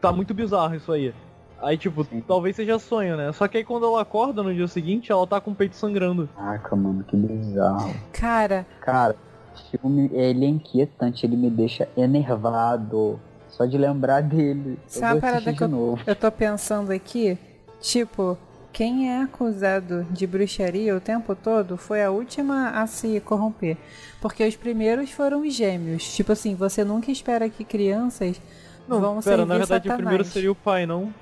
Tá 0.00 0.12
muito 0.12 0.32
bizarro 0.32 0.76
isso 0.76 0.92
aí. 0.92 1.12
Aí, 1.60 1.78
tipo, 1.78 2.06
talvez 2.26 2.54
seja 2.54 2.78
sonho, 2.78 3.16
né? 3.16 3.32
Só 3.32 3.48
que 3.48 3.56
aí 3.56 3.64
quando 3.64 3.86
ela 3.86 4.02
acorda 4.02 4.42
no 4.42 4.54
dia 4.54 4.68
seguinte, 4.68 5.10
ela 5.10 5.26
tá 5.26 5.40
com 5.40 5.52
o 5.52 5.54
peito 5.54 5.74
sangrando. 5.74 6.28
Caraca, 6.36 6.76
mano, 6.76 7.02
que 7.02 7.16
bizarro. 7.16 7.94
Cara, 8.12 8.66
Cara, 8.80 9.16
o 9.54 9.70
filme, 9.70 10.10
ele 10.12 10.44
é 10.44 10.48
inquietante, 10.48 11.24
ele 11.24 11.36
me 11.36 11.48
deixa 11.48 11.88
enervado. 11.96 13.18
Só 13.56 13.64
de 13.64 13.78
lembrar 13.78 14.22
dele. 14.22 14.78
Isso 14.86 14.98
eu 14.98 15.04
é 15.06 15.12
uma 15.14 15.20
parada 15.20 15.52
que 15.52 15.66
novo. 15.66 16.02
eu 16.06 16.14
tô 16.14 16.30
pensando 16.30 16.90
aqui, 16.92 17.38
tipo, 17.80 18.36
quem 18.72 19.10
é 19.10 19.22
acusado 19.22 20.04
de 20.10 20.26
bruxaria 20.26 20.94
o 20.94 21.00
tempo 21.00 21.34
todo 21.34 21.76
foi 21.78 22.02
a 22.02 22.10
última 22.10 22.70
a 22.70 22.86
se 22.86 23.18
corromper. 23.20 23.76
Porque 24.20 24.46
os 24.46 24.56
primeiros 24.56 25.10
foram 25.10 25.40
os 25.40 25.54
gêmeos. 25.54 26.14
Tipo 26.14 26.32
assim, 26.32 26.54
você 26.54 26.84
nunca 26.84 27.10
espera 27.10 27.48
que 27.48 27.64
crianças 27.64 28.40
Não, 28.86 29.00
vão 29.00 29.14
pera, 29.22 29.22
servir 29.38 29.46
na 29.46 29.56
verdade 29.58 29.84
Satanás. 29.88 29.94
o 29.94 30.02
primeiro 30.02 30.24
seria 30.24 30.52
o 30.52 30.54
pai, 30.54 30.84
não? 30.84 31.12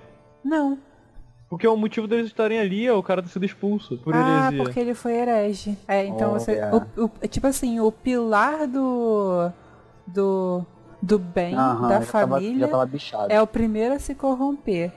Não. 0.45 0.77
Porque 1.49 1.69
o 1.69 1.77
motivo 1.77 2.09
deles 2.09 2.27
estarem 2.27 2.59
ali 2.59 2.85
é 2.85 2.93
o 2.93 3.03
cara 3.03 3.23
ter 3.23 3.29
sido 3.29 3.45
expulso 3.45 3.97
por 3.99 4.13
ah, 4.13 4.47
heresia. 4.49 4.65
porque 4.65 4.81
ele 4.81 4.95
foi 4.95 5.13
herege. 5.15 5.79
É, 5.87 6.05
então 6.05 6.31
Oh, 6.31 6.39
você. 6.41 6.53
yeah. 6.53 6.85
o- 6.97 7.05
o- 7.05 7.29
tipo 7.29 7.47
assim, 7.47 7.79
o 7.79 7.93
pilar 7.93 8.67
do. 8.67 9.51
do. 10.07 10.67
Do 11.05 11.19
bem 11.19 11.55
Aham, 11.55 11.89
da 11.89 11.95
tava- 12.01 12.07
família 12.07 12.69
tava 12.69 12.87
bichado. 12.87 13.33
é 13.33 13.41
o 13.43 13.47
primeiro 13.47 13.95
a 13.95 13.99
se 13.99 14.15
corromper. 14.15 14.93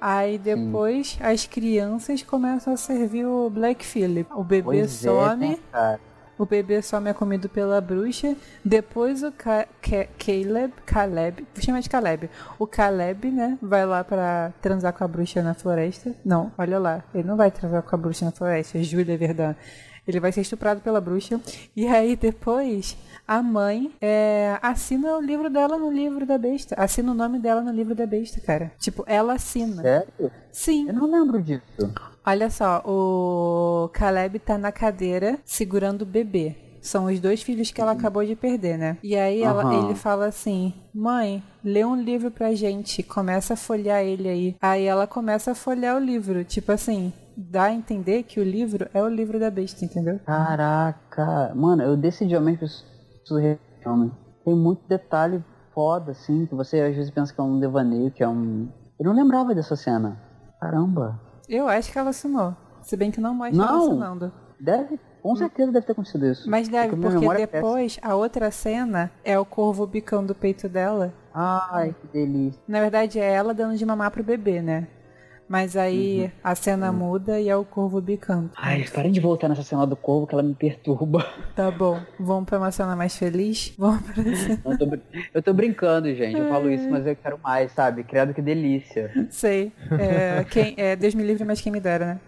Aí 0.00 0.36
depois 0.38 1.16
as 1.20 1.46
crianças 1.46 2.22
começam 2.22 2.74
a 2.74 2.76
servir 2.76 3.24
o 3.24 3.48
Black 3.48 3.84
Phillip. 3.86 4.30
O 4.34 4.44
bebê 4.44 4.62
Pois 4.64 4.90
some, 4.90 5.46
é, 5.46 5.48
né, 5.50 5.58
cara? 5.72 6.00
o 6.36 6.44
bebê 6.44 6.82
some 6.82 7.08
é 7.08 7.14
comido 7.14 7.48
pela 7.48 7.80
bruxa. 7.80 8.36
Depois 8.62 9.22
o 9.22 9.32
Ca 9.32 9.66
Ca- 9.80 10.08
Caleb, 10.18 10.74
Caleb, 10.84 11.46
vou 11.54 11.62
chamar 11.64 11.80
de 11.80 11.88
Caleb. 11.88 12.28
O 12.58 12.66
Caleb, 12.66 13.30
né, 13.30 13.56
vai 13.62 13.86
lá 13.86 14.04
pra 14.04 14.52
transar 14.60 14.92
com 14.92 15.04
a 15.04 15.08
bruxa 15.08 15.40
na 15.42 15.54
floresta. 15.54 16.12
Não, 16.22 16.52
olha 16.58 16.78
lá, 16.78 17.02
ele 17.14 17.26
não 17.26 17.36
vai 17.36 17.50
transar 17.50 17.82
com 17.82 17.94
a 17.94 17.98
bruxa 17.98 18.26
na 18.26 18.32
floresta, 18.32 18.82
Júlia 18.82 19.16
Verdun. 19.16 19.54
Ele 20.06 20.20
vai 20.20 20.32
ser 20.32 20.42
estuprado 20.42 20.82
pela 20.82 21.00
bruxa. 21.00 21.40
E 21.74 21.86
aí 21.86 22.14
depois 22.14 22.94
a 23.26 23.42
mãe 23.42 23.90
é, 24.00 24.58
assina 24.62 25.16
o 25.16 25.20
livro 25.20 25.48
dela 25.50 25.78
no 25.78 25.90
livro 25.90 26.26
da 26.26 26.36
besta. 26.38 26.74
Assina 26.78 27.12
o 27.12 27.14
nome 27.14 27.38
dela 27.38 27.60
no 27.62 27.72
livro 27.72 27.94
da 27.94 28.06
besta, 28.06 28.40
cara. 28.40 28.72
Tipo, 28.78 29.04
ela 29.06 29.34
assina. 29.34 29.82
Sério? 29.82 30.30
Sim. 30.52 30.88
Eu 30.88 30.94
não 30.94 31.10
lembro 31.10 31.42
disso. 31.42 31.62
Olha 32.26 32.48
só, 32.50 32.82
o 32.86 33.88
Caleb 33.92 34.38
tá 34.38 34.56
na 34.56 34.72
cadeira 34.72 35.38
segurando 35.44 36.02
o 36.02 36.06
bebê. 36.06 36.56
São 36.80 37.06
os 37.06 37.18
dois 37.18 37.42
filhos 37.42 37.70
que 37.70 37.80
ela 37.80 37.92
acabou 37.92 38.22
de 38.24 38.36
perder, 38.36 38.76
né? 38.76 38.98
E 39.02 39.16
aí 39.16 39.42
ela- 39.42 39.62
Aham. 39.62 39.84
ele 39.86 39.94
fala 39.94 40.26
assim: 40.26 40.74
Mãe, 40.94 41.42
lê 41.64 41.82
um 41.82 41.96
livro 41.96 42.30
pra 42.30 42.54
gente. 42.54 43.02
Começa 43.02 43.54
a 43.54 43.56
folhear 43.56 44.02
ele 44.02 44.28
aí. 44.28 44.56
Aí 44.60 44.84
ela 44.84 45.06
começa 45.06 45.52
a 45.52 45.54
folhear 45.54 45.96
o 45.96 45.98
livro. 45.98 46.44
Tipo 46.44 46.72
assim, 46.72 47.10
dá 47.34 47.64
a 47.64 47.72
entender 47.72 48.24
que 48.24 48.38
o 48.38 48.44
livro 48.44 48.86
é 48.92 49.02
o 49.02 49.08
livro 49.08 49.38
da 49.40 49.50
besta, 49.50 49.82
entendeu? 49.82 50.20
Caraca, 50.26 51.52
mano, 51.54 51.82
eu 51.82 51.96
decidiamente 51.96 52.58
preciso 52.58 52.84
esse 53.24 53.58
filme. 53.82 54.12
Tem 54.44 54.54
muito 54.54 54.86
detalhe 54.88 55.42
foda, 55.74 56.12
assim, 56.12 56.46
que 56.46 56.54
você 56.54 56.80
às 56.80 56.94
vezes 56.94 57.10
pensa 57.10 57.34
que 57.34 57.40
é 57.40 57.44
um 57.44 57.58
devaneio, 57.58 58.10
que 58.10 58.22
é 58.22 58.28
um. 58.28 58.68
Eu 58.98 59.06
não 59.06 59.14
lembrava 59.14 59.54
dessa 59.54 59.74
cena. 59.74 60.20
Caramba. 60.60 61.20
Eu 61.48 61.68
acho 61.68 61.90
que 61.92 61.98
ela 61.98 62.10
assinou. 62.10 62.54
Se 62.82 62.96
bem 62.96 63.10
que 63.10 63.20
não 63.20 63.34
mostra 63.34 63.62
ela 63.62 63.72
Não. 63.72 63.86
assinando. 63.86 64.32
Deve, 64.60 64.98
com 65.22 65.34
certeza 65.36 65.72
deve 65.72 65.84
ter 65.86 65.92
acontecido 65.92 66.26
isso. 66.26 66.48
Mas 66.48 66.68
deve, 66.68 66.96
porque 66.96 67.18
memória 67.18 67.42
é 67.42 67.46
depois 67.46 67.98
a 68.02 68.14
outra 68.14 68.50
cena 68.50 69.10
é 69.24 69.38
o 69.38 69.44
corvo 69.44 69.86
bicando 69.86 70.32
o 70.32 70.36
peito 70.36 70.68
dela. 70.68 71.12
Ai, 71.34 71.94
que 72.00 72.06
delícia. 72.06 72.62
Na 72.68 72.80
verdade 72.80 73.18
é 73.18 73.32
ela 73.32 73.52
dando 73.52 73.76
de 73.76 73.84
mamar 73.84 74.10
pro 74.10 74.22
bebê, 74.22 74.62
né? 74.62 74.86
Mas 75.46 75.76
aí 75.76 76.32
a 76.42 76.54
cena 76.54 76.90
muda 76.90 77.38
e 77.38 77.48
é 77.50 77.56
o 77.56 77.64
corvo 77.64 78.00
bicando. 78.00 78.50
Ai, 78.56 78.84
parem 78.94 79.12
de 79.12 79.20
voltar 79.20 79.48
nessa 79.48 79.62
cena 79.62 79.86
do 79.86 79.94
corvo 79.94 80.26
que 80.26 80.34
ela 80.34 80.42
me 80.42 80.54
perturba. 80.54 81.24
Tá 81.54 81.70
bom, 81.70 82.00
vamos 82.18 82.46
pra 82.48 82.58
uma 82.58 82.70
cena 82.70 82.96
mais 82.96 83.16
feliz? 83.16 83.74
Vamos 83.78 84.02
pra 84.02 84.22
Eu 84.72 84.78
tô, 84.78 84.98
eu 85.34 85.42
tô 85.42 85.52
brincando, 85.52 86.12
gente. 86.14 86.38
Eu 86.38 86.48
falo 86.48 86.70
isso, 86.70 86.88
mas 86.90 87.06
eu 87.06 87.14
quero 87.14 87.38
mais, 87.42 87.70
sabe? 87.72 88.04
Criado 88.04 88.32
que 88.32 88.40
delícia. 88.40 89.10
Sei. 89.30 89.70
É, 89.98 90.44
quem, 90.50 90.74
é, 90.78 90.96
Deus 90.96 91.14
me 91.14 91.22
livre, 91.22 91.44
mas 91.44 91.60
quem 91.60 91.70
me 91.70 91.80
dera, 91.80 92.06
né? 92.06 92.20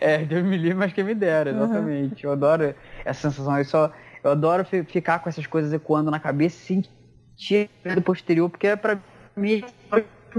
É, 0.00 0.18
Deus 0.18 0.44
me 0.44 0.56
livre, 0.56 0.74
mas 0.74 0.92
quem 0.92 1.02
me 1.02 1.14
dera, 1.14 1.50
exatamente. 1.50 2.22
Eu 2.24 2.30
adoro 2.32 2.72
essa 3.04 3.30
sensação. 3.30 3.58
Eu, 3.58 3.64
só, 3.64 3.92
eu 4.22 4.30
adoro 4.30 4.64
fi- 4.64 4.84
ficar 4.84 5.18
com 5.18 5.28
essas 5.28 5.46
coisas 5.46 5.72
ecoando 5.72 6.10
na 6.10 6.20
cabeça 6.20 6.56
e 6.72 6.84
sentir 7.36 7.68
do 7.94 8.00
posterior, 8.00 8.48
porque 8.48 8.68
é 8.68 8.76
pra 8.76 8.98
mim 9.36 9.64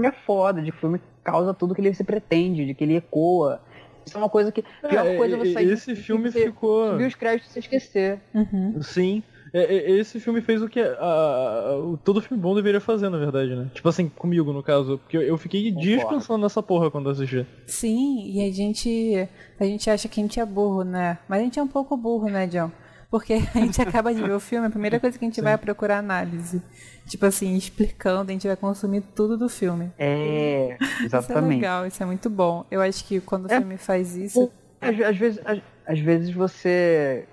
é 0.02 0.12
foda, 0.24 0.62
de 0.62 0.72
filme 0.72 0.98
causa 1.32 1.52
tudo 1.54 1.74
que 1.74 1.80
ele 1.80 1.92
se 1.94 2.04
pretende, 2.04 2.64
de 2.66 2.74
que 2.74 2.84
ele 2.84 2.96
ecoa. 2.96 3.60
Isso 4.06 4.16
é 4.16 4.20
uma 4.20 4.28
coisa 4.28 4.52
que. 4.52 4.62
Pior 4.88 5.04
É, 5.06 5.16
coisa 5.16 5.34
é 5.34 5.38
você 5.38 5.50
e- 5.50 5.52
sair. 5.52 5.72
esse 5.72 5.96
filme 5.96 6.30
você 6.30 6.46
ficou- 6.46 6.90
Subir 6.92 7.06
os 7.06 7.14
créditos 7.16 7.50
e 7.50 7.52
se 7.54 7.58
esquecer. 7.58 8.20
Uhum. 8.34 8.80
Sim. 8.80 9.22
É, 9.52 9.62
é, 9.62 9.90
Esse 9.92 10.20
filme 10.20 10.40
fez 10.40 10.60
o 10.62 10.68
que 10.68 10.78
a- 10.80 10.92
a- 11.00 11.96
todo 12.04 12.20
filme 12.20 12.40
bom 12.42 12.54
deveria 12.54 12.80
fazer, 12.80 13.08
na 13.08 13.16
verdade, 13.16 13.54
né? 13.54 13.68
Tipo 13.72 13.88
assim, 13.88 14.08
comigo, 14.08 14.52
no 14.52 14.62
caso. 14.62 14.98
Porque 14.98 15.16
eu, 15.16 15.36
fiquei 15.38 15.70
dias 15.72 16.02
Concordo. 16.02 16.20
pensando 16.20 16.42
nessa 16.42 16.62
porra 16.62 16.90
quando 16.90 17.06
eu 17.06 17.12
assisti. 17.12 17.46
Sim, 17.66 18.30
e 18.30 18.46
a 18.46 18.52
gente. 18.52 19.28
A 19.58 19.64
gente 19.64 19.88
acha 19.88 20.08
que 20.08 20.20
a 20.20 20.22
gente 20.22 20.38
é 20.38 20.44
burro, 20.44 20.82
né? 20.84 21.18
Mas 21.28 21.40
a 21.40 21.44
gente 21.44 21.58
é 21.58 21.62
um 21.62 21.68
pouco 21.68 21.96
burro, 21.96 22.28
né, 22.28 22.46
John? 22.46 22.70
Porque 23.10 23.34
a 23.34 23.58
gente 23.60 23.80
acaba 23.82 24.12
de 24.12 24.22
ver 24.22 24.32
o 24.32 24.40
filme, 24.40 24.66
a 24.66 24.70
primeira 24.70 24.98
coisa 25.00 25.18
que 25.18 25.24
a 25.24 25.28
gente 25.28 25.40
vai 25.40 25.52
é 25.54 25.56
procurar 25.56 25.98
análise. 25.98 26.60
Tipo 27.06 27.26
assim, 27.26 27.54
explicando, 27.56 28.30
a 28.30 28.32
gente 28.32 28.46
vai 28.46 28.56
consumir 28.56 29.00
tudo 29.14 29.36
do 29.38 29.48
filme. 29.48 29.92
É, 29.98 30.76
Isso 30.80 31.02
é 31.02 31.04
exatamente. 31.04 31.54
legal, 31.56 31.86
isso 31.86 32.02
é 32.02 32.06
muito 32.06 32.28
bom. 32.28 32.64
Eu 32.70 32.80
acho 32.82 33.04
que 33.04 33.20
quando 33.20 33.46
o 33.46 33.52
É. 33.52 33.58
filme 33.58 33.76
faz 33.76 34.16
isso. 34.16 34.50
Às, 34.80 35.00
às 35.00 35.16
vezes, 35.16 35.40
às, 35.44 35.60
às 35.86 35.98
vezes 36.00 36.30
você 36.34 37.26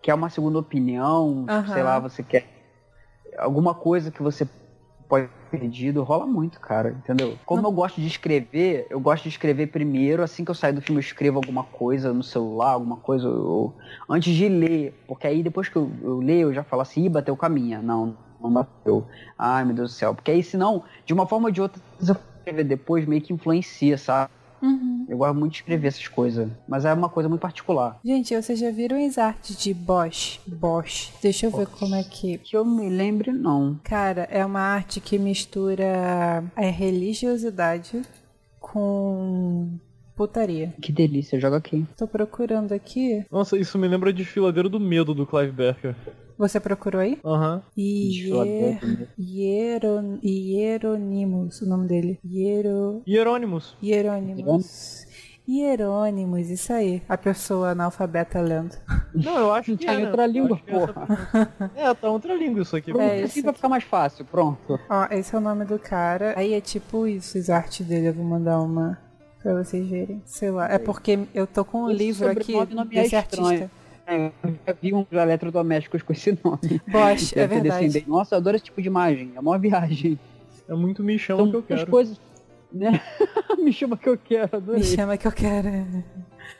quer 0.00 0.14
uma 0.14 0.30
segunda 0.30 0.58
opinião, 0.60 1.44
Aham. 1.48 1.72
sei 1.74 1.82
lá, 1.82 1.98
você 1.98 2.22
quer. 2.22 2.46
alguma 3.36 3.74
coisa 3.74 4.10
que 4.10 4.22
você 4.22 4.46
pode 5.08 5.28
perdido, 5.50 6.02
rola 6.02 6.26
muito, 6.26 6.60
cara, 6.60 6.90
entendeu? 6.90 7.38
Como 7.46 7.66
eu 7.66 7.72
gosto 7.72 8.00
de 8.00 8.06
escrever, 8.06 8.86
eu 8.90 9.00
gosto 9.00 9.24
de 9.24 9.28
escrever 9.30 9.68
primeiro, 9.68 10.22
assim 10.22 10.44
que 10.44 10.50
eu 10.50 10.54
saio 10.54 10.74
do 10.74 10.82
filme 10.82 10.98
eu 10.98 11.04
escrevo 11.04 11.38
alguma 11.38 11.64
coisa 11.64 12.12
no 12.12 12.22
celular, 12.22 12.72
alguma 12.72 12.96
coisa, 12.96 13.26
eu, 13.26 13.74
antes 14.08 14.34
de 14.34 14.48
ler, 14.48 14.92
porque 15.06 15.26
aí 15.26 15.42
depois 15.42 15.68
que 15.68 15.76
eu, 15.76 15.90
eu 16.02 16.18
leio, 16.18 16.48
eu 16.48 16.54
já 16.54 16.64
falo 16.64 16.82
assim, 16.82 17.04
ih, 17.04 17.08
bateu 17.08 17.36
caminha, 17.36 17.80
não, 17.80 18.18
não 18.40 18.52
bateu. 18.52 19.06
Ai, 19.38 19.64
meu 19.64 19.74
Deus 19.74 19.92
do 19.92 19.94
céu, 19.96 20.14
porque 20.14 20.30
aí 20.30 20.42
senão, 20.42 20.84
de 21.06 21.14
uma 21.14 21.26
forma 21.26 21.48
ou 21.48 21.52
de 21.52 21.60
outra, 21.60 21.80
se 21.98 22.10
eu 22.10 22.16
escrever 22.40 22.64
depois, 22.64 23.06
meio 23.06 23.22
que 23.22 23.32
influencia, 23.32 23.96
sabe? 23.96 24.28
Uhum. 24.62 25.06
Eu 25.08 25.18
gosto 25.18 25.34
muito 25.34 25.52
de 25.52 25.58
escrever 25.58 25.88
essas 25.88 26.08
coisas, 26.08 26.48
mas 26.66 26.84
é 26.84 26.92
uma 26.92 27.08
coisa 27.08 27.28
muito 27.28 27.40
particular. 27.40 27.98
Gente, 28.04 28.34
vocês 28.34 28.58
já 28.58 28.70
viram 28.70 29.04
as 29.04 29.18
artes 29.18 29.56
de 29.56 29.72
Bosch? 29.72 30.40
Bosch. 30.46 31.12
Deixa 31.22 31.46
eu 31.46 31.50
ver 31.50 31.66
como 31.66 31.94
é 31.94 32.02
que. 32.02 32.38
Que 32.38 32.56
eu 32.56 32.64
me 32.64 32.88
lembre, 32.88 33.32
não. 33.32 33.78
Cara, 33.84 34.26
é 34.30 34.44
uma 34.44 34.60
arte 34.60 35.00
que 35.00 35.18
mistura 35.18 36.42
a 36.54 36.62
religiosidade 36.62 38.02
com 38.60 39.78
putaria. 40.16 40.72
Que 40.80 40.90
delícia, 40.90 41.38
joga 41.38 41.58
aqui. 41.58 41.84
Tô 41.96 42.06
procurando 42.08 42.72
aqui. 42.72 43.24
Nossa, 43.30 43.56
isso 43.58 43.78
me 43.78 43.86
lembra 43.86 44.12
de 44.12 44.24
Filadeiro 44.24 44.68
do 44.68 44.80
Medo 44.80 45.14
do 45.14 45.26
Clive 45.26 45.52
Barker. 45.52 45.94
Você 46.38 46.58
procurou 46.60 47.00
aí? 47.00 47.18
Aham. 47.24 47.62
Hier... 47.76 48.78
Hieron... 49.18 50.18
Hieronymus, 50.22 51.62
o 51.62 51.66
nome 51.68 51.86
dele. 51.88 52.18
Hiero... 52.24 53.02
Hieronymus. 53.06 53.74
Hieronymus. 53.82 55.06
Hieronymus, 55.48 56.50
isso 56.50 56.72
aí. 56.72 57.02
A 57.08 57.16
pessoa 57.16 57.70
analfabeta 57.70 58.40
lendo. 58.40 58.74
Não, 59.14 59.38
eu 59.38 59.52
acho 59.52 59.76
que 59.76 59.86
Tá 59.86 59.92
é, 59.92 59.96
em 59.96 60.00
né? 60.02 60.06
outra 60.08 60.26
língua, 60.26 60.48
Eu 60.48 60.54
acho 60.56 60.64
que 60.64 60.70
essa- 60.72 60.92
porra. 60.92 61.70
É, 61.76 61.94
tá 61.94 62.10
outra 62.10 62.34
língua 62.34 62.62
isso 62.62 62.76
aqui. 62.76 62.90
É, 62.98 63.22
Assim 63.22 63.42
vai 63.42 63.54
ficar 63.54 63.68
mais 63.68 63.84
fácil, 63.84 64.24
pronto. 64.24 64.78
Ó, 64.90 65.06
esse 65.12 65.34
é 65.34 65.38
o 65.38 65.40
nome 65.40 65.64
do 65.64 65.78
cara. 65.78 66.34
Aí 66.36 66.52
é 66.52 66.60
tipo 66.60 67.06
isso, 67.06 67.38
as 67.38 67.48
artes 67.48 67.86
dele. 67.86 68.08
Eu 68.08 68.14
vou 68.14 68.24
mandar 68.24 68.60
uma 68.60 68.98
pra 69.54 69.62
vocês 69.64 69.86
verem. 69.86 70.20
Sei 70.24 70.50
lá. 70.50 70.70
É 70.72 70.78
porque 70.78 71.18
eu 71.34 71.46
tô 71.46 71.64
com 71.64 71.84
um 71.84 71.90
Esse 71.90 71.98
livro 71.98 72.28
aqui 72.30 72.52
me 72.52 72.80
é 72.98 73.02
desse 73.02 73.16
estranho. 73.16 73.46
artista. 73.46 73.70
É, 74.08 74.26
Eu 74.42 74.54
já 74.66 74.72
vi 74.80 74.94
uns 74.94 75.06
eletrodomésticos 75.10 76.02
com 76.02 76.12
esse 76.12 76.38
nome. 76.44 76.80
Bosch, 76.88 77.32
é 77.36 77.46
verdade. 77.48 77.62
descendente. 77.86 78.08
Nossa, 78.08 78.34
eu 78.34 78.38
adoro 78.38 78.56
esse 78.56 78.64
tipo 78.66 78.80
de 78.80 78.88
imagem. 78.88 79.32
É 79.34 79.40
uma 79.40 79.58
viagem. 79.58 80.18
É 80.68 80.74
muito 80.74 81.02
me 81.02 81.18
chama 81.18 81.48
que 81.48 81.54
eu 81.56 81.62
quero. 81.62 81.86
coisas. 81.90 82.20
Né? 82.72 83.00
Me 83.58 83.72
chama 83.72 83.96
que 83.96 84.08
eu 84.08 84.18
quero, 84.18 84.48
Me 84.52 84.56
adorei. 84.58 84.82
chama 84.82 85.16
que 85.16 85.26
eu 85.26 85.32
quero. 85.32 85.68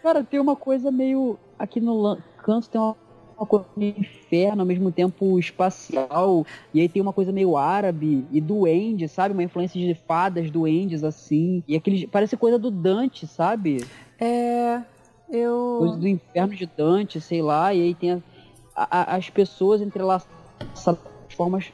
Cara, 0.02 0.22
tem 0.24 0.38
uma 0.40 0.54
coisa 0.56 0.90
meio. 0.90 1.36
Aqui 1.58 1.80
no 1.80 2.16
canto 2.38 2.70
tem 2.70 2.80
uma, 2.80 2.96
uma 3.36 3.46
coisa 3.46 3.66
meio 3.76 3.94
inferno, 3.98 4.62
ao 4.62 4.66
mesmo 4.66 4.90
tempo 4.90 5.38
espacial. 5.38 6.46
E 6.72 6.80
aí 6.80 6.88
tem 6.88 7.02
uma 7.02 7.12
coisa 7.12 7.32
meio 7.32 7.56
árabe 7.56 8.24
e 8.32 8.40
duende, 8.40 9.08
sabe? 9.08 9.32
Uma 9.34 9.42
influência 9.42 9.80
de 9.80 9.94
fadas, 9.94 10.50
duendes, 10.50 11.04
assim. 11.04 11.62
E 11.68 11.76
aquele. 11.76 12.06
Parece 12.06 12.36
coisa 12.36 12.58
do 12.58 12.70
Dante, 12.70 13.26
sabe? 13.26 13.84
É. 14.18 14.80
Eu. 15.30 15.76
Coisa 15.80 15.96
do 15.96 16.08
inferno 16.08 16.54
de 16.54 16.66
Dante, 16.66 17.20
sei 17.20 17.42
lá. 17.42 17.74
E 17.74 17.82
aí 17.82 17.94
tem 17.94 18.12
a- 18.12 18.22
a- 18.74 19.16
as 19.16 19.28
pessoas 19.28 19.80
entrelaçadas 19.80 20.28
de 21.28 21.34
formas. 21.36 21.72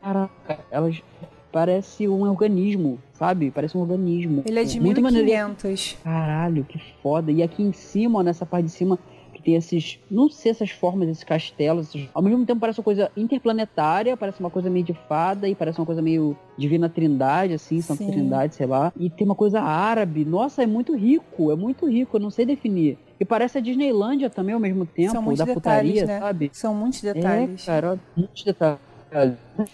Caraca, 0.00 0.58
elas. 0.70 1.02
Parece 1.50 2.08
um 2.08 2.22
organismo, 2.28 2.98
sabe? 3.12 3.48
Parece 3.52 3.78
um 3.78 3.80
organismo. 3.80 4.42
Ele 4.44 4.58
é 4.58 4.64
de 4.64 4.80
Muito 4.80 5.00
maneiro. 5.00 5.24
1500. 5.24 5.96
Caralho, 6.02 6.64
que 6.64 6.80
foda. 7.00 7.30
E 7.30 7.44
aqui 7.44 7.62
em 7.62 7.72
cima, 7.72 8.24
nessa 8.24 8.44
parte 8.44 8.64
de 8.64 8.72
cima, 8.72 8.98
tem 9.44 9.54
esses. 9.56 9.98
Não 10.10 10.28
sei 10.30 10.50
essas 10.52 10.70
formas, 10.70 11.08
esses 11.08 11.22
castelos. 11.24 11.88
esses- 11.94 12.08
Ao 12.14 12.22
mesmo 12.22 12.44
tempo 12.46 12.60
parece 12.60 12.80
uma 12.80 12.84
coisa 12.84 13.10
interplanetária, 13.16 14.16
parece 14.16 14.40
uma 14.40 14.50
coisa 14.50 14.70
meio 14.70 14.84
de 14.84 14.94
fada 15.08 15.48
e 15.48 15.54
parece 15.54 15.78
uma 15.78 15.86
coisa 15.86 16.00
meio 16.02 16.36
Divina 16.56 16.88
Trindade, 16.88 17.52
assim, 17.54 17.80
Santa 17.80 18.04
Sim. 18.04 18.10
Trindade, 18.10 18.54
sei 18.54 18.66
lá. 18.66 18.92
E 18.96 19.10
tem 19.10 19.26
uma 19.26 19.34
coisa 19.34 19.60
árabe. 19.60 20.24
Nossa, 20.24 20.62
é 20.62 20.66
muito 20.66 20.96
rico, 20.96 21.50
é 21.52 21.56
muito 21.56 21.86
rico, 21.88 22.16
eu 22.16 22.20
não 22.20 22.30
sei 22.30 22.46
definir. 22.46 22.98
E 23.20 23.24
parece 23.24 23.58
a 23.58 23.60
Disneylândia 23.60 24.28
também 24.28 24.54
ao 24.54 24.60
mesmo 24.60 24.84
tempo, 24.86 25.12
São 25.12 25.22
muitos 25.22 25.38
da 25.46 25.54
detalhes, 25.54 25.92
putaria, 26.00 26.06
né? 26.06 26.20
sabe? 26.20 26.50
São 26.52 26.74
muitos 26.74 27.00
detalhes. 27.00 27.62
É, 27.62 27.66
cara, 27.66 27.98
muitos 28.16 28.42
detalhes. 28.44 28.93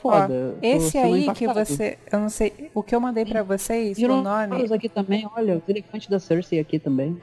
Foda. 0.00 0.56
tô 0.60 0.66
Esse 0.66 0.98
aí 0.98 1.32
que 1.32 1.46
você. 1.46 1.98
Eu 2.12 2.20
não 2.20 2.28
sei. 2.28 2.70
O 2.74 2.82
que 2.82 2.94
eu 2.94 3.00
mandei 3.00 3.24
pra 3.24 3.42
vocês, 3.42 3.98
o 3.98 4.22
nome. 4.22 4.72
Aqui 4.74 4.88
também, 4.88 5.28
olha, 5.34 5.56
os 5.56 5.68
elefantes 5.68 6.08
da 6.08 6.18
Cersei 6.18 6.60
aqui 6.60 6.78
também. 6.78 7.20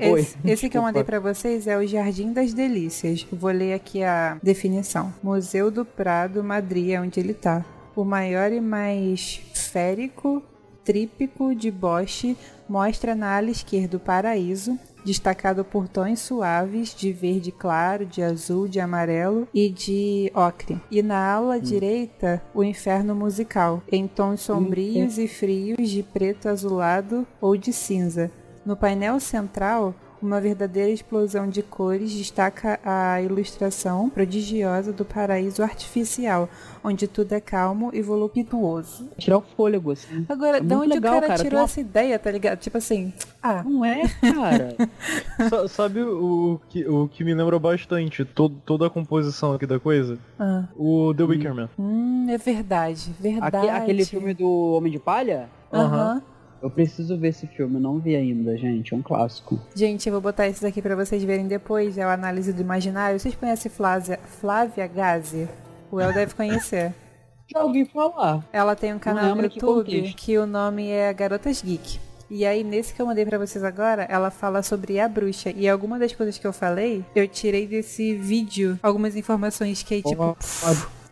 Esse, 0.00 0.36
esse 0.44 0.68
que 0.68 0.76
eu 0.76 0.82
mandei 0.82 1.04
pra 1.04 1.20
vocês 1.20 1.66
é 1.66 1.76
o 1.76 1.86
Jardim 1.86 2.32
das 2.32 2.52
Delícias. 2.52 3.26
Vou 3.32 3.50
ler 3.50 3.74
aqui 3.74 4.02
a 4.02 4.38
definição. 4.42 5.12
Museu 5.22 5.70
do 5.70 5.84
Prado, 5.84 6.42
Madrid, 6.42 6.90
é 6.90 7.00
onde 7.00 7.20
ele 7.20 7.34
tá. 7.34 7.64
O 7.94 8.04
maior 8.04 8.52
e 8.52 8.60
mais 8.60 9.40
férico 9.54 10.42
trípico 10.84 11.54
de 11.54 11.70
Bosch 11.70 12.36
mostra 12.68 13.14
na 13.14 13.36
ala 13.36 13.50
esquerda 13.50 13.96
o 13.96 14.00
paraíso, 14.00 14.78
destacado 15.04 15.64
por 15.64 15.88
tons 15.88 16.20
suaves 16.20 16.94
de 16.94 17.12
verde 17.12 17.52
claro, 17.52 18.04
de 18.06 18.22
azul, 18.22 18.68
de 18.68 18.80
amarelo 18.80 19.48
e 19.54 19.68
de 19.68 20.30
ocre. 20.34 20.80
E 20.90 21.02
na 21.02 21.32
ala 21.32 21.60
direita, 21.60 22.42
o 22.54 22.62
inferno 22.62 23.14
musical, 23.14 23.82
em 23.90 24.06
tons 24.06 24.40
sombrios 24.40 25.18
e 25.18 25.26
frios 25.26 25.88
de 25.88 26.02
preto 26.02 26.48
azulado 26.48 27.26
ou 27.40 27.56
de 27.56 27.72
cinza. 27.72 28.30
No 28.64 28.76
painel 28.76 29.18
central, 29.20 29.94
uma 30.22 30.40
verdadeira 30.40 30.90
explosão 30.90 31.48
de 31.48 31.62
cores 31.62 32.12
destaca 32.12 32.78
a 32.84 33.20
ilustração 33.22 34.08
prodigiosa 34.10 34.92
do 34.92 35.04
paraíso 35.04 35.62
artificial, 35.62 36.48
onde 36.84 37.06
tudo 37.08 37.32
é 37.32 37.40
calmo 37.40 37.90
e 37.92 38.00
voluptuoso. 38.02 39.08
Tirar 39.18 39.38
o 39.38 39.40
fôlego, 39.56 39.92
assim. 39.92 40.24
Agora, 40.28 40.58
É 40.58 40.60
de 40.60 40.74
onde 40.74 40.88
legal, 40.88 41.16
o 41.16 41.20
cara, 41.20 41.26
cara, 41.32 41.42
tirou 41.42 41.58
uma- 41.60 41.64
essa 41.64 41.80
ideia, 41.80 42.18
tá 42.18 42.30
ligado? 42.30 42.58
Tipo 42.58 42.78
assim, 42.78 43.12
ah, 43.42 43.62
Não 43.62 43.84
é, 43.84 44.02
cara. 44.20 44.76
Sa- 45.48 45.68
Sabe 45.68 46.02
o 46.02 46.60
que, 46.68 46.86
o 46.86 47.08
que 47.08 47.24
me 47.24 47.34
lembra 47.34 47.58
bastante 47.58 48.24
todo, 48.24 48.54
toda 48.64 48.86
a 48.86 48.90
composição 48.90 49.52
aqui 49.54 49.66
da 49.66 49.78
coisa? 49.80 50.18
ah, 50.38 50.64
O 50.76 51.14
The 51.14 51.24
Wicker 51.24 51.54
Man. 51.54 51.68
hum, 51.78 52.26
é 52.28 52.36
verdade, 52.38 53.12
verdade. 53.18 53.56
Aque- 53.56 53.68
aquele 53.68 54.04
filme 54.04 54.34
do 54.34 54.48
Homem 54.74 54.92
de 54.92 54.98
Palha? 54.98 55.48
Aham. 55.72 56.22
Eu 56.62 56.70
preciso 56.70 57.16
ver 57.16 57.28
esse 57.28 57.46
filme, 57.46 57.76
eu 57.76 57.80
não 57.80 57.98
vi 57.98 58.14
ainda, 58.14 58.56
gente. 58.56 58.92
É 58.92 58.96
um 58.96 59.02
clássico. 59.02 59.58
Gente, 59.74 60.06
eu 60.06 60.12
vou 60.12 60.20
botar 60.20 60.46
esses 60.46 60.62
aqui 60.62 60.82
pra 60.82 60.94
vocês 60.94 61.24
verem 61.24 61.46
depois, 61.46 61.96
é 61.96 62.02
a 62.02 62.12
análise 62.12 62.52
do 62.52 62.60
imaginário. 62.60 63.18
Vocês 63.18 63.34
conhecem 63.34 63.70
Flávia, 63.70 64.18
Flávia 64.40 64.86
Gazi? 64.86 65.48
O 65.90 66.00
El 66.00 66.12
deve 66.12 66.34
conhecer. 66.34 66.94
Já 67.52 67.64
ouvi 67.64 67.84
falar. 67.84 68.46
Ela 68.52 68.76
tem 68.76 68.94
um 68.94 68.98
canal 68.98 69.34
no 69.34 69.48
que 69.48 69.58
YouTube 69.58 69.84
contexto. 69.84 70.16
que 70.16 70.38
o 70.38 70.46
nome 70.46 70.88
é 70.88 71.12
Garotas 71.12 71.62
Geek. 71.62 71.98
E 72.30 72.46
aí, 72.46 72.62
nesse 72.62 72.94
que 72.94 73.02
eu 73.02 73.06
mandei 73.06 73.26
pra 73.26 73.38
vocês 73.38 73.64
agora, 73.64 74.04
ela 74.04 74.30
fala 74.30 74.62
sobre 74.62 75.00
a 75.00 75.08
bruxa. 75.08 75.50
E 75.50 75.68
alguma 75.68 75.98
das 75.98 76.12
coisas 76.12 76.38
que 76.38 76.46
eu 76.46 76.52
falei, 76.52 77.04
eu 77.12 77.26
tirei 77.26 77.66
desse 77.66 78.14
vídeo 78.14 78.78
algumas 78.80 79.16
informações 79.16 79.82
que 79.82 79.94
aí, 79.94 80.02
tipo, 80.02 80.36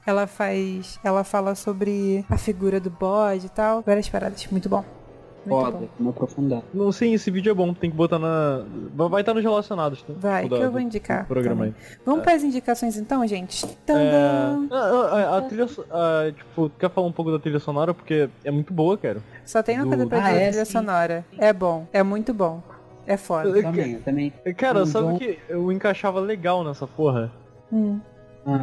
ela 0.07 0.29
faz. 0.29 1.01
Ela 1.03 1.25
fala 1.25 1.57
sobre 1.57 2.25
a 2.31 2.39
figura 2.39 2.79
do 2.79 2.89
bode 2.89 3.47
e 3.47 3.49
tal. 3.49 3.83
Várias 3.83 4.09
paradas. 4.09 4.47
Muito 4.47 4.69
bom. 4.69 4.98
Muito 5.47 5.65
Foda, 5.65 5.79
bom. 5.79 5.89
vamos 5.99 6.15
aprofundar. 6.15 6.63
Não, 6.75 6.93
sim, 6.93 7.15
esse 7.15 7.31
vídeo 7.31 7.51
é 7.51 7.55
bom, 7.55 7.73
tem 7.73 7.91
que 7.91 7.97
botar 7.97 8.19
na. 8.19 8.65
Vai 8.95 9.23
estar 9.23 9.33
nos 9.33 9.43
relacionados, 9.43 10.03
tá? 10.03 10.13
Vai, 10.19 10.45
O 10.45 10.49
que 10.49 10.55
eu 10.57 10.71
vou 10.71 10.81
indicar. 10.81 11.27
Programa 11.27 11.65
também. 11.67 11.75
aí. 11.91 11.97
Vamos 12.05 12.23
para 12.23 12.35
as 12.35 12.43
indicações 12.43 12.97
então, 12.99 13.27
gente? 13.27 13.65
É, 13.65 13.69
Tandam! 13.87 14.69
a, 14.71 14.77
a- 14.79 15.39
a 15.39 15.43
trilha. 15.43 15.67
a- 15.91 16.33
tipo, 16.33 16.71
quer 16.79 16.91
falar 16.91 17.07
um 17.07 17.13
pouco 17.13 17.31
da 17.31 17.39
trilha 17.39 17.59
sonora? 17.61 17.95
Porque 17.95 18.29
é 18.45 18.51
muito 18.51 18.73
boa, 18.75 18.99
cara. 18.99 19.21
Só 19.47 19.63
tem 19.63 19.77
uma 19.77 19.85
do- 19.85 19.89
coisa 19.89 20.07
pra 20.07 20.19
Ah, 20.19 20.23
dizer 20.23 20.35
da 20.35 20.41
é, 20.43 20.49
trilha 20.51 20.65
sim. 20.65 20.73
sonora. 20.73 21.25
É 21.39 21.53
bom. 21.53 21.87
É 21.93 22.03
muito 22.03 22.35
bom. 22.35 22.63
É 23.07 23.17
foda. 23.17 23.49
Eu- 23.49 23.63
Também, 23.63 23.93
eu 23.95 24.03
também. 24.03 24.33
Cara, 24.57 24.83
Hum, 24.83 24.87
sabe 24.87 25.05
o 25.05 25.09
João- 25.09 25.19
que 25.19 25.39
eu 25.49 25.73
encaixava 25.73 26.21
legal 26.21 26.63
nessa 26.63 26.87
porra? 26.87 27.33
Hum. 27.73 27.99
Ah, 28.45 28.59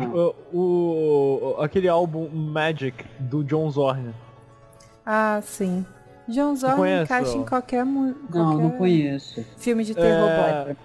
O, 0.53 1.55
o- 1.57 1.61
aquele 1.61 1.87
álbum 1.87 2.27
Magic 2.29 3.05
do 3.19 3.43
John 3.43 3.69
Zorn. 3.71 4.13
Ah, 5.05 5.39
sim. 5.43 5.85
John 6.27 6.55
Zorn 6.55 7.03
encaixa 7.03 7.37
em 7.37 7.45
qualquer, 7.45 7.85
não, 7.85 8.13
não 8.33 8.69
conheço. 8.71 9.45
filme 9.57 9.83
de 9.83 9.93
terror 9.93 10.29
É, 10.29 10.65
bom. 10.65 10.75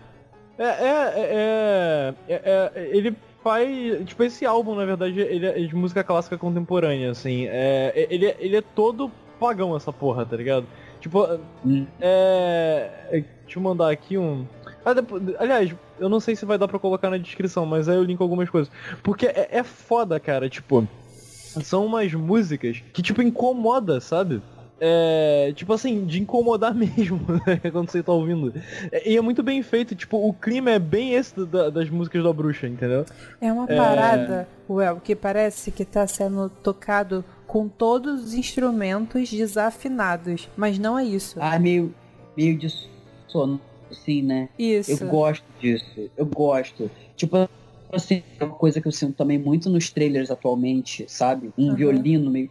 É, 0.58 0.64
é, 0.64 1.14
é, 1.16 2.14
é- 2.28 2.72
é- 2.74 2.90
Ele 2.96 3.16
faz. 3.42 4.06
Tipo, 4.06 4.22
esse 4.24 4.44
álbum, 4.44 4.74
na 4.74 4.84
verdade, 4.84 5.18
ele 5.18 5.46
é 5.46 5.58
de 5.60 5.74
música 5.74 6.04
clássica 6.04 6.36
contemporânea, 6.36 7.10
assim. 7.10 7.46
É, 7.48 8.06
ele, 8.10 8.26
é- 8.26 8.36
ele 8.38 8.56
é 8.56 8.60
todo 8.60 9.10
pagão, 9.38 9.74
essa 9.74 9.90
porra, 9.92 10.26
tá 10.26 10.36
ligado? 10.36 10.66
Tipo, 11.00 11.26
Hum. 11.64 11.86
é. 12.00 12.90
é, 13.10 13.24
Deixa 13.44 13.58
eu 13.58 13.62
mandar 13.62 13.90
aqui 13.90 14.16
um. 14.18 14.46
Ah, 14.84 14.92
depois- 14.92 15.22
aliás, 15.38 15.74
eu 15.98 16.08
não 16.08 16.20
sei 16.20 16.36
se 16.36 16.44
vai 16.44 16.56
dar 16.56 16.68
pra 16.68 16.78
colocar 16.78 17.10
na 17.10 17.16
descrição, 17.18 17.66
mas 17.66 17.88
aí 17.88 17.96
eu 17.96 18.04
linko 18.04 18.22
algumas 18.22 18.48
coisas. 18.48 18.70
Porque 19.02 19.26
é, 19.26 19.48
é 19.50 19.62
foda, 19.64 20.20
cara, 20.20 20.48
tipo. 20.48 20.86
São 21.64 21.84
umas 21.84 22.12
músicas 22.14 22.80
que, 22.92 23.02
tipo, 23.02 23.20
incomoda, 23.22 24.00
sabe? 24.00 24.40
É, 24.80 25.52
tipo 25.54 25.72
assim, 25.74 26.06
de 26.06 26.20
incomodar 26.20 26.72
mesmo, 26.74 27.20
né, 27.46 27.70
quando 27.70 27.90
você 27.90 28.02
tá 28.02 28.12
ouvindo. 28.12 28.52
E 29.04 29.16
é 29.16 29.20
muito 29.20 29.42
bem 29.42 29.62
feito, 29.62 29.94
tipo, 29.94 30.16
o 30.16 30.32
clima 30.32 30.70
é 30.70 30.78
bem 30.78 31.14
esse 31.14 31.44
da, 31.44 31.68
das 31.68 31.90
músicas 31.90 32.24
da 32.24 32.32
bruxa, 32.32 32.66
entendeu? 32.66 33.04
É 33.40 33.52
uma 33.52 33.66
parada, 33.66 34.48
é... 34.68 34.72
Well, 34.72 35.00
que 35.00 35.14
parece 35.14 35.70
que 35.70 35.84
tá 35.84 36.06
sendo 36.06 36.48
tocado 36.48 37.24
com 37.46 37.68
todos 37.68 38.24
os 38.24 38.34
instrumentos 38.34 39.30
desafinados, 39.30 40.48
mas 40.56 40.78
não 40.78 40.98
é 40.98 41.04
isso. 41.04 41.38
Ah, 41.40 41.58
meio, 41.58 41.94
meio 42.36 42.56
de 42.56 42.72
sono, 43.26 43.60
assim, 43.90 44.22
né? 44.22 44.48
Isso. 44.58 44.92
Eu 44.92 45.08
gosto 45.08 45.44
disso, 45.60 46.10
eu 46.16 46.24
gosto. 46.24 46.90
Tipo, 47.16 47.48
assim, 47.92 48.22
é 48.38 48.44
uma 48.44 48.54
coisa 48.54 48.80
que 48.80 48.86
eu 48.88 48.92
sinto 48.92 49.14
também 49.14 49.36
muito 49.36 49.68
nos 49.68 49.90
trailers 49.90 50.30
atualmente, 50.30 51.04
sabe? 51.08 51.52
Um 51.58 51.70
uhum. 51.70 51.74
violino 51.74 52.30
meio 52.30 52.48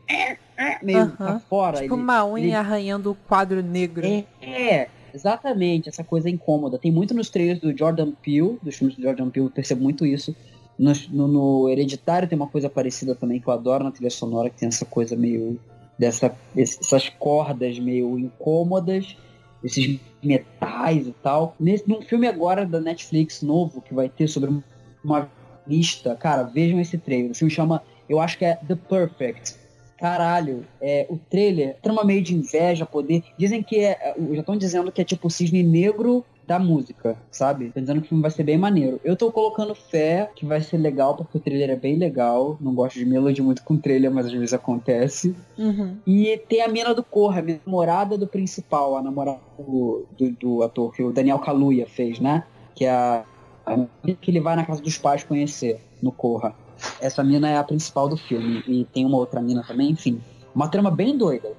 meio 0.82 1.04
uhum. 1.04 1.10
pra 1.12 1.40
fora. 1.40 1.82
Tipo 1.82 1.96
ele, 1.96 2.02
uma 2.02 2.26
unha 2.26 2.46
ele... 2.46 2.54
arranhando 2.54 3.12
o 3.12 3.16
quadro 3.16 3.64
negro. 3.64 4.06
É, 4.06 4.26
é, 4.42 4.90
exatamente, 5.14 5.88
essa 5.88 6.04
coisa 6.04 6.30
incômoda. 6.30 6.78
Tem 6.78 6.92
muito 6.92 7.14
nos 7.14 7.30
trailers 7.30 7.60
do 7.60 7.76
Jordan 7.76 8.12
Peele, 8.12 8.58
dos 8.62 8.76
filmes 8.76 8.96
do 8.96 9.02
Jordan 9.02 9.30
Peele, 9.30 9.48
eu 9.48 9.52
percebo 9.52 9.82
muito 9.82 10.06
isso. 10.06 10.36
No, 10.78 10.94
no, 11.10 11.28
no, 11.28 11.70
Hereditário 11.70 12.28
tem 12.28 12.38
uma 12.38 12.48
coisa 12.48 12.70
parecida 12.70 13.16
também 13.16 13.40
que 13.40 13.48
eu 13.48 13.54
adoro 13.54 13.84
na 13.84 13.92
trilha 13.92 14.10
sonora, 14.10 14.50
que 14.50 14.58
tem 14.58 14.68
essa 14.68 14.86
coisa 14.86 15.16
meio. 15.16 15.60
dessa, 15.98 16.34
essas 16.56 17.10
cordas 17.10 17.80
meio 17.80 18.18
incômodas, 18.18 19.18
esses 19.64 20.00
metais 20.24 21.08
e 21.08 21.16
tal. 21.24 21.56
Nesse, 21.60 21.88
num 21.88 22.02
filme 22.02 22.28
agora 22.28 22.66
da 22.66 22.80
Netflix 22.80 23.42
novo 23.42 23.82
que 23.82 23.94
vai 23.94 24.08
ter 24.08 24.28
sobre 24.28 24.62
uma 25.04 25.30
lista, 25.68 26.16
cara, 26.16 26.44
vejam 26.44 26.80
esse 26.80 26.98
trailer. 26.98 27.32
O 27.32 27.36
filme 27.36 27.52
chama, 27.52 27.84
eu 28.08 28.20
acho 28.20 28.38
que 28.38 28.46
é 28.46 28.56
The 28.56 28.76
Perfect 28.76 29.60
caralho, 30.00 30.66
é, 30.82 31.06
o 31.10 31.18
trailer 31.18 31.76
trama 31.82 32.04
meio 32.04 32.22
de 32.22 32.34
inveja, 32.34 32.86
poder. 32.86 33.24
Dizem 33.38 33.62
que 33.62 33.80
é. 33.80 34.16
Já 34.32 34.40
estão 34.40 34.58
dizendo 34.58 34.92
que 34.92 35.02
é 35.02 35.04
tipo 35.04 35.28
o 35.28 35.30
cisne 35.30 35.62
negro 35.62 36.26
da 36.48 36.58
música, 36.58 37.16
sabe? 37.30 37.68
Estão 37.68 37.84
dizendo 37.84 38.02
que 38.02 38.08
o 38.08 38.10
filme 38.10 38.22
vai 38.24 38.32
ser 38.32 38.44
bem 38.44 38.58
maneiro. 38.58 39.00
Eu 39.04 39.16
tô 39.16 39.32
colocando 39.32 39.76
fé 39.76 40.32
que 40.36 40.48
vai 40.48 40.60
ser 40.62 40.78
legal, 40.78 41.16
porque 41.16 41.38
o 41.38 41.40
trailer 41.40 41.70
é 41.70 41.76
bem 41.76 41.96
legal. 41.96 42.58
Não 42.60 42.74
gosto 42.74 42.98
de 42.98 43.06
melodia 43.06 43.44
muito 43.44 43.64
com 43.64 43.78
trailer, 43.78 44.10
mas 44.10 44.26
às 44.26 44.32
vezes 44.32 44.54
acontece. 44.54 45.36
Uhum. 45.58 45.98
E 46.08 46.42
tem 46.50 46.64
a 46.64 46.68
mina 46.68 46.96
do 46.96 47.04
Corra, 47.04 47.42
a 47.42 47.60
namorada 47.66 48.18
do 48.18 48.26
principal, 48.26 48.98
a 48.98 49.02
namorada 49.04 49.40
do, 49.60 50.08
do, 50.18 50.32
do 50.32 50.64
ator 50.64 50.92
que 50.92 51.04
o 51.04 51.12
Daniel 51.12 51.38
Kaluuya 51.38 51.86
fez, 51.86 52.20
né? 52.20 52.44
Que 52.74 52.86
é 52.86 52.90
a, 52.90 53.24
a 53.66 53.86
que 54.20 54.32
ele 54.32 54.40
vai 54.40 54.56
na 54.56 54.66
casa 54.66 54.82
dos 54.82 54.98
pais 54.98 55.24
conhecer 55.24 55.80
no 56.02 56.12
Corra. 56.12 56.56
Essa 57.00 57.24
mina 57.24 57.50
é 57.50 57.58
a 57.58 57.64
principal 57.64 58.08
do 58.08 58.18
filme. 58.18 58.64
E 58.68 58.86
tem 58.86 59.06
uma 59.06 59.18
outra 59.18 59.42
mina 59.42 59.64
também, 59.66 59.92
enfim. 59.92 60.22
Uma 60.54 60.68
trama 60.68 60.92
bem 60.92 61.18
doida. 61.18 61.52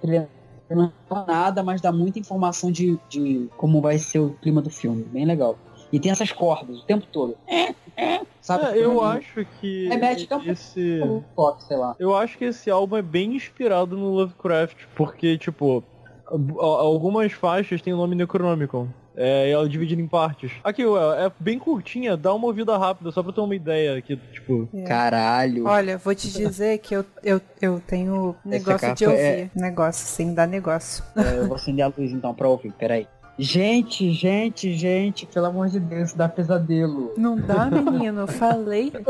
Não 0.71 0.93
fala 1.09 1.27
nada, 1.27 1.63
mas 1.63 1.81
dá 1.81 1.91
muita 1.91 2.19
informação 2.19 2.71
de, 2.71 2.99
de 3.09 3.49
como 3.57 3.81
vai 3.81 3.99
ser 3.99 4.21
o 4.21 4.31
clima 4.41 4.63
do 4.63 4.71
filme. 4.71 5.03
Bem 5.05 5.25
legal. 5.25 5.59
E 5.93 5.99
tem 5.99 6.13
essas 6.13 6.31
cordas 6.31 6.79
o 6.79 6.85
tempo 6.85 7.07
todo. 7.11 7.37
É, 7.47 7.75
é, 7.97 8.21
sabe? 8.41 8.79
É, 8.79 8.85
eu 8.85 9.03
acho 9.03 9.45
que. 9.61 9.89
Remete 9.89 10.33
um 10.33 10.51
esse... 10.51 11.01
pop, 11.35 11.63
sei 11.65 11.77
lá. 11.77 11.97
Eu 11.99 12.15
acho 12.15 12.39
que 12.39 12.45
esse 12.45 12.71
álbum 12.71 12.97
é 12.97 13.03
bem 13.03 13.35
inspirado 13.35 13.97
no 13.97 14.11
Lovecraft, 14.11 14.77
porque, 14.95 15.37
tipo, 15.37 15.83
algumas 16.31 17.33
faixas 17.33 17.83
têm 17.83 17.93
o 17.93 17.97
nome 17.97 18.15
Necronomicon. 18.15 18.89
É, 19.17 19.51
ela 19.51 19.67
é 19.67 19.69
dividida 19.69 20.01
em 20.01 20.07
partes. 20.07 20.53
Aqui, 20.63 20.83
é 20.83 21.31
bem 21.39 21.59
curtinha, 21.59 22.17
dá 22.17 22.33
uma 22.33 22.47
ouvida 22.47 22.79
rápida, 22.79 23.11
só 23.11 23.23
pra 23.23 23.33
ter 23.33 23.41
uma 23.41 23.55
ideia 23.55 23.99
aqui, 23.99 24.17
tipo. 24.33 24.69
É. 24.73 24.83
Caralho. 24.85 25.67
Olha, 25.67 25.99
vou 25.99 26.15
te 26.15 26.31
dizer 26.33 26.79
que 26.79 26.95
eu, 26.95 27.05
eu, 27.23 27.41
eu 27.61 27.83
tenho 27.87 28.35
negócio 28.45 28.95
de 28.95 29.05
ouvir. 29.05 29.19
É... 29.19 29.51
Negócio, 29.55 30.07
sim, 30.07 30.33
dá 30.33 30.47
negócio. 30.47 31.05
É, 31.17 31.39
eu 31.39 31.49
vou 31.49 31.57
acender 31.57 31.85
a 31.85 31.89
luz 31.89 32.13
então 32.13 32.33
pra 32.33 32.49
ouvir, 32.49 32.73
peraí. 32.73 33.07
Gente, 33.39 34.13
gente, 34.13 34.75
gente, 34.75 35.27
pelo 35.27 35.47
amor 35.47 35.69
de 35.69 35.81
Deus, 35.81 36.13
dá 36.13 36.29
pesadelo. 36.29 37.13
Não 37.17 37.37
dá, 37.37 37.71
menino, 37.71 38.21
eu 38.21 38.27
falei. 38.27 38.93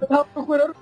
Eu 0.00 0.08
tava 0.08 0.24
procurando 0.24 0.74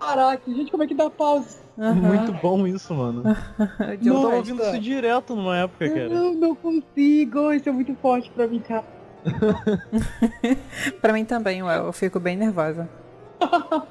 aqui. 0.00 0.54
Gente, 0.54 0.70
como 0.70 0.82
é 0.82 0.86
que 0.86 0.94
dá 0.94 1.10
pausa? 1.10 1.58
Uhum. 1.76 1.94
Muito 1.94 2.32
bom 2.34 2.66
isso, 2.66 2.94
mano. 2.94 3.22
eu 4.04 4.14
tava 4.14 4.36
ouvindo 4.36 4.62
isso 4.62 4.78
direto 4.78 5.34
numa 5.34 5.58
época, 5.58 5.88
cara. 5.88 6.08
Não, 6.08 6.34
não 6.34 6.54
consigo. 6.54 7.52
Isso 7.52 7.68
é 7.68 7.72
muito 7.72 7.94
forte 7.96 8.30
pra 8.30 8.46
mim, 8.46 8.60
cara. 8.60 8.84
pra 11.00 11.12
mim 11.12 11.24
também, 11.24 11.60
eu 11.60 11.92
fico 11.92 12.18
bem 12.18 12.36
nervosa. 12.36 12.88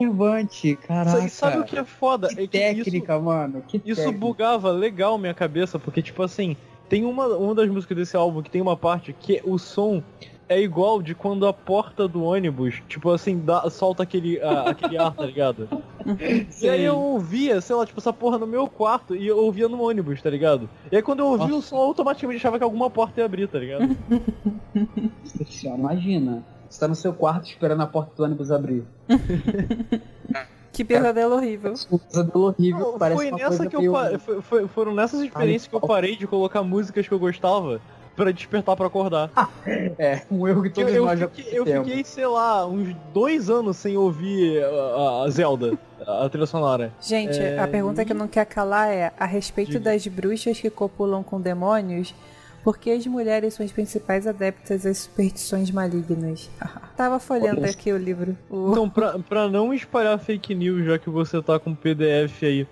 Nervante, 0.00 0.76
caraca. 0.76 1.28
Sabe 1.28 1.58
o 1.58 1.64
que 1.64 1.78
é 1.78 1.84
foda? 1.84 2.28
Que 2.28 2.40
é 2.40 2.46
que 2.46 2.48
técnica, 2.48 3.14
isso, 3.14 3.22
mano. 3.22 3.62
Que 3.68 3.76
isso 3.84 4.00
técnica. 4.00 4.18
bugava 4.18 4.70
legal 4.70 5.18
minha 5.18 5.34
cabeça, 5.34 5.78
porque, 5.78 6.00
tipo 6.00 6.22
assim, 6.22 6.56
tem 6.88 7.04
uma, 7.04 7.26
uma 7.26 7.54
das 7.54 7.68
músicas 7.68 7.96
desse 7.96 8.16
álbum 8.16 8.42
que 8.42 8.50
tem 8.50 8.62
uma 8.62 8.76
parte 8.76 9.12
que 9.12 9.42
o 9.44 9.58
som 9.58 10.02
é 10.50 10.60
igual 10.60 11.00
de 11.00 11.14
quando 11.14 11.46
a 11.46 11.52
porta 11.52 12.08
do 12.08 12.24
ônibus, 12.24 12.82
tipo 12.88 13.08
assim, 13.12 13.38
dá, 13.38 13.70
solta 13.70 14.02
aquele, 14.02 14.40
aquele 14.42 14.98
ar, 14.98 15.14
tá 15.14 15.24
ligado? 15.24 15.68
e 16.60 16.68
aí 16.68 16.82
eu 16.82 16.98
ouvia, 16.98 17.60
sei 17.60 17.76
lá, 17.76 17.86
tipo, 17.86 18.00
essa 18.00 18.12
porra 18.12 18.36
no 18.36 18.48
meu 18.48 18.66
quarto 18.66 19.14
e 19.14 19.28
eu 19.28 19.38
ouvia 19.38 19.68
no 19.68 19.80
ônibus, 19.80 20.20
tá 20.20 20.28
ligado? 20.28 20.68
E 20.90 20.96
aí 20.96 21.02
quando 21.02 21.20
eu 21.20 21.26
ouvia 21.26 21.46
Nossa. 21.46 21.58
o 21.58 21.62
som, 21.62 21.76
automaticamente 21.76 22.38
achava 22.38 22.58
que 22.58 22.64
alguma 22.64 22.90
porta 22.90 23.20
ia 23.20 23.26
abrir, 23.26 23.46
tá 23.46 23.60
ligado? 23.60 23.96
Imagina, 25.62 26.44
você 26.68 26.80
tá 26.80 26.88
no 26.88 26.96
seu 26.96 27.14
quarto 27.14 27.46
esperando 27.46 27.82
a 27.82 27.86
porta 27.86 28.12
do 28.16 28.24
ônibus 28.24 28.50
abrir. 28.50 28.84
Que 30.72 30.84
pesadelo 30.84 31.34
horrível. 31.34 31.74
Pesadelo 32.08 32.44
horrível, 32.46 32.92
Não, 32.92 32.98
parece 32.98 33.20
foi 33.20 33.30
nessa 33.32 33.66
que 33.66 33.76
eu 33.76 33.92
foi, 34.20 34.40
foi, 34.40 34.68
Foram 34.68 34.94
nessas 34.94 35.20
experiências 35.20 35.66
que 35.66 35.74
eu 35.74 35.80
parei 35.80 36.16
de 36.16 36.26
colocar 36.28 36.62
músicas 36.62 37.06
que 37.06 37.12
eu 37.12 37.18
gostava 37.18 37.80
para 38.16 38.32
despertar 38.32 38.76
para 38.76 38.86
acordar. 38.86 39.30
é, 39.98 40.22
um 40.30 40.46
erro 40.46 40.62
que 40.62 40.70
todos 40.70 40.92
eu, 40.92 41.04
nós 41.04 41.20
eu 41.20 41.30
fiquei, 41.30 41.58
eu 41.58 41.66
fiquei, 41.66 42.04
sei 42.04 42.26
lá, 42.26 42.66
uns 42.66 42.94
dois 43.12 43.48
anos 43.48 43.76
sem 43.76 43.96
ouvir 43.96 44.62
a, 44.62 45.24
a 45.24 45.30
Zelda, 45.30 45.78
a 46.06 46.28
trilha 46.28 46.46
sonora. 46.46 46.92
Gente, 47.00 47.38
é... 47.38 47.58
a 47.58 47.66
pergunta 47.66 48.04
que 48.04 48.12
eu 48.12 48.16
não 48.16 48.28
quero 48.28 48.48
calar 48.48 48.88
é, 48.88 49.12
a 49.18 49.26
respeito 49.26 49.72
Diga. 49.72 49.90
das 49.90 50.06
bruxas 50.06 50.60
que 50.60 50.70
copulam 50.70 51.22
com 51.22 51.40
demônios, 51.40 52.14
por 52.62 52.76
que 52.76 52.90
as 52.90 53.06
mulheres 53.06 53.54
são 53.54 53.64
as 53.64 53.72
principais 53.72 54.26
adeptas 54.26 54.84
às 54.84 54.98
superstições 54.98 55.70
malignas? 55.70 56.50
Tava 56.96 57.18
folhando 57.18 57.64
aqui 57.64 57.92
o 57.92 57.96
livro. 57.96 58.36
O... 58.50 58.72
Então, 58.72 58.90
pra, 58.90 59.18
pra 59.18 59.48
não 59.48 59.72
espalhar 59.72 60.18
fake 60.18 60.54
news, 60.54 60.84
já 60.84 60.98
que 60.98 61.08
você 61.08 61.40
tá 61.40 61.58
com 61.58 61.74
PDF 61.74 62.42
aí, 62.42 62.66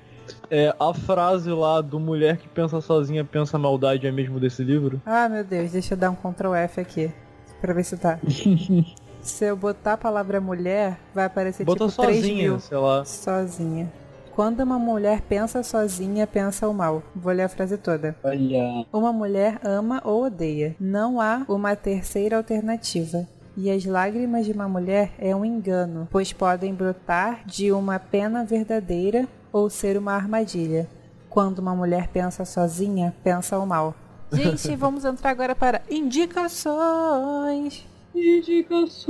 é, 0.50 0.74
a 0.78 0.94
frase 0.94 1.50
lá 1.50 1.80
do 1.80 1.98
mulher 1.98 2.36
que 2.36 2.48
pensa 2.48 2.80
sozinha 2.80 3.24
pensa 3.24 3.58
maldade 3.58 4.06
é 4.06 4.10
mesmo 4.12 4.40
desse 4.40 4.62
livro? 4.62 5.00
Ah, 5.04 5.28
meu 5.28 5.44
Deus, 5.44 5.72
deixa 5.72 5.94
eu 5.94 5.98
dar 5.98 6.10
um 6.10 6.14
Ctrl 6.14 6.54
F 6.54 6.80
aqui. 6.80 7.12
Pra 7.60 7.72
ver 7.72 7.84
se 7.84 7.96
tá. 7.96 8.18
se 9.20 9.44
eu 9.44 9.56
botar 9.56 9.94
a 9.94 9.98
palavra 9.98 10.40
mulher, 10.40 10.98
vai 11.14 11.24
aparecer 11.24 11.64
Bota 11.64 11.86
tipo 11.86 11.90
sozinha, 11.90 12.20
3 12.22 12.36
mil. 12.36 12.60
sei 12.60 12.78
lá. 12.78 13.04
Sozinha. 13.04 13.90
Quando 14.34 14.60
uma 14.60 14.78
mulher 14.78 15.20
pensa 15.22 15.64
sozinha, 15.64 16.24
pensa 16.24 16.68
o 16.68 16.72
mal. 16.72 17.02
Vou 17.12 17.32
ler 17.32 17.42
a 17.42 17.48
frase 17.48 17.76
toda. 17.76 18.14
Olha. 18.22 18.86
Uma 18.92 19.12
mulher 19.12 19.58
ama 19.64 20.00
ou 20.04 20.26
odeia. 20.26 20.76
Não 20.78 21.20
há 21.20 21.44
uma 21.48 21.74
terceira 21.74 22.36
alternativa. 22.36 23.26
E 23.60 23.72
as 23.72 23.84
lágrimas 23.84 24.46
de 24.46 24.52
uma 24.52 24.68
mulher 24.68 25.10
é 25.18 25.34
um 25.34 25.44
engano, 25.44 26.06
pois 26.12 26.32
podem 26.32 26.72
brotar 26.72 27.44
de 27.44 27.72
uma 27.72 27.98
pena 27.98 28.44
verdadeira 28.44 29.26
ou 29.52 29.68
ser 29.68 29.98
uma 29.98 30.12
armadilha. 30.12 30.88
Quando 31.28 31.58
uma 31.58 31.74
mulher 31.74 32.06
pensa 32.06 32.44
sozinha, 32.44 33.12
pensa 33.24 33.58
o 33.58 33.66
mal. 33.66 33.96
Gente, 34.30 34.76
vamos 34.76 35.04
entrar 35.04 35.30
agora 35.30 35.56
para 35.56 35.82
indicações. 35.90 37.84
Indicações. 38.14 39.02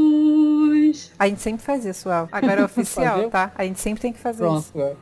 A 1.19 1.29
gente 1.29 1.43
sempre 1.43 1.63
faz 1.63 1.85
isso, 1.85 2.09
Al. 2.09 2.27
Agora 2.33 2.63
é 2.63 2.65
oficial, 2.65 3.29
tá? 3.29 3.53
A 3.55 3.65
gente 3.65 3.81
sempre 3.81 4.01
tem 4.01 4.15
que 4.15 4.19
fazer 4.19 4.45
Pronto, 4.45 4.61
isso. 4.61 4.81
É. 4.81 4.97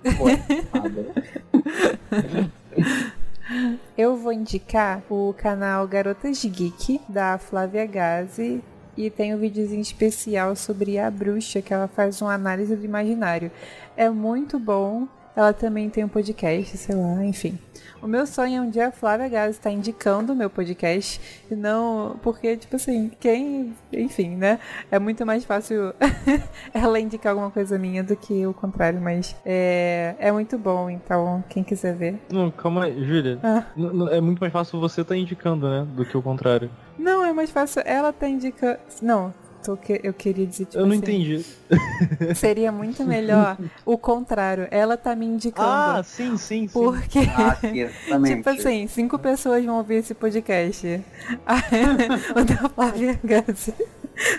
Eu 3.96 4.16
vou 4.16 4.32
indicar 4.32 5.04
o 5.08 5.32
canal 5.38 5.86
Garotas 5.86 6.44
Geek, 6.44 7.00
da 7.08 7.38
Flávia 7.38 7.86
Gazi, 7.86 8.60
e 8.96 9.10
tem 9.10 9.34
um 9.34 9.38
videozinho 9.38 9.80
especial 9.80 10.56
sobre 10.56 10.98
a 10.98 11.10
bruxa, 11.10 11.60
que 11.60 11.72
ela 11.72 11.88
faz 11.88 12.20
uma 12.22 12.34
análise 12.34 12.74
do 12.74 12.84
imaginário. 12.84 13.50
É 13.96 14.08
muito 14.08 14.58
bom. 14.58 15.06
Ela 15.36 15.52
também 15.52 15.90
tem 15.90 16.02
um 16.02 16.08
podcast, 16.08 16.76
sei 16.78 16.96
lá, 16.96 17.22
enfim. 17.22 17.58
O 18.00 18.06
meu 18.06 18.26
sonho 18.26 18.58
é 18.58 18.60
um 18.60 18.70
dia 18.70 18.88
a 18.88 18.92
Flávia 18.92 19.28
Gás 19.28 19.56
estar 19.56 19.70
indicando 19.70 20.32
o 20.32 20.36
meu 20.36 20.48
podcast. 20.48 21.20
E 21.50 21.54
não. 21.54 22.18
Porque, 22.22 22.56
tipo 22.56 22.76
assim, 22.76 23.10
quem. 23.20 23.74
Enfim, 23.92 24.36
né? 24.36 24.58
É 24.90 24.98
muito 24.98 25.26
mais 25.26 25.44
fácil 25.44 25.92
ela 26.72 26.98
indicar 26.98 27.32
alguma 27.32 27.50
coisa 27.50 27.78
minha 27.78 28.02
do 28.02 28.16
que 28.16 28.46
o 28.46 28.54
contrário, 28.54 29.00
mas 29.00 29.36
é, 29.44 30.14
é 30.18 30.32
muito 30.32 30.56
bom, 30.56 30.88
então, 30.88 31.44
quem 31.48 31.62
quiser 31.62 31.94
ver. 31.94 32.18
Não, 32.30 32.50
calma 32.50 32.84
aí, 32.84 33.04
Júlia. 33.04 33.38
Ah. 33.42 33.64
É 34.10 34.20
muito 34.20 34.40
mais 34.40 34.52
fácil 34.52 34.80
você 34.80 35.02
estar 35.02 35.14
tá 35.14 35.18
indicando, 35.18 35.68
né? 35.68 35.86
Do 35.94 36.04
que 36.04 36.16
o 36.16 36.22
contrário. 36.22 36.70
Não, 36.98 37.24
é 37.24 37.32
mais 37.32 37.50
fácil 37.50 37.82
ela 37.84 38.12
tá 38.12 38.28
indicando. 38.28 38.78
Não, 39.02 39.34
que, 39.74 39.98
eu 40.02 40.12
queria 40.12 40.46
dizer 40.46 40.66
tipo 40.66 40.76
Eu 40.76 40.84
não 40.84 40.92
assim, 40.92 40.98
entendi. 40.98 41.44
Seria 42.36 42.70
muito 42.70 43.02
melhor 43.04 43.56
o 43.86 43.96
contrário. 43.96 44.68
Ela 44.70 44.98
tá 44.98 45.16
me 45.16 45.24
indicando. 45.24 45.66
Ah, 45.66 46.02
sim, 46.04 46.36
sim, 46.36 46.68
sim. 46.68 46.68
Porque, 46.68 47.20
Ah, 47.20 47.56
tipo 48.26 48.50
assim, 48.50 48.86
cinco 48.86 49.18
pessoas 49.18 49.64
vão 49.64 49.78
ouvir 49.78 49.96
esse 49.96 50.12
podcast. 50.12 50.86
O 52.36 52.44
da 52.44 52.68
Flávia 52.68 53.18
Gassi. 53.24 53.72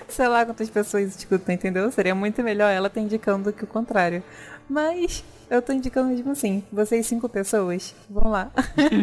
Sei 0.07 0.27
lá 0.27 0.45
quantas 0.45 0.69
pessoas 0.69 1.15
escutam, 1.15 1.53
entendeu? 1.55 1.91
Seria 1.91 2.13
muito 2.13 2.43
melhor 2.43 2.69
ela 2.69 2.89
tá 2.89 2.99
indicando 2.99 3.51
que 3.51 3.63
o 3.63 3.67
contrário. 3.67 4.21
Mas 4.69 5.23
eu 5.49 5.61
tô 5.61 5.73
indicando 5.73 6.09
mesmo 6.09 6.31
assim. 6.31 6.63
Vocês 6.71 7.05
cinco 7.05 7.29
pessoas, 7.29 7.95
vão 8.09 8.29
lá. 8.29 8.51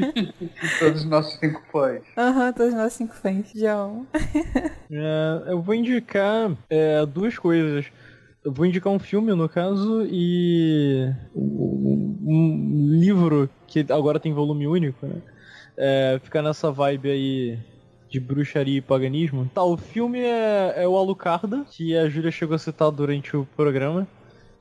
Todos 0.79 1.03
os 1.03 1.07
nossos 1.07 1.39
cinco 1.39 1.63
fãs. 1.71 2.03
Aham, 2.17 2.53
todos 2.53 2.75
nós 2.75 2.93
cinco 2.93 3.15
fãs. 3.15 3.51
João. 3.55 4.07
É, 4.91 5.53
eu 5.53 5.61
vou 5.61 5.75
indicar 5.75 6.57
é, 6.69 7.05
duas 7.07 7.39
coisas. 7.39 7.87
Eu 8.45 8.53
vou 8.53 8.67
indicar 8.67 8.93
um 8.93 8.99
filme, 8.99 9.35
no 9.35 9.49
caso, 9.49 10.07
e 10.07 11.11
um, 11.35 12.87
livro 13.01 13.49
que 13.67 13.87
agora 13.91 14.21
tem 14.21 14.35
volume 14.35 14.67
único, 14.67 15.07
né? 15.07 15.23
É, 15.77 16.21
fica 16.23 16.43
nessa 16.43 16.71
vibe 16.71 17.11
aí 17.11 17.59
de 18.09 18.21
bruxaria 18.21 18.79
e 18.79 18.83
paganismo. 18.83 19.51
Tá, 19.53 19.65
o 19.65 19.77
filme 19.77 20.21
é, 20.21 20.75
é 20.77 20.87
o 20.87 20.97
Alucarda, 20.97 21.65
que 21.71 21.97
a 21.97 22.09
Júlia 22.09 22.31
chegou 22.31 22.55
a 22.55 22.59
citar 22.59 22.91
durante 22.91 23.37
o 23.37 23.47
programa. 23.57 24.07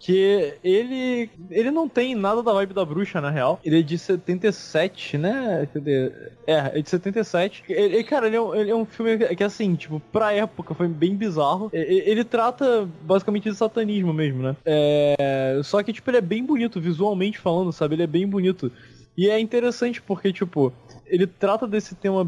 Que 0.04 0.56
ele. 0.62 1.30
Ele 1.50 1.72
não 1.72 1.88
tem 1.88 2.14
nada 2.14 2.44
da 2.44 2.52
vibe 2.52 2.74
da 2.74 2.84
bruxa, 2.84 3.22
na 3.22 3.30
real. 3.30 3.58
Ele 3.64 3.80
é 3.80 3.82
de 3.82 3.98
77, 3.98 5.18
né? 5.18 5.66
Cadê? 5.74 6.12
É, 6.46 6.78
é 6.78 6.82
de 6.82 6.90
77. 6.90 7.64
Ele, 7.70 8.04
cara, 8.04 8.28
ele 8.28 8.36
é, 8.36 8.42
um, 8.42 8.54
ele 8.54 8.70
é 8.70 8.76
um 8.76 8.84
filme 8.84 9.18
que, 9.34 9.44
assim, 9.46 9.76
tipo, 9.76 10.02
pra 10.12 10.34
época 10.34 10.74
foi 10.74 10.90
bem 10.90 11.16
bizarro. 11.16 11.70
Ele, 11.72 12.04
ele 12.06 12.24
trata 12.26 12.86
basicamente 13.04 13.50
de 13.50 13.56
satanismo 13.56 14.12
mesmo, 14.12 14.44
né? 14.44 14.58
É, 14.66 15.62
só 15.64 15.82
que, 15.82 15.94
tipo, 15.94 16.10
ele 16.10 16.18
é 16.18 16.22
bem 16.22 16.44
bonito, 16.46 16.82
visualmente 16.82 17.40
falando, 17.40 17.72
sabe? 17.72 17.96
Ele 17.96 18.04
é 18.04 18.08
bem 18.08 18.28
bonito. 18.28 18.70
E 19.16 19.30
é 19.30 19.40
interessante 19.40 20.02
porque, 20.02 20.34
tipo, 20.34 20.74
ele 21.06 21.26
trata 21.26 21.66
desse 21.66 21.96
tema, 21.96 22.28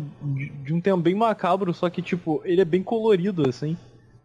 de 0.64 0.74
um 0.74 0.80
tema 0.80 0.98
bem 1.02 1.14
macabro, 1.14 1.74
só 1.74 1.90
que, 1.90 2.02
tipo, 2.02 2.42
ele 2.46 2.62
é 2.62 2.66
bem 2.66 2.82
colorido, 2.82 3.50
assim. 3.50 3.76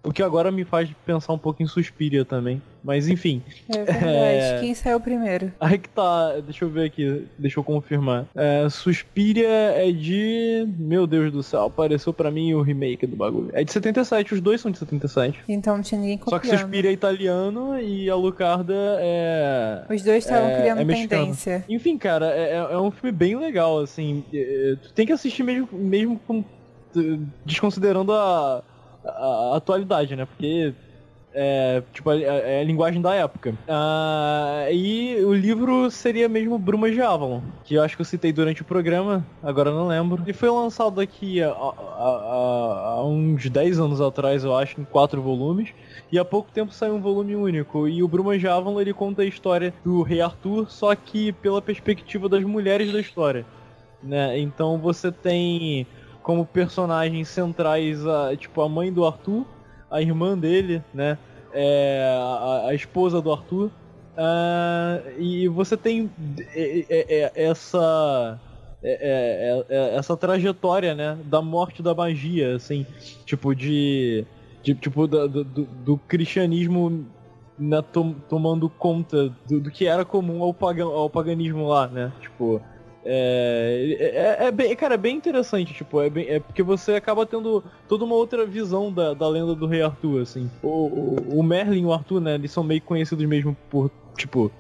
O 0.03 0.13
que 0.13 0.23
agora 0.23 0.51
me 0.51 0.65
faz 0.65 0.89
pensar 1.05 1.35
um 1.35 1.39
pouco 1.39 1.63
em 1.63 1.67
Suspiria 1.67 2.25
também. 2.25 2.63
Mas 2.83 3.07
enfim. 3.07 3.43
É 3.69 3.85
verdade. 3.85 4.07
É. 4.07 4.59
Quem 4.61 4.73
saiu 4.75 4.99
primeiro? 4.99 5.53
Aí 5.61 5.77
que 5.77 5.91
tá. 5.91 6.41
Deixa 6.41 6.65
eu 6.65 6.71
ver 6.71 6.87
aqui. 6.87 7.27
Deixa 7.39 7.61
eu 7.61 7.65
confirmar. 7.65 8.25
É, 8.35 8.67
Suspiria 8.71 9.47
é 9.47 9.93
de. 9.93 10.67
Meu 10.79 11.07
Deus 11.07 11.31
do 11.31 11.43
céu, 11.43 11.65
apareceu 11.67 12.15
pra 12.15 12.31
mim 12.31 12.55
o 12.55 12.63
remake 12.63 13.07
do 13.07 13.15
bagulho. 13.15 13.51
É 13.53 13.63
de 13.63 13.71
77, 13.71 14.33
os 14.33 14.41
dois 14.41 14.63
são 14.63 14.71
de 14.71 14.79
77. 14.79 15.39
Então 15.47 15.77
não 15.77 15.83
tinha 15.83 16.01
ninguém 16.01 16.17
Só 16.19 16.39
que 16.39 16.47
copiando. 16.47 16.59
Suspiria 16.61 16.91
é 16.91 16.95
italiano 16.95 17.79
e 17.79 18.09
a 18.09 18.15
Lucarda 18.17 18.75
é. 19.01 19.85
Os 19.91 20.03
dois 20.03 20.25
estavam 20.25 20.49
é- 20.49 20.61
criando 20.63 20.81
é 20.81 20.85
mexicano. 20.85 21.23
tendência. 21.25 21.65
Enfim, 21.69 21.99
cara, 21.99 22.31
é, 22.35 22.53
é- 22.53 22.73
é 22.73 22.79
um 22.79 22.91
filme 22.91 23.13
bem 23.13 23.37
legal, 23.37 23.79
assim. 23.81 24.25
É, 24.33 24.77
Tu 24.83 24.95
tem 24.95 25.05
que 25.07 25.13
assistir 25.13 25.43
mesmo, 25.43 25.69
mesmo 25.73 26.19
com, 26.27 26.43
desconsiderando 27.45 28.13
a, 28.13 28.63
a- 29.05 29.53
a 29.53 29.57
atualidade, 29.57 30.15
né? 30.17 30.25
Porque 30.27 30.73
é 31.33 31.83
tipo 31.93 32.11
a, 32.11 32.17
é 32.21 32.61
a 32.61 32.65
linguagem 32.65 33.01
da 33.01 33.15
época. 33.15 33.55
Ah, 33.69 34.67
e 34.71 35.17
o 35.25 35.33
livro 35.33 35.91
seria 35.91 36.29
mesmo 36.29 36.59
Brumas 36.59 36.93
de 36.93 37.01
Avalon, 37.01 37.41
que 37.65 37.75
eu 37.75 37.83
acho 37.83 37.95
que 37.97 38.03
eu 38.03 38.07
citei 38.07 38.33
durante 38.33 38.63
o 38.63 38.65
programa, 38.65 39.25
agora 39.43 39.71
não 39.71 39.87
lembro. 39.87 40.23
E 40.27 40.33
foi 40.33 40.51
lançado 40.51 41.01
aqui 41.01 41.41
há 41.43 43.03
uns 43.05 43.49
10 43.49 43.79
anos 43.79 44.01
atrás, 44.01 44.45
eu 44.45 44.57
acho, 44.57 44.81
em 44.81 44.85
quatro 44.85 45.23
volumes. 45.23 45.71
E 46.11 46.19
há 46.19 46.25
pouco 46.25 46.51
tempo 46.51 46.73
saiu 46.73 46.95
um 46.97 47.01
volume 47.01 47.37
único. 47.37 47.87
E 47.87 48.03
o 48.03 48.09
Brumas 48.09 48.41
de 48.41 48.49
Avalon 48.49 48.81
ele 48.81 48.93
conta 48.93 49.23
a 49.23 49.25
história 49.27 49.73
do 49.85 50.03
rei 50.03 50.21
Arthur, 50.21 50.69
só 50.69 50.95
que 50.95 51.33
pela 51.33 51.63
perspectiva 51.63 52.29
das 52.29 52.43
mulheres 52.43 52.93
da 52.93 53.01
história. 53.01 53.47
Né? 54.03 54.39
Então 54.41 54.79
você 54.79 55.13
tem 55.13 55.87
como 56.31 56.47
personagens 56.47 57.29
centrais 57.29 58.07
a, 58.07 58.37
tipo, 58.37 58.63
a 58.63 58.69
mãe 58.69 58.93
do 58.93 59.05
Arthur, 59.05 59.45
a 59.91 60.01
irmã 60.01 60.39
dele, 60.39 60.81
né? 60.95 61.19
É, 61.53 62.09
a, 62.17 62.69
a 62.69 62.75
esposa 62.75 63.21
do 63.21 63.33
Arthur. 63.33 63.69
ah, 64.17 65.01
e 65.19 65.49
você 65.49 65.77
tem 65.77 66.09
é, 66.55 66.87
é, 66.89 67.33
é, 67.35 67.45
essa. 67.49 68.39
essa 69.99 70.17
trajetória, 70.17 70.95
né, 70.95 71.19
da 71.25 71.43
morte 71.43 71.83
da 71.83 71.95
magia, 71.97 72.55
assim, 72.55 72.87
tipo 73.27 73.53
de, 73.53 74.25
de 74.63 74.73
tipo 74.77 75.09
do, 75.09 75.29
do, 75.29 75.45
do 75.45 75.99
cristianismo 75.99 77.05
né, 77.59 77.83
tom- 77.93 78.15
tomando 78.29 78.71
conta 78.71 79.31
do, 79.49 79.61
do 79.61 79.71
que 79.71 79.85
era 79.85 80.05
comum 80.05 80.43
ao, 80.45 80.55
pagan, 80.55 80.87
ao 80.87 81.11
paganismo 81.11 81.67
lá, 81.67 81.89
né, 81.89 82.13
tipo 82.21 82.63
é, 83.05 84.37
é, 84.43 84.47
é 84.47 84.51
bem, 84.51 84.75
cara, 84.77 84.95
é 84.95 84.99
bem 84.99 85.17
interessante, 85.17 85.73
tipo, 85.75 86.01
é, 86.01 86.11
bem, 86.11 86.27
é 86.29 86.41
porque 86.41 86.63
você 86.63 86.93
acaba 86.93 87.25
tendo 87.27 87.63
toda 87.89 88.05
uma 88.05 88.15
outra 88.15 88.45
visão 88.47 88.93
da, 88.93 89.15
da 89.15 89.29
lenda 89.29 89.55
do 89.55 89.67
rei 89.67 89.83
Arthur, 89.83 90.23
assim. 90.23 90.51
O, 90.63 90.69
o, 90.69 91.39
o 91.39 91.43
Merlin 91.43 91.83
e 91.83 91.87
o 91.87 91.93
Arthur, 91.93 92.21
né, 92.21 92.35
eles 92.35 92.51
são 92.53 92.63
meio 92.63 92.83
conhecidos 92.83 93.25
mesmo 93.27 93.57
por, 93.71 93.91
tipo, 94.17 94.51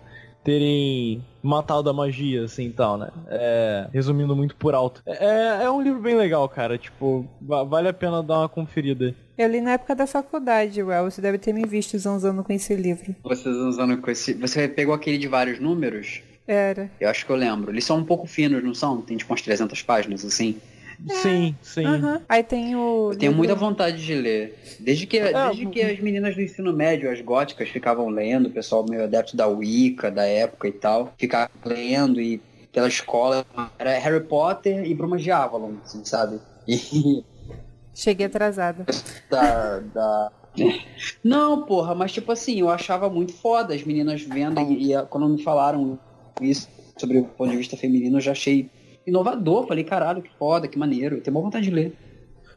terem 0.43 1.23
matado 1.43 1.89
a 1.91 1.93
magia, 1.93 2.45
assim, 2.45 2.67
e 2.67 2.71
tal, 2.71 2.97
né? 2.99 3.09
É, 3.29 3.89
resumindo 3.93 4.35
muito 4.35 4.57
por 4.57 4.75
alto. 4.75 5.03
É, 5.07 5.65
é 5.65 5.71
um 5.71 5.83
livro 5.83 6.01
bem 6.01 6.17
legal, 6.17 6.49
cara, 6.49 6.79
tipo, 6.79 7.27
va- 7.41 7.65
vale 7.65 7.89
a 7.89 7.93
pena 7.93 8.23
dar 8.23 8.39
uma 8.41 8.49
conferida. 8.49 9.15
Eu 9.37 9.49
li 9.49 9.61
na 9.61 9.73
época 9.73 9.95
da 9.95 10.07
faculdade, 10.07 10.83
Well. 10.83 11.11
Você 11.11 11.21
deve 11.23 11.39
ter 11.39 11.53
me 11.53 11.65
visto 11.65 11.99
zanzando 11.99 12.45
com 12.45 12.53
esse 12.53 12.75
livro. 12.75 13.15
Vocês 13.23 13.55
usando 13.57 13.97
com 13.99 14.11
esse. 14.11 14.35
Você 14.35 14.69
pegou 14.69 14.95
aquele 14.95 15.17
de 15.17 15.29
vários 15.29 15.59
números? 15.59 16.21
Era. 16.47 16.91
Eu 17.01 17.09
acho 17.09 17.25
que 17.25 17.31
eu 17.31 17.37
lembro. 17.37 17.71
Eles 17.71 17.85
são 17.85 17.99
um 17.99 18.05
pouco 18.05 18.27
finos, 18.27 18.62
não 18.62 18.75
são? 18.75 19.01
Tem 19.01 19.17
tipo 19.17 19.33
umas 19.33 19.43
300 19.43 19.83
páginas 19.83 20.25
assim. 20.25 20.61
Sim, 21.09 21.55
sim. 21.62 21.87
Aham. 21.87 22.21
Aí 22.29 22.43
tem 22.43 22.77
o. 22.77 23.11
Eu 23.12 23.19
tenho 23.19 23.33
muita 23.33 23.55
vontade 23.55 24.05
de 24.05 24.15
ler. 24.15 24.59
Desde 24.79 25.07
que, 25.07 25.21
desde 25.21 25.67
que 25.67 25.81
as 25.81 25.99
meninas 26.01 26.35
do 26.35 26.43
ensino 26.43 26.73
médio, 26.73 27.11
as 27.11 27.21
góticas, 27.21 27.69
ficavam 27.69 28.09
lendo, 28.09 28.47
o 28.49 28.51
pessoal 28.51 28.85
meio 28.89 29.05
adepto 29.05 29.37
da 29.37 29.47
Wicca, 29.47 30.11
da 30.11 30.25
época 30.25 30.69
e 30.69 30.73
tal, 30.73 31.15
ficava 31.17 31.51
lendo 31.65 32.21
e 32.21 32.39
pela 32.73 32.89
escola 32.89 33.45
era 33.79 33.99
Harry 33.99 34.23
Potter 34.25 34.85
e 34.85 34.95
Brumas 34.95 35.23
de 35.23 35.31
Avalon, 35.31 35.75
assim, 35.85 36.05
sabe? 36.05 36.39
E 36.69 37.25
Cheguei 37.95 38.27
atrasada. 38.27 38.87
da, 39.29 39.79
da... 39.81 40.33
Não, 41.25 41.62
porra, 41.62 41.95
mas 41.95 42.12
tipo 42.12 42.31
assim, 42.31 42.61
eu 42.61 42.71
achava 42.71 43.09
muito 43.11 43.33
foda 43.33 43.75
as 43.75 43.83
meninas 43.83 44.23
vendo 44.23 44.61
e, 44.61 44.93
e 44.95 45.03
quando 45.07 45.29
me 45.29 45.43
falaram 45.43 45.99
isso 46.45 46.69
sobre 46.97 47.19
o 47.19 47.25
ponto 47.25 47.51
de 47.51 47.57
vista 47.57 47.77
feminino, 47.77 48.19
eu 48.19 48.21
já 48.21 48.33
achei 48.33 48.69
inovador. 49.07 49.67
Falei, 49.67 49.85
caralho, 49.85 50.23
que 50.23 50.31
foda, 50.39 50.69
que 50.69 50.79
maneiro. 50.79 51.17
Eu 51.17 51.23
tenho 51.23 51.35
boa 51.35 51.45
vontade 51.45 51.65
de 51.65 51.71
ler. 51.71 51.93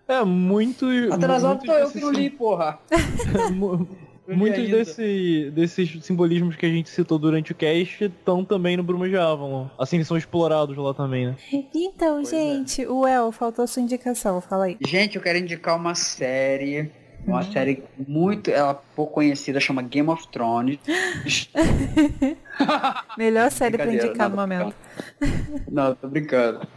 É, 0.08 0.24
muito. 0.24 0.86
Atrasado 1.12 1.60
muitos 1.60 1.66
tô 1.66 1.74
eu 1.74 1.86
desses 1.86 1.94
que 1.94 2.02
não 2.02 2.12
li, 2.12 2.30
porra. 2.30 2.80
Muitos 4.28 4.70
desse, 4.70 5.52
desses 5.54 6.06
simbolismos 6.06 6.56
que 6.56 6.66
a 6.66 6.70
gente 6.70 6.90
citou 6.90 7.20
durante 7.20 7.52
o 7.52 7.56
cast 7.56 8.06
estão 8.06 8.46
também 8.46 8.78
no 8.78 8.84
Brumas 8.84 9.10
de 9.10 9.18
Avalon. 9.18 9.68
Assim, 9.78 9.98
eles 9.98 10.08
são 10.08 10.16
explorados 10.16 10.78
lá 10.78 10.94
também, 10.94 11.28
né? 11.28 11.36
Então, 11.74 12.16
Pois 12.16 12.32
é. 12.32 12.38
gente, 12.38 12.86
o 12.86 13.06
El, 13.06 13.32
faltou 13.34 13.68
sua 13.68 13.82
indicação. 13.82 14.40
Fala 14.40 14.66
aí. 14.66 14.78
Gente, 14.86 15.18
eu 15.18 15.22
quero 15.22 15.40
indicar 15.40 15.76
uma 15.76 15.94
série. 15.94 16.90
Uma 17.26 17.44
série 17.44 17.84
muito. 18.08 18.50
Ela 18.50 18.72
é 18.72 18.78
pouco 18.96 19.14
conhecida, 19.14 19.60
chama 19.60 19.82
Game 19.82 20.10
of 20.10 20.28
Thrones. 20.28 20.80
Melhor 23.18 23.52
série 23.52 23.78
pra 23.78 23.94
indicar 23.94 24.30
no 24.30 24.36
momento. 24.36 24.76
Não, 25.70 25.96
tô 25.96 26.08
brincando. 26.08 26.68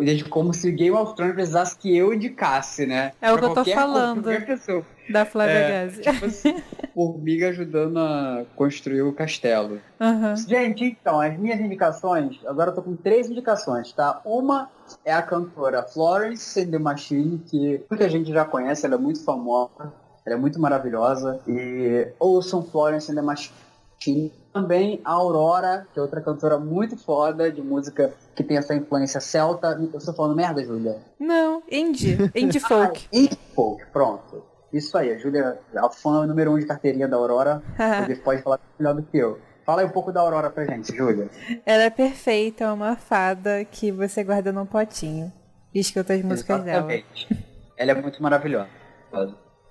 Desde 0.00 0.24
como 0.24 0.54
se 0.54 0.70
Game 0.72 0.96
of 0.96 1.14
Thrones 1.16 1.34
precisasse 1.34 1.76
que 1.76 1.94
eu 1.96 2.14
indicasse, 2.14 2.86
né? 2.86 3.12
É 3.20 3.32
o 3.32 3.36
Pra 3.36 3.42
que 3.42 3.50
eu 3.50 3.54
tô 3.64 3.70
falando. 3.70 4.22
Qualquer 4.22 4.46
pessoa. 4.46 4.84
Da 5.10 5.24
Flávia 5.24 5.52
É, 5.52 5.84
Gazi. 5.86 6.02
tipo 6.02 6.24
assim, 6.26 6.62
formiga 6.94 7.48
ajudando 7.50 7.98
a 7.98 8.44
construir 8.56 9.02
o 9.02 9.12
castelo. 9.12 9.80
Aham. 10.00 10.36
Gente, 10.36 10.84
então, 10.84 11.20
as 11.20 11.38
minhas 11.38 11.60
indicações, 11.60 12.38
agora 12.46 12.70
eu 12.70 12.74
tô 12.74 12.82
com 12.82 12.96
três 12.96 13.30
indicações, 13.30 13.92
tá? 13.92 14.20
Uma 14.24 14.70
é 15.04 15.12
a 15.12 15.22
cantora 15.22 15.82
Florence 15.82 16.60
and 16.60 16.70
the 16.70 16.78
Machine, 16.78 17.38
que 17.38 17.82
muita 17.90 18.08
gente 18.08 18.32
já 18.32 18.44
conhece, 18.44 18.84
ela 18.86 18.94
é 18.96 18.98
muito 18.98 19.22
famosa, 19.24 19.92
ela 20.24 20.34
é 20.36 20.38
muito 20.38 20.60
maravilhosa. 20.60 21.40
E 21.46 22.08
ouçam 22.18 22.62
Florence 22.62 23.10
and 23.10 23.14
the 23.14 23.22
Machine. 23.22 24.32
Também 24.52 25.00
a 25.04 25.12
Aurora, 25.12 25.86
que 25.92 25.98
é 25.98 26.02
outra 26.02 26.20
cantora 26.20 26.58
muito 26.58 26.96
foda 26.96 27.50
de 27.50 27.60
música 27.62 28.12
que 28.34 28.44
tem 28.44 28.56
essa 28.56 28.74
influência 28.74 29.20
celta. 29.20 29.68
Eu 29.92 29.98
estou 29.98 30.14
falando 30.14 30.36
merda, 30.36 30.62
Júlia? 30.64 30.98
Não, 31.18 31.62
indie. 31.70 32.16
Indie 32.34 32.60
folk. 32.60 33.06
Indie 33.12 33.38
folk, 33.54 33.84
pronto. 33.92 34.42
Isso 34.72 34.96
aí, 34.98 35.12
a 35.12 35.18
Júlia 35.18 35.58
é 35.72 35.78
a 35.78 35.88
fã 35.90 36.26
número 36.26 36.52
um 36.52 36.58
de 36.58 36.66
carteirinha 36.66 37.08
da 37.08 37.16
Aurora. 37.16 37.62
Você 38.06 38.16
pode 38.16 38.42
falar 38.42 38.60
melhor 38.78 38.94
do 38.94 39.02
que 39.02 39.16
eu. 39.16 39.38
Fala 39.64 39.82
aí 39.82 39.86
um 39.86 39.90
pouco 39.90 40.12
da 40.12 40.20
Aurora 40.20 40.50
pra 40.50 40.64
gente, 40.64 40.94
Júlia. 40.94 41.28
Ela 41.64 41.84
é 41.84 41.90
perfeita, 41.90 42.64
é 42.64 42.72
uma 42.72 42.94
fada 42.94 43.64
que 43.64 43.90
você 43.90 44.22
guarda 44.22 44.52
num 44.52 44.64
potinho. 44.64 45.32
E 45.74 45.80
escuta 45.80 46.14
as 46.14 46.22
músicas 46.22 46.62
dela. 46.62 46.92
Exatamente. 46.92 47.46
Ela 47.76 47.90
é 47.90 47.94
muito 48.00 48.22
maravilhosa. 48.22 48.68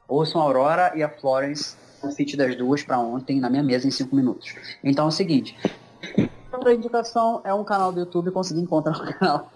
ouçam 0.08 0.42
a 0.42 0.44
Aurora 0.44 0.92
e 0.96 1.02
a 1.02 1.10
Florence, 1.10 1.78
o 2.04 2.12
feat 2.12 2.36
das 2.36 2.56
duas 2.58 2.84
para 2.84 3.00
ontem 3.00 3.40
na 3.40 3.50
minha 3.50 3.64
mesa 3.64 3.88
em 3.88 3.92
5 3.92 4.14
minutos. 4.14 4.54
Então 4.84 5.06
é 5.06 5.08
o 5.08 5.12
seguinte, 5.12 5.58
outra 6.52 6.74
indicação 6.74 7.42
é 7.44 7.54
um 7.54 7.64
canal 7.64 7.92
do 7.92 8.00
YouTube, 8.00 8.32
consegui 8.32 8.62
encontrar 8.62 8.94
um 9.02 9.14
canal 9.14 9.52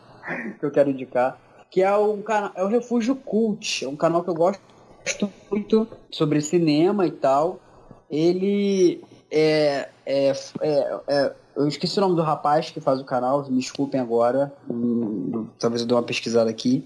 que 0.60 0.66
eu 0.66 0.72
quero 0.72 0.90
indicar, 0.90 1.38
que 1.70 1.84
é 1.84 1.96
um 1.96 2.22
canal, 2.22 2.52
é 2.56 2.64
o 2.64 2.68
Refúgio 2.68 3.16
Cult, 3.16 3.86
é 3.86 3.88
um 3.88 3.96
canal 3.96 4.24
que 4.24 4.30
eu 4.30 4.36
gosto 4.36 4.62
muito 5.50 5.88
sobre 6.12 6.42
cinema 6.42 7.06
e 7.06 7.12
tal. 7.12 7.60
Ele 8.10 9.02
é, 9.32 9.90
é, 10.06 10.34
é, 10.62 11.00
é 11.08 11.34
eu 11.60 11.68
esqueci 11.68 11.98
o 11.98 12.02
nome 12.02 12.16
do 12.16 12.22
rapaz 12.22 12.70
que 12.70 12.80
faz 12.80 13.02
o 13.02 13.04
canal, 13.04 13.46
me 13.50 13.60
desculpem 13.60 14.00
agora, 14.00 14.54
hum, 14.70 15.46
talvez 15.60 15.82
eu 15.82 15.88
dê 15.88 15.94
uma 15.94 16.02
pesquisada 16.02 16.50
aqui. 16.50 16.86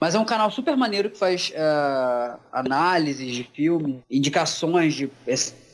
Mas 0.00 0.14
é 0.14 0.18
um 0.18 0.24
canal 0.24 0.48
super 0.48 0.76
maneiro 0.76 1.10
que 1.10 1.18
faz 1.18 1.50
uh, 1.50 2.38
análises 2.52 3.34
de 3.34 3.42
filme, 3.52 4.00
indicações 4.08 4.94
de 4.94 5.06
uh, 5.06 5.10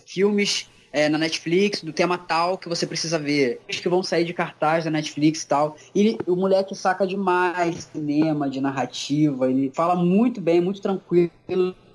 filmes 0.06 0.66
é, 0.90 1.10
na 1.10 1.18
Netflix, 1.18 1.82
do 1.82 1.92
tema 1.92 2.16
tal 2.16 2.56
que 2.56 2.70
você 2.70 2.86
precisa 2.86 3.18
ver. 3.18 3.60
Que 3.68 3.86
vão 3.86 4.02
sair 4.02 4.24
de 4.24 4.32
cartaz 4.32 4.84
da 4.84 4.90
Netflix 4.90 5.42
e 5.42 5.46
tal. 5.46 5.76
E 5.94 6.16
o 6.26 6.34
moleque 6.34 6.74
saca 6.74 7.06
demais 7.06 7.90
cinema, 7.92 8.48
de 8.48 8.62
narrativa. 8.62 9.50
Ele 9.50 9.70
fala 9.74 9.94
muito 9.94 10.40
bem, 10.40 10.60
muito 10.60 10.80
tranquilo 10.80 11.30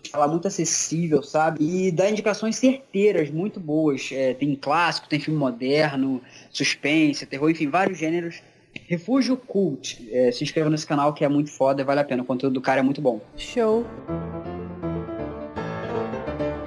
falar 0.10 0.28
muito 0.28 0.48
acessível, 0.48 1.24
sabe? 1.24 1.64
E 1.64 1.92
dá 1.92 2.10
indicações 2.10 2.56
certeiras, 2.56 3.30
muito 3.30 3.60
boas. 3.60 4.10
É, 4.12 4.34
tem 4.34 4.56
clássico, 4.56 5.08
tem 5.08 5.20
filme 5.20 5.40
moderno, 5.40 6.22
suspense, 6.50 7.26
terror, 7.26 7.50
enfim, 7.50 7.70
vários 7.70 7.98
gêneros. 7.98 8.42
Refúgio 8.88 9.38
Cult. 9.38 10.10
É, 10.12 10.32
se 10.32 10.44
inscreva 10.44 10.70
nesse 10.70 10.86
canal 10.86 11.14
que 11.14 11.24
é 11.24 11.30
muito 11.30 11.52
foda 11.52 11.82
e 11.82 11.86
vale 11.86 12.00
a 12.00 12.04
pena. 12.04 12.24
O 12.24 12.26
conteúdo 12.26 12.54
do 12.54 12.62
cara 12.62 12.80
é 12.80 12.84
muito 12.84 13.02
bom. 13.02 13.22
Show. 13.38 13.86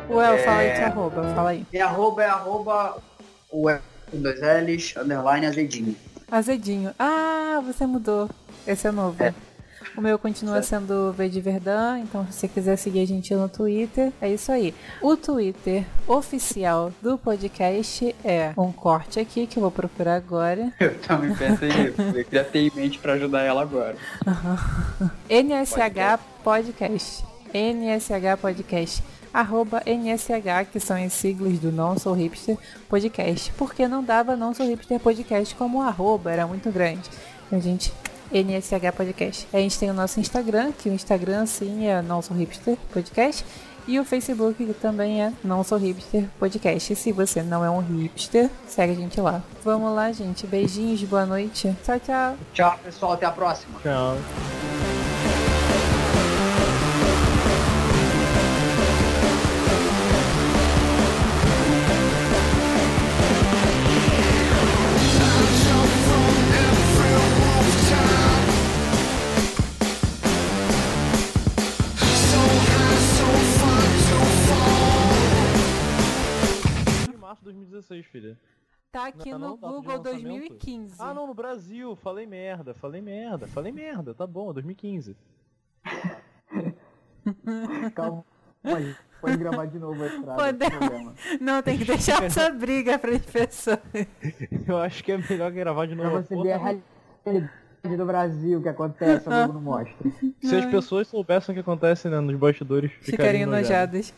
Well, 0.09 0.35
é... 0.35 0.39
fala 0.39 0.59
aí 0.59 0.73
que 0.73 0.81
arroba, 0.81 1.35
fala 1.35 1.51
aí. 1.51 1.67
Minha 1.73 1.87
arroba 1.87 2.23
é 2.23 2.27
arroba 2.27 3.03
o 3.51 3.69
dois 4.13 4.41
L's, 4.41 4.97
underline 4.97 5.47
azedinho. 5.47 5.97
Azedinho. 6.31 6.95
Ah, 6.99 7.61
você 7.65 7.87
mudou. 7.87 8.31
Esse 8.67 8.89
é 8.89 8.91
novo. 8.91 9.23
É. 9.23 9.35
O 9.97 10.01
meu 10.01 10.19
continua 10.19 10.63
sendo 10.63 11.13
V 11.13 11.29
de 11.29 11.41
Verdão, 11.41 11.97
então 11.97 12.27
se 12.27 12.41
você 12.41 12.49
quiser 12.49 12.77
seguir 12.77 13.01
a 13.01 13.07
gente 13.07 13.35
no 13.35 13.49
Twitter, 13.49 14.13
é 14.21 14.29
isso 14.29 14.53
aí. 14.53 14.75
O 15.01 15.17
Twitter 15.17 15.87
oficial 16.07 16.93
do 17.01 17.17
podcast 17.17 18.15
é 18.23 18.53
um 18.59 18.71
corte 18.71 19.19
aqui 19.19 19.47
que 19.47 19.57
eu 19.57 19.63
vou 19.63 19.71
procurar 19.71 20.17
agora. 20.17 20.71
Eu 20.79 20.99
também 20.99 21.35
pensei 21.35 21.69
nisso, 21.69 22.03
eu 22.03 22.27
já 22.31 22.45
tenho 22.45 22.71
em 22.73 22.77
mente 22.77 22.99
pra 22.99 23.15
ajudar 23.15 23.43
ela 23.43 23.63
agora. 23.63 23.97
Uhum. 24.27 25.11
NSH 25.29 26.21
Podcast. 26.43 27.25
NSH 27.53 28.41
Podcast 28.41 29.03
arroba 29.33 29.83
NSH, 29.85 30.71
que 30.73 30.81
são 30.81 30.97
as 30.97 31.13
siglas 31.13 31.59
do 31.59 31.71
Não 31.71 31.99
Sou 31.99 32.15
Hipster 32.15 32.57
Podcast, 32.89 33.53
porque 33.59 33.87
não 33.87 34.03
dava 34.03 34.35
Não 34.35 34.55
Sou 34.55 34.67
Hipster 34.67 34.99
Podcast 34.99 35.55
como 35.55 35.83
arroba, 35.83 36.33
era 36.33 36.47
muito 36.47 36.71
grande. 36.71 37.03
Então, 37.47 37.59
a 37.59 37.63
gente 37.63 37.93
NSH 38.33 38.93
Podcast. 38.97 39.49
A 39.53 39.59
gente 39.59 39.79
tem 39.79 39.91
o 39.91 39.95
nosso 39.95 40.21
Instagram, 40.21 40.73
que 40.73 40.89
o 40.89 40.93
Instagram 40.93 41.47
sim 41.47 41.87
é 41.87 42.03
Não 42.03 42.23
Sou 42.23 42.37
Hipster 42.37 42.77
Podcast. 42.93 43.45
E 43.89 44.01
o 44.01 44.05
Facebook 44.05 44.65
que 44.67 44.75
também 44.75 45.23
é 45.23 45.33
Não 45.45 45.63
Sou 45.63 45.79
Hipster 45.79 46.29
Podcast. 46.41 46.93
E 46.93 46.97
se 46.97 47.13
você 47.13 47.43
não 47.43 47.65
é 47.65 47.71
um 47.71 47.81
hipster, 47.81 48.51
segue 48.67 48.93
a 48.93 48.97
gente 48.97 49.21
lá. 49.21 49.43
Vamos 49.63 49.95
lá, 49.95 50.11
gente. 50.11 50.47
Beijinhos, 50.47 51.03
boa 51.05 51.25
noite. 51.25 51.75
Tchau, 51.85 52.01
tchau. 52.01 52.37
Tchau, 52.53 52.79
pessoal. 52.83 53.13
Até 53.13 53.27
a 53.27 53.31
próxima. 53.31 53.79
Tchau. 53.81 54.96
2016, 77.77 78.07
filha. 78.07 78.39
Tá 78.91 79.09
aqui 79.09 79.31
não, 79.31 79.39
no 79.39 79.49
não, 79.49 79.57
Google 79.57 79.99
2015. 79.99 80.97
Ah, 80.99 81.13
não, 81.13 81.27
no 81.27 81.35
Brasil. 81.35 81.95
Falei 81.97 82.27
merda, 82.27 82.73
falei 82.75 83.03
merda, 83.03 83.47
falei 83.47 83.71
merda. 83.73 84.15
Tá 84.15 84.27
bom, 84.27 84.51
2015. 84.53 85.15
Calma. 87.95 88.25
Pode, 88.63 88.97
pode 89.21 89.37
gravar 89.37 89.67
de 89.67 89.79
novo 89.79 90.03
a 90.03 90.07
estrada. 90.07 90.37
Pode... 90.37 90.59
Não, 91.41 91.63
tem 91.63 91.79
que 91.79 91.85
deixar 91.85 92.25
essa 92.25 92.51
briga 92.51 92.99
para 92.99 93.13
as 93.13 93.27
pessoas. 93.27 93.79
Eu 94.67 94.79
acho 94.79 95.05
que 95.05 95.13
é 95.13 95.19
melhor 95.19 95.53
gravar 95.53 95.87
de 95.87 95.95
novo. 95.95 96.11
Pra 96.11 96.23
você 96.23 96.43
ver 96.43 96.53
a 96.53 96.57
realidade 96.57 96.87
do 97.97 98.07
Brasil 98.07 98.61
que 98.63 98.69
acontece, 98.69 99.29
a 99.29 99.47
Globo 99.47 99.61
não 99.61 99.61
mostra. 99.61 99.95
Se 100.41 100.57
as 100.57 100.67
pessoas 100.67 101.07
soubessem 101.07 101.53
o 101.53 101.55
que 101.55 101.61
acontece 101.61 102.09
né, 102.09 102.19
nos 102.19 102.35
bastidores, 102.37 102.91
ficariam 103.03 103.43
enojadas. 103.43 104.13